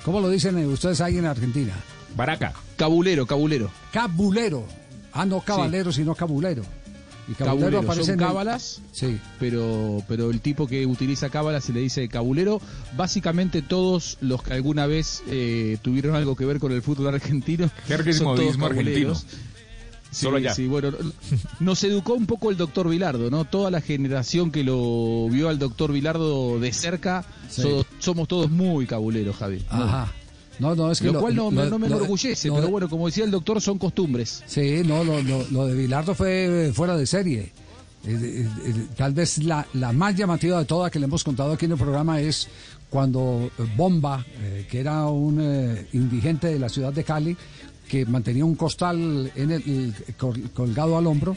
¿Cómo 0.05 0.21
lo 0.21 0.31
dicen 0.31 0.57
ustedes 0.67 1.01
ahí 1.01 1.19
en 1.19 1.27
Argentina? 1.27 1.75
Baraca. 2.15 2.53
Cabulero, 2.77 3.27
cabulero. 3.27 3.73
Cabulero. 3.93 4.67
Ah, 5.13 5.27
no 5.27 5.41
cabalero, 5.41 5.91
sino 5.91 6.15
cabulero. 6.15 6.63
Y 7.27 7.33
cabulero, 7.33 7.47
Cabulero, 7.71 7.79
aparece 7.79 8.05
son 8.05 8.15
el- 8.15 8.19
cábalas, 8.27 8.81
Sí. 8.93 9.19
pero, 9.41 10.03
pero 10.09 10.31
el 10.31 10.41
tipo 10.41 10.67
que 10.67 10.85
utiliza 10.87 11.31
cábalas 11.31 11.65
se 11.65 11.73
le 11.73 11.81
dice 11.81 12.07
cabulero. 12.09 12.61
Básicamente 12.97 13.63
todos 13.63 14.19
los 14.21 14.43
que 14.43 14.53
alguna 14.53 14.87
vez 14.87 15.23
eh, 15.29 15.79
tuvieron 15.83 16.15
algo 16.17 16.37
que 16.37 16.45
ver 16.45 16.59
con 16.59 16.73
el 16.73 16.83
fútbol 16.83 17.15
argentino 17.15 17.71
son 18.13 18.37
todos 18.37 18.61
argentino. 18.61 19.15
Sí, 19.15 19.27
Solo 20.27 20.37
allá. 20.37 20.55
sí, 20.55 20.69
bueno, 20.69 20.93
nos 21.59 21.83
educó 21.83 22.15
un 22.15 22.27
poco 22.27 22.51
el 22.53 22.57
doctor 22.57 22.89
Vilardo, 22.89 23.31
¿no? 23.31 23.47
Toda 23.47 23.71
la 23.73 23.81
generación 23.81 24.53
que 24.53 24.63
lo 24.63 25.29
vio 25.29 25.49
al 25.49 25.59
doctor 25.59 25.93
Vilardo 25.93 26.61
de 26.61 26.73
cerca, 26.73 27.25
Sí. 27.51 27.63
so- 27.63 27.85
somos 27.99 28.29
todos 28.29 28.49
muy 28.49 28.87
cabuleros, 28.87 29.35
Javi. 29.35 29.65
muy. 29.71 30.13
No, 30.59 30.75
no, 30.75 30.91
es 30.91 31.01
que 31.01 31.11
lo, 31.11 31.21
cual 31.21 31.35
no, 31.35 31.51
lo- 31.51 31.71
no 31.71 31.79
me 31.79 31.87
enorgullece, 31.89 32.49
pero 32.51 32.69
bueno, 32.71 32.89
como 32.89 33.07
decía 33.07 33.25
el 33.25 33.31
doctor, 33.31 33.61
son 33.61 33.79
costumbres. 33.79 34.43
Sí, 34.47 34.83
no, 34.85 35.03
lo, 35.05 35.21
lo- 35.51 35.67
de 35.67 35.75
Bilardo 35.75 36.15
fue 36.15 36.69
eh, 36.69 36.73
fuera 36.73 36.97
de 36.97 37.07
serie. 37.07 37.53
Eh, 38.07 38.47
eh, 38.67 38.87
tal 38.97 39.15
vez 39.15 39.39
la, 39.45 39.67
la 39.75 39.93
más 39.93 40.15
llamativa 40.15 40.59
de 40.59 40.65
todas 40.67 40.91
que 40.91 40.99
le 40.99 41.07
hemos 41.07 41.25
contado 41.25 41.53
aquí 41.55 41.65
en 41.65 41.73
el 41.73 41.79
programa 41.79 42.21
es 42.21 42.49
cuando 42.91 43.51
Bomba, 43.77 44.25
eh, 44.41 44.67
que 44.71 44.79
era 44.81 45.07
un 45.07 45.41
indigente 45.93 46.49
de 46.49 46.59
la 46.59 46.69
ciudad 46.69 46.93
de 46.93 47.03
Cali, 47.03 47.37
que 47.89 48.05
mantenía 48.07 48.45
un 48.45 48.55
costal 48.55 49.33
en 49.35 49.51
el, 49.51 49.63
el- 49.63 50.15
col- 50.17 50.51
colgado 50.53 50.97
al 50.97 51.07
hombro, 51.07 51.37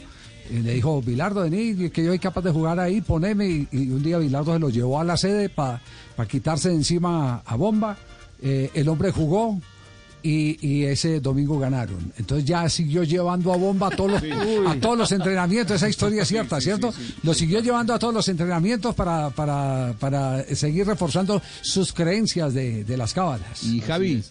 le 0.50 0.72
dijo, 0.74 1.02
Bilardo, 1.02 1.42
vení, 1.42 1.90
que 1.90 2.02
yo 2.04 2.08
soy 2.10 2.18
capaz 2.18 2.40
de 2.42 2.50
jugar 2.50 2.80
ahí, 2.80 3.00
poneme. 3.02 3.46
Y, 3.46 3.68
y 3.70 3.90
un 3.90 4.02
día 4.02 4.16
Bilardo 4.18 4.54
se 4.54 4.58
lo 4.58 4.70
llevó 4.70 4.98
a 5.00 5.04
la 5.04 5.16
sede 5.18 5.50
para 5.50 5.80
quitarse 6.26 6.70
de 6.70 6.76
encima 6.76 7.42
a 7.44 7.56
Bomba. 7.56 7.98
Eh, 8.42 8.70
el 8.74 8.88
hombre 8.88 9.10
jugó, 9.10 9.60
y, 10.20 10.58
y 10.66 10.84
ese 10.84 11.20
domingo 11.20 11.58
ganaron. 11.60 12.12
Entonces 12.18 12.44
ya 12.44 12.68
siguió 12.68 13.04
llevando 13.04 13.52
a 13.52 13.56
bomba 13.56 13.86
a 13.86 13.90
todos 13.90 14.10
los, 14.20 14.22
a 14.68 14.74
todos 14.80 14.98
los 14.98 15.12
entrenamientos. 15.12 15.76
Esa 15.76 15.88
historia 15.88 16.22
es 16.22 16.28
cierta, 16.28 16.60
¿cierto? 16.60 16.92
Lo 17.22 17.32
siguió 17.34 17.60
llevando 17.60 17.94
a 17.94 17.98
todos 18.00 18.12
los 18.12 18.28
entrenamientos 18.28 18.94
para, 18.96 19.30
para, 19.30 19.94
para 19.98 20.42
seguir 20.56 20.86
reforzando 20.88 21.40
sus 21.62 21.92
creencias 21.92 22.52
de, 22.52 22.82
de 22.84 22.96
las 22.96 23.14
cábalas. 23.14 23.62
Y 23.62 23.80
Javi, 23.80 24.22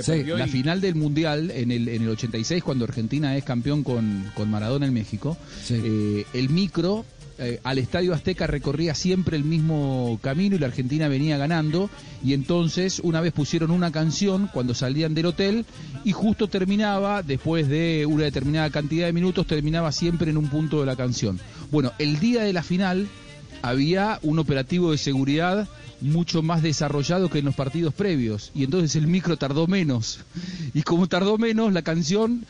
Sí. 0.00 0.22
la 0.22 0.46
final 0.46 0.80
del 0.80 0.94
Mundial 0.94 1.50
en 1.50 1.72
el, 1.72 1.88
en 1.88 2.02
el 2.02 2.10
86, 2.10 2.62
cuando 2.62 2.84
Argentina 2.84 3.36
es 3.36 3.42
campeón 3.42 3.82
con, 3.82 4.30
con 4.36 4.48
Maradona 4.48 4.86
en 4.86 4.94
México, 4.94 5.36
eh, 5.70 6.24
el 6.34 6.50
micro 6.50 7.04
eh, 7.38 7.60
al 7.64 7.78
Estadio 7.78 8.14
Azteca 8.14 8.46
recorría 8.46 8.94
siempre 8.94 9.36
el 9.36 9.44
mismo 9.44 10.18
camino 10.22 10.56
y 10.56 10.58
la 10.58 10.66
Argentina 10.66 11.08
venía 11.08 11.36
ganando. 11.36 11.90
Y 12.24 12.34
entonces 12.34 13.00
una 13.02 13.20
vez 13.20 13.32
pusieron 13.32 13.70
una 13.70 13.90
canción 13.90 14.48
cuando 14.52 14.74
salían 14.74 15.14
del 15.14 15.26
hotel 15.26 15.66
y 16.04 16.12
justo 16.12 16.48
terminaba, 16.48 17.22
después 17.22 17.68
de 17.68 18.06
una 18.06 18.24
determinada 18.24 18.70
cantidad 18.70 19.06
de 19.06 19.12
minutos, 19.12 19.46
terminaba 19.46 19.92
siempre 19.92 20.30
en 20.30 20.36
un 20.36 20.48
punto 20.48 20.80
de 20.80 20.86
la 20.86 20.96
canción. 20.96 21.40
Bueno, 21.70 21.92
el 21.98 22.18
día 22.20 22.42
de 22.42 22.52
la 22.52 22.62
final 22.62 23.08
había 23.62 24.18
un 24.22 24.38
operativo 24.38 24.90
de 24.90 24.98
seguridad 24.98 25.68
mucho 26.00 26.42
más 26.42 26.62
desarrollado 26.62 27.30
que 27.30 27.38
en 27.38 27.44
los 27.44 27.54
partidos 27.54 27.94
previos 27.94 28.50
y 28.54 28.64
entonces 28.64 28.96
el 28.96 29.06
micro 29.06 29.36
tardó 29.36 29.68
menos 29.68 30.18
y 30.74 30.82
como 30.82 31.06
tardó 31.06 31.38
menos 31.38 31.72
la 31.72 31.82
canción 31.82 32.44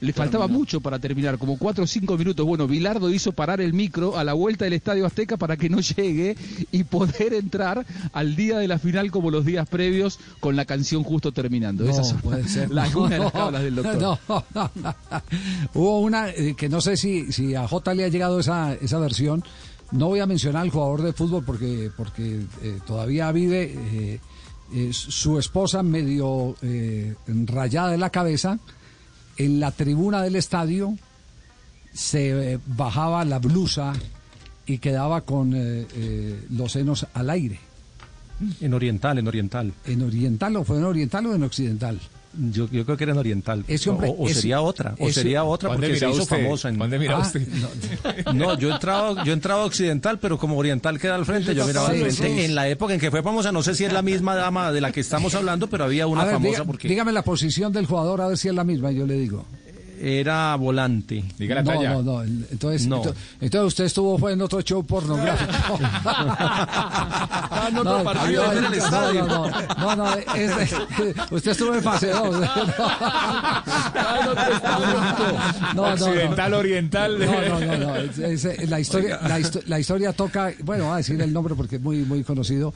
le 0.00 0.12
faltaba 0.12 0.46
mucho 0.46 0.80
para 0.80 0.98
terminar, 0.98 1.38
como 1.38 1.58
cuatro 1.58 1.84
o 1.84 1.86
cinco 1.86 2.16
minutos. 2.16 2.46
Bueno, 2.46 2.66
Bilardo 2.68 3.10
hizo 3.10 3.32
parar 3.32 3.60
el 3.60 3.72
micro 3.72 4.16
a 4.16 4.24
la 4.24 4.32
vuelta 4.32 4.64
del 4.64 4.74
Estadio 4.74 5.04
Azteca 5.06 5.36
para 5.36 5.56
que 5.56 5.68
no 5.68 5.80
llegue 5.96 6.36
y 6.70 6.84
poder 6.84 7.34
entrar 7.34 7.84
al 8.12 8.36
día 8.36 8.58
de 8.58 8.68
la 8.68 8.78
final 8.78 9.10
como 9.10 9.30
los 9.30 9.44
días 9.44 9.68
previos 9.68 10.18
con 10.40 10.54
la 10.56 10.64
canción 10.64 11.02
justo 11.02 11.32
terminando. 11.32 11.84
No, 11.84 11.90
Esas 11.90 12.08
son 12.10 12.20
puede 12.20 12.48
ser. 12.48 12.70
las- 12.70 12.86
algunas 12.88 13.10
de 13.10 13.18
las 13.18 13.34
No, 13.34 13.40
tablas 13.40 13.62
del 13.62 13.74
doctor. 13.74 14.18
no. 14.28 14.44
Hubo 15.74 16.00
una 16.00 16.30
eh, 16.30 16.54
que 16.56 16.68
no 16.68 16.80
sé 16.80 16.96
si, 16.96 17.32
si 17.32 17.54
a 17.54 17.66
J 17.66 17.94
le 17.94 18.04
ha 18.04 18.08
llegado 18.08 18.40
esa, 18.40 18.74
esa 18.74 18.98
versión. 18.98 19.42
No 19.90 20.08
voy 20.08 20.20
a 20.20 20.26
mencionar 20.26 20.62
al 20.62 20.70
jugador 20.70 21.02
de 21.02 21.12
fútbol 21.12 21.44
porque, 21.44 21.90
porque 21.96 22.42
eh, 22.62 22.78
todavía 22.86 23.32
vive 23.32 23.74
eh, 24.72 24.90
su 24.92 25.38
esposa 25.38 25.82
medio 25.82 26.54
rayada 27.46 27.90
de 27.92 27.98
la 27.98 28.10
cabeza. 28.10 28.58
En 29.38 29.60
la 29.60 29.70
tribuna 29.70 30.22
del 30.22 30.36
estadio 30.36 30.96
se 31.92 32.54
eh, 32.54 32.58
bajaba 32.66 33.24
la 33.24 33.38
blusa 33.38 33.92
y 34.66 34.78
quedaba 34.78 35.22
con 35.22 35.54
eh, 35.54 35.86
eh, 35.94 36.44
los 36.50 36.72
senos 36.72 37.06
al 37.14 37.30
aire. 37.30 37.60
En 38.60 38.74
oriental, 38.74 39.18
en 39.18 39.28
oriental. 39.28 39.72
¿En 39.86 40.02
oriental 40.02 40.56
o 40.56 40.64
fue 40.64 40.78
en 40.78 40.84
oriental 40.84 41.26
o 41.26 41.34
en 41.34 41.42
occidental? 41.42 42.00
Yo, 42.52 42.68
yo 42.70 42.84
creo 42.84 42.96
que 42.96 43.04
era 43.04 43.12
en 43.12 43.18
oriental. 43.18 43.64
Ese 43.66 43.90
hombre- 43.90 44.08
o, 44.08 44.12
o 44.12 44.26
ese- 44.26 44.42
sería 44.42 44.60
otra, 44.60 44.94
o 44.98 45.08
ese- 45.08 45.20
sería 45.22 45.42
otra 45.44 45.70
¿Dónde 45.70 45.88
porque 45.88 45.98
se 45.98 46.08
hizo 46.08 46.22
usted? 46.22 46.36
famosa. 46.42 46.68
En... 46.68 46.78
¿Dónde 46.78 46.98
mira 46.98 47.16
Ah, 47.16 47.20
usted? 47.20 47.46
No, 48.34 48.56
yo 48.58 48.72
entraba, 48.72 49.24
yo 49.24 49.32
entraba 49.32 49.62
a 49.62 49.66
occidental, 49.66 50.18
pero 50.20 50.38
como 50.38 50.56
oriental 50.56 50.98
queda 51.00 51.16
al 51.16 51.26
frente, 51.26 51.54
yo 51.54 51.66
miraba 51.66 51.88
al 51.88 51.94
Sí, 51.96 52.00
frente. 52.02 52.36
sí. 52.40 52.44
En 52.44 52.54
la 52.54 52.68
época 52.68 52.94
en 52.94 53.00
que 53.00 53.10
fue 53.10 53.22
famosa, 53.22 53.50
no 53.52 53.62
sé 53.62 53.74
si 53.74 53.84
es 53.84 53.92
la 53.92 54.02
misma 54.02 54.34
dama 54.36 54.70
de 54.72 54.80
la 54.80 54.92
que 54.92 55.00
estamos 55.00 55.34
hablando, 55.34 55.68
pero 55.68 55.84
había 55.84 56.06
una 56.06 56.22
A 56.22 56.24
ver, 56.26 56.34
famosa 56.34 56.62
diga- 56.62 56.66
porque 56.66 56.88
Dígame 56.88 57.12
la 57.12 57.22
posición 57.22 57.72
del 57.72 57.86
jugador, 57.86 58.20
a 58.20 58.28
ver 58.28 58.38
si 58.38 58.48
es 58.48 58.54
la 58.54 58.64
misma, 58.64 58.90
yo 58.92 59.06
le 59.06 59.14
digo. 59.14 59.44
Era 60.00 60.56
volante. 60.56 61.24
Diga 61.38 61.62
no, 61.62 61.82
no, 61.82 62.02
no. 62.02 62.22
Entonces, 62.22 62.86
No. 62.86 63.02
ento- 63.02 63.14
entonces 63.40 63.66
usted 63.68 63.84
estuvo 63.84 64.18
fue 64.18 64.32
en 64.32 64.42
otro 64.42 64.60
show 64.62 64.84
pornográfico. 64.84 65.78
partido 68.04 68.46
no, 68.46 68.52
en 68.52 68.58
el 68.64 68.70
no, 68.70 68.76
estadio. 68.76 69.26
No, 69.26 69.48
no, 69.48 69.56
no, 69.78 69.96
no, 69.96 70.14
es- 70.14 70.74
usted 71.30 71.50
estuvo 71.52 71.74
en 71.74 71.82
fase 71.82 72.10
2. 72.10 72.36
No, 75.74 75.74
no, 75.74 75.82
no. 75.84 75.92
Occidental, 75.92 76.54
oriental. 76.54 77.18
No, 77.18 77.26
no, 77.26 77.60
no, 77.60 77.76
no. 77.76 77.96
Es- 77.96 78.44
es- 78.44 78.68
la, 78.68 78.80
historia, 78.80 79.20
la, 79.26 79.38
histo- 79.38 79.62
la 79.66 79.78
historia 79.80 80.12
toca, 80.12 80.52
bueno, 80.62 80.84
voy 80.84 80.94
a 80.94 80.96
decir 80.98 81.20
el 81.20 81.32
nombre 81.32 81.54
porque 81.54 81.76
es 81.76 81.82
muy, 81.82 81.98
muy 81.98 82.22
conocido, 82.24 82.72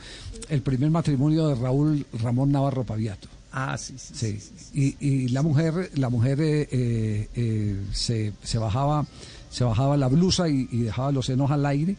el 0.49 0.63
primer 0.63 0.91
matrimonio 0.91 1.49
de 1.49 1.55
Raúl 1.55 2.07
Ramón 2.23 2.53
Navarro 2.53 2.85
Paviato. 2.85 3.29
Ah, 3.53 3.77
sí, 3.77 3.95
sí. 3.99 4.15
Sí, 4.15 4.97
y, 5.01 5.07
y 5.07 5.29
la 5.29 5.43
mujer, 5.43 5.91
la 5.97 6.09
mujer 6.09 6.41
eh, 6.41 6.69
eh, 6.73 7.29
eh, 7.35 7.77
se, 7.93 8.33
se 8.43 8.59
bajaba, 8.59 9.07
se 9.51 9.63
bajaba 9.65 9.97
la 9.99 10.09
blusa 10.09 10.49
y, 10.49 10.69
y 10.73 10.79
dejaba 10.83 11.13
los 11.13 11.27
senos 11.27 11.51
al 11.51 11.67
aire. 11.67 11.97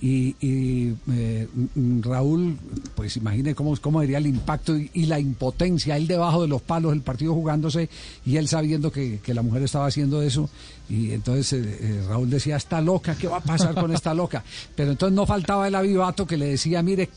Y, 0.00 0.34
y, 0.40 0.94
eh, 1.12 1.46
mm, 1.76 2.02
Raúl, 2.02 2.56
pues 2.96 3.16
imagine 3.16 3.54
cómo, 3.54 3.76
cómo 3.80 4.00
diría 4.00 4.18
el 4.18 4.26
impacto 4.26 4.76
y, 4.76 4.90
y 4.94 5.06
la 5.06 5.20
impotencia, 5.20 5.96
él 5.96 6.08
debajo 6.08 6.42
de 6.42 6.48
los 6.48 6.60
palos 6.60 6.90
del 6.90 7.02
partido 7.02 7.34
jugándose 7.34 7.88
y 8.26 8.36
él 8.36 8.48
sabiendo 8.48 8.90
que, 8.90 9.20
que 9.22 9.32
la 9.32 9.42
mujer 9.42 9.62
estaba 9.62 9.86
haciendo 9.86 10.20
eso. 10.20 10.50
Y 10.92 11.10
entonces 11.12 11.54
eh, 11.54 11.78
eh, 11.80 12.02
Raúl 12.06 12.28
decía, 12.28 12.56
está 12.56 12.78
loca, 12.82 13.14
¿qué 13.18 13.26
va 13.26 13.38
a 13.38 13.40
pasar 13.40 13.72
con 13.74 13.90
esta 13.94 14.12
loca? 14.12 14.44
Pero 14.76 14.90
entonces 14.90 15.16
no 15.16 15.24
faltaba 15.24 15.66
el 15.66 15.74
avivato 15.74 16.26
que 16.26 16.36
le 16.36 16.44
decía, 16.48 16.82
mire, 16.82 17.08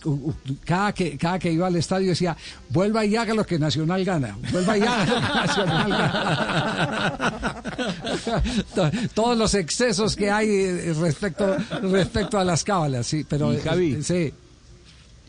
cada 0.64 0.94
que, 0.94 1.18
cada 1.18 1.38
que 1.40 1.52
iba 1.52 1.68
al 1.68 1.76
estadio 1.76 2.08
decía, 2.12 2.38
vuelva 2.70 3.04
y 3.06 3.18
haga 3.18 3.34
lo 3.34 3.46
que 3.46 3.60
Nacional 3.60 4.06
gana, 4.06 4.38
vuelva 4.50 4.78
y 4.78 4.82
haga 4.82 5.06
lo 5.06 5.16
que 5.16 5.22
Nacional 5.48 5.90
gana. 5.90 7.62
To- 8.76 8.92
Todos 9.14 9.38
los 9.38 9.54
excesos 9.56 10.16
que 10.16 10.32
hay 10.32 10.48
eh, 10.50 10.94
respecto, 10.98 11.58
respecto 11.82 12.38
a 12.40 12.46
las 12.46 12.64
cábalas, 12.64 13.06
sí, 13.08 13.26
pero... 13.28 13.54
Y, 13.54 13.58
Javi, 13.58 13.94
eh, 13.96 14.04
sí. 14.04 14.34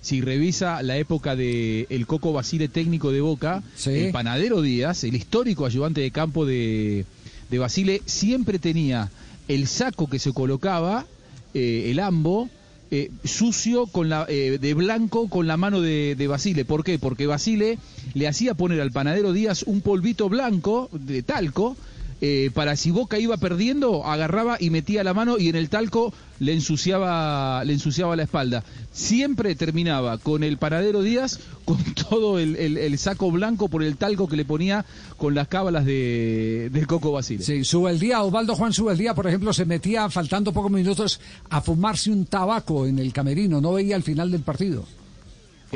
si 0.01 0.21
revisa 0.21 0.83
la 0.83 0.97
época 0.97 1.35
de 1.35 1.87
el 1.91 2.07
Coco 2.07 2.33
Basile 2.33 2.69
técnico 2.69 3.11
de 3.11 3.21
Boca, 3.23 3.65
el 3.87 4.13
panadero 4.13 4.61
Díaz, 4.63 5.03
el 5.03 5.17
histórico 5.17 5.67
ayudante 5.67 6.01
de 6.01 6.13
campo 6.13 6.47
de, 6.47 7.05
de 7.51 7.59
Basile, 7.59 8.03
siempre 8.07 8.59
tenía 8.59 9.11
el 9.49 9.67
saco 9.67 10.09
que 10.09 10.19
se 10.19 10.33
colocaba, 10.33 11.07
eh, 11.55 11.91
el 11.91 12.01
ambo, 12.01 12.49
eh, 12.91 13.11
sucio 13.25 13.87
con 13.87 14.09
la, 14.09 14.27
eh, 14.29 14.59
de 14.61 14.75
blanco 14.75 15.29
con 15.29 15.47
la 15.47 15.57
mano 15.57 15.81
de, 15.81 16.15
de 16.17 16.27
Basile. 16.29 16.65
¿Por 16.65 16.85
qué? 16.85 16.99
Porque 16.99 17.27
Basile 17.27 17.79
le 18.15 18.29
hacía 18.29 18.55
poner 18.55 18.81
al 18.81 18.93
panadero 18.93 19.33
Díaz 19.33 19.65
un 19.65 19.81
polvito 19.81 20.29
blanco 20.29 20.89
de 20.93 21.23
talco. 21.23 21.77
Eh, 22.21 22.51
para 22.55 22.77
si 22.77 22.91
Boca 22.91 23.19
iba 23.19 23.37
perdiendo, 23.37 24.05
agarraba 24.05 24.57
y 24.59 24.71
metía 24.71 25.05
la 25.05 25.13
mano 25.13 25.37
y 25.39 25.49
en 25.49 25.57
el 25.57 25.69
talco 25.69 26.15
le 26.39 26.55
ensuciaba, 26.55 27.63
le 27.65 27.75
ensuciaba 27.75 28.17
la 28.17 28.23
espalda. 28.23 28.65
Siempre 28.93 29.55
terminaba 29.55 30.17
con 30.19 30.43
el 30.43 30.57
panadero 30.57 31.03
Díaz 31.03 31.41
con 31.67 31.79
todo 32.09 32.39
el, 32.39 32.99
saco 32.99 33.31
blanco 33.31 33.69
por 33.69 33.83
el 33.83 33.97
talco 33.97 34.29
que 34.29 34.37
le 34.37 34.45
ponía 34.45 34.87
con 35.17 35.35
las 35.35 35.49
cábalas 35.49 35.85
de, 35.85 36.85
Coco 36.87 37.13
Basile. 37.13 37.43
Sí, 37.43 37.65
Subeldía, 37.65 38.23
Osvaldo 38.23 38.55
Juan 38.55 38.73
Subeldía, 38.73 39.15
por 39.15 39.27
ejemplo, 39.27 39.53
se 39.53 39.65
metía 39.65 40.09
faltando 40.09 40.53
pocos 40.53 40.71
minutos 40.71 41.21
a 41.51 41.61
fumarse 41.61 42.11
un 42.11 42.27
tabaco 42.27 42.87
en 42.87 42.99
el 42.99 43.13
camerino, 43.13 43.61
no 43.61 43.73
veía 43.73 43.97
el 43.97 44.03
final 44.03 44.31
del 44.31 44.43
partido. 44.43 44.85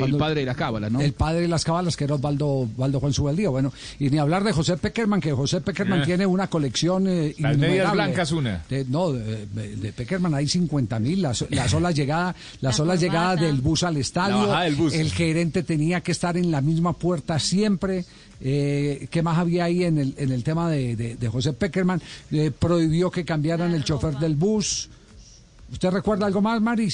El 0.05 0.17
padre 0.17 0.41
de 0.41 0.45
las 0.45 0.55
cábalas, 0.57 0.91
¿no? 0.91 1.01
El 1.01 1.13
padre 1.13 1.41
de 1.41 1.47
las 1.47 1.63
cábalas, 1.63 1.95
que 1.97 2.03
era 2.05 2.15
Osvaldo, 2.15 2.47
Osvaldo 2.47 2.99
Juan 2.99 3.13
Subeldía. 3.13 3.49
Bueno, 3.49 3.71
y 3.99 4.09
ni 4.09 4.17
hablar 4.17 4.43
de 4.43 4.51
José 4.51 4.77
Peckerman, 4.77 5.21
que 5.21 5.31
José 5.31 5.61
Peckerman 5.61 6.01
Eh. 6.01 6.05
tiene 6.05 6.25
una 6.25 6.47
colección 6.47 7.07
eh, 7.07 7.35
Las 7.39 7.57
medias 7.57 7.91
blancas, 7.91 8.31
una. 8.31 8.63
De- 8.69 8.85
no, 8.85 9.11
de, 9.11 9.45
de 9.47 9.93
Peckerman 9.93 10.33
hay 10.33 10.47
50 10.47 10.99
mil. 10.99 11.21
La, 11.21 11.33
so- 11.33 11.47
la 11.49 11.67
sola 11.69 11.91
llegada, 11.91 12.35
la, 12.61 12.71
sola 12.73 12.95
llegada 12.95 13.35
del 13.35 13.61
bus 13.61 13.83
al 13.83 13.97
estadio. 13.97 14.37
La 14.37 14.45
bajada 14.47 14.63
del 14.65 14.75
bus. 14.75 14.93
El 14.93 15.11
gerente 15.11 15.63
tenía 15.63 16.01
que 16.01 16.11
estar 16.11 16.37
en 16.37 16.51
la 16.51 16.61
misma 16.61 16.93
puerta 16.93 17.39
siempre. 17.39 18.05
Eh, 18.43 19.07
¿Qué 19.11 19.21
más 19.21 19.37
había 19.37 19.65
ahí 19.65 19.83
en 19.83 19.97
el, 19.99 20.15
en 20.17 20.31
el 20.31 20.43
tema 20.43 20.69
de, 20.69 20.95
de- 20.95 21.15
de 21.15 21.29
José 21.29 21.53
Peckerman? 21.53 22.01
Eh, 22.31 22.51
prohibió 22.57 23.11
que 23.11 23.23
cambiaran 23.23 23.73
el 23.73 23.83
chofer 23.83 24.17
del 24.17 24.35
bus. 24.35 24.89
¿Usted 25.71 25.89
recuerda 25.91 26.25
algo 26.25 26.41
más, 26.41 26.59
Mari? 26.61 26.89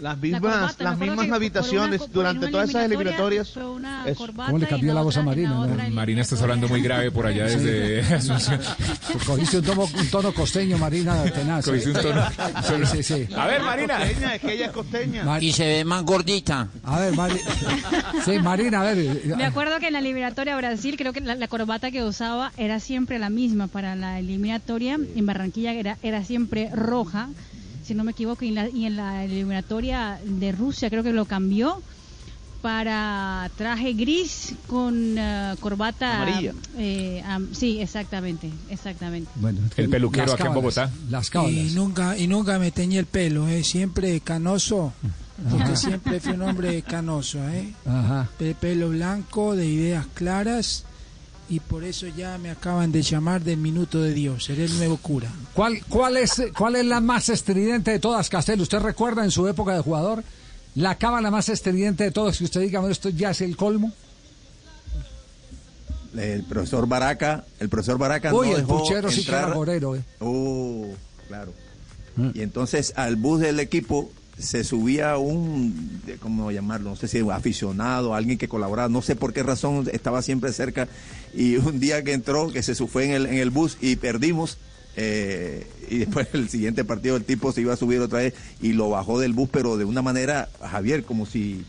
Las 0.00 0.02
La 0.02 0.16
mismas, 0.16 0.76
las 0.80 0.98
mismas 0.98 1.30
habitaciones 1.30 2.00
una- 2.00 2.12
durante 2.12 2.48
todas 2.48 2.68
esas 2.70 2.84
eliminatorias. 2.86 3.56
una 3.56 4.04
¿Cómo 4.16 4.58
le 4.58 4.66
cambió 4.66 4.90
en 4.90 4.94
la 4.94 5.02
voz 5.02 5.16
a 5.16 5.22
Marina? 5.22 5.60
otra 5.60 5.88
no? 5.88 5.94
Marina, 5.94 6.22
estás 6.22 6.40
hablando 6.42 6.68
muy 6.68 6.80
grave 6.80 7.10
por 7.10 7.26
allá 7.26 7.44
desde 7.44 8.00
Asunción. 8.14 8.60
Pues 9.12 9.24
Cogiste 9.24 9.58
un 9.58 9.64
tono, 9.64 9.82
un 9.94 10.06
tono 10.10 10.32
costeño, 10.32 10.78
Marina, 10.78 11.22
tenaz. 11.24 11.64
Cogiste 11.66 11.90
un 11.90 11.96
tono- 11.96 12.26
Sí, 12.62 12.86
sí, 12.86 13.02
sí. 13.02 13.34
A 13.34 13.46
ver, 13.46 13.62
Marina. 13.62 13.98
Costeña, 13.98 14.34
es 14.34 14.40
que 14.40 14.52
ella 14.54 14.66
es 14.66 14.72
costeña. 14.72 15.40
Y 15.40 15.52
se 15.52 15.66
ve 15.66 15.84
más 15.84 16.02
gordita. 16.04 16.68
A 16.84 16.98
ver, 17.00 17.14
Mari- 17.14 17.40
Sí, 18.24 18.38
Marina, 18.38 18.80
a 18.80 18.94
ver. 18.94 19.36
Me 19.36 19.44
acuerdo 19.44 19.78
que 19.80 19.88
en 19.88 19.92
la 19.94 19.98
eliminatoria 19.98 20.54
a 20.54 20.56
Brasil, 20.56 20.96
creo 20.96 21.12
que 21.12 21.20
la, 21.20 21.34
la 21.34 21.48
corbata 21.48 21.90
que 21.90 22.02
usaba 22.04 22.52
era 22.56 22.80
siempre 22.80 23.18
la 23.18 23.30
misma 23.30 23.66
para 23.66 23.94
la 23.96 24.18
eliminatoria. 24.18 24.98
En 25.14 25.26
Barranquilla 25.26 25.72
era, 25.74 25.98
era 26.02 26.24
siempre 26.24 26.70
roja, 26.74 27.28
si 27.90 27.94
no 27.96 28.04
me 28.04 28.12
equivoco. 28.12 28.44
Y 28.44 28.48
en, 28.50 28.54
la, 28.54 28.68
y 28.68 28.84
en 28.86 28.94
la 28.96 29.24
eliminatoria 29.24 30.20
de 30.24 30.52
Rusia 30.52 30.88
creo 30.90 31.02
que 31.02 31.12
lo 31.12 31.24
cambió 31.24 31.82
para 32.62 33.50
traje 33.56 33.94
gris 33.94 34.54
con 34.68 35.16
eh, 35.18 35.54
corbata 35.60 36.22
Amarilla. 36.22 36.52
eh, 36.78 37.22
sí, 37.52 37.80
exactamente, 37.80 38.50
exactamente. 38.68 39.28
Bueno, 39.36 39.60
El 39.76 39.88
peluquero 39.88 40.26
las 40.26 40.34
acá 40.34 40.46
en 40.48 40.54
Bogotá. 40.54 40.90
Las 41.08 41.28
Y 41.28 41.30
cábalas. 41.30 41.72
nunca, 41.72 42.16
y 42.18 42.26
nunca 42.28 42.58
me 42.60 42.70
teñí 42.70 42.96
el 42.98 43.06
pelo, 43.06 43.48
¿eh? 43.48 43.64
siempre 43.64 44.20
canoso, 44.20 44.92
porque 45.50 45.74
siempre 45.74 46.20
fui 46.20 46.32
un 46.34 46.42
hombre 46.42 46.82
canoso, 46.82 47.38
¿eh? 47.48 47.72
Ajá. 47.86 48.28
de 48.38 48.54
pelo 48.54 48.90
blanco, 48.90 49.56
de 49.56 49.66
ideas 49.66 50.06
claras, 50.14 50.84
y 51.50 51.60
por 51.60 51.84
eso 51.84 52.06
ya 52.06 52.38
me 52.38 52.48
acaban 52.50 52.92
de 52.92 53.02
llamar 53.02 53.42
del 53.42 53.56
minuto 53.58 54.00
de 54.00 54.14
Dios, 54.14 54.44
seré 54.44 54.64
el 54.64 54.76
nuevo 54.78 54.96
cura. 54.96 55.28
¿Cuál, 55.52 55.84
cuál, 55.88 56.16
es, 56.16 56.40
¿Cuál 56.56 56.76
es 56.76 56.86
la 56.86 57.00
más 57.00 57.28
estridente 57.28 57.90
de 57.90 57.98
todas, 57.98 58.28
Castel? 58.30 58.60
¿Usted 58.60 58.78
recuerda 58.78 59.24
en 59.24 59.30
su 59.32 59.46
época 59.48 59.74
de 59.74 59.80
jugador 59.80 60.22
la 60.76 60.94
cábala 60.96 61.30
más 61.30 61.48
estridente 61.48 62.04
de 62.04 62.10
todas? 62.12 62.38
Que 62.38 62.44
usted 62.44 62.60
diga, 62.60 62.78
bueno, 62.80 62.92
esto 62.92 63.08
ya 63.08 63.30
es 63.30 63.40
el 63.40 63.56
colmo. 63.56 63.92
El 66.16 66.42
profesor 66.44 66.86
Baraca, 66.88 67.44
el 67.60 67.68
profesor 67.68 67.96
Baraca 67.98 68.34
Uy, 68.34 68.48
no 68.50 68.56
el 68.56 68.62
dejó 68.62 68.78
puchero 68.78 69.10
sí 69.10 69.24
que 69.24 69.30
era 69.30 69.40
entrar- 69.42 69.54
gorero, 69.56 69.94
eh. 69.96 70.02
Uh, 70.20 70.92
claro. 71.28 71.52
Y 72.34 72.42
entonces 72.42 72.92
al 72.96 73.16
bus 73.16 73.40
del 73.40 73.60
equipo 73.60 74.10
se 74.40 74.64
subía 74.64 75.16
un, 75.18 76.00
¿cómo 76.20 76.50
llamarlo? 76.50 76.90
No 76.90 76.96
sé 76.96 77.08
si 77.08 77.18
aficionado, 77.30 78.14
alguien 78.14 78.38
que 78.38 78.48
colaboraba, 78.48 78.88
no 78.88 79.02
sé 79.02 79.16
por 79.16 79.32
qué 79.32 79.42
razón 79.42 79.88
estaba 79.92 80.22
siempre 80.22 80.52
cerca. 80.52 80.88
Y 81.34 81.56
un 81.56 81.78
día 81.80 82.02
que 82.02 82.12
entró, 82.12 82.50
que 82.50 82.62
se 82.62 82.74
fue 82.74 83.04
en 83.04 83.10
el, 83.12 83.26
en 83.26 83.34
el 83.38 83.50
bus 83.50 83.76
y 83.80 83.96
perdimos. 83.96 84.58
eh, 84.96 85.66
y 85.88 85.98
después 85.98 86.28
el 86.32 86.48
siguiente 86.48 86.84
partido 86.84 87.16
el 87.16 87.24
tipo 87.24 87.52
se 87.52 87.60
iba 87.60 87.72
a 87.74 87.76
subir 87.76 88.00
otra 88.00 88.18
vez 88.20 88.34
y 88.60 88.72
lo 88.72 88.90
bajó 88.90 89.18
del 89.20 89.32
bus, 89.32 89.48
pero 89.52 89.76
de 89.76 89.84
una 89.84 90.02
manera, 90.02 90.48
Javier, 90.60 91.04
como 91.04 91.26
si, 91.26 91.64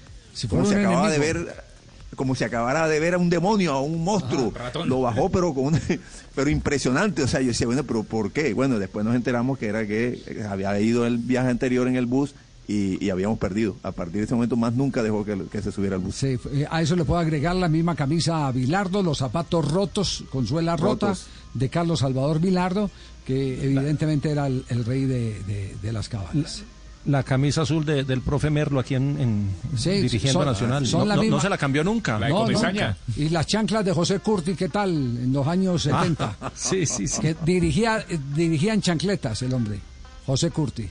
como 0.48 0.62
un 0.70 0.74
acababa 0.88 1.10
de 1.12 1.20
ver 1.20 1.72
como 2.16 2.36
si 2.36 2.44
acabara 2.44 2.88
de 2.90 3.00
ver 3.00 3.14
a 3.14 3.18
un 3.18 3.30
demonio, 3.30 3.72
a 3.72 3.82
un 3.82 4.04
monstruo. 4.04 4.52
lo 4.86 5.02
bajó, 5.02 5.30
pero 5.30 5.54
con 5.54 5.66
un- 5.74 5.80
pero 6.36 6.50
impresionante. 6.50 7.24
O 7.24 7.28
sea, 7.28 7.40
yo 7.40 7.48
decía, 7.48 7.66
bueno, 7.68 7.84
pero 7.86 8.04
¿por 8.04 8.32
qué? 8.32 8.54
Bueno, 8.54 8.80
después 8.80 9.06
nos 9.06 9.16
enteramos 9.16 9.58
que 9.58 9.68
era 9.68 9.88
que 9.88 10.22
había 10.50 10.78
ido 10.82 11.06
el 11.08 11.18
viaje 11.20 11.48
anterior 11.50 11.88
en 11.88 11.96
el 11.96 12.06
bus 12.08 12.36
y, 12.68 13.04
y 13.04 13.10
habíamos 13.10 13.38
perdido. 13.40 13.76
A 13.84 13.92
partir 13.92 14.18
de 14.18 14.24
ese 14.24 14.34
momento 14.36 14.56
más 14.56 14.74
nunca 14.74 15.04
dejó 15.04 15.26
que, 15.26 15.38
que 15.52 15.62
se 15.62 15.72
subiera 15.72 15.96
al 15.98 16.02
bus. 16.02 16.16
Sí, 16.16 16.38
eh, 16.54 16.66
a 16.70 16.82
eso 16.82 16.96
le 16.96 17.04
puedo 17.06 17.20
agregar 17.20 17.56
la 17.56 17.68
misma 17.68 17.96
camisa 17.96 18.48
a 18.48 18.52
Bilardo, 18.52 19.04
los 19.04 19.18
zapatos 19.18 19.70
rotos, 19.72 20.24
con 20.32 20.48
suela 20.48 20.76
rota, 20.78 21.08
Rotos. 21.10 21.26
de 21.54 21.70
Carlos 21.70 22.00
Salvador 22.00 22.40
Bilardo, 22.40 22.90
que 23.26 23.64
evidentemente 23.66 24.32
era 24.32 24.48
el, 24.48 24.64
el 24.70 24.86
rey 24.86 25.06
de, 25.06 25.42
de- 25.44 25.76
de 25.82 25.92
las 25.94 26.08
cábalas. 26.10 26.64
La 27.04 27.24
camisa 27.24 27.64
azul 27.64 27.84
de- 27.84 28.04
del 28.04 28.22
profe 28.22 28.52
Merlo 28.52 28.80
aquí 28.80 28.94
en, 28.94 29.20
en- 29.20 29.50
Sí, 29.76 29.90
dirigiendo 29.90 30.34
son- 30.40 30.46
Nacional. 30.46 30.86
son 30.86 31.00
no, 31.02 31.06
la 31.08 31.16
no- 31.16 31.24
no 31.24 31.40
se 31.42 31.50
la 31.50 31.58
cambió 31.58 31.84
nunca. 31.84 32.20
No, 32.20 32.48
nunca. 32.48 32.96
Y 33.18 33.30
las 33.30 33.48
chanclas 33.48 33.84
de 33.84 33.92
José 33.92 34.20
Curti, 34.20 34.54
¿qué 34.54 34.70
tal? 34.70 34.92
En 34.92 35.34
los 35.34 35.48
años 35.48 35.82
70. 35.82 36.38
Ah, 36.40 36.52
sí, 36.56 36.86
sí, 36.86 37.08
sí. 37.08 37.20
Que 37.20 37.36
dirigía, 37.44 38.06
eh, 38.08 38.20
dirigía 38.36 38.76
en 38.76 38.82
chancletas 38.82 39.42
el 39.42 39.52
hombre, 39.54 39.80
José 40.28 40.52
Curti. 40.52 40.88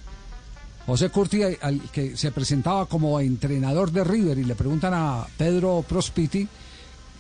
José 0.91 1.09
Curti, 1.09 1.43
al 1.45 1.81
que 1.93 2.17
se 2.17 2.33
presentaba 2.33 2.87
como 2.87 3.21
entrenador 3.21 3.93
de 3.93 4.03
River, 4.03 4.39
y 4.39 4.45
le 4.45 4.57
preguntan 4.57 4.93
a 4.93 5.25
Pedro 5.39 5.85
Prospiti, 5.89 6.49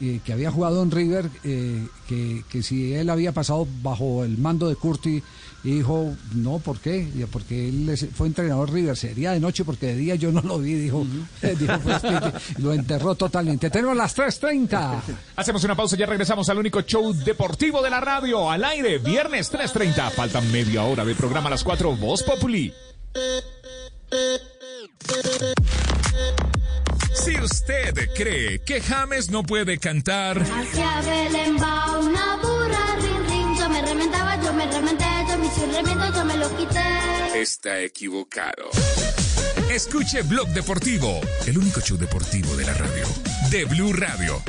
eh, 0.01 0.18
que 0.24 0.32
había 0.32 0.51
jugado 0.51 0.82
en 0.82 0.90
River, 0.90 1.30
eh, 1.44 1.86
que, 2.09 2.42
que 2.51 2.64
si 2.64 2.94
él 2.94 3.09
había 3.09 3.30
pasado 3.30 3.68
bajo 3.80 4.24
el 4.24 4.38
mando 4.38 4.68
de 4.68 4.74
Curti, 4.74 5.22
y 5.62 5.70
dijo, 5.70 6.16
no, 6.34 6.59
¿por 6.59 6.80
qué? 6.80 7.09
Y 7.14 7.22
Porque 7.26 7.68
él 7.68 7.97
fue 8.12 8.26
entrenador 8.26 8.70
de 8.70 8.74
River, 8.74 8.97
sería 8.97 9.30
de 9.30 9.38
noche 9.38 9.64
porque 9.64 9.86
de 9.86 9.97
día 9.97 10.14
yo 10.16 10.32
no 10.32 10.40
lo 10.40 10.59
vi, 10.59 10.74
dijo, 10.74 11.06
dijo 11.40 11.78
Prospiti, 11.78 12.26
y 12.59 12.62
lo 12.62 12.72
enterró 12.72 13.14
totalmente. 13.14 13.70
Tenemos 13.70 13.97
las 13.97 14.16
3.30. 14.16 15.01
Hacemos 15.36 15.62
una 15.62 15.76
pausa, 15.76 15.97
ya 15.97 16.06
regresamos 16.06 16.48
al 16.48 16.59
único 16.59 16.80
show 16.80 17.12
deportivo 17.12 17.82
de 17.82 17.90
la 17.90 18.01
radio, 18.01 18.51
al 18.51 18.64
aire, 18.64 18.98
viernes 18.98 19.52
3.30. 19.52 20.10
Faltan 20.10 20.51
media 20.51 20.82
hora 20.82 21.05
del 21.05 21.14
programa 21.14 21.47
a 21.47 21.51
las 21.51 21.62
4, 21.62 21.94
Voz 21.94 22.24
Populi. 22.24 22.74
Si 27.14 27.38
usted 27.40 27.94
cree 28.16 28.60
que 28.60 28.80
James 28.80 29.30
no 29.30 29.42
puede 29.42 29.78
cantar, 29.78 30.40
Hacia 30.40 31.00
Belén 31.02 31.56
va 31.60 31.98
una 31.98 32.36
burra, 32.36 32.96
rin, 33.00 33.28
rin. 33.28 33.56
Yo 33.58 33.68
me 33.68 33.82
remendaba, 33.82 34.42
yo 34.42 34.52
me 34.52 34.66
remendé, 34.70 35.04
yo 35.28 35.38
me 35.38 35.46
hice 35.46 35.64
un 35.64 35.74
remiendo, 35.74 36.14
yo 36.14 36.24
me 36.24 36.36
lo 36.36 36.56
quité. 36.56 37.40
está 37.40 37.80
equivocado. 37.80 38.70
Escuche 39.70 40.22
Blog 40.22 40.48
Deportivo, 40.48 41.20
el 41.46 41.58
único 41.58 41.80
show 41.80 41.96
deportivo 41.98 42.56
de 42.56 42.64
la 42.64 42.74
radio, 42.74 43.06
de 43.50 43.64
Blue 43.64 43.92
Radio. 43.92 44.40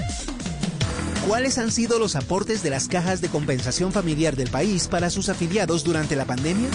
¿Cuáles 1.27 1.57
han 1.59 1.71
sido 1.71 1.99
los 1.99 2.15
aportes 2.15 2.63
de 2.63 2.71
las 2.71 2.87
cajas 2.87 3.21
de 3.21 3.29
compensación 3.29 3.91
familiar 3.91 4.35
del 4.35 4.49
país 4.49 4.87
para 4.87 5.09
sus 5.11 5.29
afiliados 5.29 5.83
durante 5.83 6.15
la 6.15 6.25
pandemia? 6.25 6.69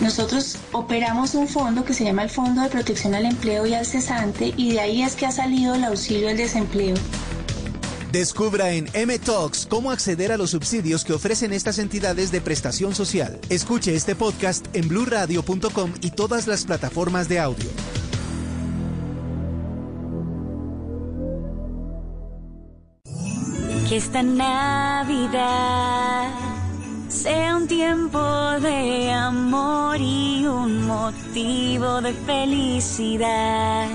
Nosotros 0.00 0.56
operamos 0.72 1.34
un 1.34 1.48
fondo 1.48 1.84
que 1.84 1.94
se 1.94 2.04
llama 2.04 2.24
el 2.24 2.30
Fondo 2.30 2.62
de 2.62 2.68
Protección 2.68 3.14
al 3.14 3.26
Empleo 3.26 3.66
y 3.66 3.74
al 3.74 3.86
Cesante 3.86 4.52
y 4.56 4.72
de 4.72 4.80
ahí 4.80 5.02
es 5.02 5.14
que 5.14 5.26
ha 5.26 5.32
salido 5.32 5.74
el 5.74 5.84
auxilio 5.84 6.28
al 6.28 6.36
desempleo. 6.36 6.96
Descubra 8.14 8.70
en 8.70 8.88
M-Talks 8.92 9.66
cómo 9.68 9.90
acceder 9.90 10.30
a 10.30 10.36
los 10.36 10.50
subsidios 10.50 11.04
que 11.04 11.12
ofrecen 11.12 11.52
estas 11.52 11.80
entidades 11.80 12.30
de 12.30 12.40
prestación 12.40 12.94
social. 12.94 13.40
Escuche 13.48 13.92
este 13.96 14.14
podcast 14.14 14.64
en 14.72 14.86
bluradio.com 14.86 15.92
y 16.00 16.12
todas 16.12 16.46
las 16.46 16.64
plataformas 16.64 17.28
de 17.28 17.40
audio. 17.40 17.68
Que 23.88 23.96
esta 23.96 24.22
Navidad 24.22 25.34
sea 27.24 27.56
un 27.56 27.66
tiempo 27.66 28.20
de 28.60 29.10
amor 29.10 29.96
y 29.98 30.46
un 30.46 30.86
motivo 30.86 32.02
de 32.02 32.12
felicidad. 32.12 33.88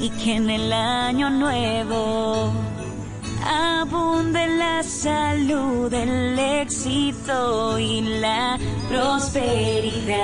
Y 0.00 0.10
que 0.10 0.34
en 0.34 0.50
el 0.50 0.72
año 0.72 1.30
nuevo 1.30 2.52
abunde 3.44 4.48
la 4.48 4.82
salud, 4.82 5.94
el 5.94 6.36
éxito 6.36 7.78
y 7.78 8.00
la 8.18 8.58
prosperidad. 8.88 10.16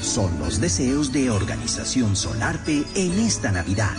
Son 0.00 0.36
los 0.40 0.60
deseos 0.60 1.12
de 1.12 1.30
Organización 1.30 2.16
Solarte 2.16 2.82
en 2.96 3.20
esta 3.20 3.52
Navidad. 3.52 3.94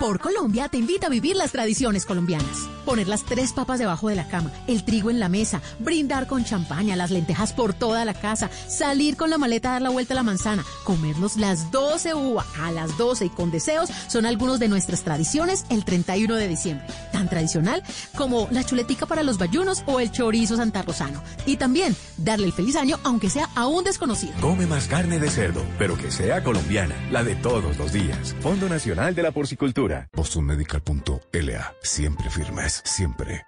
Por 0.00 0.18
Colombia 0.18 0.68
te 0.68 0.78
invita 0.78 1.06
a 1.06 1.10
vivir 1.10 1.36
las 1.36 1.52
tradiciones 1.52 2.04
colombianas. 2.04 2.75
Poner 2.86 3.08
las 3.08 3.24
tres 3.24 3.52
papas 3.52 3.78
debajo 3.78 4.08
de 4.08 4.16
la 4.16 4.28
cama, 4.28 4.50
el 4.66 4.84
trigo 4.84 5.10
en 5.10 5.20
la 5.20 5.28
mesa, 5.28 5.60
brindar 5.78 6.26
con 6.26 6.44
champaña, 6.44 6.96
las 6.96 7.10
lentejas 7.10 7.52
por 7.52 7.74
toda 7.74 8.04
la 8.06 8.14
casa, 8.14 8.48
salir 8.68 9.16
con 9.16 9.28
la 9.28 9.36
maleta 9.36 9.68
a 9.68 9.72
dar 9.72 9.82
la 9.82 9.90
vuelta 9.90 10.14
a 10.14 10.16
la 10.16 10.22
manzana, 10.22 10.64
comernos 10.84 11.36
las 11.36 11.70
12 11.70 12.14
uvas 12.14 12.46
a 12.58 12.70
las 12.70 12.96
12 12.96 13.26
y 13.26 13.28
con 13.28 13.50
deseos 13.50 13.90
son 14.08 14.24
algunos 14.24 14.60
de 14.60 14.68
nuestras 14.68 15.02
tradiciones 15.02 15.66
el 15.68 15.84
31 15.84 16.34
de 16.36 16.48
diciembre. 16.48 16.86
Tan 17.12 17.28
tradicional 17.28 17.82
como 18.16 18.48
la 18.50 18.64
chuletica 18.64 19.06
para 19.06 19.22
los 19.22 19.38
bayunos 19.38 19.82
o 19.86 20.00
el 20.00 20.12
chorizo 20.12 20.56
santarrosano. 20.56 21.22
Y 21.44 21.56
también 21.56 21.96
darle 22.16 22.46
el 22.46 22.52
feliz 22.52 22.76
año 22.76 22.98
aunque 23.04 23.30
sea 23.30 23.48
a 23.54 23.66
un 23.66 23.84
desconocido. 23.84 24.34
Come 24.40 24.66
más 24.66 24.86
carne 24.86 25.18
de 25.18 25.30
cerdo, 25.30 25.62
pero 25.78 25.96
que 25.96 26.10
sea 26.10 26.42
colombiana, 26.42 26.94
la 27.10 27.24
de 27.24 27.34
todos 27.36 27.76
los 27.76 27.92
días. 27.92 28.34
Fondo 28.40 28.68
Nacional 28.68 29.14
de 29.14 29.22
la 29.22 29.32
Porcicultura. 29.32 30.08
BostonMedical.la. 30.14 31.74
Siempre 31.82 32.30
firmes, 32.30 32.75
siempre. 32.84 33.42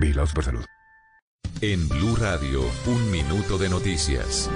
Vigila 0.00 0.26
Super 0.26 0.44
Salud. 0.44 0.64
En 1.60 1.88
Blue 1.88 2.16
Radio, 2.16 2.62
un 2.86 3.10
minuto 3.10 3.58
de 3.58 3.68
noticias. 3.68 4.48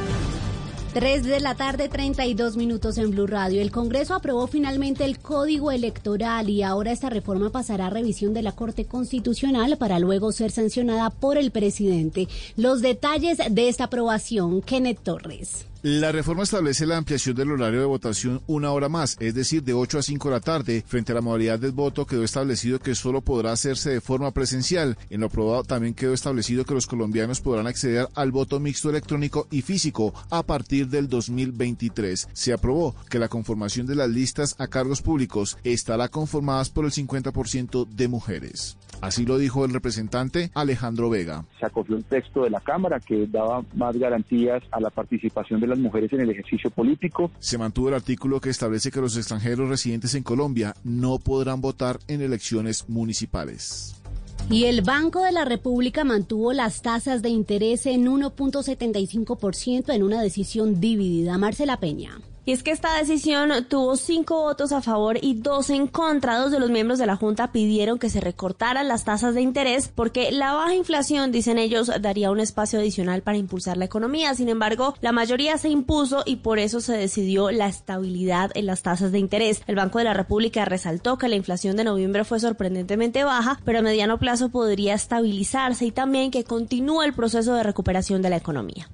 3 0.96 1.24
de 1.24 1.40
la 1.40 1.54
tarde, 1.54 1.90
32 1.90 2.56
minutos 2.56 2.96
en 2.96 3.10
Blue 3.10 3.26
Radio. 3.26 3.60
El 3.60 3.70
Congreso 3.70 4.14
aprobó 4.14 4.46
finalmente 4.46 5.04
el 5.04 5.18
Código 5.18 5.70
Electoral 5.70 6.48
y 6.48 6.62
ahora 6.62 6.90
esta 6.90 7.10
reforma 7.10 7.50
pasará 7.50 7.88
a 7.88 7.90
revisión 7.90 8.32
de 8.32 8.40
la 8.40 8.52
Corte 8.52 8.86
Constitucional 8.86 9.76
para 9.76 9.98
luego 9.98 10.32
ser 10.32 10.50
sancionada 10.50 11.10
por 11.10 11.36
el 11.36 11.50
presidente. 11.50 12.28
Los 12.56 12.80
detalles 12.80 13.36
de 13.50 13.68
esta 13.68 13.84
aprobación, 13.84 14.62
Kenneth 14.62 15.00
Torres. 15.02 15.66
La 15.88 16.10
reforma 16.10 16.42
establece 16.42 16.84
la 16.84 16.96
ampliación 16.96 17.36
del 17.36 17.52
horario 17.52 17.78
de 17.78 17.86
votación 17.86 18.42
una 18.48 18.72
hora 18.72 18.88
más, 18.88 19.16
es 19.20 19.36
decir, 19.36 19.62
de 19.62 19.72
8 19.72 20.00
a 20.00 20.02
5 20.02 20.28
de 20.28 20.34
la 20.34 20.40
tarde. 20.40 20.84
Frente 20.84 21.12
a 21.12 21.14
la 21.14 21.20
modalidad 21.20 21.60
del 21.60 21.70
voto 21.70 22.08
quedó 22.08 22.24
establecido 22.24 22.80
que 22.80 22.96
solo 22.96 23.20
podrá 23.20 23.52
hacerse 23.52 23.90
de 23.90 24.00
forma 24.00 24.32
presencial. 24.32 24.98
En 25.10 25.20
lo 25.20 25.26
aprobado 25.26 25.62
también 25.62 25.94
quedó 25.94 26.12
establecido 26.12 26.64
que 26.64 26.74
los 26.74 26.88
colombianos 26.88 27.40
podrán 27.40 27.68
acceder 27.68 28.08
al 28.16 28.32
voto 28.32 28.58
mixto 28.58 28.90
electrónico 28.90 29.46
y 29.48 29.62
físico 29.62 30.12
a 30.28 30.42
partir 30.42 30.88
del 30.88 31.08
2023. 31.08 32.30
Se 32.32 32.52
aprobó 32.52 32.96
que 33.08 33.20
la 33.20 33.28
conformación 33.28 33.86
de 33.86 33.94
las 33.94 34.10
listas 34.10 34.56
a 34.58 34.66
cargos 34.66 35.02
públicos 35.02 35.56
estará 35.62 36.08
conformadas 36.08 36.68
por 36.68 36.84
el 36.84 36.90
50% 36.90 37.86
de 37.88 38.08
mujeres. 38.08 38.76
Así 39.00 39.24
lo 39.24 39.38
dijo 39.38 39.64
el 39.64 39.72
representante 39.72 40.50
Alejandro 40.54 41.10
Vega. 41.10 41.44
Se 41.60 41.66
acogió 41.66 41.96
un 41.96 42.02
texto 42.02 42.44
de 42.44 42.50
la 42.50 42.60
Cámara 42.60 43.00
que 43.00 43.26
daba 43.26 43.62
más 43.74 43.96
garantías 43.96 44.62
a 44.70 44.80
la 44.80 44.90
participación 44.90 45.60
de 45.60 45.66
las 45.66 45.78
mujeres 45.78 46.12
en 46.12 46.20
el 46.20 46.30
ejercicio 46.30 46.70
político. 46.70 47.30
Se 47.38 47.58
mantuvo 47.58 47.88
el 47.88 47.94
artículo 47.94 48.40
que 48.40 48.50
establece 48.50 48.90
que 48.90 49.00
los 49.00 49.16
extranjeros 49.16 49.68
residentes 49.68 50.14
en 50.14 50.22
Colombia 50.22 50.74
no 50.84 51.18
podrán 51.18 51.60
votar 51.60 51.98
en 52.08 52.22
elecciones 52.22 52.88
municipales. 52.88 54.00
Y 54.48 54.66
el 54.66 54.82
Banco 54.82 55.22
de 55.22 55.32
la 55.32 55.44
República 55.44 56.04
mantuvo 56.04 56.52
las 56.52 56.80
tasas 56.80 57.20
de 57.20 57.30
interés 57.30 57.84
en 57.86 58.06
1.75% 58.06 59.92
en 59.92 60.02
una 60.04 60.22
decisión 60.22 60.80
dividida. 60.80 61.36
Marcela 61.36 61.78
Peña. 61.78 62.20
Y 62.48 62.52
es 62.52 62.62
que 62.62 62.70
esta 62.70 62.96
decisión 62.96 63.50
tuvo 63.68 63.96
cinco 63.96 64.36
votos 64.42 64.70
a 64.70 64.80
favor 64.80 65.18
y 65.20 65.34
dos 65.34 65.68
en 65.68 65.88
contra. 65.88 66.38
Dos 66.38 66.52
de 66.52 66.60
los 66.60 66.70
miembros 66.70 67.00
de 67.00 67.06
la 67.06 67.16
Junta 67.16 67.50
pidieron 67.50 67.98
que 67.98 68.08
se 68.08 68.20
recortaran 68.20 68.86
las 68.86 69.04
tasas 69.04 69.34
de 69.34 69.40
interés 69.40 69.88
porque 69.92 70.30
la 70.30 70.52
baja 70.52 70.72
inflación, 70.72 71.32
dicen 71.32 71.58
ellos, 71.58 71.90
daría 72.00 72.30
un 72.30 72.38
espacio 72.38 72.78
adicional 72.78 73.22
para 73.22 73.36
impulsar 73.36 73.76
la 73.76 73.86
economía. 73.86 74.32
Sin 74.36 74.48
embargo, 74.48 74.94
la 75.00 75.10
mayoría 75.10 75.58
se 75.58 75.70
impuso 75.70 76.22
y 76.24 76.36
por 76.36 76.60
eso 76.60 76.80
se 76.80 76.96
decidió 76.96 77.50
la 77.50 77.66
estabilidad 77.66 78.52
en 78.54 78.66
las 78.66 78.82
tasas 78.82 79.10
de 79.10 79.18
interés. 79.18 79.62
El 79.66 79.74
Banco 79.74 79.98
de 79.98 80.04
la 80.04 80.14
República 80.14 80.64
resaltó 80.64 81.18
que 81.18 81.26
la 81.26 81.34
inflación 81.34 81.76
de 81.76 81.82
noviembre 81.82 82.22
fue 82.22 82.38
sorprendentemente 82.38 83.24
baja, 83.24 83.58
pero 83.64 83.80
a 83.80 83.82
mediano 83.82 84.18
plazo 84.18 84.50
podría 84.50 84.94
estabilizarse 84.94 85.86
y 85.86 85.90
también 85.90 86.30
que 86.30 86.44
continúa 86.44 87.06
el 87.06 87.12
proceso 87.12 87.54
de 87.54 87.64
recuperación 87.64 88.22
de 88.22 88.30
la 88.30 88.36
economía. 88.36 88.88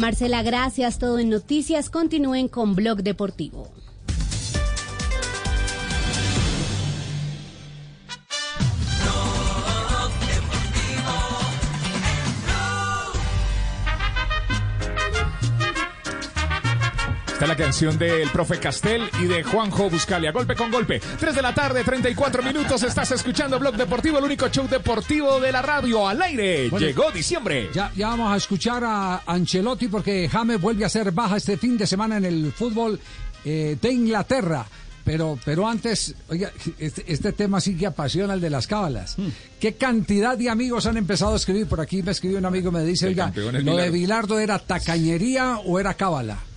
Marcela, 0.00 0.42
gracias. 0.42 0.98
Todo 0.98 1.18
en 1.18 1.28
noticias. 1.28 1.90
Continúen 1.90 2.48
con 2.48 2.74
Blog 2.74 3.02
Deportivo. 3.02 3.70
Esta 17.40 17.52
es 17.54 17.58
la 17.58 17.64
canción 17.64 17.98
del 17.98 18.28
profe 18.28 18.58
Castel 18.58 19.08
y 19.18 19.24
de 19.24 19.42
Juanjo 19.42 19.88
Buscalia. 19.88 20.30
Golpe 20.30 20.54
con 20.54 20.70
golpe. 20.70 21.00
3 21.00 21.34
de 21.34 21.40
la 21.40 21.54
tarde, 21.54 21.82
34 21.82 22.42
minutos. 22.42 22.82
Estás 22.82 23.12
escuchando 23.12 23.58
Blog 23.58 23.76
Deportivo, 23.76 24.18
el 24.18 24.24
único 24.24 24.48
show 24.50 24.68
deportivo 24.68 25.40
de 25.40 25.50
la 25.50 25.62
radio 25.62 26.06
al 26.06 26.20
aire. 26.20 26.68
Bueno, 26.68 26.86
Llegó 26.86 27.10
diciembre. 27.10 27.70
Ya, 27.72 27.90
ya 27.96 28.08
vamos 28.08 28.30
a 28.30 28.36
escuchar 28.36 28.84
a 28.84 29.22
Ancelotti 29.24 29.88
porque 29.88 30.28
James 30.28 30.60
vuelve 30.60 30.84
a 30.84 30.90
ser 30.90 31.12
baja 31.12 31.38
este 31.38 31.56
fin 31.56 31.78
de 31.78 31.86
semana 31.86 32.18
en 32.18 32.26
el 32.26 32.52
fútbol 32.52 33.00
eh, 33.46 33.78
de 33.80 33.90
Inglaterra. 33.90 34.66
Pero, 35.02 35.38
pero 35.42 35.66
antes, 35.66 36.14
oiga, 36.28 36.52
este, 36.78 37.10
este 37.10 37.32
tema 37.32 37.58
sí 37.62 37.74
que 37.74 37.86
apasiona 37.86 38.34
el 38.34 38.42
de 38.42 38.50
las 38.50 38.66
cábalas. 38.66 39.16
¿Qué 39.58 39.76
cantidad 39.76 40.36
de 40.36 40.50
amigos 40.50 40.84
han 40.84 40.98
empezado 40.98 41.32
a 41.32 41.36
escribir? 41.36 41.66
Por 41.66 41.80
aquí 41.80 42.02
me 42.02 42.10
escribió 42.10 42.36
un 42.36 42.44
amigo 42.44 42.68
y 42.68 42.72
me 42.74 42.84
dice, 42.84 43.06
El 43.06 43.12
oiga, 43.12 43.32
¿lo 43.62 43.76
de. 43.78 43.88
Bilardo 43.88 44.38
era 44.38 44.58
tacañería 44.58 45.56
o 45.64 45.80
era 45.80 45.94
cábala? 45.94 46.49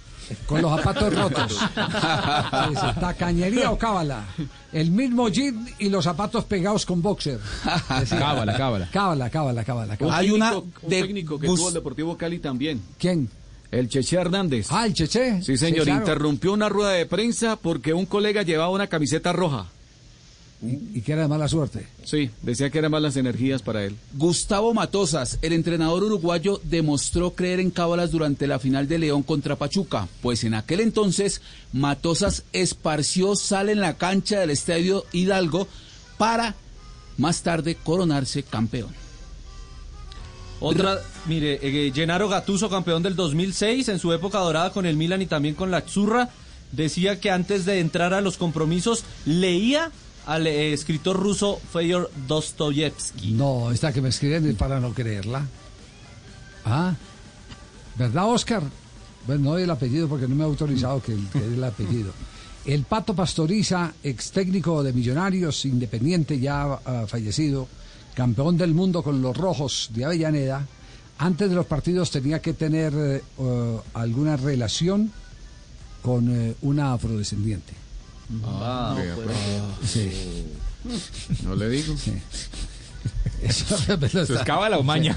Con 0.45 0.61
los 0.61 0.76
zapatos 0.77 1.14
rotos. 1.15 1.51
Sí, 1.53 2.76
sí, 2.76 2.99
¿Tacañería 2.99 3.72
o 3.72 3.77
cábala? 3.77 4.26
El 4.72 4.91
mismo 4.91 5.30
jean 5.30 5.68
y 5.80 5.89
los 5.89 6.03
zapatos 6.03 6.45
pegados 6.45 6.85
con 6.85 7.01
boxer. 7.01 7.39
Decía. 7.99 8.19
Cábala, 8.19 8.57
cábala. 8.57 8.89
Cábala, 8.91 9.30
cábala, 9.30 9.64
cábala. 9.64 9.97
cábala. 9.97 10.18
Hay 10.18 10.31
una 10.31 10.57
un 10.57 10.72
técnico 10.88 11.39
que 11.39 11.47
tuvo 11.47 11.68
el 11.68 11.73
Deportivo 11.73 12.18
Cali 12.18 12.39
también. 12.39 12.81
¿Quién? 12.97 13.30
El 13.72 13.89
Cheche 13.89 14.18
Hernández. 14.18 14.68
Ah, 14.69 14.85
el 14.85 14.93
Cheche. 14.93 15.41
Sí, 15.41 15.57
señor. 15.57 15.85
claro. 15.85 15.99
Interrumpió 16.01 16.53
una 16.53 16.69
rueda 16.69 16.91
de 16.91 17.05
prensa 17.05 17.55
porque 17.55 17.93
un 17.93 18.05
colega 18.05 18.43
llevaba 18.43 18.69
una 18.69 18.88
camiseta 18.88 19.34
roja. 19.34 19.68
Y, 20.64 20.98
y 20.98 21.02
que 21.02 21.11
era 21.11 21.23
de 21.23 21.27
mala 21.27 21.48
suerte. 21.48 21.88
Sí, 22.03 22.30
decía 22.41 22.69
que 22.69 22.80
eran 22.80 22.91
malas 22.91 23.18
energías 23.18 23.61
para 23.61 23.84
él. 23.84 23.98
Gustavo 24.14 24.73
Matosas, 24.73 25.38
el 25.41 25.52
entrenador 25.52 26.03
uruguayo, 26.03 26.61
demostró 26.64 27.31
creer 27.31 27.60
en 27.60 27.69
cábalas 27.69 28.11
durante 28.11 28.48
la 28.48 28.60
final 28.60 28.88
de 28.88 28.98
León 28.98 29.23
contra 29.23 29.57
Pachuca, 29.57 30.07
pues 30.22 30.44
en 30.45 30.53
aquel 30.53 30.80
entonces 30.80 31.41
Matosas 31.73 32.44
esparció 32.53 33.35
sal 33.35 33.69
en 33.69 33.81
la 33.81 33.98
cancha 33.98 34.40
del 34.40 34.52
estadio 34.52 35.06
Hidalgo 35.11 35.68
para 36.18 36.56
más 37.18 37.41
tarde 37.41 37.76
coronarse 37.76 38.44
campeón. 38.44 38.94
Otra, 40.60 41.02
mire, 41.26 41.60
eh, 41.61 41.91
Gennaro 41.94 42.30
Gattuso, 42.30 42.69
campeón 42.69 43.03
del 43.03 43.18
2006, 43.18 43.90
en 43.90 43.99
su 43.99 44.14
época 44.14 44.40
dorada 44.40 44.72
con 44.72 44.85
el 44.85 44.95
Milan 44.95 45.22
y 45.22 45.26
también 45.26 45.56
con 45.56 45.72
la 45.72 45.80
Azzurra, 45.80 46.30
decía 46.72 47.19
que 47.19 47.31
antes 47.31 47.65
de 47.65 47.81
entrar 47.81 48.14
a 48.14 48.22
los 48.22 48.38
compromisos 48.38 49.03
leía 49.26 49.91
al 50.26 50.48
eh, 50.48 50.74
escritor 50.74 51.18
ruso 51.20 51.60
Fyodor 51.72 52.12
Dostoyevsky. 52.28 53.32
No, 53.32 53.72
esta 53.72 53.91
que 53.91 54.02
me 54.02 54.10
escriben 54.10 54.56
para 54.56 54.80
no 54.80 54.94
creerla. 54.94 55.45
Ah, 56.66 56.95
¿verdad, 57.98 58.30
Oscar? 58.30 58.64
Bueno, 59.28 59.44
no 59.44 59.52
doy 59.52 59.64
el 59.64 59.70
apellido 59.70 60.08
porque 60.08 60.28
no 60.28 60.36
me 60.36 60.44
ha 60.44 60.48
autorizado 60.48 61.02
que, 61.02 61.14
dé 61.14 61.54
el 61.54 61.64
apellido. 61.64 62.12
El 62.66 62.84
Pato 62.84 63.14
Pastoriza, 63.14 63.94
ex 64.04 64.32
técnico 64.32 64.84
de 64.84 64.94
Millonarios, 64.94 65.66
independiente 65.66 66.40
ya 66.40 66.64
ah, 66.64 67.06
fallecido, 67.08 67.68
campeón 68.14 68.58
del 68.58 68.74
mundo 68.74 69.04
con 69.04 69.22
los 69.22 69.36
rojos 69.36 69.90
de 69.94 70.06
Avellaneda, 70.06 70.66
antes 71.18 71.50
de 71.50 71.56
los 71.56 71.66
partidos 71.66 72.12
tenía 72.12 72.41
que 72.41 72.54
tener 72.54 72.94
eh, 72.95 73.22
alguna 73.94 74.36
relación 74.36 75.12
con 76.02 76.30
eh, 76.30 76.56
una 76.62 76.94
afrodescendiente. 76.94 77.82
Ah, 78.45 78.95
Vea, 78.98 79.16
pues. 79.16 79.28
pues. 79.28 79.90
Sí. 79.90 80.45
No 81.44 81.56
le 81.56 81.70
digo. 81.70 81.95
Eso, 83.41 83.78
me 83.90 83.98
lo 83.98 84.06
¿Eso 84.08 84.22
es 84.22 84.30
está- 84.30 84.45
cábala 84.45 84.78
o 84.78 84.84
maña? 84.84 85.14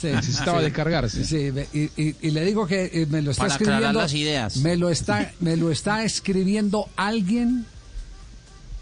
Sí. 0.00 0.08
Necesitaba 0.08 0.58
Sí. 0.58 0.64
descargarse. 0.64 1.24
Sí, 1.24 1.52
me- 1.52 1.68
y, 1.72 1.90
y- 1.96 2.16
y 2.22 2.30
le 2.30 2.44
digo 2.44 2.66
que 2.66 2.84
eh, 2.92 3.06
me 3.08 3.22
lo 3.22 3.30
está 3.32 3.44
Para 3.44 3.54
escribiendo. 3.54 4.00
las 4.00 4.14
ideas. 4.14 4.56
Me 4.58 4.76
lo 4.76 4.90
está, 4.90 5.32
me 5.40 5.56
lo 5.56 5.70
está 5.70 6.04
escribiendo 6.04 6.88
alguien 6.96 7.66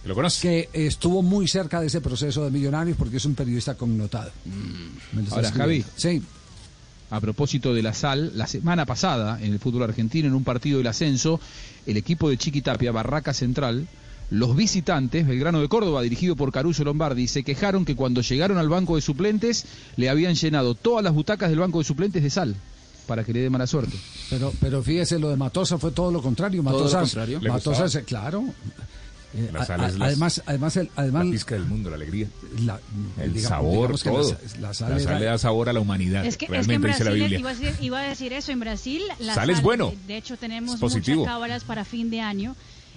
¿Lo 0.04 0.14
conoce? 0.14 0.68
que 0.72 0.86
estuvo 0.86 1.22
muy 1.22 1.48
cerca 1.48 1.80
de 1.80 1.86
ese 1.88 2.00
proceso 2.00 2.44
de 2.44 2.50
Millonarios 2.50 2.96
porque 2.96 3.16
es 3.16 3.24
un 3.24 3.34
periodista 3.34 3.74
connotado. 3.74 4.30
Me 5.12 5.22
lo 5.22 5.24
está 5.24 5.36
Ahora, 5.36 5.50
Javi. 5.52 5.84
Sí. 5.96 6.22
A 7.14 7.20
propósito 7.20 7.72
de 7.72 7.80
la 7.80 7.94
sal, 7.94 8.32
la 8.34 8.48
semana 8.48 8.86
pasada 8.86 9.38
en 9.40 9.52
el 9.52 9.60
fútbol 9.60 9.84
argentino, 9.84 10.26
en 10.26 10.34
un 10.34 10.42
partido 10.42 10.78
del 10.78 10.88
ascenso, 10.88 11.38
el 11.86 11.96
equipo 11.96 12.28
de 12.28 12.36
Chiquitapia, 12.36 12.90
Barraca 12.90 13.32
Central, 13.32 13.86
los 14.30 14.56
visitantes, 14.56 15.24
Belgrano 15.24 15.60
de 15.60 15.68
Córdoba, 15.68 16.02
dirigido 16.02 16.34
por 16.34 16.50
Caruso 16.50 16.82
Lombardi, 16.82 17.28
se 17.28 17.44
quejaron 17.44 17.84
que 17.84 17.94
cuando 17.94 18.20
llegaron 18.20 18.58
al 18.58 18.68
banco 18.68 18.96
de 18.96 19.00
suplentes 19.00 19.64
le 19.94 20.08
habían 20.08 20.34
llenado 20.34 20.74
todas 20.74 21.04
las 21.04 21.14
butacas 21.14 21.50
del 21.50 21.60
banco 21.60 21.78
de 21.78 21.84
suplentes 21.84 22.20
de 22.20 22.30
sal 22.30 22.56
para 23.06 23.22
que 23.22 23.32
le 23.32 23.42
dé 23.42 23.50
mala 23.50 23.68
suerte. 23.68 23.96
Pero, 24.28 24.52
pero 24.60 24.82
fíjese, 24.82 25.20
lo 25.20 25.28
de 25.28 25.36
Matosa 25.36 25.78
fue 25.78 25.92
todo 25.92 26.10
lo 26.10 26.20
contrario. 26.20 26.64
Todo 26.64 26.72
lo 26.72 26.78
Matosa, 26.78 27.00
contrario. 27.00 27.40
Claro. 28.06 28.44
Eh, 29.36 29.50
La 29.52 29.64
sal 29.64 29.80
a- 29.80 29.88
es 29.88 29.98
las- 29.98 30.08
además, 30.08 30.42
además, 30.46 30.76
el, 30.76 30.90
además 30.94 31.24
La 31.26 31.30
pizca 31.32 31.54
del 31.56 31.64
mundo, 31.64 31.90
la 31.90 31.96
alegría. 31.96 32.28
la- 32.64 32.80
El 33.18 33.32
digamos- 33.32 33.48
sabor, 33.48 33.96
digamos 33.98 34.04
la 34.04 34.10
todo. 34.12 34.28
sa- 34.28 34.58
la 34.60 34.74
sal 34.74 34.90
la 34.90 34.98
sal 35.00 35.08
era- 35.10 35.18
le 35.18 35.24
da 35.26 35.38
sabor 35.38 35.68
a 35.68 35.72
la 35.72 35.80
humanidad. 35.80 36.24
Es 36.24 36.36
que, 36.36 36.44
es 36.44 36.50
que 36.50 36.56
en 36.56 36.64
realmente 36.66 36.88
dice 36.88 37.04
la 37.04 37.10
Brasil, 37.10 37.22
Biblia. 37.22 37.38
iba 37.40 37.50
a, 37.50 37.54
decir, 37.54 37.74
iba 37.84 37.98
a 38.00 38.02
decir 38.08 38.32
eso, 38.32 38.52
en 38.52 38.60
Brasil 38.60 39.02
la 39.18 39.34
Sal 39.34 39.50
es 39.50 39.60
bueno. 39.62 39.92
De 40.06 40.16
hecho, 40.16 40.36
tenemos 40.36 40.80
muchas 40.80 41.04
cábalas 41.24 41.64
para 41.64 41.84
fin 41.84 42.10
de 42.10 42.20
año 42.20 42.54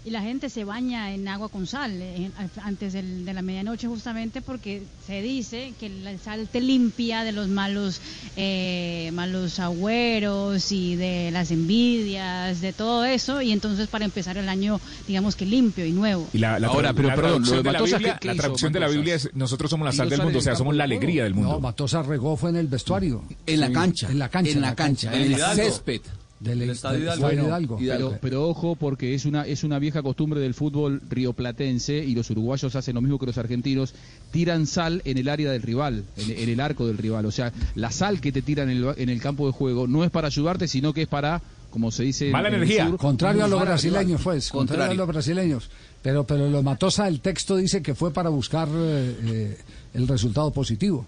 y 0.08 0.10
la 0.10 0.22
gente 0.22 0.50
se 0.50 0.64
baña 0.64 1.14
en 1.14 1.28
agua 1.28 1.50
con 1.50 1.68
sal 1.68 1.92
eh, 2.02 2.32
antes 2.64 2.94
del- 2.94 3.26
de 3.26 3.34
la 3.34 3.42
medianoche 3.42 3.88
justamente 3.88 4.42
porque 4.42 4.84
se 5.06 5.22
dice 5.22 5.74
que 5.80 5.90
la 5.90 6.18
sal 6.18 6.48
te 6.50 6.62
limpia 6.62 7.24
de 7.26 7.34
los 7.34 7.50
malos 7.50 8.00
eh, 8.38 9.12
malos 9.14 9.60
agüeros 9.60 10.72
y 10.72 10.96
de 10.96 11.30
las 11.32 11.52
envidias, 11.52 12.62
de 12.62 12.72
todo 12.72 13.04
eso 13.04 13.42
y 13.42 13.52
entonces 13.52 13.88
para 13.88 14.06
empezar 14.06 14.38
el 14.38 14.48
año 14.48 14.80
digamos 15.08 15.36
que 15.36 15.46
limpio 15.46 15.86
y 15.86 15.92
nuevo. 15.92 16.28
Y 16.32 16.38
la, 16.38 16.58
la 16.60 16.68
Ahora, 16.68 16.94
pero 16.94 17.10
la 17.10 17.16
perdón, 17.16 17.44
traducción 17.44 17.58
lo 17.58 17.64
de 17.64 17.68
de 17.68 17.74
la 17.74 17.80
Matosas, 17.80 18.00
Biblia, 18.00 18.14
¿qué- 18.14 18.20
qué 18.20 18.28
la 18.28 18.36
traducción 18.42 18.74
de 18.74 18.80
la 18.80 18.86
Matosas? 18.86 18.98
Biblia 18.98 19.16
es 19.16 19.30
nosotros 19.34 19.70
somos 19.72 19.86
la 19.86 19.92
sal 19.92 20.10
del 20.10 20.22
mundo, 20.22 20.40
o 20.40 20.42
sea, 20.42 20.56
somos 20.56 20.76
la 20.76 20.84
alegría 20.86 21.24
del 21.26 21.34
mundo. 21.34 21.52
No, 21.54 21.60
Matosa 21.60 22.02
regó 22.04 22.38
fue 22.38 22.50
en 22.52 22.56
el 22.56 22.68
vestuario. 22.68 23.24
En 23.46 23.60
la 23.60 23.72
cancha. 23.72 24.10
En 24.10 24.20
la 24.20 24.30
cancha. 24.30 24.52
En 24.52 24.62
la 24.62 24.76
cancha. 24.76 25.14
En 25.14 25.34
el 25.34 25.40
césped. 25.56 26.02
Del, 26.40 26.60
del 26.60 26.70
Estadio 26.70 27.00
Hidalgo. 27.00 27.26
Bueno, 27.26 27.46
Hidalgo. 27.48 27.78
Pero, 27.80 28.18
pero 28.22 28.48
ojo 28.48 28.76
porque 28.76 29.16
es 29.16 29.26
una 29.26 29.44
es 29.48 29.64
una 29.64 29.80
vieja 29.80 30.04
costumbre 30.04 30.40
del 30.40 30.54
fútbol 30.54 31.02
rioplatense 31.10 31.98
y 31.98 32.14
los 32.14 32.30
uruguayos 32.30 32.76
hacen 32.76 32.96
lo 32.96 33.02
mismo 33.02 33.18
que 33.18 33.26
los 33.26 33.38
argentinos, 33.38 33.96
tiran 34.32 34.68
sal 34.68 35.02
en 35.06 35.18
el 35.18 35.30
área 35.30 35.52
del 35.52 35.62
rival, 35.64 36.04
en, 36.16 36.32
en 36.32 36.50
el 36.50 36.60
arco 36.60 36.86
del 36.86 36.98
rival. 36.98 37.26
O 37.26 37.32
sea, 37.32 37.52
la 37.76 37.92
sal 37.92 38.22
que 38.22 38.32
te 38.32 38.42
tiran 38.42 38.70
en 38.70 38.78
el, 38.78 38.94
en 38.98 39.10
el 39.10 39.22
campo 39.22 39.48
de 39.48 39.54
juego 39.54 39.88
no 39.88 40.04
es 40.04 40.12
para 40.12 40.28
ayudarte, 40.28 40.68
sino 40.68 40.94
que 40.94 41.04
es 41.04 41.08
para, 41.08 41.42
como 41.72 41.92
se 41.92 42.04
dice... 42.04 42.30
Mala 42.30 42.50
en 42.50 42.56
el 42.56 42.62
energía. 42.64 42.88
sur, 42.88 42.98
Contrario 42.98 43.44
a 43.44 43.48
los 43.48 43.60
brasileños, 43.62 44.22
pues. 44.24 44.50
Contrario. 44.50 44.92
a 44.92 44.96
los 44.96 45.08
brasileños. 45.08 45.70
Pero, 46.04 46.26
pero 46.26 46.50
lo 46.50 46.62
Matosa, 46.62 47.08
el 47.08 47.20
texto 47.20 47.56
dice 47.56 47.82
que 47.82 47.96
fue 47.96 48.14
para 48.14 48.30
buscar 48.30 48.68
eh, 48.72 49.16
eh, 49.26 49.58
el 49.96 50.08
resultado 50.08 50.52
positivo. 50.52 51.06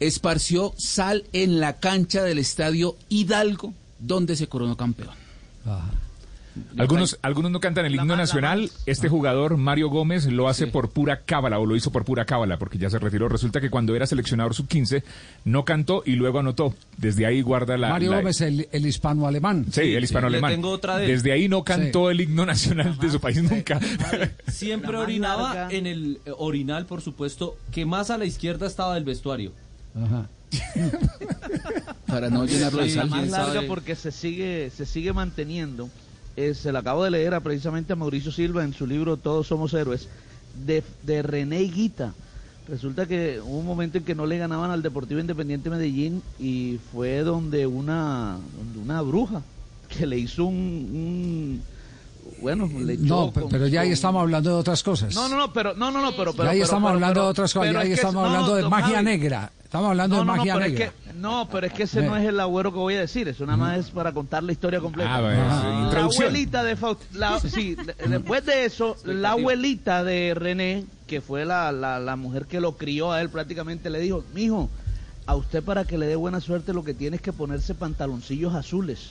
Esparció 0.00 0.72
sal 0.78 1.24
en 1.34 1.60
la 1.60 1.78
cancha 1.78 2.22
del 2.22 2.38
estadio 2.38 2.96
Hidalgo, 3.10 3.74
donde 4.00 4.36
se 4.36 4.48
coronó 4.48 4.76
campeón. 4.76 5.14
Algunos, 6.78 7.16
algunos 7.22 7.52
no 7.52 7.60
cantan 7.60 7.86
el 7.86 7.94
himno 7.94 8.16
nacional. 8.16 8.70
Este 8.84 9.08
jugador, 9.08 9.56
Mario 9.56 9.88
Gómez, 9.88 10.26
lo 10.26 10.48
hace 10.48 10.66
por 10.66 10.90
pura 10.90 11.20
cábala 11.22 11.60
o 11.60 11.64
lo 11.64 11.76
hizo 11.76 11.92
por 11.92 12.04
pura 12.04 12.24
cábala 12.24 12.58
porque 12.58 12.76
ya 12.76 12.90
se 12.90 12.98
retiró. 12.98 13.28
Resulta 13.28 13.60
que 13.60 13.70
cuando 13.70 13.94
era 13.94 14.04
seleccionador 14.06 14.54
sub-15 14.54 15.04
no 15.44 15.64
cantó 15.64 16.02
y 16.04 16.12
luego 16.16 16.40
anotó. 16.40 16.74
Desde 16.96 17.24
ahí 17.24 17.40
guarda 17.40 17.78
la. 17.78 17.90
Mario 17.90 18.10
la- 18.10 18.16
Gómez, 18.18 18.40
el, 18.40 18.68
el 18.72 18.84
hispano-alemán. 18.86 19.66
Sí, 19.70 19.94
el 19.94 20.02
hispano-alemán. 20.02 20.50
Le 20.50 20.56
tengo 20.56 20.70
otra 20.70 20.96
de. 20.98 21.06
Desde 21.06 21.30
ahí 21.32 21.48
no 21.48 21.62
cantó 21.62 22.10
el 22.10 22.20
himno 22.20 22.44
nacional 22.44 22.98
de 22.98 23.10
su 23.10 23.20
país 23.20 23.40
nunca. 23.42 23.78
Siempre 24.48 24.96
orinaba 24.96 25.54
larga. 25.54 25.68
en 25.76 25.86
el 25.86 26.20
orinal, 26.36 26.84
por 26.86 27.00
supuesto, 27.00 27.56
que 27.70 27.86
más 27.86 28.10
a 28.10 28.18
la 28.18 28.24
izquierda 28.24 28.66
estaba 28.66 28.94
del 28.94 29.04
vestuario. 29.04 29.52
Ajá. 29.94 30.28
Para 32.06 32.28
no 32.30 32.44
llenarlo 32.44 32.82
de 32.82 32.94
la 32.94 33.06
más 33.06 33.28
larga 33.28 33.54
sabe. 33.54 33.66
porque 33.66 33.94
se 33.94 34.10
sigue, 34.10 34.70
se 34.76 34.84
sigue 34.86 35.12
manteniendo. 35.12 35.88
Eh, 36.36 36.54
se 36.54 36.72
la 36.72 36.80
acabo 36.80 37.04
de 37.04 37.10
leer 37.10 37.34
a, 37.34 37.40
precisamente 37.40 37.92
a 37.92 37.96
Mauricio 37.96 38.32
Silva 38.32 38.64
en 38.64 38.72
su 38.72 38.86
libro 38.86 39.16
Todos 39.16 39.46
somos 39.48 39.74
héroes, 39.74 40.08
de, 40.66 40.82
de 41.02 41.22
René 41.22 41.60
Guita. 41.60 42.14
Resulta 42.68 43.06
que 43.06 43.40
hubo 43.40 43.58
un 43.58 43.66
momento 43.66 43.98
en 43.98 44.04
que 44.04 44.14
no 44.14 44.26
le 44.26 44.38
ganaban 44.38 44.70
al 44.70 44.82
Deportivo 44.82 45.20
Independiente 45.20 45.70
Medellín 45.70 46.22
y 46.38 46.78
fue 46.92 47.18
donde 47.20 47.66
una, 47.66 48.38
donde 48.56 48.78
una 48.78 49.02
bruja 49.02 49.42
que 49.88 50.06
le 50.06 50.18
hizo 50.18 50.44
un... 50.44 50.54
un- 50.54 51.62
bueno, 52.40 52.70
le 52.78 52.94
echó 52.94 53.02
No, 53.04 53.32
pero 53.50 53.66
ya 53.66 53.80
ahí 53.82 53.90
estamos 53.90 54.22
hablando 54.22 54.50
de 54.50 54.56
otras 54.56 54.82
cosas. 54.82 55.14
No, 55.14 55.28
no, 55.28 55.36
no, 55.36 55.52
pero 55.52 55.74
no, 55.74 55.90
no, 55.90 56.00
no, 56.00 56.12
pero, 56.16 56.32
pero 56.32 56.44
ya 56.44 56.50
ahí 56.50 56.58
pero- 56.58 56.64
estamos 56.64 56.88
pero- 56.88 56.94
hablando 56.94 57.14
pero- 57.14 57.24
de 57.24 57.30
otras 57.30 57.52
cosas. 57.52 57.72
Ya 57.72 57.78
es 57.78 57.84
ahí 57.84 57.88
que- 57.88 57.94
estamos 57.94 58.14
no, 58.14 58.24
hablando 58.26 58.54
de 58.54 58.68
magia 58.68 58.94
Javi, 58.96 59.04
negra. 59.04 59.52
Estamos 59.70 59.90
hablando 59.90 60.16
no, 60.16 60.20
de 60.22 60.26
no, 60.26 60.32
no, 60.32 60.38
magia 60.38 60.54
pero 60.54 60.66
negra. 60.66 60.84
Es 60.86 60.90
que, 60.92 61.12
no, 61.14 61.48
pero 61.48 61.66
es 61.68 61.72
que 61.72 61.84
ese 61.84 62.02
no 62.02 62.16
es 62.16 62.26
el 62.26 62.40
agüero 62.40 62.72
que 62.72 62.78
voy 62.80 62.94
a 62.96 63.00
decir, 63.00 63.28
eso 63.28 63.46
nada 63.46 63.56
más 63.56 63.78
es 63.78 63.90
para 63.90 64.10
contar 64.12 64.42
la 64.42 64.50
historia 64.50 64.80
completa. 64.80 65.14
Ah, 65.14 65.20
bueno, 65.20 65.92
la 65.92 66.00
abuelita 66.24 66.64
de 66.64 66.74
Faust, 66.74 67.00
la- 67.14 67.38
sí, 67.48 67.76
de- 67.76 67.94
después 68.08 68.44
de 68.44 68.64
eso, 68.64 68.96
la 69.04 69.30
abuelita 69.30 70.02
de 70.02 70.34
René, 70.34 70.86
que 71.06 71.20
fue 71.20 71.44
la, 71.44 71.70
la, 71.70 72.00
la 72.00 72.16
mujer 72.16 72.46
que 72.46 72.60
lo 72.60 72.76
crió 72.76 73.12
a 73.12 73.20
él 73.20 73.28
prácticamente, 73.30 73.90
le 73.90 74.00
dijo, 74.00 74.24
mijo, 74.34 74.68
a 75.26 75.36
usted 75.36 75.62
para 75.62 75.84
que 75.84 75.98
le 75.98 76.06
dé 76.06 76.16
buena 76.16 76.40
suerte 76.40 76.72
lo 76.72 76.82
que 76.82 76.92
tiene 76.92 77.16
es 77.18 77.22
que 77.22 77.32
ponerse 77.32 77.76
pantaloncillos 77.76 78.52
azules. 78.56 79.10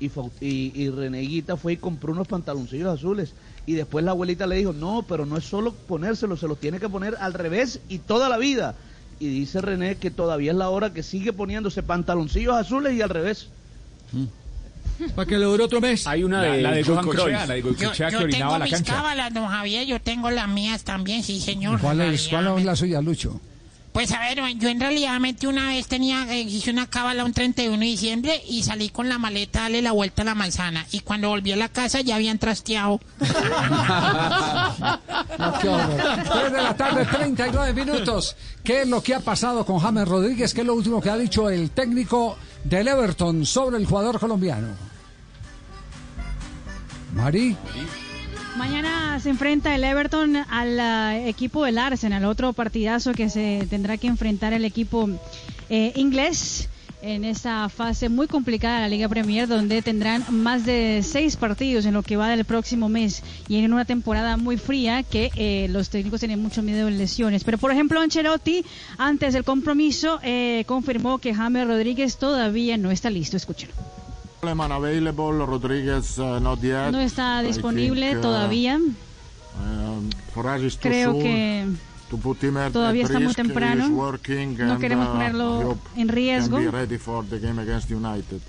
Y, 0.00 0.08
Faust- 0.10 0.32
y, 0.40 0.72
y 0.74 0.90
Reneguita 0.90 1.56
fue 1.56 1.74
y 1.74 1.76
compró 1.76 2.10
unos 2.12 2.26
pantaloncillos 2.26 2.88
azules. 2.92 3.32
Y 3.64 3.74
después 3.74 4.04
la 4.04 4.10
abuelita 4.10 4.48
le 4.48 4.56
dijo, 4.56 4.72
no, 4.72 5.04
pero 5.08 5.24
no 5.24 5.36
es 5.36 5.44
solo 5.44 5.72
ponérselos, 5.72 6.40
se 6.40 6.48
los 6.48 6.58
tiene 6.58 6.80
que 6.80 6.88
poner 6.88 7.16
al 7.20 7.32
revés 7.32 7.78
y 7.88 7.98
toda 7.98 8.28
la 8.28 8.36
vida. 8.36 8.74
Y 9.20 9.28
dice 9.28 9.60
René 9.60 9.96
que 9.96 10.10
todavía 10.10 10.50
es 10.50 10.56
la 10.56 10.70
hora 10.70 10.92
que 10.92 11.02
sigue 11.02 11.32
poniéndose 11.34 11.82
pantaloncillos 11.82 12.56
azules 12.56 12.94
y 12.94 13.02
al 13.02 13.10
revés. 13.10 13.48
Para 15.14 15.26
que 15.26 15.36
le 15.38 15.44
dure 15.44 15.62
otro 15.64 15.80
mes. 15.80 16.06
Hay 16.06 16.24
una 16.24 16.42
de, 16.42 16.62
la 16.62 16.72
de 16.72 16.82
Johan 16.82 17.04
Goicoechea, 17.04 17.24
Cruyff. 17.44 17.48
la 17.48 17.54
de 17.54 17.60
Yo, 17.62 17.68
Goicoechea 17.68 18.06
que 18.08 18.12
yo 18.14 18.18
orinaba 18.20 18.44
tengo 18.44 18.58
la 18.58 18.64
mis 18.64 18.74
cancha. 18.74 18.94
cábalas, 18.94 19.34
don 19.34 19.46
Javier, 19.46 19.86
yo 19.86 20.00
tengo 20.00 20.30
las 20.30 20.48
mías 20.48 20.84
también, 20.84 21.22
sí, 21.22 21.38
señor. 21.40 21.80
¿Cuál 21.80 22.00
es, 22.00 22.28
¿Cuál 22.28 22.58
es 22.58 22.64
la 22.64 22.74
suya, 22.76 23.00
Lucho? 23.02 23.40
Pues 23.92 24.12
a 24.12 24.20
ver, 24.20 24.38
yo 24.56 24.68
en 24.68 24.78
realidad 24.78 25.18
metí 25.18 25.46
una 25.46 25.68
vez, 25.68 25.88
tenía, 25.88 26.32
eh, 26.32 26.42
hice 26.42 26.70
una 26.70 26.88
cábala 26.88 27.24
un 27.24 27.32
31 27.32 27.76
de 27.76 27.84
diciembre 27.84 28.40
y 28.48 28.62
salí 28.62 28.88
con 28.88 29.08
la 29.08 29.18
maleta 29.18 29.60
a 29.60 29.62
darle 29.62 29.82
la 29.82 29.90
vuelta 29.92 30.22
a 30.22 30.24
la 30.24 30.36
manzana. 30.36 30.86
Y 30.92 31.00
cuando 31.00 31.28
volví 31.28 31.50
a 31.50 31.56
la 31.56 31.68
casa 31.68 32.00
ya 32.00 32.16
habían 32.16 32.38
trasteado. 32.38 33.00
No, 35.38 35.58
qué 35.58 35.68
horror. 35.68 35.96
Tres 36.30 36.52
de 36.52 36.62
la 36.62 36.76
tarde, 36.76 37.06
39 37.06 37.72
minutos. 37.72 38.36
¿Qué 38.62 38.82
es 38.82 38.88
lo 38.88 39.02
que 39.02 39.14
ha 39.14 39.20
pasado 39.20 39.64
con 39.64 39.78
James 39.78 40.06
Rodríguez? 40.06 40.52
¿Qué 40.52 40.60
es 40.60 40.66
lo 40.66 40.74
último 40.74 41.00
que 41.00 41.08
ha 41.08 41.16
dicho 41.16 41.48
el 41.48 41.70
técnico 41.70 42.36
del 42.64 42.88
Everton 42.88 43.46
sobre 43.46 43.78
el 43.78 43.86
jugador 43.86 44.18
colombiano? 44.20 44.68
Mari. 47.14 47.56
Mañana 48.56 49.18
se 49.20 49.30
enfrenta 49.30 49.74
el 49.74 49.84
Everton 49.84 50.36
al 50.36 50.78
eh, 50.78 51.28
equipo 51.28 51.64
del 51.64 51.78
Arsenal, 51.78 52.24
otro 52.24 52.52
partidazo 52.52 53.12
que 53.12 53.28
se 53.28 53.66
tendrá 53.70 53.96
que 53.96 54.06
enfrentar 54.06 54.52
el 54.52 54.64
equipo 54.64 55.08
eh, 55.68 55.92
inglés 55.96 56.68
en 57.02 57.24
esta 57.24 57.68
fase 57.68 58.08
muy 58.08 58.26
complicada 58.26 58.76
de 58.76 58.80
la 58.82 58.88
Liga 58.88 59.08
Premier, 59.08 59.48
donde 59.48 59.82
tendrán 59.82 60.24
más 60.30 60.66
de 60.66 61.00
seis 61.02 61.36
partidos 61.36 61.86
en 61.86 61.94
lo 61.94 62.02
que 62.02 62.16
va 62.16 62.28
del 62.28 62.44
próximo 62.44 62.88
mes 62.88 63.22
y 63.48 63.56
en 63.58 63.72
una 63.72 63.84
temporada 63.84 64.36
muy 64.36 64.56
fría 64.56 65.02
que 65.02 65.30
eh, 65.36 65.68
los 65.70 65.88
técnicos 65.88 66.20
tienen 66.20 66.40
mucho 66.40 66.62
miedo 66.62 66.86
de 66.86 66.92
lesiones. 66.92 67.44
Pero 67.44 67.58
por 67.58 67.72
ejemplo, 67.72 68.00
Ancelotti, 68.00 68.64
antes 68.98 69.32
del 69.32 69.44
compromiso, 69.44 70.20
eh, 70.22 70.64
confirmó 70.66 71.18
que 71.18 71.34
James 71.34 71.66
Rodríguez 71.66 72.18
todavía 72.18 72.76
no 72.76 72.90
está 72.90 73.10
listo. 73.10 73.36
Escúchalo. 73.36 73.72
Not 76.18 76.60
yet. 76.60 76.90
No 76.92 77.00
está 77.00 77.42
disponible 77.42 78.10
think, 78.10 78.22
todavía. 78.22 78.80
Creo 80.80 81.18
que 81.18 81.66
todavía 82.72 83.04
está 83.04 83.20
muy 83.20 83.34
temprano. 83.34 83.88
working 83.88 84.56
No 84.58 84.78
queremos 84.78 85.08
uh, 85.08 85.12
ponerlo 85.12 85.78
en 85.96 86.08
riesgo. 86.08 86.56
Can 86.56 86.64
be 86.64 86.70
ready 86.70 86.98
for 86.98 87.24
the 87.26 87.38
game 87.38 87.60
against 87.60 87.90
United. 87.90 88.40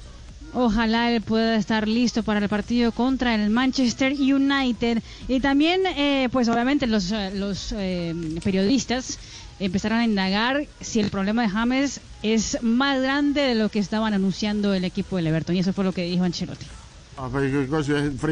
Ojalá 0.53 1.11
él 1.11 1.21
pueda 1.21 1.55
estar 1.55 1.87
listo 1.87 2.23
para 2.23 2.39
el 2.39 2.49
partido 2.49 2.91
contra 2.91 3.35
el 3.35 3.49
Manchester 3.49 4.13
United. 4.13 5.01
Y 5.27 5.39
también, 5.39 5.81
eh, 5.85 6.27
pues 6.31 6.49
obviamente 6.49 6.87
los, 6.87 7.11
eh, 7.11 7.31
los 7.33 7.73
eh, 7.77 8.13
periodistas 8.43 9.17
empezaron 9.59 9.99
a 9.99 10.03
indagar 10.03 10.67
si 10.81 10.99
el 10.99 11.09
problema 11.09 11.43
de 11.43 11.49
James 11.49 12.01
es 12.23 12.57
más 12.61 13.01
grande 13.01 13.41
de 13.41 13.55
lo 13.55 13.69
que 13.69 13.79
estaban 13.79 14.13
anunciando 14.13 14.73
el 14.73 14.83
equipo 14.83 15.15
del 15.17 15.27
Everton. 15.27 15.55
Y 15.55 15.59
eso 15.59 15.73
fue 15.73 15.83
lo 15.83 15.91
que 15.91 16.03
dijo 16.05 16.23
Ancelotti. 16.23 16.65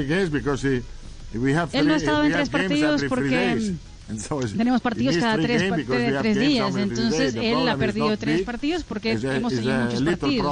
Games 0.07 0.29
he, 0.63 0.81
have 1.55 1.69
Él 1.77 1.87
no 1.87 1.93
ha 1.93 1.97
three- 1.97 2.05
estado 2.05 2.23
en 2.23 2.31
tres 2.31 2.49
partidos 2.49 3.03
porque, 3.07 3.55
mm, 4.09 4.17
so 4.19 4.39
Tenemos 4.39 4.81
partidos 4.81 5.17
cada 5.17 5.35
tres, 5.37 5.61
de 5.61 6.17
tres 6.21 6.39
días. 6.39 6.75
Entonces 6.75 7.35
él 7.35 7.67
ha 7.69 7.77
perdido 7.77 8.17
tres 8.17 8.41
partidos 8.41 8.83
porque 8.83 9.11
hemos 9.11 9.53
tenido 9.53 9.77
muchos 9.83 10.01
partidos. 10.01 10.45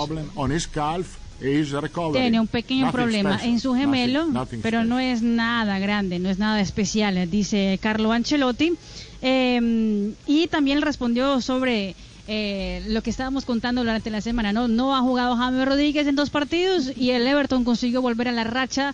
Tiene 2.13 2.39
un 2.39 2.47
pequeño 2.47 2.85
Nothing 2.87 2.95
problema 2.99 3.33
special. 3.35 3.53
en 3.53 3.59
su 3.59 3.73
gemelo, 3.75 4.25
Nothing- 4.25 4.33
nothing 4.33 4.59
pero 4.61 4.83
no 4.83 4.99
es 4.99 5.21
nada 5.21 5.77
grande, 5.79 6.17
no 6.19 6.29
es 6.29 6.39
nada 6.39 6.59
especial, 6.61 7.29
dice 7.29 7.77
Carlo 7.81 8.11
Ancelotti. 8.11 8.73
Eh, 9.21 10.13
y 10.27 10.47
también 10.47 10.81
respondió 10.81 11.41
sobre 11.41 11.95
eh, 12.27 12.83
lo 12.87 13.01
que 13.01 13.09
estábamos 13.09 13.45
contando 13.45 13.81
durante 13.81 14.09
la 14.09 14.21
semana. 14.21 14.51
No, 14.53 14.67
no 14.67 14.95
ha 14.95 15.01
jugado 15.01 15.35
James 15.37 15.65
Rodríguez 15.67 16.07
en 16.07 16.15
dos 16.15 16.29
partidos 16.29 16.91
y 16.95 17.11
el 17.11 17.25
Everton 17.27 17.63
consiguió 17.63 18.01
volver 18.01 18.27
a 18.27 18.31
la 18.31 18.43
racha 18.43 18.93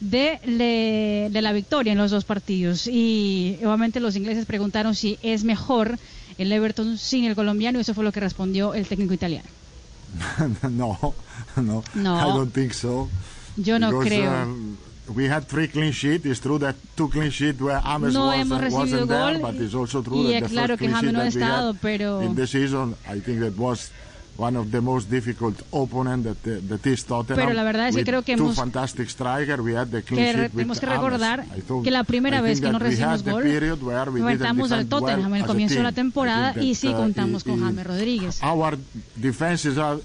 de, 0.00 0.40
le- 0.44 1.30
de 1.30 1.42
la 1.42 1.52
victoria 1.52 1.92
en 1.92 1.98
los 1.98 2.10
dos 2.10 2.24
partidos. 2.24 2.86
Y 2.88 3.58
obviamente 3.64 4.00
los 4.00 4.16
ingleses 4.16 4.46
preguntaron 4.46 4.94
si 4.94 5.18
es 5.22 5.44
mejor 5.44 5.98
el 6.38 6.50
Everton 6.50 6.98
sin 6.98 7.24
el 7.24 7.34
colombiano 7.34 7.78
y 7.78 7.82
eso 7.82 7.94
fue 7.94 8.02
lo 8.04 8.10
que 8.12 8.20
respondió 8.20 8.74
el 8.74 8.86
técnico 8.86 9.14
italiano. 9.14 9.48
no, 10.70 11.14
no, 11.56 11.82
No. 11.94 12.16
I 12.18 12.32
don't 12.36 12.52
think 12.52 12.72
so. 12.72 13.08
Yo 13.56 13.78
no 13.78 13.90
Because, 13.90 14.08
creo. 14.08 14.42
um, 14.44 14.76
we 15.08 15.26
had 15.28 15.44
three 15.48 15.68
clean 15.68 15.92
sheets. 15.92 16.24
It's 16.26 16.40
true 16.40 16.58
that 16.60 16.76
two 16.96 17.08
clean 17.08 17.30
sheets 17.30 17.60
where 17.60 17.80
Ames 17.84 18.14
No 18.14 18.26
wasn't, 18.26 18.52
hemos 18.52 18.60
recibido 18.60 18.78
wasn't 18.78 19.08
there, 19.08 19.32
gol 19.38 19.42
but 19.52 19.54
it's 19.60 19.74
also 19.74 20.02
true 20.02 20.24
y 20.24 20.32
that 20.40 20.42
the 20.44 20.48
claro 20.48 20.68
first 20.68 20.78
que 20.80 20.86
clean 20.88 20.92
James 20.92 21.02
sheet 21.04 21.12
no 21.12 21.18
ha 21.18 21.24
that 21.24 21.34
we 21.34 21.40
had 21.42 21.50
estado, 21.50 21.76
pero 21.82 22.22
in 22.22 22.34
the 22.36 22.46
season, 22.46 22.94
I 23.08 23.20
think 23.20 23.40
that 23.40 23.56
was 23.56 23.90
one 24.38 24.56
of 24.56 24.70
the 24.70 24.80
most 24.80 25.10
difficult 25.10 25.60
opponent 25.72 26.24
that, 26.24 26.38
uh, 26.46 26.60
that 26.68 26.86
is 26.86 27.04
Tottenham. 27.04 27.36
Pero 27.36 27.52
la 27.52 27.64
verdad 27.64 27.88
es 27.88 27.96
que 27.96 28.02
creo 28.04 28.22
que 28.22 28.34
two 28.34 28.44
hemos- 28.44 28.56
fantastic. 28.56 29.06
We 29.60 29.76
had 29.76 29.88
the 29.90 30.02
clean 30.02 30.24
que 30.24 30.32
sheet 30.32 30.40
with 30.42 30.50
tenemos 30.54 30.80
que 30.80 30.86
recordar 30.86 31.44
thought- 31.66 31.84
que 31.84 31.90
la 31.90 32.04
primera 32.04 32.40
vez 32.40 32.60
que 32.60 32.70
no 32.72 32.78
that 32.78 32.88
recibimos 32.88 33.24
the 33.24 33.30
gol 33.30 33.42
enfrentamos 34.32 34.72
al 34.72 34.86
Tottenham 34.86 35.32
well 35.32 35.34
el 35.34 35.42
as 35.42 35.44
a 35.44 35.46
comienzo 35.48 35.74
de 35.74 35.82
la 35.82 35.92
temporada 35.92 36.52
think 36.54 36.64
y 36.64 36.68
that, 36.72 36.80
sí 36.80 36.88
uh, 36.88 36.96
contamos 36.96 37.44
con 37.44 37.60
James 37.60 37.86
Rodríguez. 37.86 38.42
Our 38.42 38.78
defenses 39.16 39.76
are, 39.76 40.00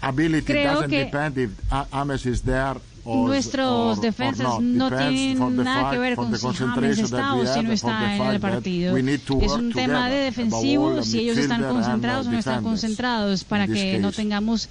ability 0.00 0.46
Creo 0.52 0.74
doesn't 0.74 0.90
que 0.90 1.04
depend 1.06 1.36
if 1.38 1.50
A- 1.72 1.86
Ames 1.90 2.24
is 2.26 2.42
there 2.42 2.78
Nuestros 3.06 4.00
defensas 4.00 4.60
no 4.60 4.88
tienen 4.90 5.56
nada 5.56 5.90
que 5.92 5.98
ver 5.98 6.16
con 6.16 6.30
the 6.30 6.38
si 6.38 6.46
James 6.52 6.98
está 6.98 7.34
o 7.34 7.46
si 7.46 7.62
no 7.62 7.72
está 7.72 8.16
en 8.16 8.22
el 8.22 8.40
partido. 8.40 8.96
Es 8.96 9.52
un 9.52 9.72
tema 9.72 10.08
de 10.08 10.16
defensivo, 10.16 11.02
si 11.02 11.20
ellos 11.20 11.38
están 11.38 11.62
concentrados 11.62 12.26
o 12.26 12.30
no 12.30 12.38
están 12.38 12.62
concentrados 12.62 13.44
para 13.44 13.66
que 13.66 13.98
no 13.98 14.12
tengamos 14.12 14.68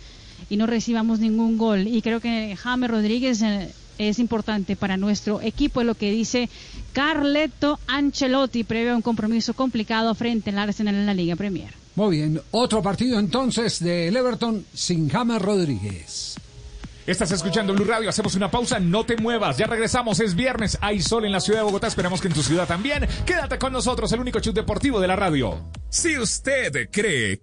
y 0.49 0.57
no 0.57 0.67
recibamos 0.67 1.19
ningún 1.19 1.57
gol. 1.57 1.87
Y 1.87 2.01
creo 2.01 2.19
que 2.19 2.55
James 2.55 2.89
Rodríguez 2.89 3.41
eh, 3.41 3.73
es 3.97 4.19
importante 4.19 4.75
para 4.75 4.97
nuestro 4.97 5.41
equipo, 5.41 5.81
es 5.81 5.87
lo 5.87 5.95
que 5.95 6.11
dice 6.11 6.49
Carleto 6.93 7.79
Ancelotti, 7.87 8.63
previo 8.63 8.93
a 8.93 8.95
un 8.95 9.01
compromiso 9.01 9.53
complicado 9.53 10.13
frente 10.15 10.49
al 10.49 10.59
Arsenal 10.59 10.95
en 10.95 11.05
la 11.05 11.13
Liga 11.13 11.35
Premier. 11.35 11.73
Muy 11.95 12.17
bien, 12.17 12.41
otro 12.51 12.81
partido 12.81 13.19
entonces 13.19 13.79
del 13.79 14.15
Everton 14.15 14.65
sin 14.73 15.09
James 15.09 15.41
Rodríguez. 15.41 16.35
Estás 17.07 17.31
escuchando 17.31 17.73
Blue 17.73 17.85
Radio, 17.85 18.09
hacemos 18.09 18.33
una 18.33 18.49
pausa, 18.49 18.79
no 18.79 19.05
te 19.05 19.15
muevas, 19.15 19.57
ya 19.57 19.67
regresamos, 19.67 20.19
es 20.19 20.33
viernes, 20.33 20.75
hay 20.81 21.01
sol 21.03 21.23
en 21.25 21.31
la 21.31 21.39
ciudad 21.39 21.59
de 21.59 21.65
Bogotá, 21.65 21.85
esperamos 21.85 22.19
que 22.19 22.27
en 22.29 22.33
tu 22.33 22.41
ciudad 22.41 22.67
también. 22.67 23.07
Quédate 23.27 23.59
con 23.59 23.71
nosotros, 23.71 24.11
el 24.11 24.21
único 24.21 24.39
chute 24.39 24.61
deportivo 24.61 24.99
de 24.99 25.07
la 25.07 25.15
radio. 25.15 25.61
Si 25.89 26.17
usted 26.17 26.89
cree 26.91 27.41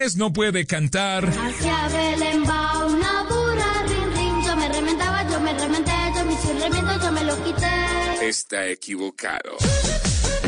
es 0.00 0.16
no 0.16 0.32
puede 0.32 0.66
cantar, 0.66 1.28
Hacia 1.28 1.88
Belén 1.88 2.42
va 2.42 2.86
una 2.86 3.22
burra, 3.28 3.84
rin, 3.86 4.16
rin. 4.16 4.42
Yo 4.44 4.56
me 4.56 4.68
remendaba, 4.68 5.30
yo 5.30 5.40
me 5.40 5.56
rementé, 5.56 5.92
yo 6.16 6.24
me 6.24 6.32
hice 6.32 6.48
un 6.48 6.60
remiendo, 6.60 7.00
yo 7.00 7.12
me 7.12 7.24
lo 7.24 7.44
quité. 7.44 8.28
está 8.28 8.66
equivocado. 8.66 9.56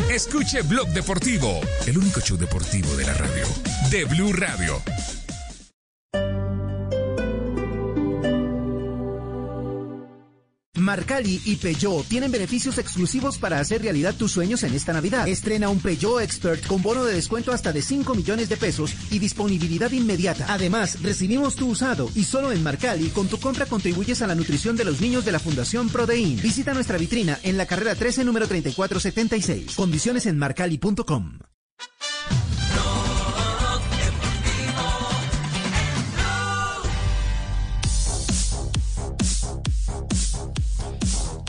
Escuche 0.09 0.61
Blog 0.63 0.89
Deportivo, 0.89 1.61
el 1.85 1.97
único 1.97 2.19
show 2.19 2.37
deportivo 2.37 2.93
de 2.97 3.05
la 3.05 3.13
radio, 3.13 3.45
de 3.91 4.03
Blue 4.03 4.33
Radio. 4.33 4.81
Marcali 10.87 11.41
y 11.43 11.57
Peugeot 11.57 12.07
tienen 12.07 12.31
beneficios 12.31 12.77
exclusivos 12.77 13.37
para 13.37 13.59
hacer 13.59 13.81
realidad 13.81 14.15
tus 14.15 14.31
sueños 14.31 14.63
en 14.63 14.73
esta 14.73 14.93
Navidad. 14.93 15.27
Estrena 15.27 15.67
un 15.67 15.81
Peugeot 15.81 16.21
Expert 16.21 16.65
con 16.65 16.81
bono 16.81 17.03
de 17.03 17.13
descuento 17.13 17.51
hasta 17.51 17.73
de 17.73 17.81
5 17.81 18.15
millones 18.15 18.47
de 18.47 18.55
pesos 18.55 18.95
y 19.11 19.19
disponibilidad 19.19 19.91
inmediata. 19.91 20.45
Además, 20.47 21.01
recibimos 21.03 21.57
tu 21.57 21.67
usado 21.67 22.09
y 22.15 22.23
solo 22.23 22.53
en 22.53 22.63
Marcali 22.63 23.09
con 23.09 23.27
tu 23.27 23.37
compra 23.37 23.65
contribuyes 23.65 24.21
a 24.21 24.27
la 24.27 24.35
nutrición 24.35 24.77
de 24.77 24.85
los 24.85 25.01
niños 25.01 25.25
de 25.25 25.33
la 25.33 25.39
Fundación 25.39 25.89
Prodein. 25.89 26.41
Visita 26.41 26.73
nuestra 26.73 26.97
vitrina 26.97 27.37
en 27.43 27.57
la 27.57 27.65
carrera 27.65 27.93
13 27.93 28.23
número 28.23 28.47
3476. 28.47 29.75
Condiciones 29.75 30.25
en 30.25 30.37
marcali.com. 30.37 31.46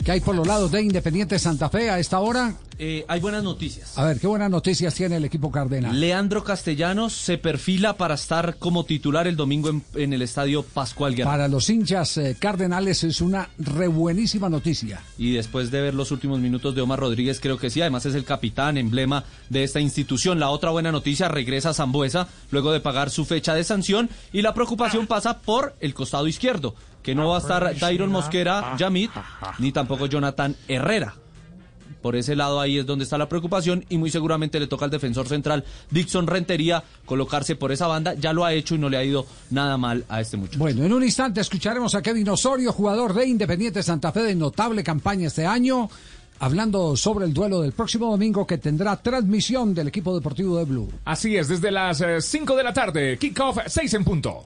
¿Qué 0.09 0.13
hay 0.13 0.21
por 0.21 0.33
los 0.33 0.47
lados 0.47 0.71
de 0.71 0.81
Independiente 0.81 1.37
Santa 1.37 1.69
Fe 1.69 1.91
a 1.91 1.99
esta 1.99 2.17
hora? 2.17 2.55
Eh, 2.79 3.05
hay 3.07 3.19
buenas 3.19 3.43
noticias. 3.43 3.95
A 3.95 4.05
ver, 4.05 4.19
¿qué 4.19 4.25
buenas 4.25 4.49
noticias 4.49 4.95
tiene 4.95 5.17
el 5.17 5.25
equipo 5.25 5.51
Cardenal? 5.51 5.99
Leandro 5.99 6.43
Castellanos 6.43 7.13
se 7.13 7.37
perfila 7.37 7.95
para 7.95 8.15
estar 8.15 8.55
como 8.55 8.85
titular 8.85 9.27
el 9.27 9.35
domingo 9.35 9.69
en, 9.69 9.83
en 9.93 10.13
el 10.13 10.23
estadio 10.23 10.63
Pascual 10.63 11.11
Guerrero. 11.11 11.29
Para 11.29 11.47
los 11.47 11.69
hinchas 11.69 12.17
eh, 12.17 12.37
cardenales 12.39 13.03
es 13.03 13.21
una 13.21 13.49
re 13.59 13.87
buenísima 13.87 14.49
noticia. 14.49 15.03
Y 15.17 15.33
después 15.33 15.69
de 15.69 15.81
ver 15.81 15.93
los 15.93 16.09
últimos 16.11 16.39
minutos 16.39 16.73
de 16.73 16.81
Omar 16.81 16.99
Rodríguez, 16.99 17.39
creo 17.39 17.59
que 17.59 17.69
sí, 17.69 17.81
además 17.81 18.07
es 18.07 18.15
el 18.15 18.23
capitán, 18.23 18.77
emblema 18.77 19.25
de 19.49 19.63
esta 19.63 19.79
institución. 19.79 20.39
La 20.39 20.49
otra 20.49 20.71
buena 20.71 20.91
noticia, 20.91 21.27
regresa 21.27 21.69
a 21.71 21.73
Zambuesa 21.75 22.29
luego 22.49 22.71
de 22.71 22.79
pagar 22.79 23.11
su 23.11 23.25
fecha 23.25 23.53
de 23.53 23.63
sanción 23.63 24.09
y 24.31 24.41
la 24.41 24.55
preocupación 24.55 25.05
pasa 25.05 25.39
por 25.39 25.75
el 25.81 25.93
costado 25.93 26.27
izquierdo, 26.27 26.73
que 27.03 27.15
no 27.15 27.29
va 27.29 27.37
a 27.37 27.39
estar 27.39 27.73
Tyron 27.75 28.11
Mosquera, 28.11 28.75
Yamit, 28.77 29.11
ni 29.59 29.71
tampoco 29.71 30.05
Jonathan 30.05 30.55
Herrera. 30.67 31.15
Por 32.01 32.15
ese 32.15 32.35
lado 32.35 32.61
ahí 32.61 32.79
es 32.79 32.85
donde 32.85 33.03
está 33.03 33.17
la 33.17 33.27
preocupación 33.27 33.83
y 33.89 33.97
muy 33.97 34.09
seguramente 34.09 34.59
le 34.59 34.67
toca 34.67 34.85
al 34.85 34.91
defensor 34.91 35.27
central 35.27 35.65
Dixon 35.91 36.27
Rentería 36.27 36.83
colocarse 37.05 37.55
por 37.55 37.71
esa 37.71 37.87
banda. 37.87 38.13
Ya 38.13 38.31
lo 38.31 38.45
ha 38.45 38.53
hecho 38.53 38.75
y 38.75 38.77
no 38.77 38.89
le 38.89 38.97
ha 38.97 39.03
ido 39.03 39.25
nada 39.49 39.77
mal 39.77 40.05
a 40.07 40.21
este 40.21 40.37
muchacho. 40.37 40.59
Bueno, 40.59 40.83
en 40.83 40.93
un 40.93 41.03
instante 41.03 41.41
escucharemos 41.41 41.95
a 41.95 42.01
Kevin 42.01 42.29
Osorio, 42.29 42.71
jugador 42.71 43.13
de 43.13 43.27
Independiente 43.27 43.83
Santa 43.83 44.11
Fe 44.11 44.21
de 44.23 44.35
notable 44.35 44.81
campaña 44.83 45.27
este 45.27 45.45
año, 45.45 45.89
hablando 46.39 46.95
sobre 46.95 47.25
el 47.25 47.33
duelo 47.33 47.61
del 47.61 47.73
próximo 47.73 48.09
domingo 48.09 48.47
que 48.47 48.57
tendrá 48.57 48.95
transmisión 48.95 49.73
del 49.73 49.89
equipo 49.89 50.15
deportivo 50.15 50.57
de 50.57 50.65
Blue. 50.65 50.89
Así 51.03 51.35
es, 51.35 51.49
desde 51.49 51.69
las 51.69 52.01
5 52.19 52.55
de 52.55 52.63
la 52.63 52.73
tarde, 52.73 53.17
kickoff 53.17 53.57
6 53.67 53.93
en 53.95 54.03
punto. 54.05 54.45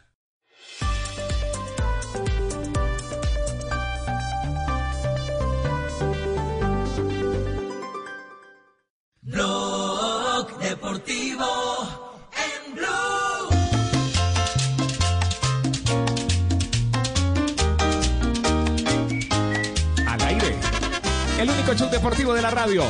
único 21.61 21.77
show 21.77 21.89
deportivo 21.91 22.33
de 22.33 22.41
la 22.41 22.49
radio. 22.49 22.83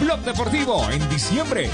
Blog 0.00 0.20
Deportivo 0.20 0.86
en 0.90 1.08
diciembre. 1.08 1.70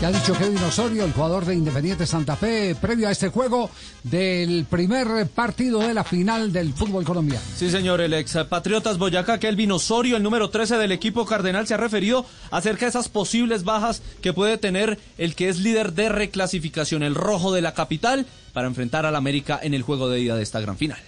¿Qué 0.00 0.06
ha 0.06 0.10
dicho 0.10 0.36
Kevin 0.36 0.58
Osorio, 0.64 1.04
el 1.04 1.12
jugador 1.12 1.44
de 1.44 1.54
Independiente 1.54 2.04
Santa 2.04 2.34
Fe, 2.34 2.74
previo 2.74 3.06
a 3.06 3.12
este 3.12 3.28
juego 3.28 3.70
del 4.02 4.66
primer 4.68 5.28
partido 5.28 5.80
de 5.80 5.94
la 5.94 6.02
final 6.02 6.52
del 6.52 6.72
fútbol 6.72 7.04
colombiano? 7.04 7.44
Sí, 7.54 7.70
señor, 7.70 8.00
el 8.00 8.12
ex 8.14 8.38
Patriotas 8.48 8.98
Boyacá, 8.98 9.38
Kelvin 9.38 9.70
Osorio, 9.70 10.16
el 10.16 10.22
número 10.24 10.50
13 10.50 10.78
del 10.78 10.92
equipo 10.92 11.24
cardenal, 11.24 11.68
se 11.68 11.74
ha 11.74 11.78
referido 11.78 12.26
acerca 12.50 12.86
de 12.86 12.90
esas 12.90 13.08
posibles 13.08 13.62
bajas 13.62 14.02
que 14.20 14.32
puede 14.32 14.58
tener 14.58 14.98
el 15.16 15.36
que 15.36 15.48
es 15.48 15.58
líder 15.58 15.92
de 15.92 16.08
reclasificación, 16.08 17.04
el 17.04 17.14
rojo 17.14 17.52
de 17.52 17.62
la 17.62 17.74
capital, 17.74 18.26
para 18.52 18.66
enfrentar 18.66 19.06
al 19.06 19.14
América 19.14 19.60
en 19.62 19.74
el 19.74 19.82
juego 19.82 20.08
de 20.08 20.20
ida 20.20 20.34
de 20.34 20.42
esta 20.42 20.60
gran 20.60 20.76
final. 20.76 20.98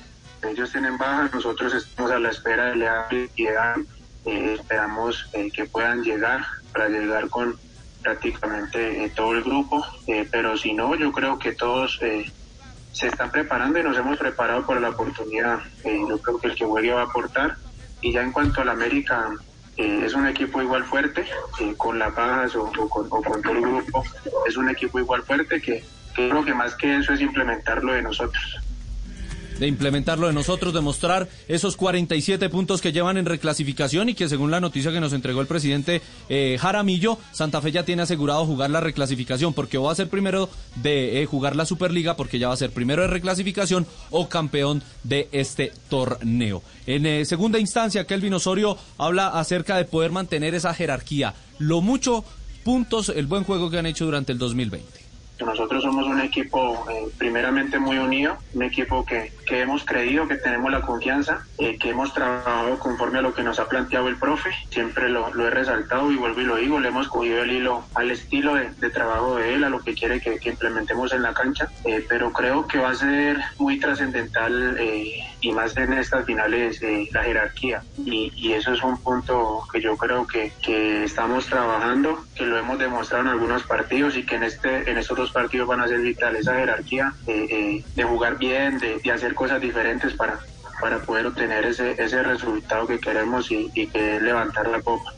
Ellos 0.42 0.72
tienen 0.72 0.96
bajas, 0.96 1.32
nosotros 1.34 1.74
estamos 1.74 2.10
a 2.10 2.18
la 2.18 2.30
espera 2.30 2.66
de 2.74 3.30
y 3.36 3.46
Edan. 3.46 3.86
Eh, 4.26 4.56
esperamos 4.58 5.28
eh, 5.32 5.50
que 5.50 5.64
puedan 5.64 6.02
llegar 6.02 6.44
para 6.72 6.88
llegar 6.88 7.28
con 7.28 7.58
prácticamente 8.02 9.04
eh, 9.04 9.12
todo 9.14 9.32
el 9.32 9.42
grupo, 9.42 9.84
eh, 10.06 10.26
pero 10.30 10.56
si 10.56 10.72
no, 10.72 10.94
yo 10.94 11.12
creo 11.12 11.38
que 11.38 11.52
todos 11.52 11.98
se 11.98 13.06
están 13.06 13.30
preparando 13.30 13.78
y 13.78 13.82
nos 13.82 13.96
hemos 13.96 14.18
preparado 14.18 14.66
para 14.66 14.80
la 14.80 14.90
oportunidad. 14.90 15.60
Yo 15.84 16.20
creo 16.20 16.38
que 16.38 16.46
el 16.48 16.54
que 16.54 16.64
juegue 16.64 16.92
va 16.92 17.02
a 17.02 17.04
aportar. 17.04 17.56
Y 18.00 18.12
ya 18.12 18.22
en 18.22 18.32
cuanto 18.32 18.62
al 18.62 18.70
América, 18.70 19.30
es 19.76 20.14
un 20.14 20.26
equipo 20.26 20.60
igual 20.62 20.84
fuerte, 20.84 21.26
con 21.76 21.98
las 21.98 22.14
bajas 22.14 22.56
o, 22.56 22.70
con, 22.88 23.06
o 23.06 23.22
con 23.22 23.42
todo 23.42 23.52
el 23.52 23.60
grupo, 23.60 24.04
es 24.46 24.56
un 24.56 24.68
equipo 24.70 24.98
igual 24.98 25.22
fuerte 25.22 25.60
que, 25.60 25.84
que 26.14 26.28
creo 26.28 26.44
que 26.44 26.54
más 26.54 26.74
que 26.74 26.96
eso 26.96 27.12
es 27.12 27.20
implementarlo 27.20 27.92
de 27.92 28.02
nosotros. 28.02 28.59
De 29.60 29.68
implementarlo 29.68 30.26
de 30.26 30.32
nosotros, 30.32 30.72
de 30.72 30.80
mostrar 30.80 31.28
esos 31.46 31.76
47 31.76 32.48
puntos 32.48 32.80
que 32.80 32.92
llevan 32.92 33.18
en 33.18 33.26
reclasificación 33.26 34.08
y 34.08 34.14
que 34.14 34.28
según 34.28 34.50
la 34.50 34.58
noticia 34.58 34.90
que 34.90 35.00
nos 35.00 35.12
entregó 35.12 35.42
el 35.42 35.46
presidente 35.46 36.00
eh, 36.30 36.56
Jaramillo, 36.58 37.18
Santa 37.30 37.60
Fe 37.60 37.70
ya 37.70 37.84
tiene 37.84 38.02
asegurado 38.02 38.46
jugar 38.46 38.70
la 38.70 38.80
reclasificación 38.80 39.52
porque 39.52 39.76
va 39.76 39.92
a 39.92 39.94
ser 39.94 40.08
primero 40.08 40.48
de 40.76 41.22
eh, 41.22 41.26
jugar 41.26 41.56
la 41.56 41.66
Superliga 41.66 42.16
porque 42.16 42.38
ya 42.38 42.48
va 42.48 42.54
a 42.54 42.56
ser 42.56 42.70
primero 42.70 43.02
de 43.02 43.08
reclasificación 43.08 43.86
o 44.10 44.30
campeón 44.30 44.82
de 45.04 45.28
este 45.30 45.72
torneo. 45.90 46.62
En 46.86 47.04
eh, 47.04 47.26
segunda 47.26 47.58
instancia, 47.58 48.06
Kelvin 48.06 48.34
Osorio 48.34 48.78
habla 48.96 49.28
acerca 49.28 49.76
de 49.76 49.84
poder 49.84 50.10
mantener 50.10 50.54
esa 50.54 50.72
jerarquía, 50.72 51.34
lo 51.58 51.82
mucho 51.82 52.24
puntos, 52.64 53.10
el 53.10 53.26
buen 53.26 53.44
juego 53.44 53.68
que 53.68 53.78
han 53.78 53.86
hecho 53.86 54.06
durante 54.06 54.32
el 54.32 54.38
2020. 54.38 55.09
Nosotros 55.44 55.82
somos 55.82 56.06
un 56.06 56.20
equipo 56.20 56.84
eh, 56.90 57.08
primeramente 57.18 57.78
muy 57.78 57.98
unido, 57.98 58.36
un 58.54 58.62
equipo 58.62 59.04
que, 59.04 59.32
que 59.46 59.60
hemos 59.60 59.84
creído, 59.84 60.28
que 60.28 60.36
tenemos 60.36 60.70
la 60.70 60.82
confianza, 60.82 61.46
eh, 61.58 61.76
que 61.78 61.90
hemos 61.90 62.12
trabajado 62.12 62.78
conforme 62.78 63.18
a 63.18 63.22
lo 63.22 63.34
que 63.34 63.42
nos 63.42 63.58
ha 63.58 63.68
planteado 63.68 64.08
el 64.08 64.16
profe. 64.16 64.50
Siempre 64.70 65.08
lo, 65.08 65.32
lo 65.34 65.46
he 65.46 65.50
resaltado 65.50 66.10
y 66.12 66.16
vuelvo 66.16 66.40
y 66.40 66.44
lo 66.44 66.56
digo, 66.56 66.80
le 66.80 66.88
hemos 66.88 67.08
cogido 67.08 67.42
el 67.42 67.52
hilo 67.52 67.84
al 67.94 68.10
estilo 68.10 68.54
de, 68.54 68.70
de 68.70 68.90
trabajo 68.90 69.36
de 69.36 69.54
él, 69.54 69.64
a 69.64 69.70
lo 69.70 69.80
que 69.80 69.94
quiere 69.94 70.20
que, 70.20 70.38
que 70.38 70.50
implementemos 70.50 71.12
en 71.12 71.22
la 71.22 71.34
cancha. 71.34 71.68
Eh, 71.84 72.04
pero 72.08 72.32
creo 72.32 72.66
que 72.66 72.78
va 72.78 72.90
a 72.90 72.94
ser 72.94 73.38
muy 73.58 73.78
trascendental 73.78 74.76
eh, 74.78 75.20
y 75.40 75.52
más 75.52 75.76
en 75.76 75.92
estas 75.94 76.24
finales 76.24 76.82
eh, 76.82 77.08
la 77.12 77.24
jerarquía. 77.24 77.82
Y, 77.98 78.32
y 78.36 78.52
eso 78.52 78.72
es 78.72 78.82
un 78.82 78.98
punto 79.02 79.62
que 79.72 79.80
yo 79.80 79.96
creo 79.96 80.26
que, 80.26 80.52
que 80.62 81.04
estamos 81.04 81.46
trabajando, 81.46 82.24
que 82.34 82.44
lo 82.44 82.58
hemos 82.58 82.78
demostrado 82.78 83.24
en 83.24 83.30
algunos 83.30 83.62
partidos 83.64 84.16
y 84.16 84.24
que 84.24 84.36
en, 84.36 84.44
este, 84.44 84.90
en 84.90 84.98
estos 84.98 85.16
dos 85.16 85.29
dos 85.30 85.42
partidos 85.42 85.68
van 85.68 85.80
a 85.80 85.88
ser 85.88 86.00
vitales, 86.00 86.40
esa 86.40 86.54
jerarquía 86.54 87.14
eh, 87.26 87.46
eh, 87.50 87.84
de 87.94 88.04
jugar 88.04 88.38
bien, 88.38 88.78
de, 88.78 88.98
de 88.98 89.12
hacer 89.12 89.34
cosas 89.34 89.60
diferentes 89.60 90.12
para, 90.14 90.40
para 90.80 91.00
poder 91.02 91.26
obtener 91.26 91.64
ese, 91.64 91.92
ese 92.02 92.22
resultado 92.22 92.86
que 92.86 92.98
queremos 92.98 93.50
y, 93.50 93.70
y 93.74 93.86
que 93.86 94.16
es 94.16 94.22
levantar 94.22 94.68
la 94.68 94.80
copa. 94.82 95.14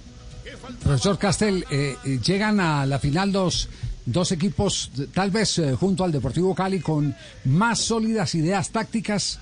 Profesor 0.83 1.19
Castel, 1.19 1.65
eh, 1.71 1.97
llegan 2.25 2.61
a 2.61 2.85
la 2.87 2.99
final 2.99 3.33
dos, 3.33 3.69
dos 4.05 4.33
equipos, 4.33 4.91
tal 5.15 5.31
vez 5.31 5.59
eh, 5.59 5.75
junto 5.75 6.05
al 6.05 6.13
Deportivo 6.13 6.55
Cali, 6.55 6.81
con 6.81 7.15
más 7.45 7.81
sólidas 7.81 8.35
ideas 8.35 8.71
tácticas, 8.71 9.39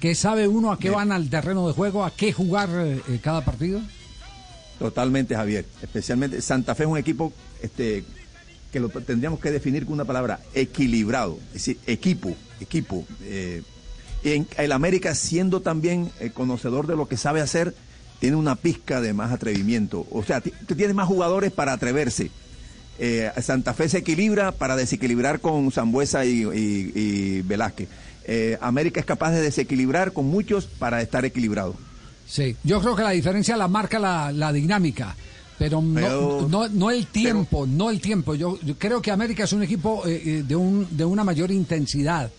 que 0.00 0.14
sabe 0.14 0.48
uno 0.48 0.72
a 0.72 0.78
qué 0.78 0.90
van 0.90 1.12
al 1.12 1.28
terreno 1.30 1.66
de 1.66 1.74
juego, 1.74 2.04
a 2.04 2.10
qué 2.12 2.32
jugar 2.32 2.68
cada 3.20 3.44
partido. 3.44 3.80
Totalmente, 4.78 5.34
Javier. 5.34 5.64
Especialmente 5.82 6.40
Santa 6.40 6.76
Fe 6.76 6.84
es 6.84 6.88
un 6.88 6.98
equipo 6.98 7.32
este, 7.60 8.04
que 8.72 8.80
lo 8.80 8.88
tendríamos 8.90 9.40
que 9.40 9.50
definir 9.50 9.84
con 9.84 9.94
una 9.94 10.04
palabra, 10.04 10.40
equilibrado. 10.54 11.38
Es 11.48 11.52
decir, 11.54 11.78
equipo, 11.86 12.36
equipo. 12.60 13.04
Eh, 13.22 13.62
en 14.24 14.46
el 14.56 14.72
América, 14.72 15.14
siendo 15.14 15.60
también 15.62 16.10
eh, 16.20 16.30
conocedor 16.30 16.86
de 16.86 16.96
lo 16.96 17.06
que 17.08 17.16
sabe 17.16 17.40
hacer, 17.40 17.74
tiene 18.20 18.36
una 18.36 18.56
pizca 18.56 19.00
de 19.00 19.12
más 19.14 19.30
atrevimiento. 19.32 20.06
O 20.10 20.24
sea, 20.24 20.40
ti- 20.40 20.52
tiene 20.76 20.92
más 20.92 21.06
jugadores 21.06 21.52
para 21.52 21.72
atreverse. 21.72 22.30
Eh, 22.98 23.30
Santa 23.40 23.74
Fe 23.74 23.88
se 23.88 23.98
equilibra 23.98 24.50
para 24.50 24.74
desequilibrar 24.74 25.40
con 25.40 25.70
Zambuesa 25.70 26.24
y, 26.24 26.42
y- 26.42 27.42
Velázquez. 27.42 27.88
Eh, 28.24 28.58
América 28.60 28.98
es 29.00 29.06
capaz 29.06 29.30
de 29.30 29.40
desequilibrar 29.40 30.12
con 30.12 30.26
muchos 30.26 30.66
para 30.66 31.00
estar 31.00 31.24
equilibrado. 31.24 31.76
Sí, 32.26 32.56
yo 32.64 32.80
creo 32.80 32.94
que 32.96 33.02
la 33.04 33.10
diferencia 33.12 33.56
la 33.56 33.68
marca 33.68 33.98
la 34.32 34.52
dinámica, 34.52 35.16
pero 35.58 35.82
no, 35.82 35.94
Pero- 35.94 36.46
no, 36.48 36.68
no 36.68 36.90
el 36.90 37.06
tiempo, 37.06 37.66
no 37.66 37.90
el 37.90 38.00
tiempo. 38.00 38.34
Yo, 38.34 38.58
yo 38.62 38.76
creo 38.78 39.02
que 39.02 39.10
América 39.10 39.44
es 39.44 39.52
un 39.52 39.62
equipo 39.62 40.06
eh, 40.06 40.22
eh, 40.24 40.44
de, 40.46 40.54
un, 40.56 40.86
de 40.90 41.04
una 41.04 41.24
mayor 41.24 41.50
intensidad, 41.50 42.30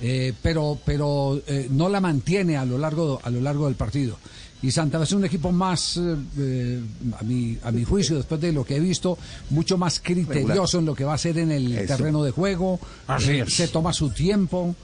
eh, 0.00 0.32
pero, 0.42 0.78
pero 0.84 1.40
eh, 1.46 1.66
no 1.70 1.88
la 1.88 2.00
mantiene 2.00 2.56
a 2.56 2.64
lo 2.64 2.78
largo, 2.78 3.20
a 3.22 3.30
lo 3.30 3.40
largo 3.40 3.66
del 3.66 3.74
partido. 3.74 4.16
Y 4.62 4.70
Santa 4.70 4.98
Fe 4.98 5.04
es 5.04 5.12
un 5.12 5.24
equipo 5.24 5.50
más, 5.52 5.96
a, 5.98 7.22
mi, 7.24 7.58
a 7.62 7.70
mi 7.72 7.82
juicio, 7.84 8.16
después 8.16 8.40
de 8.42 8.52
lo 8.52 8.62
que 8.64 8.76
he 8.76 8.80
visto, 8.80 9.16
mucho 9.50 9.78
más 9.78 10.00
criterioso 10.00 10.78
en 10.78 10.84
lo 10.84 10.94
que 10.94 11.04
va 11.04 11.12
a 11.12 11.14
hacer 11.14 11.38
en 11.38 11.50
el 11.50 11.72
Eso. 11.72 11.96
terreno 11.96 12.22
de 12.22 12.30
juego. 12.30 12.78
Así 13.06 13.30
Eh, 13.32 13.44
es. 13.46 13.54
Se 13.54 13.68
toma 13.68 13.92
su 13.94 14.10
tiempo. 14.10 14.74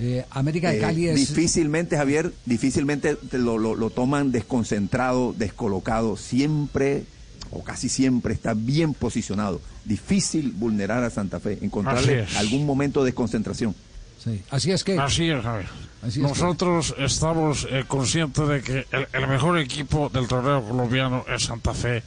Eh, 0.00 0.24
América 0.30 0.70
de 0.70 0.78
Eh, 0.78 0.80
Cali 0.80 1.08
es... 1.08 1.16
Difícilmente, 1.16 1.96
Javier, 1.96 2.32
difícilmente 2.44 3.14
te 3.16 3.38
lo, 3.38 3.56
lo- 3.58 3.74
lo 3.74 3.90
toman 3.90 4.32
desconcentrado, 4.32 5.34
descolocado. 5.36 6.16
Siempre, 6.16 7.04
o 7.50 7.62
casi 7.62 7.88
siempre, 7.88 8.34
está 8.34 8.54
bien 8.54 8.94
posicionado. 8.94 9.60
Difícil 9.84 10.52
vulnerar 10.52 11.02
a 11.04 11.10
Santa 11.10 11.40
Fe, 11.40 11.58
encontrarle 11.62 12.26
algún 12.36 12.66
momento 12.66 13.04
de 13.04 13.12
concentración. 13.12 13.74
Sí. 14.22 14.42
Así 14.50 14.72
es 14.72 14.82
que... 14.82 14.98
Así 14.98 15.28
es, 15.30 15.42
Javier. 15.42 15.68
Así 16.02 16.20
es, 16.20 16.28
Nosotros 16.28 16.94
estamos 16.98 17.66
eh, 17.70 17.84
conscientes 17.86 18.48
de 18.48 18.62
que 18.62 18.86
el, 18.90 19.06
el 19.12 19.28
mejor 19.28 19.58
equipo 19.58 20.08
del 20.08 20.26
torneo 20.26 20.62
colombiano 20.62 21.24
es 21.28 21.44
Santa 21.44 21.72
Fe. 21.74 22.02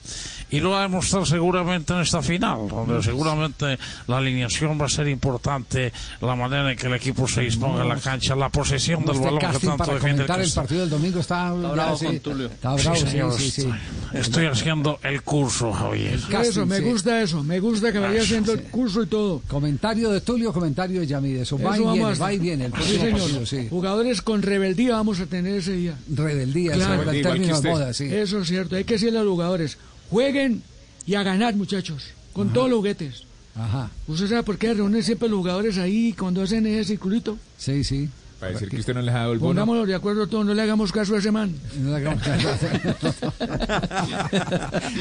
Y 0.52 0.60
lo 0.62 0.72
va 0.72 0.80
a 0.80 0.82
demostrar 0.84 1.28
seguramente 1.28 1.94
en 1.94 2.00
esta 2.00 2.22
final, 2.22 2.68
donde 2.68 3.04
seguramente 3.04 3.78
la 4.08 4.18
alineación 4.18 4.80
va 4.82 4.86
a 4.86 4.90
ser 4.90 5.08
importante, 5.08 5.94
la 6.22 6.36
manera 6.36 6.72
en 6.72 6.78
que 6.78 6.88
el 6.88 6.96
equipo 6.96 7.28
se 7.28 7.42
disponga 7.42 7.84
en 7.84 7.90
la 7.90 7.98
cancha, 8.00 8.36
la 8.36 8.50
posesión 8.50 9.06
del 9.06 9.20
balón 9.20 9.40
que 9.40 9.46
casting 9.46 9.68
tanto 9.70 9.84
para 9.84 9.94
defiende 9.94 10.24
el 10.24 10.28
comentar 10.28 10.42
el 10.48 10.52
partido 10.54 10.82
del 10.82 10.90
domingo 10.90 11.20
está, 11.20 11.50
ya, 11.50 11.72
bravo 11.72 11.98
sí, 11.98 12.06
con 12.08 12.20
Tulio. 12.20 12.48
Está 12.48 12.74
bravo, 12.74 12.96
Sí, 12.96 13.06
señor, 13.08 13.34
sí, 13.34 13.52
sí. 13.52 13.62
estoy- 13.62 13.80
Estoy 14.20 14.46
haciendo 14.48 15.00
el 15.04 15.22
curso, 15.22 15.72
Javier. 15.72 16.20
Eso, 16.42 16.66
me 16.66 16.80
gusta 16.80 17.22
eso, 17.22 17.44
me 17.44 17.60
gusta 17.60 17.92
que 17.92 18.00
vaya 18.00 18.22
haciendo 18.22 18.54
el 18.54 18.64
curso 18.64 19.04
y 19.04 19.08
todo. 19.08 19.42
Comentario 19.48 20.10
de 20.10 20.22
Tulio, 20.22 20.52
comentario 20.52 21.02
de 21.02 21.08
Yamid. 21.08 21.38
Eso 21.38 21.58
va 21.60 21.74
Eso 21.76 21.82
y 21.82 21.86
vamos 21.86 21.94
viene, 22.00 22.12
a 22.12 22.20
va 22.20 22.34
y 22.34 22.40
viene. 22.40 22.66
El 22.66 22.72
Sí, 22.72 22.78
próximo 22.78 23.04
señor. 23.04 23.20
partido, 23.20 23.46
sí. 23.46 23.68
Jugadores 23.70 24.22
con 24.24 24.42
rebeldía 24.42 24.94
vamos 24.94 25.20
a 25.20 25.26
tener 25.28 25.54
ese 25.56 25.74
día. 25.74 25.96
Rebeldía, 26.12 26.72
Claro. 26.74 27.02
era 27.04 27.12
el 27.12 27.22
término 27.22 27.62
de 27.62 27.70
moda, 27.70 27.94
sí. 27.94 28.06
Eso 28.06 28.40
es 28.42 28.48
cierto, 28.48 28.76
hay 28.76 28.84
que 28.84 28.96
decirle 28.96 29.20
a 29.20 29.24
los 29.24 29.32
jugadores, 29.32 29.78
jueguen 30.10 30.62
y 31.06 31.16
a 31.16 31.24
ganar, 31.24 31.56
muchachos, 31.56 32.08
con 32.34 32.54
todos 32.54 32.70
los 32.70 32.78
juguetes. 32.78 33.24
Ajá. 33.56 33.92
¿Usted 34.08 34.28
sabe 34.30 34.44
por 34.44 34.58
qué 34.58 34.74
reúnen 34.74 35.04
siempre 35.04 35.28
los 35.28 35.40
jugadores 35.40 35.78
ahí 35.78 36.14
cuando 36.14 36.42
hacen 36.42 36.66
ese 36.68 36.86
circulito? 36.86 37.38
Sí, 37.58 37.84
sí. 37.84 38.10
Para 38.40 38.54
decir 38.54 38.70
que 38.70 38.78
usted 38.78 38.94
no 38.94 39.02
les 39.02 39.14
ha 39.14 39.20
dado 39.20 39.34
el 39.34 39.40
bono. 39.40 39.52
Pongámonos 39.52 39.88
de 39.88 39.96
acuerdo 39.96 40.28
todos, 40.28 40.46
no 40.46 40.54
le 40.54 40.62
hagamos 40.62 40.92
caso 40.92 41.16
a 41.16 41.20
ese 41.20 41.32
man. 41.32 41.54
No 41.78 41.90
le 41.92 41.98
hagamos 41.98 42.24
caso. 42.24 42.50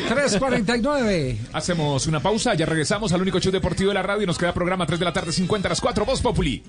349. 0.09 1.39
Hacemos 1.52 2.06
una 2.06 2.20
pausa, 2.20 2.55
ya 2.55 2.66
regresamos 2.66 3.12
al 3.12 3.23
único 3.23 3.39
show 3.39 3.52
deportivo 3.52 3.90
de 3.90 3.94
la 3.94 4.02
radio. 4.02 4.27
Nos 4.27 4.39
queda 4.39 4.52
programa 4.52 4.86
3 4.86 4.98
de 4.98 5.05
la 5.05 5.12
tarde, 5.12 5.32
50 5.32 5.69
a 5.69 5.70
las 5.70 5.81
4, 5.81 6.05
Voz 6.05 6.20
Populi. 6.20 6.62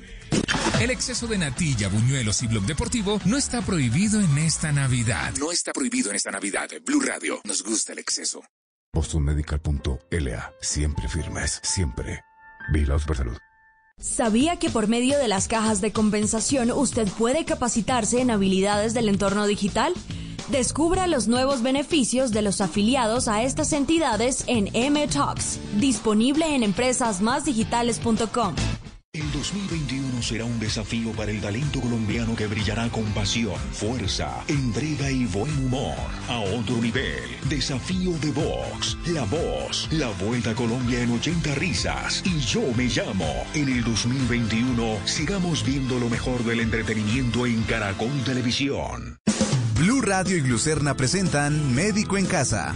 El 0.79 0.91
exceso 0.91 1.27
de 1.27 1.37
natilla, 1.37 1.89
buñuelos 1.89 2.41
y 2.43 2.47
blog 2.47 2.63
deportivo 2.65 3.19
no 3.25 3.37
está 3.37 3.61
prohibido 3.61 4.21
en 4.21 4.37
esta 4.37 4.71
Navidad. 4.71 5.33
No 5.39 5.51
está 5.51 5.73
prohibido 5.73 6.11
en 6.11 6.15
esta 6.15 6.31
Navidad. 6.31 6.69
Blue 6.85 7.01
Radio, 7.01 7.41
nos 7.43 7.63
gusta 7.63 7.93
el 7.93 7.99
exceso. 7.99 8.43
BostonMedical.la. 8.93 10.53
Siempre 10.61 11.07
firmes, 11.07 11.59
siempre. 11.63 12.21
Vigilados 12.71 13.05
por 13.05 13.17
salud. 13.17 13.37
¿Sabía 13.99 14.55
que 14.55 14.69
por 14.69 14.87
medio 14.87 15.17
de 15.17 15.27
las 15.27 15.49
cajas 15.49 15.81
de 15.81 15.91
compensación 15.91 16.71
usted 16.71 17.07
puede 17.17 17.43
capacitarse 17.43 18.21
en 18.21 18.31
habilidades 18.31 18.93
del 18.93 19.09
entorno 19.09 19.45
digital? 19.45 19.93
Descubra 20.49 21.05
los 21.05 21.27
nuevos 21.27 21.61
beneficios 21.61 22.31
de 22.31 22.41
los 22.41 22.61
afiliados 22.61 23.27
a 23.27 23.43
estas 23.43 23.73
entidades 23.73 24.45
en 24.47 24.69
M-Talks, 24.73 25.59
disponible 25.79 26.55
en 26.55 26.63
empresasmásdigitales.com. 26.63 28.55
El 29.11 29.31
2021 29.33 30.08
será 30.21 30.45
un 30.45 30.59
desafío 30.59 31.11
para 31.11 31.31
el 31.31 31.41
talento 31.41 31.81
colombiano 31.81 32.35
que 32.35 32.47
brillará 32.47 32.89
con 32.89 33.03
pasión, 33.13 33.57
fuerza, 33.71 34.43
entrega 34.47 35.09
y 35.11 35.25
buen 35.25 35.51
humor. 35.65 35.95
A 36.27 36.39
otro 36.39 36.77
nivel, 36.77 37.23
desafío 37.49 38.11
de 38.19 38.31
Vox, 38.31 38.97
La 39.07 39.23
Voz, 39.25 39.87
la 39.91 40.09
Vuelta 40.09 40.51
a 40.51 40.55
Colombia 40.55 41.01
en 41.01 41.11
80 41.11 41.55
risas. 41.55 42.21
Y 42.25 42.39
yo 42.39 42.61
me 42.75 42.85
llamo. 42.85 43.45
En 43.53 43.69
el 43.69 43.83
2021 43.83 44.99
sigamos 45.05 45.65
viendo 45.65 45.99
lo 45.99 46.09
mejor 46.09 46.43
del 46.43 46.59
entretenimiento 46.59 47.45
en 47.45 47.61
Caracol 47.63 48.11
Televisión. 48.25 49.19
Blue 49.79 50.01
Radio 50.01 50.37
y 50.37 50.41
Glucerna 50.41 50.95
presentan 50.97 51.73
Médico 51.73 52.17
en 52.17 52.25
Casa. 52.25 52.73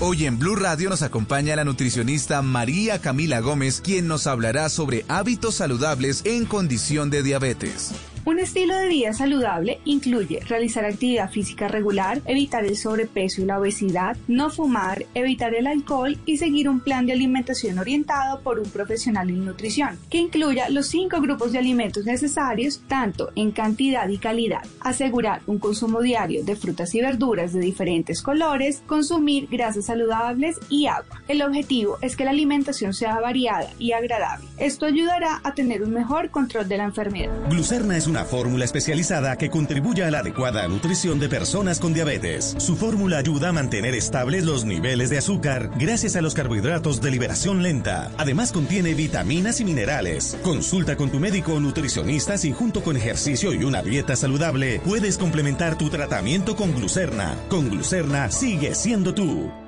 Hoy 0.00 0.26
en 0.26 0.38
Blue 0.38 0.54
Radio 0.54 0.90
nos 0.90 1.02
acompaña 1.02 1.56
la 1.56 1.64
nutricionista 1.64 2.40
María 2.40 3.00
Camila 3.00 3.40
Gómez, 3.40 3.80
quien 3.80 4.06
nos 4.06 4.28
hablará 4.28 4.68
sobre 4.68 5.04
hábitos 5.08 5.56
saludables 5.56 6.22
en 6.24 6.46
condición 6.46 7.10
de 7.10 7.24
diabetes. 7.24 7.90
Un 8.28 8.38
estilo 8.40 8.76
de 8.76 8.88
vida 8.88 9.14
saludable 9.14 9.80
incluye 9.86 10.40
realizar 10.40 10.84
actividad 10.84 11.30
física 11.30 11.66
regular, 11.66 12.20
evitar 12.26 12.62
el 12.66 12.76
sobrepeso 12.76 13.40
y 13.40 13.46
la 13.46 13.58
obesidad, 13.58 14.18
no 14.28 14.50
fumar, 14.50 15.06
evitar 15.14 15.54
el 15.54 15.66
alcohol 15.66 16.18
y 16.26 16.36
seguir 16.36 16.68
un 16.68 16.80
plan 16.80 17.06
de 17.06 17.14
alimentación 17.14 17.78
orientado 17.78 18.42
por 18.42 18.58
un 18.60 18.68
profesional 18.68 19.30
en 19.30 19.46
nutrición, 19.46 19.98
que 20.10 20.18
incluya 20.18 20.68
los 20.68 20.88
cinco 20.88 21.22
grupos 21.22 21.52
de 21.52 21.58
alimentos 21.58 22.04
necesarios 22.04 22.82
tanto 22.86 23.30
en 23.34 23.50
cantidad 23.50 24.06
y 24.06 24.18
calidad. 24.18 24.60
Asegurar 24.80 25.40
un 25.46 25.58
consumo 25.58 26.02
diario 26.02 26.44
de 26.44 26.54
frutas 26.54 26.94
y 26.94 27.00
verduras 27.00 27.54
de 27.54 27.60
diferentes 27.60 28.20
colores, 28.20 28.82
consumir 28.86 29.48
grasas 29.50 29.86
saludables 29.86 30.58
y 30.68 30.86
agua. 30.86 31.22
El 31.28 31.40
objetivo 31.40 31.96
es 32.02 32.14
que 32.14 32.26
la 32.26 32.32
alimentación 32.32 32.92
sea 32.92 33.20
variada 33.20 33.70
y 33.78 33.92
agradable. 33.92 34.46
Esto 34.58 34.84
ayudará 34.84 35.40
a 35.44 35.54
tener 35.54 35.82
un 35.82 35.94
mejor 35.94 36.28
control 36.28 36.68
de 36.68 36.76
la 36.76 36.84
enfermedad. 36.84 37.32
Glucerna 37.48 37.96
es 37.96 38.06
una 38.06 38.17
fórmula 38.24 38.64
especializada 38.64 39.36
que 39.36 39.50
contribuye 39.50 40.04
a 40.04 40.10
la 40.10 40.20
adecuada 40.20 40.66
nutrición 40.68 41.18
de 41.18 41.28
personas 41.28 41.80
con 41.80 41.94
diabetes. 41.94 42.54
Su 42.58 42.76
fórmula 42.76 43.18
ayuda 43.18 43.50
a 43.50 43.52
mantener 43.52 43.94
estables 43.94 44.44
los 44.44 44.64
niveles 44.64 45.10
de 45.10 45.18
azúcar 45.18 45.70
gracias 45.78 46.16
a 46.16 46.20
los 46.20 46.34
carbohidratos 46.34 47.00
de 47.00 47.10
liberación 47.10 47.62
lenta. 47.62 48.10
Además 48.18 48.52
contiene 48.52 48.94
vitaminas 48.94 49.60
y 49.60 49.64
minerales. 49.64 50.36
Consulta 50.42 50.96
con 50.96 51.10
tu 51.10 51.20
médico 51.20 51.54
o 51.54 51.60
nutricionista 51.60 52.38
si 52.38 52.52
junto 52.52 52.82
con 52.82 52.96
ejercicio 52.96 53.52
y 53.52 53.64
una 53.64 53.82
dieta 53.82 54.16
saludable 54.16 54.80
puedes 54.84 55.18
complementar 55.18 55.78
tu 55.78 55.90
tratamiento 55.90 56.56
con 56.56 56.74
glucerna. 56.74 57.36
Con 57.48 57.70
glucerna 57.70 58.30
sigue 58.30 58.74
siendo 58.74 59.14
tú. 59.14 59.67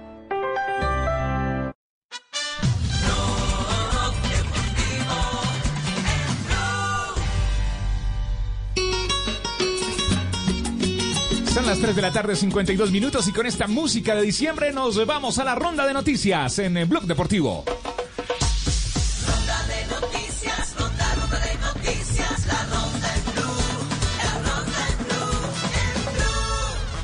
Las 11.81 11.95
3 11.95 11.97
de 11.97 12.03
la 12.03 12.13
tarde, 12.13 12.37
52 12.37 12.91
minutos, 12.91 13.27
y 13.29 13.33
con 13.33 13.47
esta 13.47 13.67
música 13.67 14.15
de 14.15 14.23
diciembre 14.23 14.71
nos 14.71 15.05
vamos 15.07 15.39
a 15.39 15.45
la 15.45 15.55
ronda 15.55 15.87
de 15.87 15.95
noticias 15.95 16.59
en 16.59 16.77
el 16.77 16.87
Blog 16.87 17.05
Deportivo. 17.05 17.65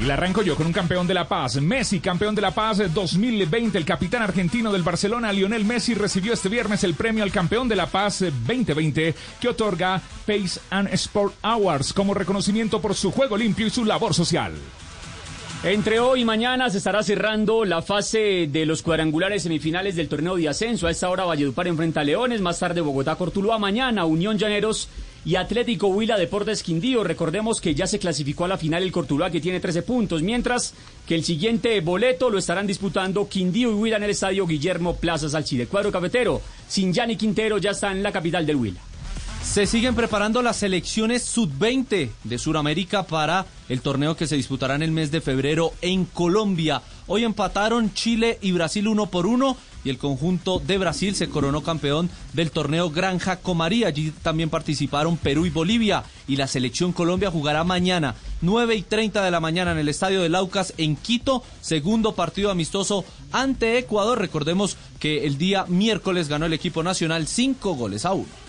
La 0.06 0.14
arranco 0.14 0.42
yo 0.42 0.54
con 0.54 0.66
un 0.66 0.72
campeón 0.72 1.06
de 1.06 1.14
La 1.14 1.26
Paz. 1.26 1.60
Messi, 1.60 2.00
campeón 2.00 2.34
de 2.34 2.42
La 2.42 2.52
Paz 2.52 2.80
2020. 2.92 3.76
El 3.76 3.84
capitán 3.84 4.22
argentino 4.22 4.72
del 4.72 4.82
Barcelona, 4.82 5.32
Lionel 5.32 5.64
Messi, 5.64 5.94
recibió 5.94 6.32
este 6.32 6.48
viernes 6.48 6.84
el 6.84 6.94
premio 6.94 7.24
al 7.24 7.32
campeón 7.32 7.68
de 7.68 7.76
La 7.76 7.86
Paz 7.86 8.20
2020 8.20 9.14
que 9.40 9.48
otorga 9.48 10.00
Pace 10.26 10.60
and 10.70 10.92
Sport 10.92 11.34
Awards 11.42 11.92
como 11.92 12.14
reconocimiento 12.14 12.80
por 12.80 12.94
su 12.94 13.10
juego 13.10 13.36
limpio 13.36 13.66
y 13.66 13.70
su 13.70 13.84
labor 13.84 14.14
social. 14.14 14.52
Entre 15.64 15.98
hoy 15.98 16.20
y 16.20 16.24
mañana 16.24 16.70
se 16.70 16.78
estará 16.78 17.02
cerrando 17.02 17.64
la 17.64 17.82
fase 17.82 18.46
de 18.48 18.66
los 18.66 18.82
cuadrangulares 18.82 19.42
semifinales 19.42 19.96
del 19.96 20.08
torneo 20.08 20.36
de 20.36 20.48
ascenso. 20.48 20.86
A 20.86 20.90
esta 20.92 21.10
hora 21.10 21.24
Valledupar 21.24 21.66
enfrenta 21.66 22.02
a 22.02 22.04
Leones, 22.04 22.40
más 22.40 22.60
tarde 22.60 22.80
Bogotá 22.80 23.16
Cortuluá, 23.16 23.58
mañana 23.58 24.04
Unión 24.04 24.38
Llaneros 24.38 24.88
y 25.26 25.34
Atlético 25.34 25.88
Huila 25.88 26.16
Deportes 26.16 26.62
Quindío. 26.62 27.02
Recordemos 27.02 27.60
que 27.60 27.74
ya 27.74 27.88
se 27.88 27.98
clasificó 27.98 28.44
a 28.44 28.48
la 28.48 28.58
final 28.58 28.84
el 28.84 28.92
Cortuluá 28.92 29.28
que 29.28 29.40
tiene 29.40 29.58
13 29.58 29.82
puntos, 29.82 30.22
mientras 30.22 30.72
que 31.04 31.16
el 31.16 31.24
siguiente 31.24 31.80
boleto 31.80 32.30
lo 32.30 32.38
estarán 32.38 32.68
disputando 32.68 33.28
Quindío 33.28 33.72
y 33.72 33.74
Huila 33.74 33.96
en 33.96 34.04
el 34.04 34.10
estadio 34.10 34.46
Guillermo 34.46 34.94
Plaza 34.94 35.28
Salchide. 35.28 35.66
Cuadro 35.66 35.90
cafetero, 35.90 36.40
sin 36.68 36.92
Yanni 36.92 37.16
Quintero 37.16 37.58
ya 37.58 37.72
está 37.72 37.90
en 37.90 38.04
la 38.04 38.12
capital 38.12 38.46
del 38.46 38.54
Huila. 38.54 38.80
Se 39.42 39.66
siguen 39.66 39.96
preparando 39.96 40.42
las 40.42 40.58
selecciones 40.58 41.24
sub-20 41.24 42.10
de 42.22 42.38
Sudamérica 42.38 43.04
para 43.04 43.46
el 43.68 43.80
torneo 43.80 44.16
que 44.16 44.28
se 44.28 44.36
disputará 44.36 44.76
en 44.76 44.82
el 44.82 44.92
mes 44.92 45.10
de 45.10 45.20
febrero 45.20 45.72
en 45.82 46.04
Colombia. 46.04 46.82
Hoy 47.08 47.24
empataron 47.24 47.92
Chile 47.94 48.38
y 48.42 48.52
Brasil 48.52 48.86
uno 48.86 49.06
por 49.06 49.26
uno 49.26 49.56
y 49.86 49.90
el 49.90 49.98
conjunto 49.98 50.58
de 50.58 50.78
Brasil 50.78 51.14
se 51.14 51.28
coronó 51.28 51.62
campeón 51.62 52.10
del 52.32 52.50
torneo 52.50 52.90
Granja 52.90 53.36
Comaría. 53.36 53.86
Allí 53.86 54.12
también 54.20 54.50
participaron 54.50 55.16
Perú 55.16 55.46
y 55.46 55.50
Bolivia 55.50 56.02
y 56.26 56.34
la 56.34 56.48
selección 56.48 56.92
Colombia 56.92 57.30
jugará 57.30 57.62
mañana 57.62 58.16
9 58.40 58.74
y 58.74 58.82
30 58.82 59.22
de 59.22 59.30
la 59.30 59.38
mañana 59.38 59.70
en 59.70 59.78
el 59.78 59.88
estadio 59.88 60.22
de 60.22 60.28
Laucas 60.28 60.74
en 60.76 60.96
Quito, 60.96 61.44
segundo 61.60 62.16
partido 62.16 62.50
amistoso 62.50 63.04
ante 63.30 63.78
Ecuador. 63.78 64.18
Recordemos 64.18 64.76
que 64.98 65.24
el 65.24 65.38
día 65.38 65.66
miércoles 65.68 66.28
ganó 66.28 66.46
el 66.46 66.52
equipo 66.52 66.82
nacional 66.82 67.28
cinco 67.28 67.74
goles 67.74 68.04
a 68.04 68.12
uno. 68.12 68.45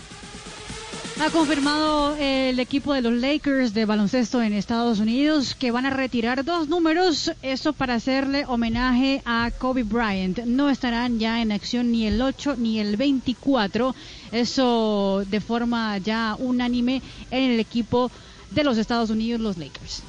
Ha 1.20 1.30
confirmado 1.30 2.14
el 2.16 2.60
equipo 2.60 2.94
de 2.94 3.02
los 3.02 3.12
Lakers 3.12 3.74
de 3.74 3.84
baloncesto 3.84 4.40
en 4.40 4.52
Estados 4.52 5.00
Unidos 5.00 5.56
que 5.56 5.72
van 5.72 5.84
a 5.84 5.90
retirar 5.90 6.44
dos 6.44 6.68
números, 6.68 7.32
eso 7.42 7.72
para 7.72 7.94
hacerle 7.94 8.44
homenaje 8.46 9.20
a 9.24 9.50
Kobe 9.58 9.82
Bryant. 9.82 10.38
No 10.44 10.70
estarán 10.70 11.18
ya 11.18 11.42
en 11.42 11.50
acción 11.50 11.90
ni 11.90 12.06
el 12.06 12.22
8 12.22 12.54
ni 12.56 12.78
el 12.78 12.96
24, 12.96 13.96
eso 14.30 15.24
de 15.28 15.40
forma 15.40 15.98
ya 15.98 16.36
unánime 16.38 17.02
en 17.32 17.50
el 17.50 17.58
equipo 17.58 18.12
de 18.52 18.62
los 18.62 18.78
Estados 18.78 19.10
Unidos, 19.10 19.40
los 19.40 19.58
Lakers. 19.58 20.04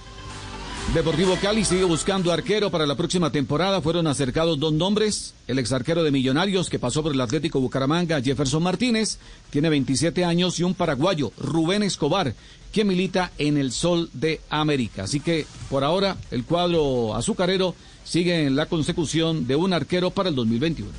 Deportivo 0.93 1.37
Cali 1.39 1.63
sigue 1.63 1.83
buscando 1.83 2.31
arquero 2.31 2.71
para 2.71 2.87
la 2.87 2.95
próxima 2.95 3.31
temporada. 3.31 3.79
Fueron 3.79 4.07
acercados 4.07 4.59
dos 4.59 4.73
nombres. 4.73 5.35
El 5.47 5.59
ex 5.59 5.71
arquero 5.71 6.03
de 6.03 6.09
Millonarios 6.09 6.67
que 6.67 6.79
pasó 6.79 7.03
por 7.03 7.13
el 7.13 7.21
Atlético 7.21 7.59
Bucaramanga, 7.59 8.19
Jefferson 8.19 8.63
Martínez, 8.63 9.19
tiene 9.51 9.69
27 9.69 10.25
años, 10.25 10.59
y 10.59 10.63
un 10.63 10.73
paraguayo, 10.73 11.31
Rubén 11.37 11.83
Escobar, 11.83 12.33
que 12.71 12.85
milita 12.85 13.31
en 13.37 13.59
el 13.59 13.71
Sol 13.71 14.09
de 14.13 14.41
América. 14.49 15.03
Así 15.03 15.19
que 15.19 15.45
por 15.69 15.83
ahora 15.83 16.17
el 16.31 16.43
cuadro 16.43 17.15
azucarero 17.15 17.75
sigue 18.03 18.47
en 18.47 18.55
la 18.55 18.65
consecución 18.65 19.45
de 19.45 19.55
un 19.55 19.73
arquero 19.73 20.09
para 20.09 20.29
el 20.29 20.35
2021. 20.35 20.89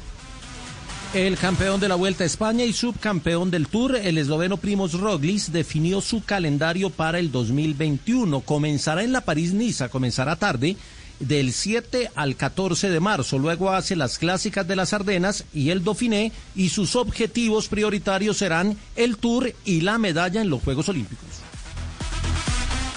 El 1.13 1.37
campeón 1.39 1.81
de 1.81 1.89
la 1.89 1.97
Vuelta 1.97 2.23
a 2.23 2.27
España 2.29 2.65
y 2.65 2.73
subcampeón 2.73 3.51
del 3.51 3.67
Tour, 3.67 3.97
el 3.97 4.17
esloveno 4.17 4.59
Primos 4.59 4.93
Roglic, 4.93 5.47
definió 5.47 6.01
su 6.01 6.23
calendario 6.23 6.89
para 6.89 7.19
el 7.19 7.33
2021. 7.33 8.43
Comenzará 8.43 9.03
en 9.03 9.11
la 9.11 9.23
París-Niza, 9.23 9.89
comenzará 9.89 10.37
tarde, 10.37 10.77
del 11.19 11.53
7 11.53 12.13
al 12.15 12.37
14 12.37 12.91
de 12.91 13.01
marzo. 13.01 13.41
Luego 13.41 13.73
hace 13.73 13.97
las 13.97 14.19
clásicas 14.19 14.69
de 14.69 14.77
las 14.77 14.93
Ardenas 14.93 15.45
y 15.53 15.71
el 15.71 15.83
Dauphiné 15.83 16.31
y 16.55 16.69
sus 16.69 16.95
objetivos 16.95 17.67
prioritarios 17.67 18.37
serán 18.37 18.79
el 18.95 19.17
Tour 19.17 19.53
y 19.65 19.81
la 19.81 19.99
medalla 19.99 20.41
en 20.41 20.49
los 20.49 20.63
Juegos 20.63 20.89
Olímpicos. 20.91 21.50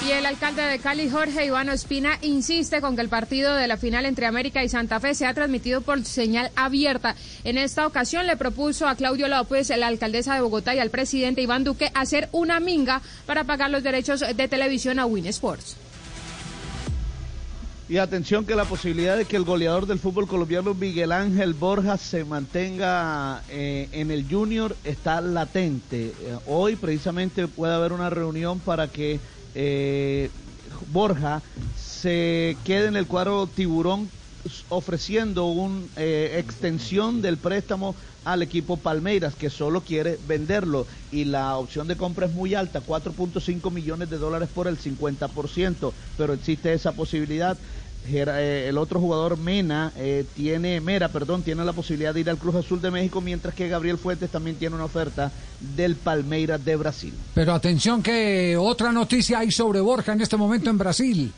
Y 0.05 0.11
el 0.11 0.25
alcalde 0.25 0.61
de 0.63 0.79
Cali, 0.79 1.09
Jorge 1.09 1.45
Ivano 1.45 1.71
Espina, 1.71 2.19
insiste 2.21 2.81
con 2.81 2.95
que 2.95 3.01
el 3.01 3.07
partido 3.07 3.53
de 3.55 3.67
la 3.67 3.77
final 3.77 4.05
entre 4.05 4.25
América 4.25 4.61
y 4.61 4.67
Santa 4.67 4.99
Fe 4.99 5.15
sea 5.15 5.33
transmitido 5.33 5.79
por 5.79 6.03
señal 6.03 6.51
abierta. 6.57 7.15
En 7.45 7.57
esta 7.57 7.87
ocasión 7.87 8.27
le 8.27 8.35
propuso 8.35 8.85
a 8.85 8.95
Claudio 8.95 9.29
López, 9.29 9.69
la 9.69 9.87
alcaldesa 9.87 10.35
de 10.35 10.41
Bogotá, 10.41 10.75
y 10.75 10.79
al 10.79 10.89
presidente 10.89 11.41
Iván 11.41 11.63
Duque 11.63 11.89
hacer 11.93 12.27
una 12.33 12.59
minga 12.59 13.01
para 13.25 13.45
pagar 13.45 13.69
los 13.69 13.81
derechos 13.81 14.19
de 14.19 14.47
televisión 14.49 14.99
a 14.99 15.05
Win 15.05 15.27
Sports. 15.27 15.77
Y 17.87 17.97
atención 17.97 18.45
que 18.45 18.55
la 18.55 18.65
posibilidad 18.65 19.17
de 19.17 19.23
que 19.23 19.37
el 19.37 19.43
goleador 19.43 19.85
del 19.85 19.99
fútbol 19.99 20.27
colombiano 20.27 20.73
Miguel 20.73 21.13
Ángel 21.13 21.53
Borja 21.53 21.97
se 21.97 22.25
mantenga 22.25 23.41
eh, 23.49 23.87
en 23.93 24.11
el 24.11 24.25
junior 24.29 24.75
está 24.83 25.21
latente. 25.21 26.07
Eh, 26.07 26.37
hoy 26.47 26.75
precisamente 26.75 27.47
puede 27.47 27.73
haber 27.73 27.93
una 27.93 28.09
reunión 28.09 28.59
para 28.59 28.87
que 28.87 29.19
eh, 29.55 30.29
Borja 30.91 31.41
se 31.75 32.57
quede 32.63 32.87
en 32.87 32.95
el 32.95 33.07
cuadro 33.07 33.47
tiburón 33.47 34.09
ofreciendo 34.69 35.45
una 35.45 35.85
eh, 35.95 36.35
extensión 36.37 37.21
del 37.21 37.37
préstamo 37.37 37.95
al 38.25 38.41
equipo 38.41 38.77
Palmeiras 38.77 39.35
que 39.35 39.49
solo 39.49 39.81
quiere 39.81 40.17
venderlo 40.27 40.85
y 41.11 41.25
la 41.25 41.57
opción 41.57 41.87
de 41.87 41.95
compra 41.95 42.25
es 42.27 42.33
muy 42.33 42.53
alta, 42.53 42.81
4.5 42.81 43.71
millones 43.71 44.09
de 44.09 44.17
dólares 44.17 44.49
por 44.53 44.67
el 44.67 44.77
50%, 44.77 45.93
pero 46.17 46.33
existe 46.33 46.73
esa 46.73 46.93
posibilidad. 46.93 47.57
Eh, 48.05 48.65
el 48.67 48.77
otro 48.77 48.99
jugador 48.99 49.37
Mena 49.37 49.91
eh, 49.97 50.25
tiene 50.35 50.81
Mera, 50.81 51.09
perdón, 51.09 51.41
tiene 51.41 51.63
la 51.63 51.73
posibilidad 51.73 52.13
de 52.13 52.19
ir 52.19 52.29
al 52.29 52.37
Cruz 52.37 52.55
Azul 52.55 52.81
de 52.81 52.91
México, 52.91 53.21
mientras 53.21 53.55
que 53.55 53.69
Gabriel 53.69 53.97
Fuentes 53.97 54.29
también 54.29 54.57
tiene 54.57 54.75
una 54.75 54.85
oferta 54.85 55.31
del 55.75 55.95
Palmeiras 55.95 56.63
de 56.63 56.75
Brasil. 56.75 57.13
Pero 57.33 57.53
atención 57.53 58.03
que 58.03 58.57
otra 58.57 58.91
noticia 58.91 59.39
hay 59.39 59.51
sobre 59.51 59.79
Borja 59.79 60.13
en 60.13 60.21
este 60.21 60.37
momento 60.37 60.69
en 60.69 60.77
Brasil. 60.77 61.33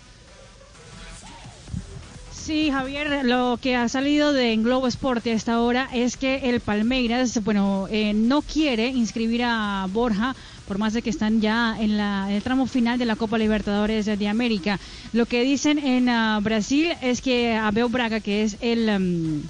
Sí, 2.45 2.69
Javier, 2.69 3.25
lo 3.25 3.57
que 3.59 3.75
ha 3.75 3.89
salido 3.89 4.31
de 4.31 4.55
Globo 4.57 4.85
Esporte 4.85 5.33
hasta 5.33 5.53
ahora 5.53 5.89
es 5.91 6.15
que 6.15 6.49
el 6.49 6.59
Palmeiras, 6.59 7.43
bueno, 7.43 7.87
eh, 7.89 8.13
no 8.13 8.43
quiere 8.43 8.87
inscribir 8.87 9.41
a 9.43 9.87
Borja 9.91 10.35
por 10.67 10.77
más 10.77 10.93
de 10.93 11.01
que 11.01 11.09
están 11.09 11.41
ya 11.41 11.77
en, 11.79 11.97
la, 11.97 12.31
el 12.31 12.41
tramo 12.41 12.67
final 12.67 12.97
de 12.99 13.05
la 13.05 13.15
Copa 13.15 13.37
Libertadores 13.37 14.05
de 14.05 14.27
América. 14.27 14.79
Lo 15.13 15.25
que 15.25 15.43
dicen 15.43 15.77
en 15.79 16.09
uh, 16.09 16.41
Brasil 16.41 16.93
es 17.01 17.21
que 17.21 17.55
Abel 17.55 17.87
Braga, 17.89 18.19
que 18.19 18.43
es 18.43 18.57
el... 18.61 18.89
Um, 18.89 19.41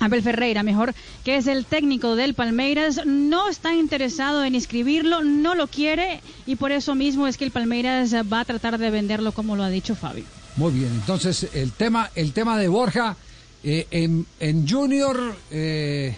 Abel 0.00 0.22
Ferreira, 0.22 0.62
mejor, 0.62 0.94
que 1.24 1.36
es 1.36 1.46
el 1.46 1.66
técnico 1.66 2.16
del 2.16 2.32
Palmeiras, 2.32 3.02
no 3.04 3.50
está 3.50 3.74
interesado 3.74 4.42
en 4.44 4.54
inscribirlo, 4.54 5.22
no 5.22 5.54
lo 5.54 5.66
quiere 5.66 6.22
y 6.46 6.56
por 6.56 6.72
eso 6.72 6.94
mismo 6.94 7.26
es 7.26 7.36
que 7.36 7.44
el 7.44 7.50
Palmeiras 7.50 8.14
va 8.14 8.40
a 8.40 8.44
tratar 8.46 8.78
de 8.78 8.90
venderlo 8.90 9.32
como 9.32 9.56
lo 9.56 9.62
ha 9.62 9.68
dicho 9.68 9.94
Fabio. 9.94 10.24
Muy 10.56 10.72
bien, 10.72 10.88
entonces 10.88 11.50
el 11.52 11.72
tema, 11.72 12.10
el 12.14 12.32
tema 12.32 12.58
de 12.58 12.68
Borja 12.68 13.14
eh, 13.62 13.86
en, 13.90 14.26
en, 14.40 14.66
Junior, 14.66 15.36
eh, 15.50 16.16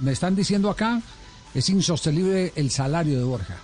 me 0.00 0.10
están 0.10 0.34
diciendo 0.34 0.68
acá, 0.68 1.00
es 1.54 1.68
insostenible 1.68 2.52
el 2.56 2.70
salario 2.72 3.16
de 3.16 3.24
Borja. 3.24 3.58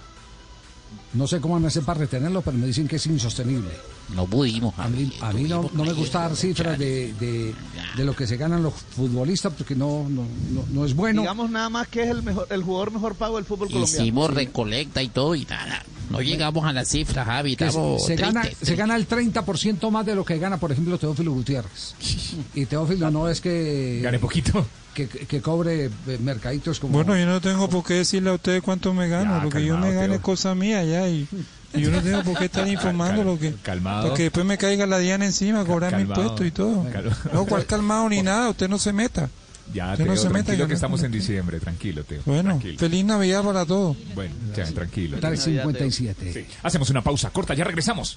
No 1.14 1.26
sé 1.26 1.40
cómo 1.40 1.56
a 1.56 1.66
hacer 1.66 1.82
para 1.82 2.00
retenerlo, 2.00 2.42
pero 2.42 2.58
me 2.58 2.66
dicen 2.66 2.88
que 2.88 2.96
es 2.96 3.06
insostenible. 3.06 3.70
No 4.14 4.26
pudimos. 4.26 4.78
A 4.78 4.88
mí, 4.88 5.12
a 5.20 5.32
mí 5.32 5.44
no, 5.44 5.68
no, 5.72 5.84
me 5.84 5.92
gusta 5.92 6.20
dar 6.20 6.36
cifras 6.36 6.78
de, 6.78 7.12
de, 7.14 7.54
de, 7.96 8.04
lo 8.04 8.14
que 8.14 8.26
se 8.26 8.36
ganan 8.36 8.62
los 8.62 8.74
futbolistas 8.74 9.52
porque 9.52 9.74
no, 9.74 10.08
no, 10.08 10.24
no, 10.72 10.84
es 10.84 10.94
bueno. 10.94 11.22
Digamos 11.22 11.50
nada 11.50 11.68
más 11.68 11.88
que 11.88 12.04
es 12.04 12.10
el, 12.10 12.22
mejor, 12.22 12.46
el 12.50 12.62
jugador 12.62 12.92
mejor 12.92 13.16
pago 13.16 13.36
del 13.36 13.44
fútbol 13.44 13.68
colombiano. 13.68 14.04
Hicimos 14.04 14.32
recolecta 14.32 15.02
y 15.02 15.08
todo 15.08 15.34
y 15.34 15.44
nada. 15.44 15.82
No 16.10 16.20
llegamos 16.20 16.64
a 16.64 16.72
las 16.72 16.88
cifras, 16.88 17.26
Javi. 17.26 17.56
Se, 17.56 17.70
se, 17.98 18.16
gana, 18.16 18.48
se 18.62 18.76
gana 18.76 18.96
el 18.96 19.08
30% 19.08 19.90
más 19.90 20.06
de 20.06 20.14
lo 20.14 20.24
que 20.24 20.38
gana, 20.38 20.58
por 20.58 20.70
ejemplo, 20.70 20.98
Teófilo 20.98 21.32
Gutiérrez. 21.32 21.94
Y 22.54 22.66
Teófilo 22.66 23.10
no 23.10 23.28
es 23.28 23.40
que... 23.40 24.00
Gane 24.02 24.18
poquito. 24.18 24.64
Que, 24.94 25.08
que, 25.08 25.42
cobre 25.42 25.90
mercaditos 26.20 26.80
como... 26.80 26.94
Bueno, 26.94 27.16
yo 27.18 27.26
no 27.26 27.40
tengo 27.40 27.68
por 27.68 27.84
qué 27.84 27.94
decirle 27.94 28.30
a 28.30 28.34
usted 28.34 28.62
cuánto 28.62 28.94
me 28.94 29.08
gano. 29.08 29.36
Ya, 29.36 29.44
lo 29.44 29.50
que 29.50 29.64
yo 29.64 29.76
me 29.76 29.92
gane 29.92 30.14
es 30.14 30.20
cosa 30.20 30.54
mía 30.54 30.84
ya 30.84 31.08
y... 31.08 31.28
Y 31.76 31.82
yo 31.82 31.90
no 31.90 32.00
tengo 32.00 32.22
por 32.22 32.38
qué 32.38 32.44
estar 32.46 32.66
informando 32.66 33.24
lo 33.24 33.38
que. 33.38 33.54
Calmado. 33.62 34.08
Porque 34.08 34.24
después 34.24 34.44
me 34.46 34.58
caiga 34.58 34.86
la 34.86 34.98
diana 34.98 35.24
encima, 35.26 35.64
cobrar 35.64 35.94
mi 35.96 36.02
impuesto 36.02 36.44
y 36.44 36.50
todo. 36.50 36.84
No, 37.32 37.46
cual 37.46 37.66
calmado 37.66 38.08
ni 38.08 38.22
nada, 38.22 38.50
usted 38.50 38.68
no 38.68 38.78
se 38.78 38.92
meta. 38.92 39.28
Ya, 39.74 39.96
Teo, 39.96 40.06
no 40.06 40.14
se 40.16 40.28
tranquilo 40.28 40.54
meta, 40.56 40.68
que 40.68 40.74
estamos 40.74 41.02
en 41.02 41.10
diciembre, 41.10 41.58
tranquilo, 41.58 42.04
Teo. 42.04 42.22
Bueno, 42.24 42.50
tranquilo. 42.50 42.78
feliz 42.78 43.04
Navidad 43.04 43.42
para 43.42 43.66
todos. 43.66 43.96
Bueno, 44.14 44.32
ya, 44.54 44.64
tranquilo. 44.66 45.18
El 45.20 45.38
57. 45.38 46.32
Sí. 46.32 46.46
Hacemos 46.62 46.88
una 46.90 47.02
pausa 47.02 47.30
corta, 47.30 47.54
ya 47.54 47.64
regresamos. 47.64 48.16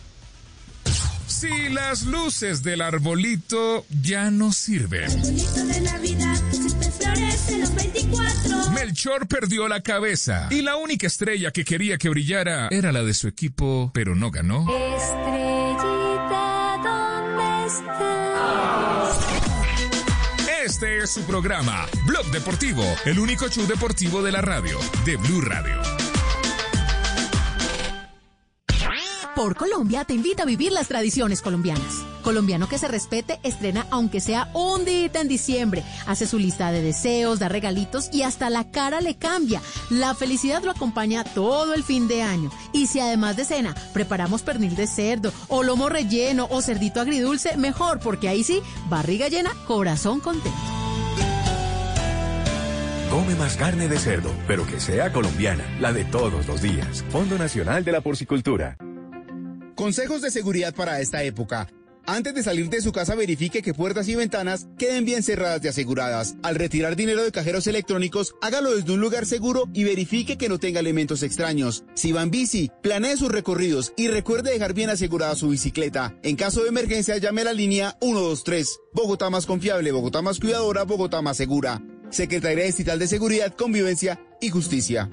Si 1.28 1.70
las 1.70 2.04
luces 2.04 2.64
del 2.64 2.82
arbolito 2.82 3.86
ya 4.02 4.30
no 4.32 4.52
sirven. 4.52 5.10
De 5.22 5.82
Navidad, 5.82 6.38
Melchor 8.74 9.28
perdió 9.28 9.68
la 9.68 9.82
cabeza 9.82 10.48
y 10.50 10.62
la 10.62 10.76
única 10.76 11.08
estrella 11.08 11.52
que 11.52 11.66
quería 11.66 11.98
que 11.98 12.10
brillara 12.10 12.68
era 12.72 12.92
la 12.92 13.04
de 13.04 13.14
su 13.14 13.28
equipo, 13.28 13.92
pero 13.94 14.16
no 14.16 14.32
ganó. 14.32 14.66
Estrellita, 14.98 16.78
¿dónde 16.84 17.68
estás? 17.68 19.18
Este 20.66 20.98
es 21.00 21.10
su 21.10 21.24
programa, 21.24 21.88
Blog 22.06 22.26
Deportivo, 22.32 22.84
el 23.06 23.20
único 23.20 23.48
show 23.50 23.66
deportivo 23.66 24.22
de 24.22 24.32
la 24.32 24.42
radio, 24.42 24.80
de 25.06 25.18
Blue 25.18 25.42
Radio. 25.42 26.09
Por 29.40 29.56
Colombia 29.56 30.04
te 30.04 30.14
invita 30.14 30.44
a 30.44 30.46
vivir 30.46 30.74
las 30.74 30.90
tradiciones 30.90 31.42
colombianas. 31.42 32.04
Colombiano 32.24 32.68
que 32.68 32.78
se 32.78 32.90
respete 32.90 33.40
estrena 33.42 33.88
aunque 33.90 34.20
sea 34.20 34.52
un 34.54 34.84
día 34.84 35.10
en 35.14 35.30
diciembre. 35.30 35.82
Hace 36.08 36.28
su 36.28 36.38
lista 36.38 36.74
de 36.74 36.82
deseos, 36.82 37.40
da 37.40 37.48
regalitos 37.48 38.10
y 38.12 38.24
hasta 38.24 38.50
la 38.50 38.70
cara 38.70 39.00
le 39.00 39.16
cambia. 39.16 39.62
La 39.90 40.14
felicidad 40.14 40.62
lo 40.62 40.72
acompaña 40.72 41.24
todo 41.24 41.74
el 41.74 41.86
fin 41.86 42.10
de 42.10 42.22
año. 42.22 42.52
Y 42.74 42.88
si 42.88 43.00
además 43.00 43.38
de 43.38 43.46
cena 43.46 43.76
preparamos 43.94 44.42
pernil 44.42 44.76
de 44.76 44.88
cerdo 44.88 45.32
o 45.48 45.64
lomo 45.64 45.88
relleno 45.88 46.46
o 46.52 46.62
cerdito 46.62 47.00
agridulce, 47.00 47.56
mejor 47.56 48.02
porque 48.02 48.28
ahí 48.28 48.44
sí, 48.44 48.62
barriga 48.90 49.30
llena, 49.30 49.54
corazón 49.68 50.20
contento. 50.20 50.60
Come 53.10 53.36
más 53.36 53.56
carne 53.56 53.88
de 53.88 54.00
cerdo, 54.00 54.34
pero 54.48 54.68
que 54.68 54.82
sea 54.82 55.14
colombiana, 55.14 55.64
la 55.80 55.94
de 55.94 56.04
todos 56.04 56.46
los 56.46 56.62
días. 56.62 57.06
Fondo 57.10 57.38
Nacional 57.38 57.86
de 57.86 57.94
la 57.94 58.02
Porcicultura. 58.02 58.76
Consejos 59.80 60.22
de 60.22 60.30
seguridad 60.30 60.76
para 60.76 61.00
esta 61.00 61.24
época. 61.24 61.70
Antes 62.06 62.34
de 62.34 62.44
salir 62.44 62.70
de 62.70 62.82
su 62.82 62.92
casa 62.92 63.16
verifique 63.16 63.62
que 63.62 63.74
puertas 63.74 64.10
y 64.10 64.16
ventanas 64.16 64.68
queden 64.78 65.06
bien 65.06 65.24
cerradas 65.24 65.64
y 65.64 65.70
aseguradas. 65.70 66.36
Al 66.44 66.56
retirar 66.56 66.98
dinero 66.98 67.24
de 67.24 67.32
cajeros 67.32 67.66
electrónicos, 67.66 68.36
hágalo 68.42 68.76
desde 68.76 68.92
un 68.92 69.00
lugar 69.00 69.26
seguro 69.26 69.70
y 69.74 69.86
verifique 69.86 70.38
que 70.38 70.50
no 70.50 70.60
tenga 70.60 70.82
elementos 70.82 71.24
extraños. 71.24 71.86
Si 71.94 72.12
va 72.12 72.24
en 72.24 72.30
bici, 72.30 72.70
planee 72.84 73.16
sus 73.16 73.32
recorridos 73.32 73.94
y 73.96 74.10
recuerde 74.10 74.52
dejar 74.52 74.74
bien 74.74 74.90
asegurada 74.90 75.34
su 75.36 75.48
bicicleta. 75.48 76.14
En 76.24 76.36
caso 76.36 76.62
de 76.64 76.68
emergencia, 76.68 77.16
llame 77.16 77.40
a 77.40 77.46
la 77.46 77.54
línea 77.54 77.96
123. 78.02 78.80
Bogotá 78.92 79.30
más 79.30 79.46
confiable, 79.46 79.94
Bogotá 79.94 80.22
más 80.22 80.42
cuidadora, 80.42 80.84
Bogotá 80.84 81.22
más 81.22 81.38
segura. 81.38 81.82
Secretaría 82.10 82.66
Estatal 82.66 83.00
de 83.00 83.08
Seguridad, 83.08 83.56
Convivencia 83.56 84.20
y 84.42 84.50
Justicia. 84.50 85.10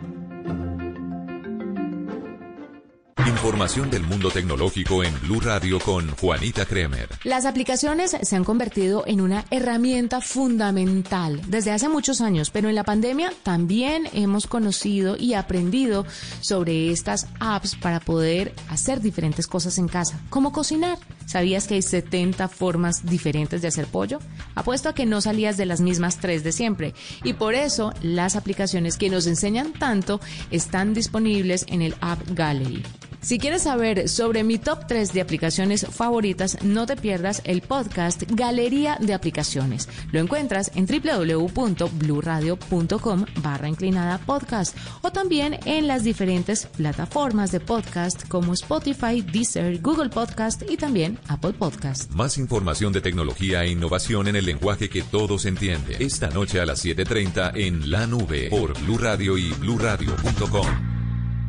Información 3.46 3.90
del 3.90 4.02
mundo 4.02 4.28
tecnológico 4.32 5.04
en 5.04 5.20
Blue 5.20 5.38
Radio 5.38 5.78
con 5.78 6.10
Juanita 6.16 6.66
Kremer. 6.66 7.08
Las 7.22 7.46
aplicaciones 7.46 8.16
se 8.20 8.34
han 8.34 8.42
convertido 8.42 9.04
en 9.06 9.20
una 9.20 9.44
herramienta 9.52 10.20
fundamental 10.20 11.40
desde 11.46 11.70
hace 11.70 11.88
muchos 11.88 12.20
años, 12.20 12.50
pero 12.50 12.68
en 12.68 12.74
la 12.74 12.82
pandemia 12.82 13.32
también 13.44 14.08
hemos 14.12 14.48
conocido 14.48 15.16
y 15.16 15.34
aprendido 15.34 16.04
sobre 16.40 16.90
estas 16.90 17.28
apps 17.38 17.76
para 17.76 18.00
poder 18.00 18.52
hacer 18.68 19.00
diferentes 19.00 19.46
cosas 19.46 19.78
en 19.78 19.86
casa, 19.86 20.20
como 20.28 20.50
cocinar. 20.50 20.98
¿Sabías 21.26 21.68
que 21.68 21.74
hay 21.74 21.82
70 21.82 22.48
formas 22.48 23.06
diferentes 23.06 23.62
de 23.62 23.68
hacer 23.68 23.86
pollo? 23.86 24.18
Apuesto 24.56 24.88
a 24.88 24.94
que 24.94 25.06
no 25.06 25.20
salías 25.20 25.56
de 25.56 25.66
las 25.66 25.80
mismas 25.80 26.18
tres 26.18 26.42
de 26.42 26.50
siempre 26.50 26.94
y 27.22 27.34
por 27.34 27.54
eso 27.54 27.92
las 28.02 28.34
aplicaciones 28.34 28.96
que 28.96 29.08
nos 29.08 29.28
enseñan 29.28 29.72
tanto 29.72 30.20
están 30.50 30.94
disponibles 30.94 31.64
en 31.68 31.82
el 31.82 31.94
App 32.00 32.18
Gallery. 32.30 32.82
Si 33.26 33.38
quieres 33.40 33.64
saber 33.64 34.08
sobre 34.08 34.44
mi 34.44 34.56
top 34.56 34.86
3 34.86 35.12
de 35.12 35.20
aplicaciones 35.20 35.84
favoritas, 35.84 36.62
no 36.62 36.86
te 36.86 36.94
pierdas 36.94 37.42
el 37.44 37.60
podcast 37.60 38.22
Galería 38.28 38.98
de 39.00 39.14
Aplicaciones. 39.14 39.88
Lo 40.12 40.20
encuentras 40.20 40.70
en 40.76 40.86
www.bluradio.com 40.86 43.24
barra 43.42 43.68
inclinada 43.68 44.18
podcast 44.18 44.78
o 45.02 45.10
también 45.10 45.58
en 45.64 45.88
las 45.88 46.04
diferentes 46.04 46.66
plataformas 46.66 47.50
de 47.50 47.58
podcast 47.58 48.28
como 48.28 48.52
Spotify, 48.52 49.22
Deezer, 49.22 49.82
Google 49.82 50.10
Podcast 50.10 50.62
y 50.70 50.76
también 50.76 51.18
Apple 51.26 51.54
Podcast. 51.54 52.08
Más 52.12 52.38
información 52.38 52.92
de 52.92 53.00
tecnología 53.00 53.64
e 53.64 53.70
innovación 53.70 54.28
en 54.28 54.36
el 54.36 54.44
lenguaje 54.44 54.88
que 54.88 55.02
todos 55.02 55.46
entienden. 55.46 56.00
Esta 56.00 56.30
noche 56.30 56.60
a 56.60 56.66
las 56.66 56.84
7.30 56.84 57.56
en 57.56 57.90
La 57.90 58.06
Nube 58.06 58.50
por 58.50 58.80
Blue 58.82 58.98
Radio 58.98 59.36
y 59.36 59.50
bluradio.com. 59.54 60.68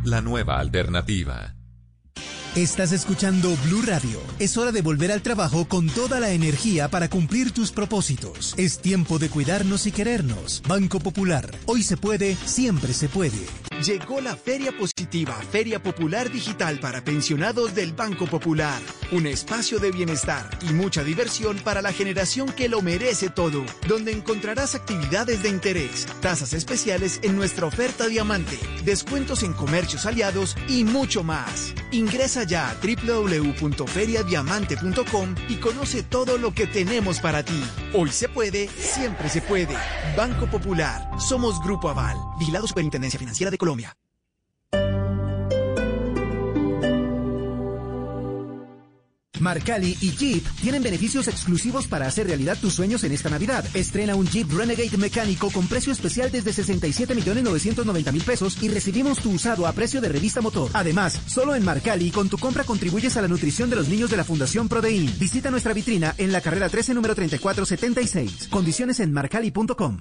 La 0.06 0.22
nueva 0.22 0.58
alternativa. 0.58 1.57
Estás 2.58 2.92
escuchando 2.92 3.56
Blue 3.66 3.84
Radio. 3.84 4.20
Es 4.40 4.58
hora 4.58 4.72
de 4.72 4.82
volver 4.82 5.12
al 5.12 5.22
trabajo 5.22 5.68
con 5.68 5.88
toda 5.90 6.20
la 6.20 6.32
energía 6.32 6.88
para 6.88 7.08
cumplir 7.08 7.52
tus 7.52 7.72
propósitos. 7.72 8.56
Es 8.58 8.80
tiempo 8.80 9.20
de 9.20 9.30
cuidarnos 9.30 9.86
y 9.86 9.92
querernos. 9.92 10.64
Banco 10.68 11.00
Popular. 11.00 11.54
Hoy 11.68 11.84
se 11.84 11.98
puede, 11.98 12.36
siempre 12.46 12.94
se 12.94 13.10
puede. 13.10 13.38
Llegó 13.86 14.22
la 14.22 14.36
Feria 14.36 14.76
Positiva, 14.76 15.36
Feria 15.52 15.84
Popular 15.84 16.32
Digital 16.32 16.80
para 16.80 17.04
pensionados 17.04 17.76
del 17.76 17.94
Banco 17.94 18.26
Popular. 18.26 18.82
Un 19.12 19.28
espacio 19.28 19.78
de 19.78 19.92
bienestar 19.92 20.50
y 20.68 20.74
mucha 20.74 21.04
diversión 21.04 21.58
para 21.60 21.84
la 21.84 21.94
generación 21.94 22.52
que 22.52 22.70
lo 22.70 22.82
merece 22.82 23.30
todo, 23.30 23.64
donde 23.88 24.14
encontrarás 24.14 24.74
actividades 24.74 25.44
de 25.44 25.50
interés, 25.50 26.08
tasas 26.22 26.54
especiales 26.54 27.20
en 27.22 27.36
nuestra 27.36 27.68
oferta 27.68 28.08
diamante, 28.08 28.58
descuentos 28.84 29.44
en 29.44 29.54
comercios 29.54 30.08
aliados 30.08 30.56
y 30.68 30.84
mucho 30.84 31.24
más. 31.24 31.76
Ingresa 31.92 32.47
ya 32.48 32.70
a 32.70 32.76
www.feriadiamante.com 32.76 35.36
y 35.50 35.58
conoce 35.58 36.04
todo 36.04 36.38
lo 36.38 36.54
que 36.54 36.68
tenemos 36.68 37.20
para 37.20 37.44
ti. 37.44 37.62
Hoy 37.94 38.10
se 38.10 38.30
puede, 38.30 38.70
siempre 38.70 39.28
se 39.30 39.42
puede. 39.42 39.76
Banco 40.16 40.48
Popular. 40.48 41.10
Somos 41.20 41.62
Grupo 41.62 41.90
Aval. 41.90 42.16
Vigilado 42.40 42.66
Superintendencia 42.68 43.20
Financiera 43.20 43.52
de 43.52 43.58
Colombia. 43.58 43.98
Marcali 49.40 49.98
y 50.02 50.12
Jeep 50.12 50.46
tienen 50.62 50.84
beneficios 50.84 51.28
exclusivos 51.28 51.88
para 51.88 52.08
hacer 52.08 52.28
realidad 52.28 52.58
tus 52.60 52.74
sueños 52.74 53.04
en 53.04 53.12
esta 53.12 53.30
Navidad. 53.30 53.66
Estrena 53.74 54.16
un 54.16 54.28
Jeep 54.28 54.52
Renegade 54.52 54.98
mecánico 54.98 55.50
con 55.52 55.68
precio 55.68 55.92
especial 55.92 56.32
desde 56.32 56.54
67 56.54 57.16
millones 57.16 57.44
990 57.44 58.12
mil 58.12 58.24
pesos 58.24 58.62
y 58.62 58.70
recibimos 58.70 59.20
tu 59.20 59.32
usado 59.32 59.68
a 59.68 59.74
precio 59.74 60.02
de 60.02 60.10
revista 60.10 60.42
motor. 60.42 60.70
Además, 60.74 61.20
solo 61.28 61.56
en 61.56 61.64
Marcali 61.64 62.12
con 62.12 62.30
tu 62.30 62.38
compra 62.38 62.64
contribuyes 62.64 63.18
a 63.18 63.22
la 63.22 63.28
nutrición 63.28 63.70
de 63.70 63.76
los 63.76 63.88
niños 63.88 64.10
de 64.10 64.18
la 64.18 64.24
Fundación 64.24 64.68
Prodein. 64.68 65.12
Visita 65.20 65.52
nuestra 65.52 65.74
vitrina 65.74 66.14
en 66.18 66.32
la 66.32 66.42
carrera 66.42 66.70
13 66.70 66.94
número 66.94 67.16
3476. 67.16 68.48
Condiciones 68.50 69.00
en 69.00 69.12
marcali.com. 69.12 69.98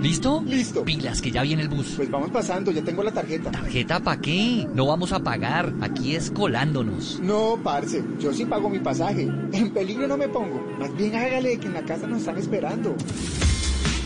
¿Listo? 0.00 0.42
Listo. 0.46 0.84
Pilas, 0.84 1.20
que 1.20 1.30
ya 1.30 1.42
viene 1.42 1.62
el 1.62 1.68
bus. 1.68 1.94
Pues 1.96 2.10
vamos 2.10 2.30
pasando, 2.30 2.70
ya 2.70 2.82
tengo 2.82 3.02
la 3.02 3.12
tarjeta. 3.12 3.50
¿Tarjeta 3.50 4.00
para 4.00 4.20
qué? 4.20 4.66
No 4.74 4.86
vamos 4.86 5.12
a 5.12 5.22
pagar. 5.22 5.74
Aquí 5.82 6.16
es 6.16 6.30
colándonos. 6.30 7.20
No, 7.20 7.58
parce, 7.62 8.02
yo 8.18 8.32
sí 8.32 8.46
pago 8.46 8.70
mi 8.70 8.78
pasaje. 8.78 9.28
En 9.52 9.70
peligro 9.72 10.08
no 10.08 10.16
me 10.16 10.28
pongo. 10.28 10.60
Más 10.78 10.94
bien 10.96 11.14
hágale 11.14 11.58
que 11.58 11.66
en 11.66 11.74
la 11.74 11.82
casa 11.82 12.06
nos 12.06 12.20
están 12.20 12.38
esperando. 12.38 12.96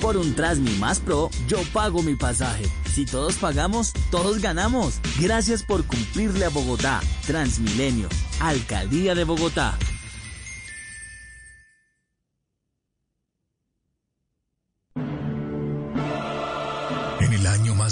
Por 0.00 0.16
un 0.16 0.34
Trasmi 0.34 0.72
más 0.78 1.00
Pro, 1.00 1.30
yo 1.46 1.58
pago 1.72 2.02
mi 2.02 2.16
pasaje. 2.16 2.64
Si 2.92 3.06
todos 3.06 3.36
pagamos, 3.36 3.92
todos 4.10 4.40
ganamos. 4.40 5.00
Gracias 5.20 5.62
por 5.62 5.84
cumplirle 5.84 6.44
a 6.44 6.50
Bogotá. 6.50 7.00
Transmilenio. 7.26 8.08
Alcaldía 8.40 9.14
de 9.14 9.24
Bogotá. 9.24 9.78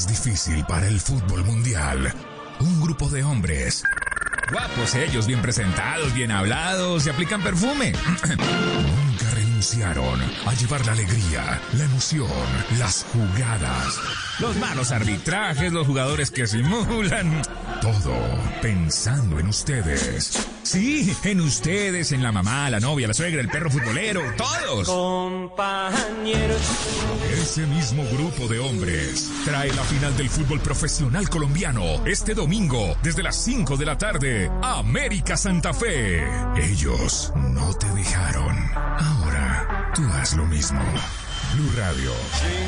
Difícil 0.06 0.64
para 0.66 0.86
el 0.86 1.00
fútbol 1.00 1.44
mundial, 1.44 2.12
un 2.60 2.80
grupo 2.80 3.08
de 3.08 3.22
hombres, 3.22 3.82
guapos 4.50 4.94
ellos, 4.94 5.26
bien 5.26 5.40
presentados, 5.42 6.12
bien 6.14 6.30
hablados, 6.30 7.06
y 7.06 7.10
aplican 7.10 7.42
perfume. 7.42 7.92
Nunca 8.28 9.30
renunciaron 9.34 10.20
a 10.46 10.54
llevar 10.54 10.84
la 10.86 10.92
alegría, 10.92 11.60
la 11.74 11.84
emoción, 11.84 12.28
las 12.78 13.06
jugadas, 13.12 14.00
los 14.40 14.56
malos 14.56 14.90
arbitrajes, 14.90 15.72
los 15.72 15.86
jugadores 15.86 16.30
que 16.30 16.46
simulan. 16.46 17.42
Todo 17.80 18.14
pensando 18.60 19.38
en 19.38 19.48
ustedes. 19.48 20.46
Sí, 20.62 21.12
en 21.24 21.40
ustedes, 21.40 22.12
en 22.12 22.22
la 22.22 22.30
mamá, 22.30 22.70
la 22.70 22.78
novia, 22.78 23.08
la 23.08 23.14
suegra, 23.14 23.40
el 23.40 23.48
perro 23.48 23.70
futbolero, 23.70 24.22
todos. 24.36 24.88
Compañeros. 24.88 26.60
Ese 27.32 27.66
mismo 27.66 28.04
grupo 28.12 28.46
de 28.46 28.60
hombres 28.60 29.30
trae 29.44 29.72
la 29.72 29.82
final 29.82 30.16
del 30.16 30.28
fútbol 30.30 30.60
profesional 30.60 31.28
colombiano 31.28 32.06
este 32.06 32.34
domingo 32.34 32.96
desde 33.02 33.22
las 33.22 33.42
5 33.42 33.76
de 33.76 33.84
la 33.84 33.98
tarde. 33.98 34.31
América 34.62 35.36
Santa 35.36 35.72
Fe. 35.72 36.24
Ellos 36.56 37.32
no 37.34 37.74
te 37.74 37.88
dejaron. 37.90 38.56
Ahora 38.74 39.92
tú 39.94 40.02
haz 40.14 40.34
lo 40.34 40.46
mismo. 40.46 40.80
Blue 41.54 41.70
Radio 41.76 42.12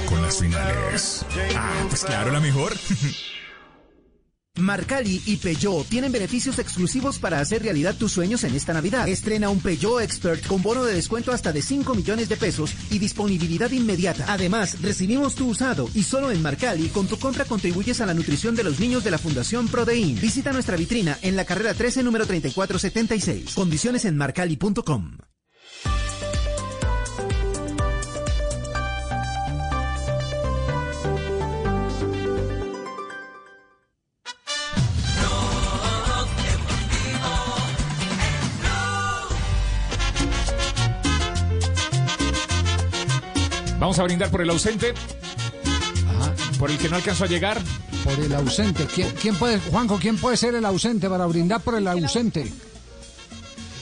con 0.06 0.22
las 0.22 0.38
finales. 0.38 1.24
Ah, 1.56 1.70
pues 1.88 2.04
claro, 2.04 2.30
la 2.30 2.40
mejor. 2.40 2.72
Marcali 4.56 5.20
y 5.26 5.36
Peugeot 5.36 5.85
tienen 5.89 6.12
beneficios 6.12 6.60
exclusivos 6.60 7.18
para 7.18 7.40
hacer 7.40 7.64
realidad 7.64 7.97
tus 7.97 8.12
sueños 8.12 8.44
en 8.44 8.55
esta 8.55 8.72
Navidad. 8.72 9.09
Estrena 9.09 9.48
un 9.48 9.59
Peugeot 9.59 10.01
Expert 10.01 10.47
con 10.47 10.62
bono 10.62 10.85
de 10.85 10.94
descuento 10.94 11.32
hasta 11.32 11.52
de 11.52 11.60
5 11.60 11.93
millones 11.93 12.28
de 12.28 12.36
pesos 12.36 12.72
y 12.89 13.01
disponibilidad 13.01 13.72
inmediata. 13.72 14.26
Además, 14.28 14.81
recibimos 14.81 15.35
tu 15.35 15.48
usado 15.48 15.90
y 15.93 16.05
solo 16.05 16.31
en 16.31 16.40
Marcali 16.40 16.89
con 16.89 17.09
tu 17.09 17.18
compra 17.18 17.47
contribuyes 17.47 18.01
a 18.01 18.06
la 18.06 18.14
nutrición 18.14 18.55
de 18.55 18.62
los 18.62 18.78
niños 18.78 19.02
de 19.02 19.10
la 19.10 19.18
Fundación 19.18 19.66
Prodein. 19.66 20.20
Visita 20.20 20.52
nuestra 20.52 20.76
vitrina 20.76 21.18
en 21.22 21.35
la 21.35 21.44
carrera 21.44 21.74
13 21.74 22.05
número 22.05 22.24
3476. 22.24 23.55
Condiciones 23.55 24.05
en 24.05 24.16
marcali.com. 24.16 25.16
Vamos 43.94 44.06
a 44.06 44.08
brindar 44.08 44.28
por 44.32 44.40
el 44.42 44.50
ausente. 44.50 44.92
Por 46.58 46.68
el 46.68 46.78
que 46.78 46.88
no 46.88 46.96
alcanzó 46.96 47.22
a 47.22 47.26
llegar. 47.28 47.62
Por 48.02 48.18
el 48.18 48.34
ausente. 48.34 48.86
¿Quién, 48.92 49.06
quién 49.22 49.36
puede, 49.36 49.60
Juanjo, 49.60 50.00
quién 50.00 50.16
puede 50.16 50.36
ser 50.36 50.56
el 50.56 50.64
ausente 50.64 51.08
para 51.08 51.26
brindar 51.26 51.60
por 51.60 51.76
el 51.76 51.86
ausente? 51.86 52.44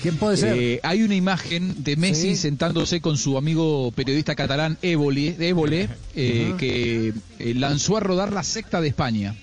¿Quién 0.03 0.19
puede 0.19 0.37
ser? 0.37 0.55
Eh, 0.59 0.81
hay 0.83 1.03
una 1.03 1.15
imagen 1.15 1.83
de 1.83 1.97
Messi 1.97 2.35
Sí. 2.35 2.37
sentándose 2.37 3.01
con 3.01 3.17
su 3.17 3.39
amigo 3.39 3.91
periodista 3.93 4.35
catalán 4.35 4.77
Évole, 4.83 5.35
Évole, 5.41 5.89
eh, 6.15 6.53
que 6.59 7.15
eh, 7.39 7.55
lanzó 7.55 7.97
a 7.97 8.01
rodar 8.01 8.35
la 8.35 8.43
secta 8.43 8.83
de 8.83 8.89
España. 8.89 9.35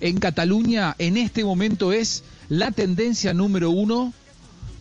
En 0.00 0.18
Cataluña, 0.20 0.94
en 1.00 1.16
este 1.16 1.42
momento, 1.42 1.92
es 1.92 2.22
la 2.48 2.70
tendencia 2.70 3.34
número 3.34 3.70
uno. 3.70 4.14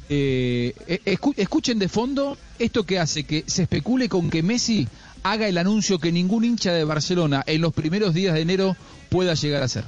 Eh, 0.08 0.76
eh, 0.88 1.02
escu- 1.06 1.34
escuchen 1.38 1.80
de 1.80 1.88
fondo 1.88 2.38
esto 2.60 2.84
que 2.86 3.00
hace 3.00 3.24
que 3.24 3.44
se 3.48 3.64
especule 3.64 4.08
con 4.10 4.30
que 4.30 4.44
Messi 4.44 4.86
haga 5.24 5.48
el 5.48 5.58
anuncio 5.58 6.00
que 6.00 6.12
ningún 6.12 6.44
hincha 6.44 6.72
de 6.74 6.84
Barcelona 6.84 7.44
en 7.46 7.62
los 7.62 7.74
primeros 7.74 8.14
días 8.14 8.34
de 8.34 8.42
enero 8.42 8.76
pueda 9.10 9.34
llegar 9.34 9.62
a 9.62 9.66
hacer. 9.66 9.86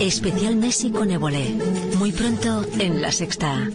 Especial 0.00 0.56
Messi 0.56 0.90
con 0.90 1.10
Ébolé. 1.10 1.56
Muy 1.98 2.12
pronto 2.12 2.66
en 2.78 3.00
La 3.00 3.12
Sexta. 3.12 3.70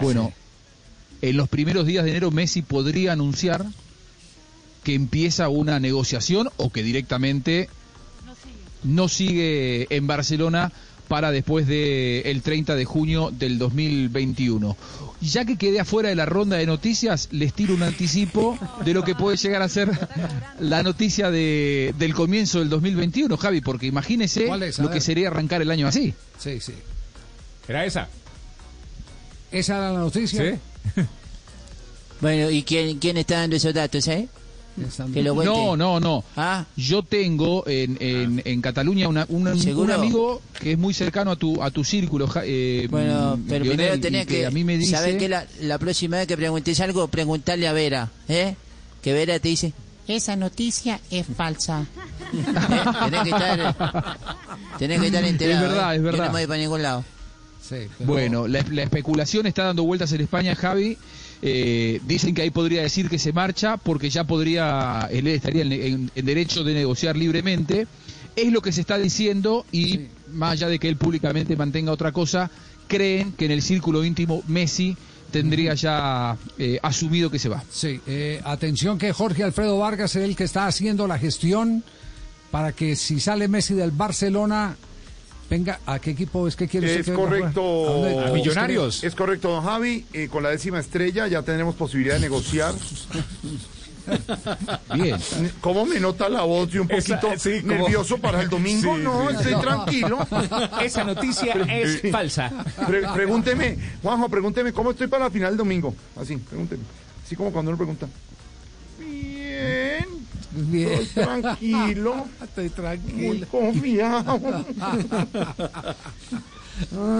Bueno, 0.00 0.32
en 1.20 1.36
los 1.36 1.48
primeros 1.48 1.86
días 1.86 2.04
de 2.04 2.10
enero 2.10 2.30
Messi 2.30 2.62
podría 2.62 3.12
anunciar 3.12 3.64
que 4.82 4.94
empieza 4.94 5.48
una 5.48 5.78
negociación 5.78 6.48
o 6.56 6.70
que 6.70 6.82
directamente 6.82 7.68
no 8.82 9.08
sigue 9.08 9.86
en 9.94 10.06
Barcelona 10.06 10.72
para 11.12 11.30
después 11.30 11.66
del 11.66 12.40
30 12.40 12.74
de 12.74 12.86
junio 12.86 13.30
del 13.30 13.58
2021. 13.58 14.78
Y 15.20 15.26
ya 15.26 15.44
que 15.44 15.58
quedé 15.58 15.78
afuera 15.78 16.08
de 16.08 16.14
la 16.14 16.24
ronda 16.24 16.56
de 16.56 16.64
noticias, 16.64 17.28
les 17.32 17.52
tiro 17.52 17.74
un 17.74 17.82
anticipo 17.82 18.58
de 18.82 18.94
lo 18.94 19.04
que 19.04 19.14
puede 19.14 19.36
llegar 19.36 19.60
a 19.60 19.68
ser 19.68 19.90
la 20.58 20.82
noticia 20.82 21.30
de, 21.30 21.94
del 21.98 22.14
comienzo 22.14 22.60
del 22.60 22.70
2021, 22.70 23.36
Javi, 23.36 23.60
porque 23.60 23.84
imagínese 23.84 24.48
lo 24.78 24.90
que 24.90 25.02
sería 25.02 25.28
arrancar 25.28 25.60
el 25.60 25.70
año 25.70 25.86
así. 25.86 26.14
Sí, 26.38 26.60
sí. 26.60 26.72
Era 27.68 27.84
esa. 27.84 28.08
¿Esa 29.50 29.76
era 29.76 29.92
la 29.92 29.98
noticia? 29.98 30.58
Bueno, 32.22 32.50
¿y 32.50 32.62
quién, 32.62 33.00
quién 33.00 33.16
está 33.16 33.40
dando 33.40 33.56
esos 33.56 33.74
datos, 33.74 34.06
eh? 34.06 34.28
Que 35.12 35.22
lo. 35.22 35.34
No, 35.44 35.76
no, 35.76 36.00
no. 36.00 36.24
Ah. 36.36 36.64
Yo 36.76 37.02
tengo 37.02 37.62
en, 37.66 37.96
en, 38.00 38.42
en 38.44 38.60
Cataluña 38.62 39.06
una- 39.08 39.26
una- 39.28 39.52
un 39.52 39.90
amigo 39.90 40.40
que 40.60 40.72
es 40.72 40.78
muy 40.78 40.94
cercano 40.94 41.32
a 41.32 41.36
tu 41.36 41.62
a 41.62 41.70
tu 41.70 41.84
círculo. 41.84 42.28
eh, 42.42 42.86
Bueno, 42.90 43.36
mm, 43.36 43.44
pero 43.48 43.64
Lionel, 43.64 43.76
primero 43.88 44.00
tenés 44.00 44.26
que, 44.26 44.46
a 44.46 44.50
mí 44.50 44.64
me 44.64 44.78
dice 44.78 44.92
saber 44.96 45.18
que 45.18 45.28
la, 45.28 45.46
la 45.60 45.78
próxima 45.78 46.16
vez 46.16 46.26
que 46.26 46.36
preguntes 46.36 46.80
algo, 46.80 47.06
preguntarle 47.08 47.68
a 47.68 47.72
Vera, 47.72 48.10
¿eh? 48.28 48.56
Que 49.02 49.12
Vera 49.12 49.38
te 49.38 49.48
dice, 49.48 49.72
Esa 50.08 50.36
noticia 50.36 51.00
es 51.10 51.26
falsa. 51.36 51.86
tenés 52.32 53.22
que 53.24 53.30
estar, 53.30 54.16
tenés 54.78 55.00
que 55.00 55.06
estar 55.06 55.24
enterado. 55.24 55.64
Es 55.66 55.70
verdad, 55.70 55.92
¿eh? 55.92 55.96
es 55.96 56.02
Yo 56.02 56.04
verdad. 56.06 56.26
no 56.26 56.32
me 56.32 56.38
voy 56.40 56.46
para 56.46 56.60
ningún 56.60 56.82
lado. 56.82 57.04
Bueno, 58.00 58.48
la, 58.48 58.62
la 58.70 58.82
especulación 58.82 59.46
está 59.46 59.64
dando 59.64 59.84
vueltas 59.84 60.12
en 60.12 60.20
España, 60.20 60.54
Javi. 60.54 60.98
Eh, 61.44 62.00
dicen 62.06 62.34
que 62.34 62.42
ahí 62.42 62.50
podría 62.50 62.82
decir 62.82 63.08
que 63.10 63.18
se 63.18 63.32
marcha 63.32 63.76
porque 63.76 64.08
ya 64.10 64.22
podría, 64.24 65.08
él 65.10 65.26
estaría 65.26 65.62
en, 65.62 65.72
en- 65.72 66.10
en 66.14 66.24
derecho 66.24 66.62
de 66.62 66.72
negociar 66.74 67.16
libremente. 67.16 67.86
Es 68.36 68.50
lo 68.52 68.62
que 68.62 68.70
se 68.72 68.80
está 68.82 68.96
diciendo 68.96 69.66
y 69.72 70.06
más 70.32 70.52
allá 70.52 70.68
de 70.68 70.78
que 70.78 70.88
él 70.88 70.96
públicamente 70.96 71.56
mantenga 71.56 71.90
otra 71.92 72.12
cosa, 72.12 72.50
creen 72.86 73.32
que 73.32 73.44
en 73.46 73.50
el 73.50 73.60
círculo 73.62 74.04
íntimo 74.04 74.42
Messi 74.46 74.96
tendría 75.32 75.74
ya 75.74 76.36
eh, 76.58 76.78
asumido 76.82 77.30
que 77.30 77.38
se 77.38 77.48
va. 77.48 77.62
Sí, 77.70 78.00
eh, 78.06 78.40
atención 78.44 78.96
que 78.98 79.12
Jorge 79.12 79.42
Alfredo 79.42 79.78
Vargas 79.78 80.14
es 80.16 80.24
el 80.24 80.36
que 80.36 80.44
está 80.44 80.66
haciendo 80.66 81.06
la 81.06 81.18
gestión 81.18 81.82
para 82.50 82.72
que 82.72 82.96
si 82.96 83.18
sale 83.18 83.48
Messi 83.48 83.74
del 83.74 83.90
Barcelona, 83.90 84.76
venga, 85.52 85.80
¿a 85.84 85.98
qué 85.98 86.12
equipo 86.12 86.48
es 86.48 86.56
que 86.56 86.66
quiere 86.66 86.98
Es 86.98 87.08
a 87.08 87.12
correcto. 87.14 87.60
¿A 87.60 87.92
dónde? 87.92 88.24
Es 89.02 89.14
correcto, 89.14 89.50
don 89.50 89.62
Javi. 89.64 90.06
Eh, 90.14 90.28
con 90.30 90.42
la 90.42 90.48
décima 90.48 90.80
estrella 90.80 91.26
ya 91.28 91.42
tenemos 91.42 91.74
posibilidad 91.74 92.14
de 92.14 92.20
negociar. 92.20 92.72
Bien. 94.94 95.16
¿Cómo 95.60 95.86
me 95.86 96.00
nota 96.00 96.28
la 96.28 96.42
voz 96.42 96.70
de 96.72 96.80
un 96.80 96.90
Esa- 96.90 97.20
poquito 97.20 97.38
sí, 97.38 97.60
nervioso 97.64 98.18
para 98.18 98.40
el 98.40 98.48
domingo? 98.48 98.96
Sí, 98.96 99.02
no, 99.02 99.28
sí. 99.30 99.36
estoy 99.36 99.60
tranquilo. 99.60 100.18
Esa 100.82 101.04
noticia 101.04 101.52
es 101.68 102.00
Sí. 102.00 102.10
falsa. 102.10 102.50
Pre- 102.86 103.06
pregúnteme, 103.14 103.76
Juanjo, 104.02 104.28
pregúnteme, 104.28 104.72
¿cómo 104.72 104.90
estoy 104.92 105.06
para 105.06 105.24
la 105.24 105.30
final 105.30 105.50
del 105.50 105.58
domingo? 105.58 105.94
Así, 106.20 106.36
pregúnteme. 106.36 106.82
Así 107.24 107.36
como 107.36 107.52
cuando 107.52 107.70
uno 107.70 107.78
pregunta. 107.78 108.08
Bien. 110.54 110.92
Estoy 110.92 111.24
tranquilo. 111.24 112.26
Estoy 112.42 112.68
tranquilo. 112.70 113.16
Muy 113.18 113.40
confiado. 113.40 114.40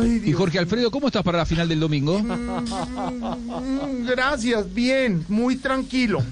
Ay, 0.00 0.22
Y 0.24 0.32
Jorge 0.32 0.59
Alfredo, 0.59 0.90
¿cómo 0.90 1.06
estás 1.09 1.22
para 1.22 1.36
la 1.38 1.46
final 1.46 1.68
del 1.68 1.78
domingo? 1.78 2.18
Mm, 2.18 4.06
Gracias, 4.06 4.72
bien, 4.72 5.24
muy 5.28 5.56
tranquilo. 5.56 6.22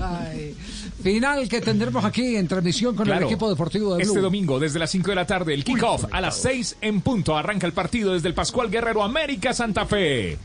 Ay. 0.00 0.54
Final 1.02 1.48
que 1.48 1.60
tendremos 1.60 2.04
aquí 2.04 2.36
en 2.36 2.46
transmisión 2.48 2.94
con 2.94 3.04
Claro. 3.06 3.22
el 3.22 3.26
equipo 3.26 3.48
deportivo 3.50 3.96
de 3.96 4.04
Blue. 4.04 4.12
Este 4.12 4.20
domingo, 4.20 4.58
desde 4.60 4.78
las 4.78 4.90
5 4.90 5.10
de 5.10 5.14
la 5.16 5.26
tarde, 5.26 5.52
el 5.54 5.64
kickoff 5.64 6.04
a 6.10 6.20
las 6.20 6.36
6 6.38 6.76
en 6.80 7.00
punto. 7.00 7.36
Arranca 7.36 7.66
el 7.66 7.72
partido 7.72 8.12
desde 8.14 8.28
el 8.28 8.34
Pascual 8.34 8.70
Guerrero 8.70 9.02
América 9.02 9.52
Santa 9.52 9.84
Fe. 9.84 10.38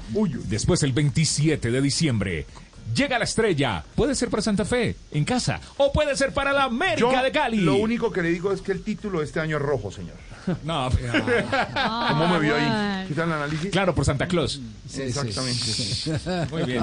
Después, 0.49 0.82
el 0.84 0.94
27 0.94 1.72
de 1.72 1.82
diciembre, 1.82 2.45
llega 2.94 3.18
la 3.18 3.26
estrella. 3.26 3.84
Puede 3.95 4.15
ser 4.15 4.30
para 4.30 4.41
Santa 4.41 4.65
Fe, 4.65 4.95
en 5.11 5.26
casa, 5.26 5.60
o 5.78 5.91
puede 5.91 6.15
ser 6.15 6.34
para 6.34 6.53
la 6.53 6.64
América 6.65 7.11
Yo 7.11 7.24
de 7.24 7.32
Cali. 7.32 7.57
Lo 7.57 7.76
único 7.76 8.11
que 8.11 8.22
le 8.22 8.30
digo 8.30 8.52
es 8.52 8.61
que 8.61 8.72
el 8.72 8.84
título 8.84 9.20
de 9.20 9.26
este 9.26 9.40
año 9.40 9.57
es 9.57 9.64
rojo, 9.64 9.91
señor. 9.91 10.15
No, 10.64 10.90
¿Cómo 12.10 12.28
me 12.28 12.40
vio 12.40 12.56
ahí? 12.56 13.06
¿Qué 13.07 13.14
tal 13.14 13.30
el 13.30 13.34
análisis? 13.36 13.72
claro, 13.72 13.95
por 13.95 14.03
Santa 14.03 14.28
Claus. 14.28 14.60
Exactamente. 14.94 15.65
Muy 16.52 16.64
bien. 16.64 16.82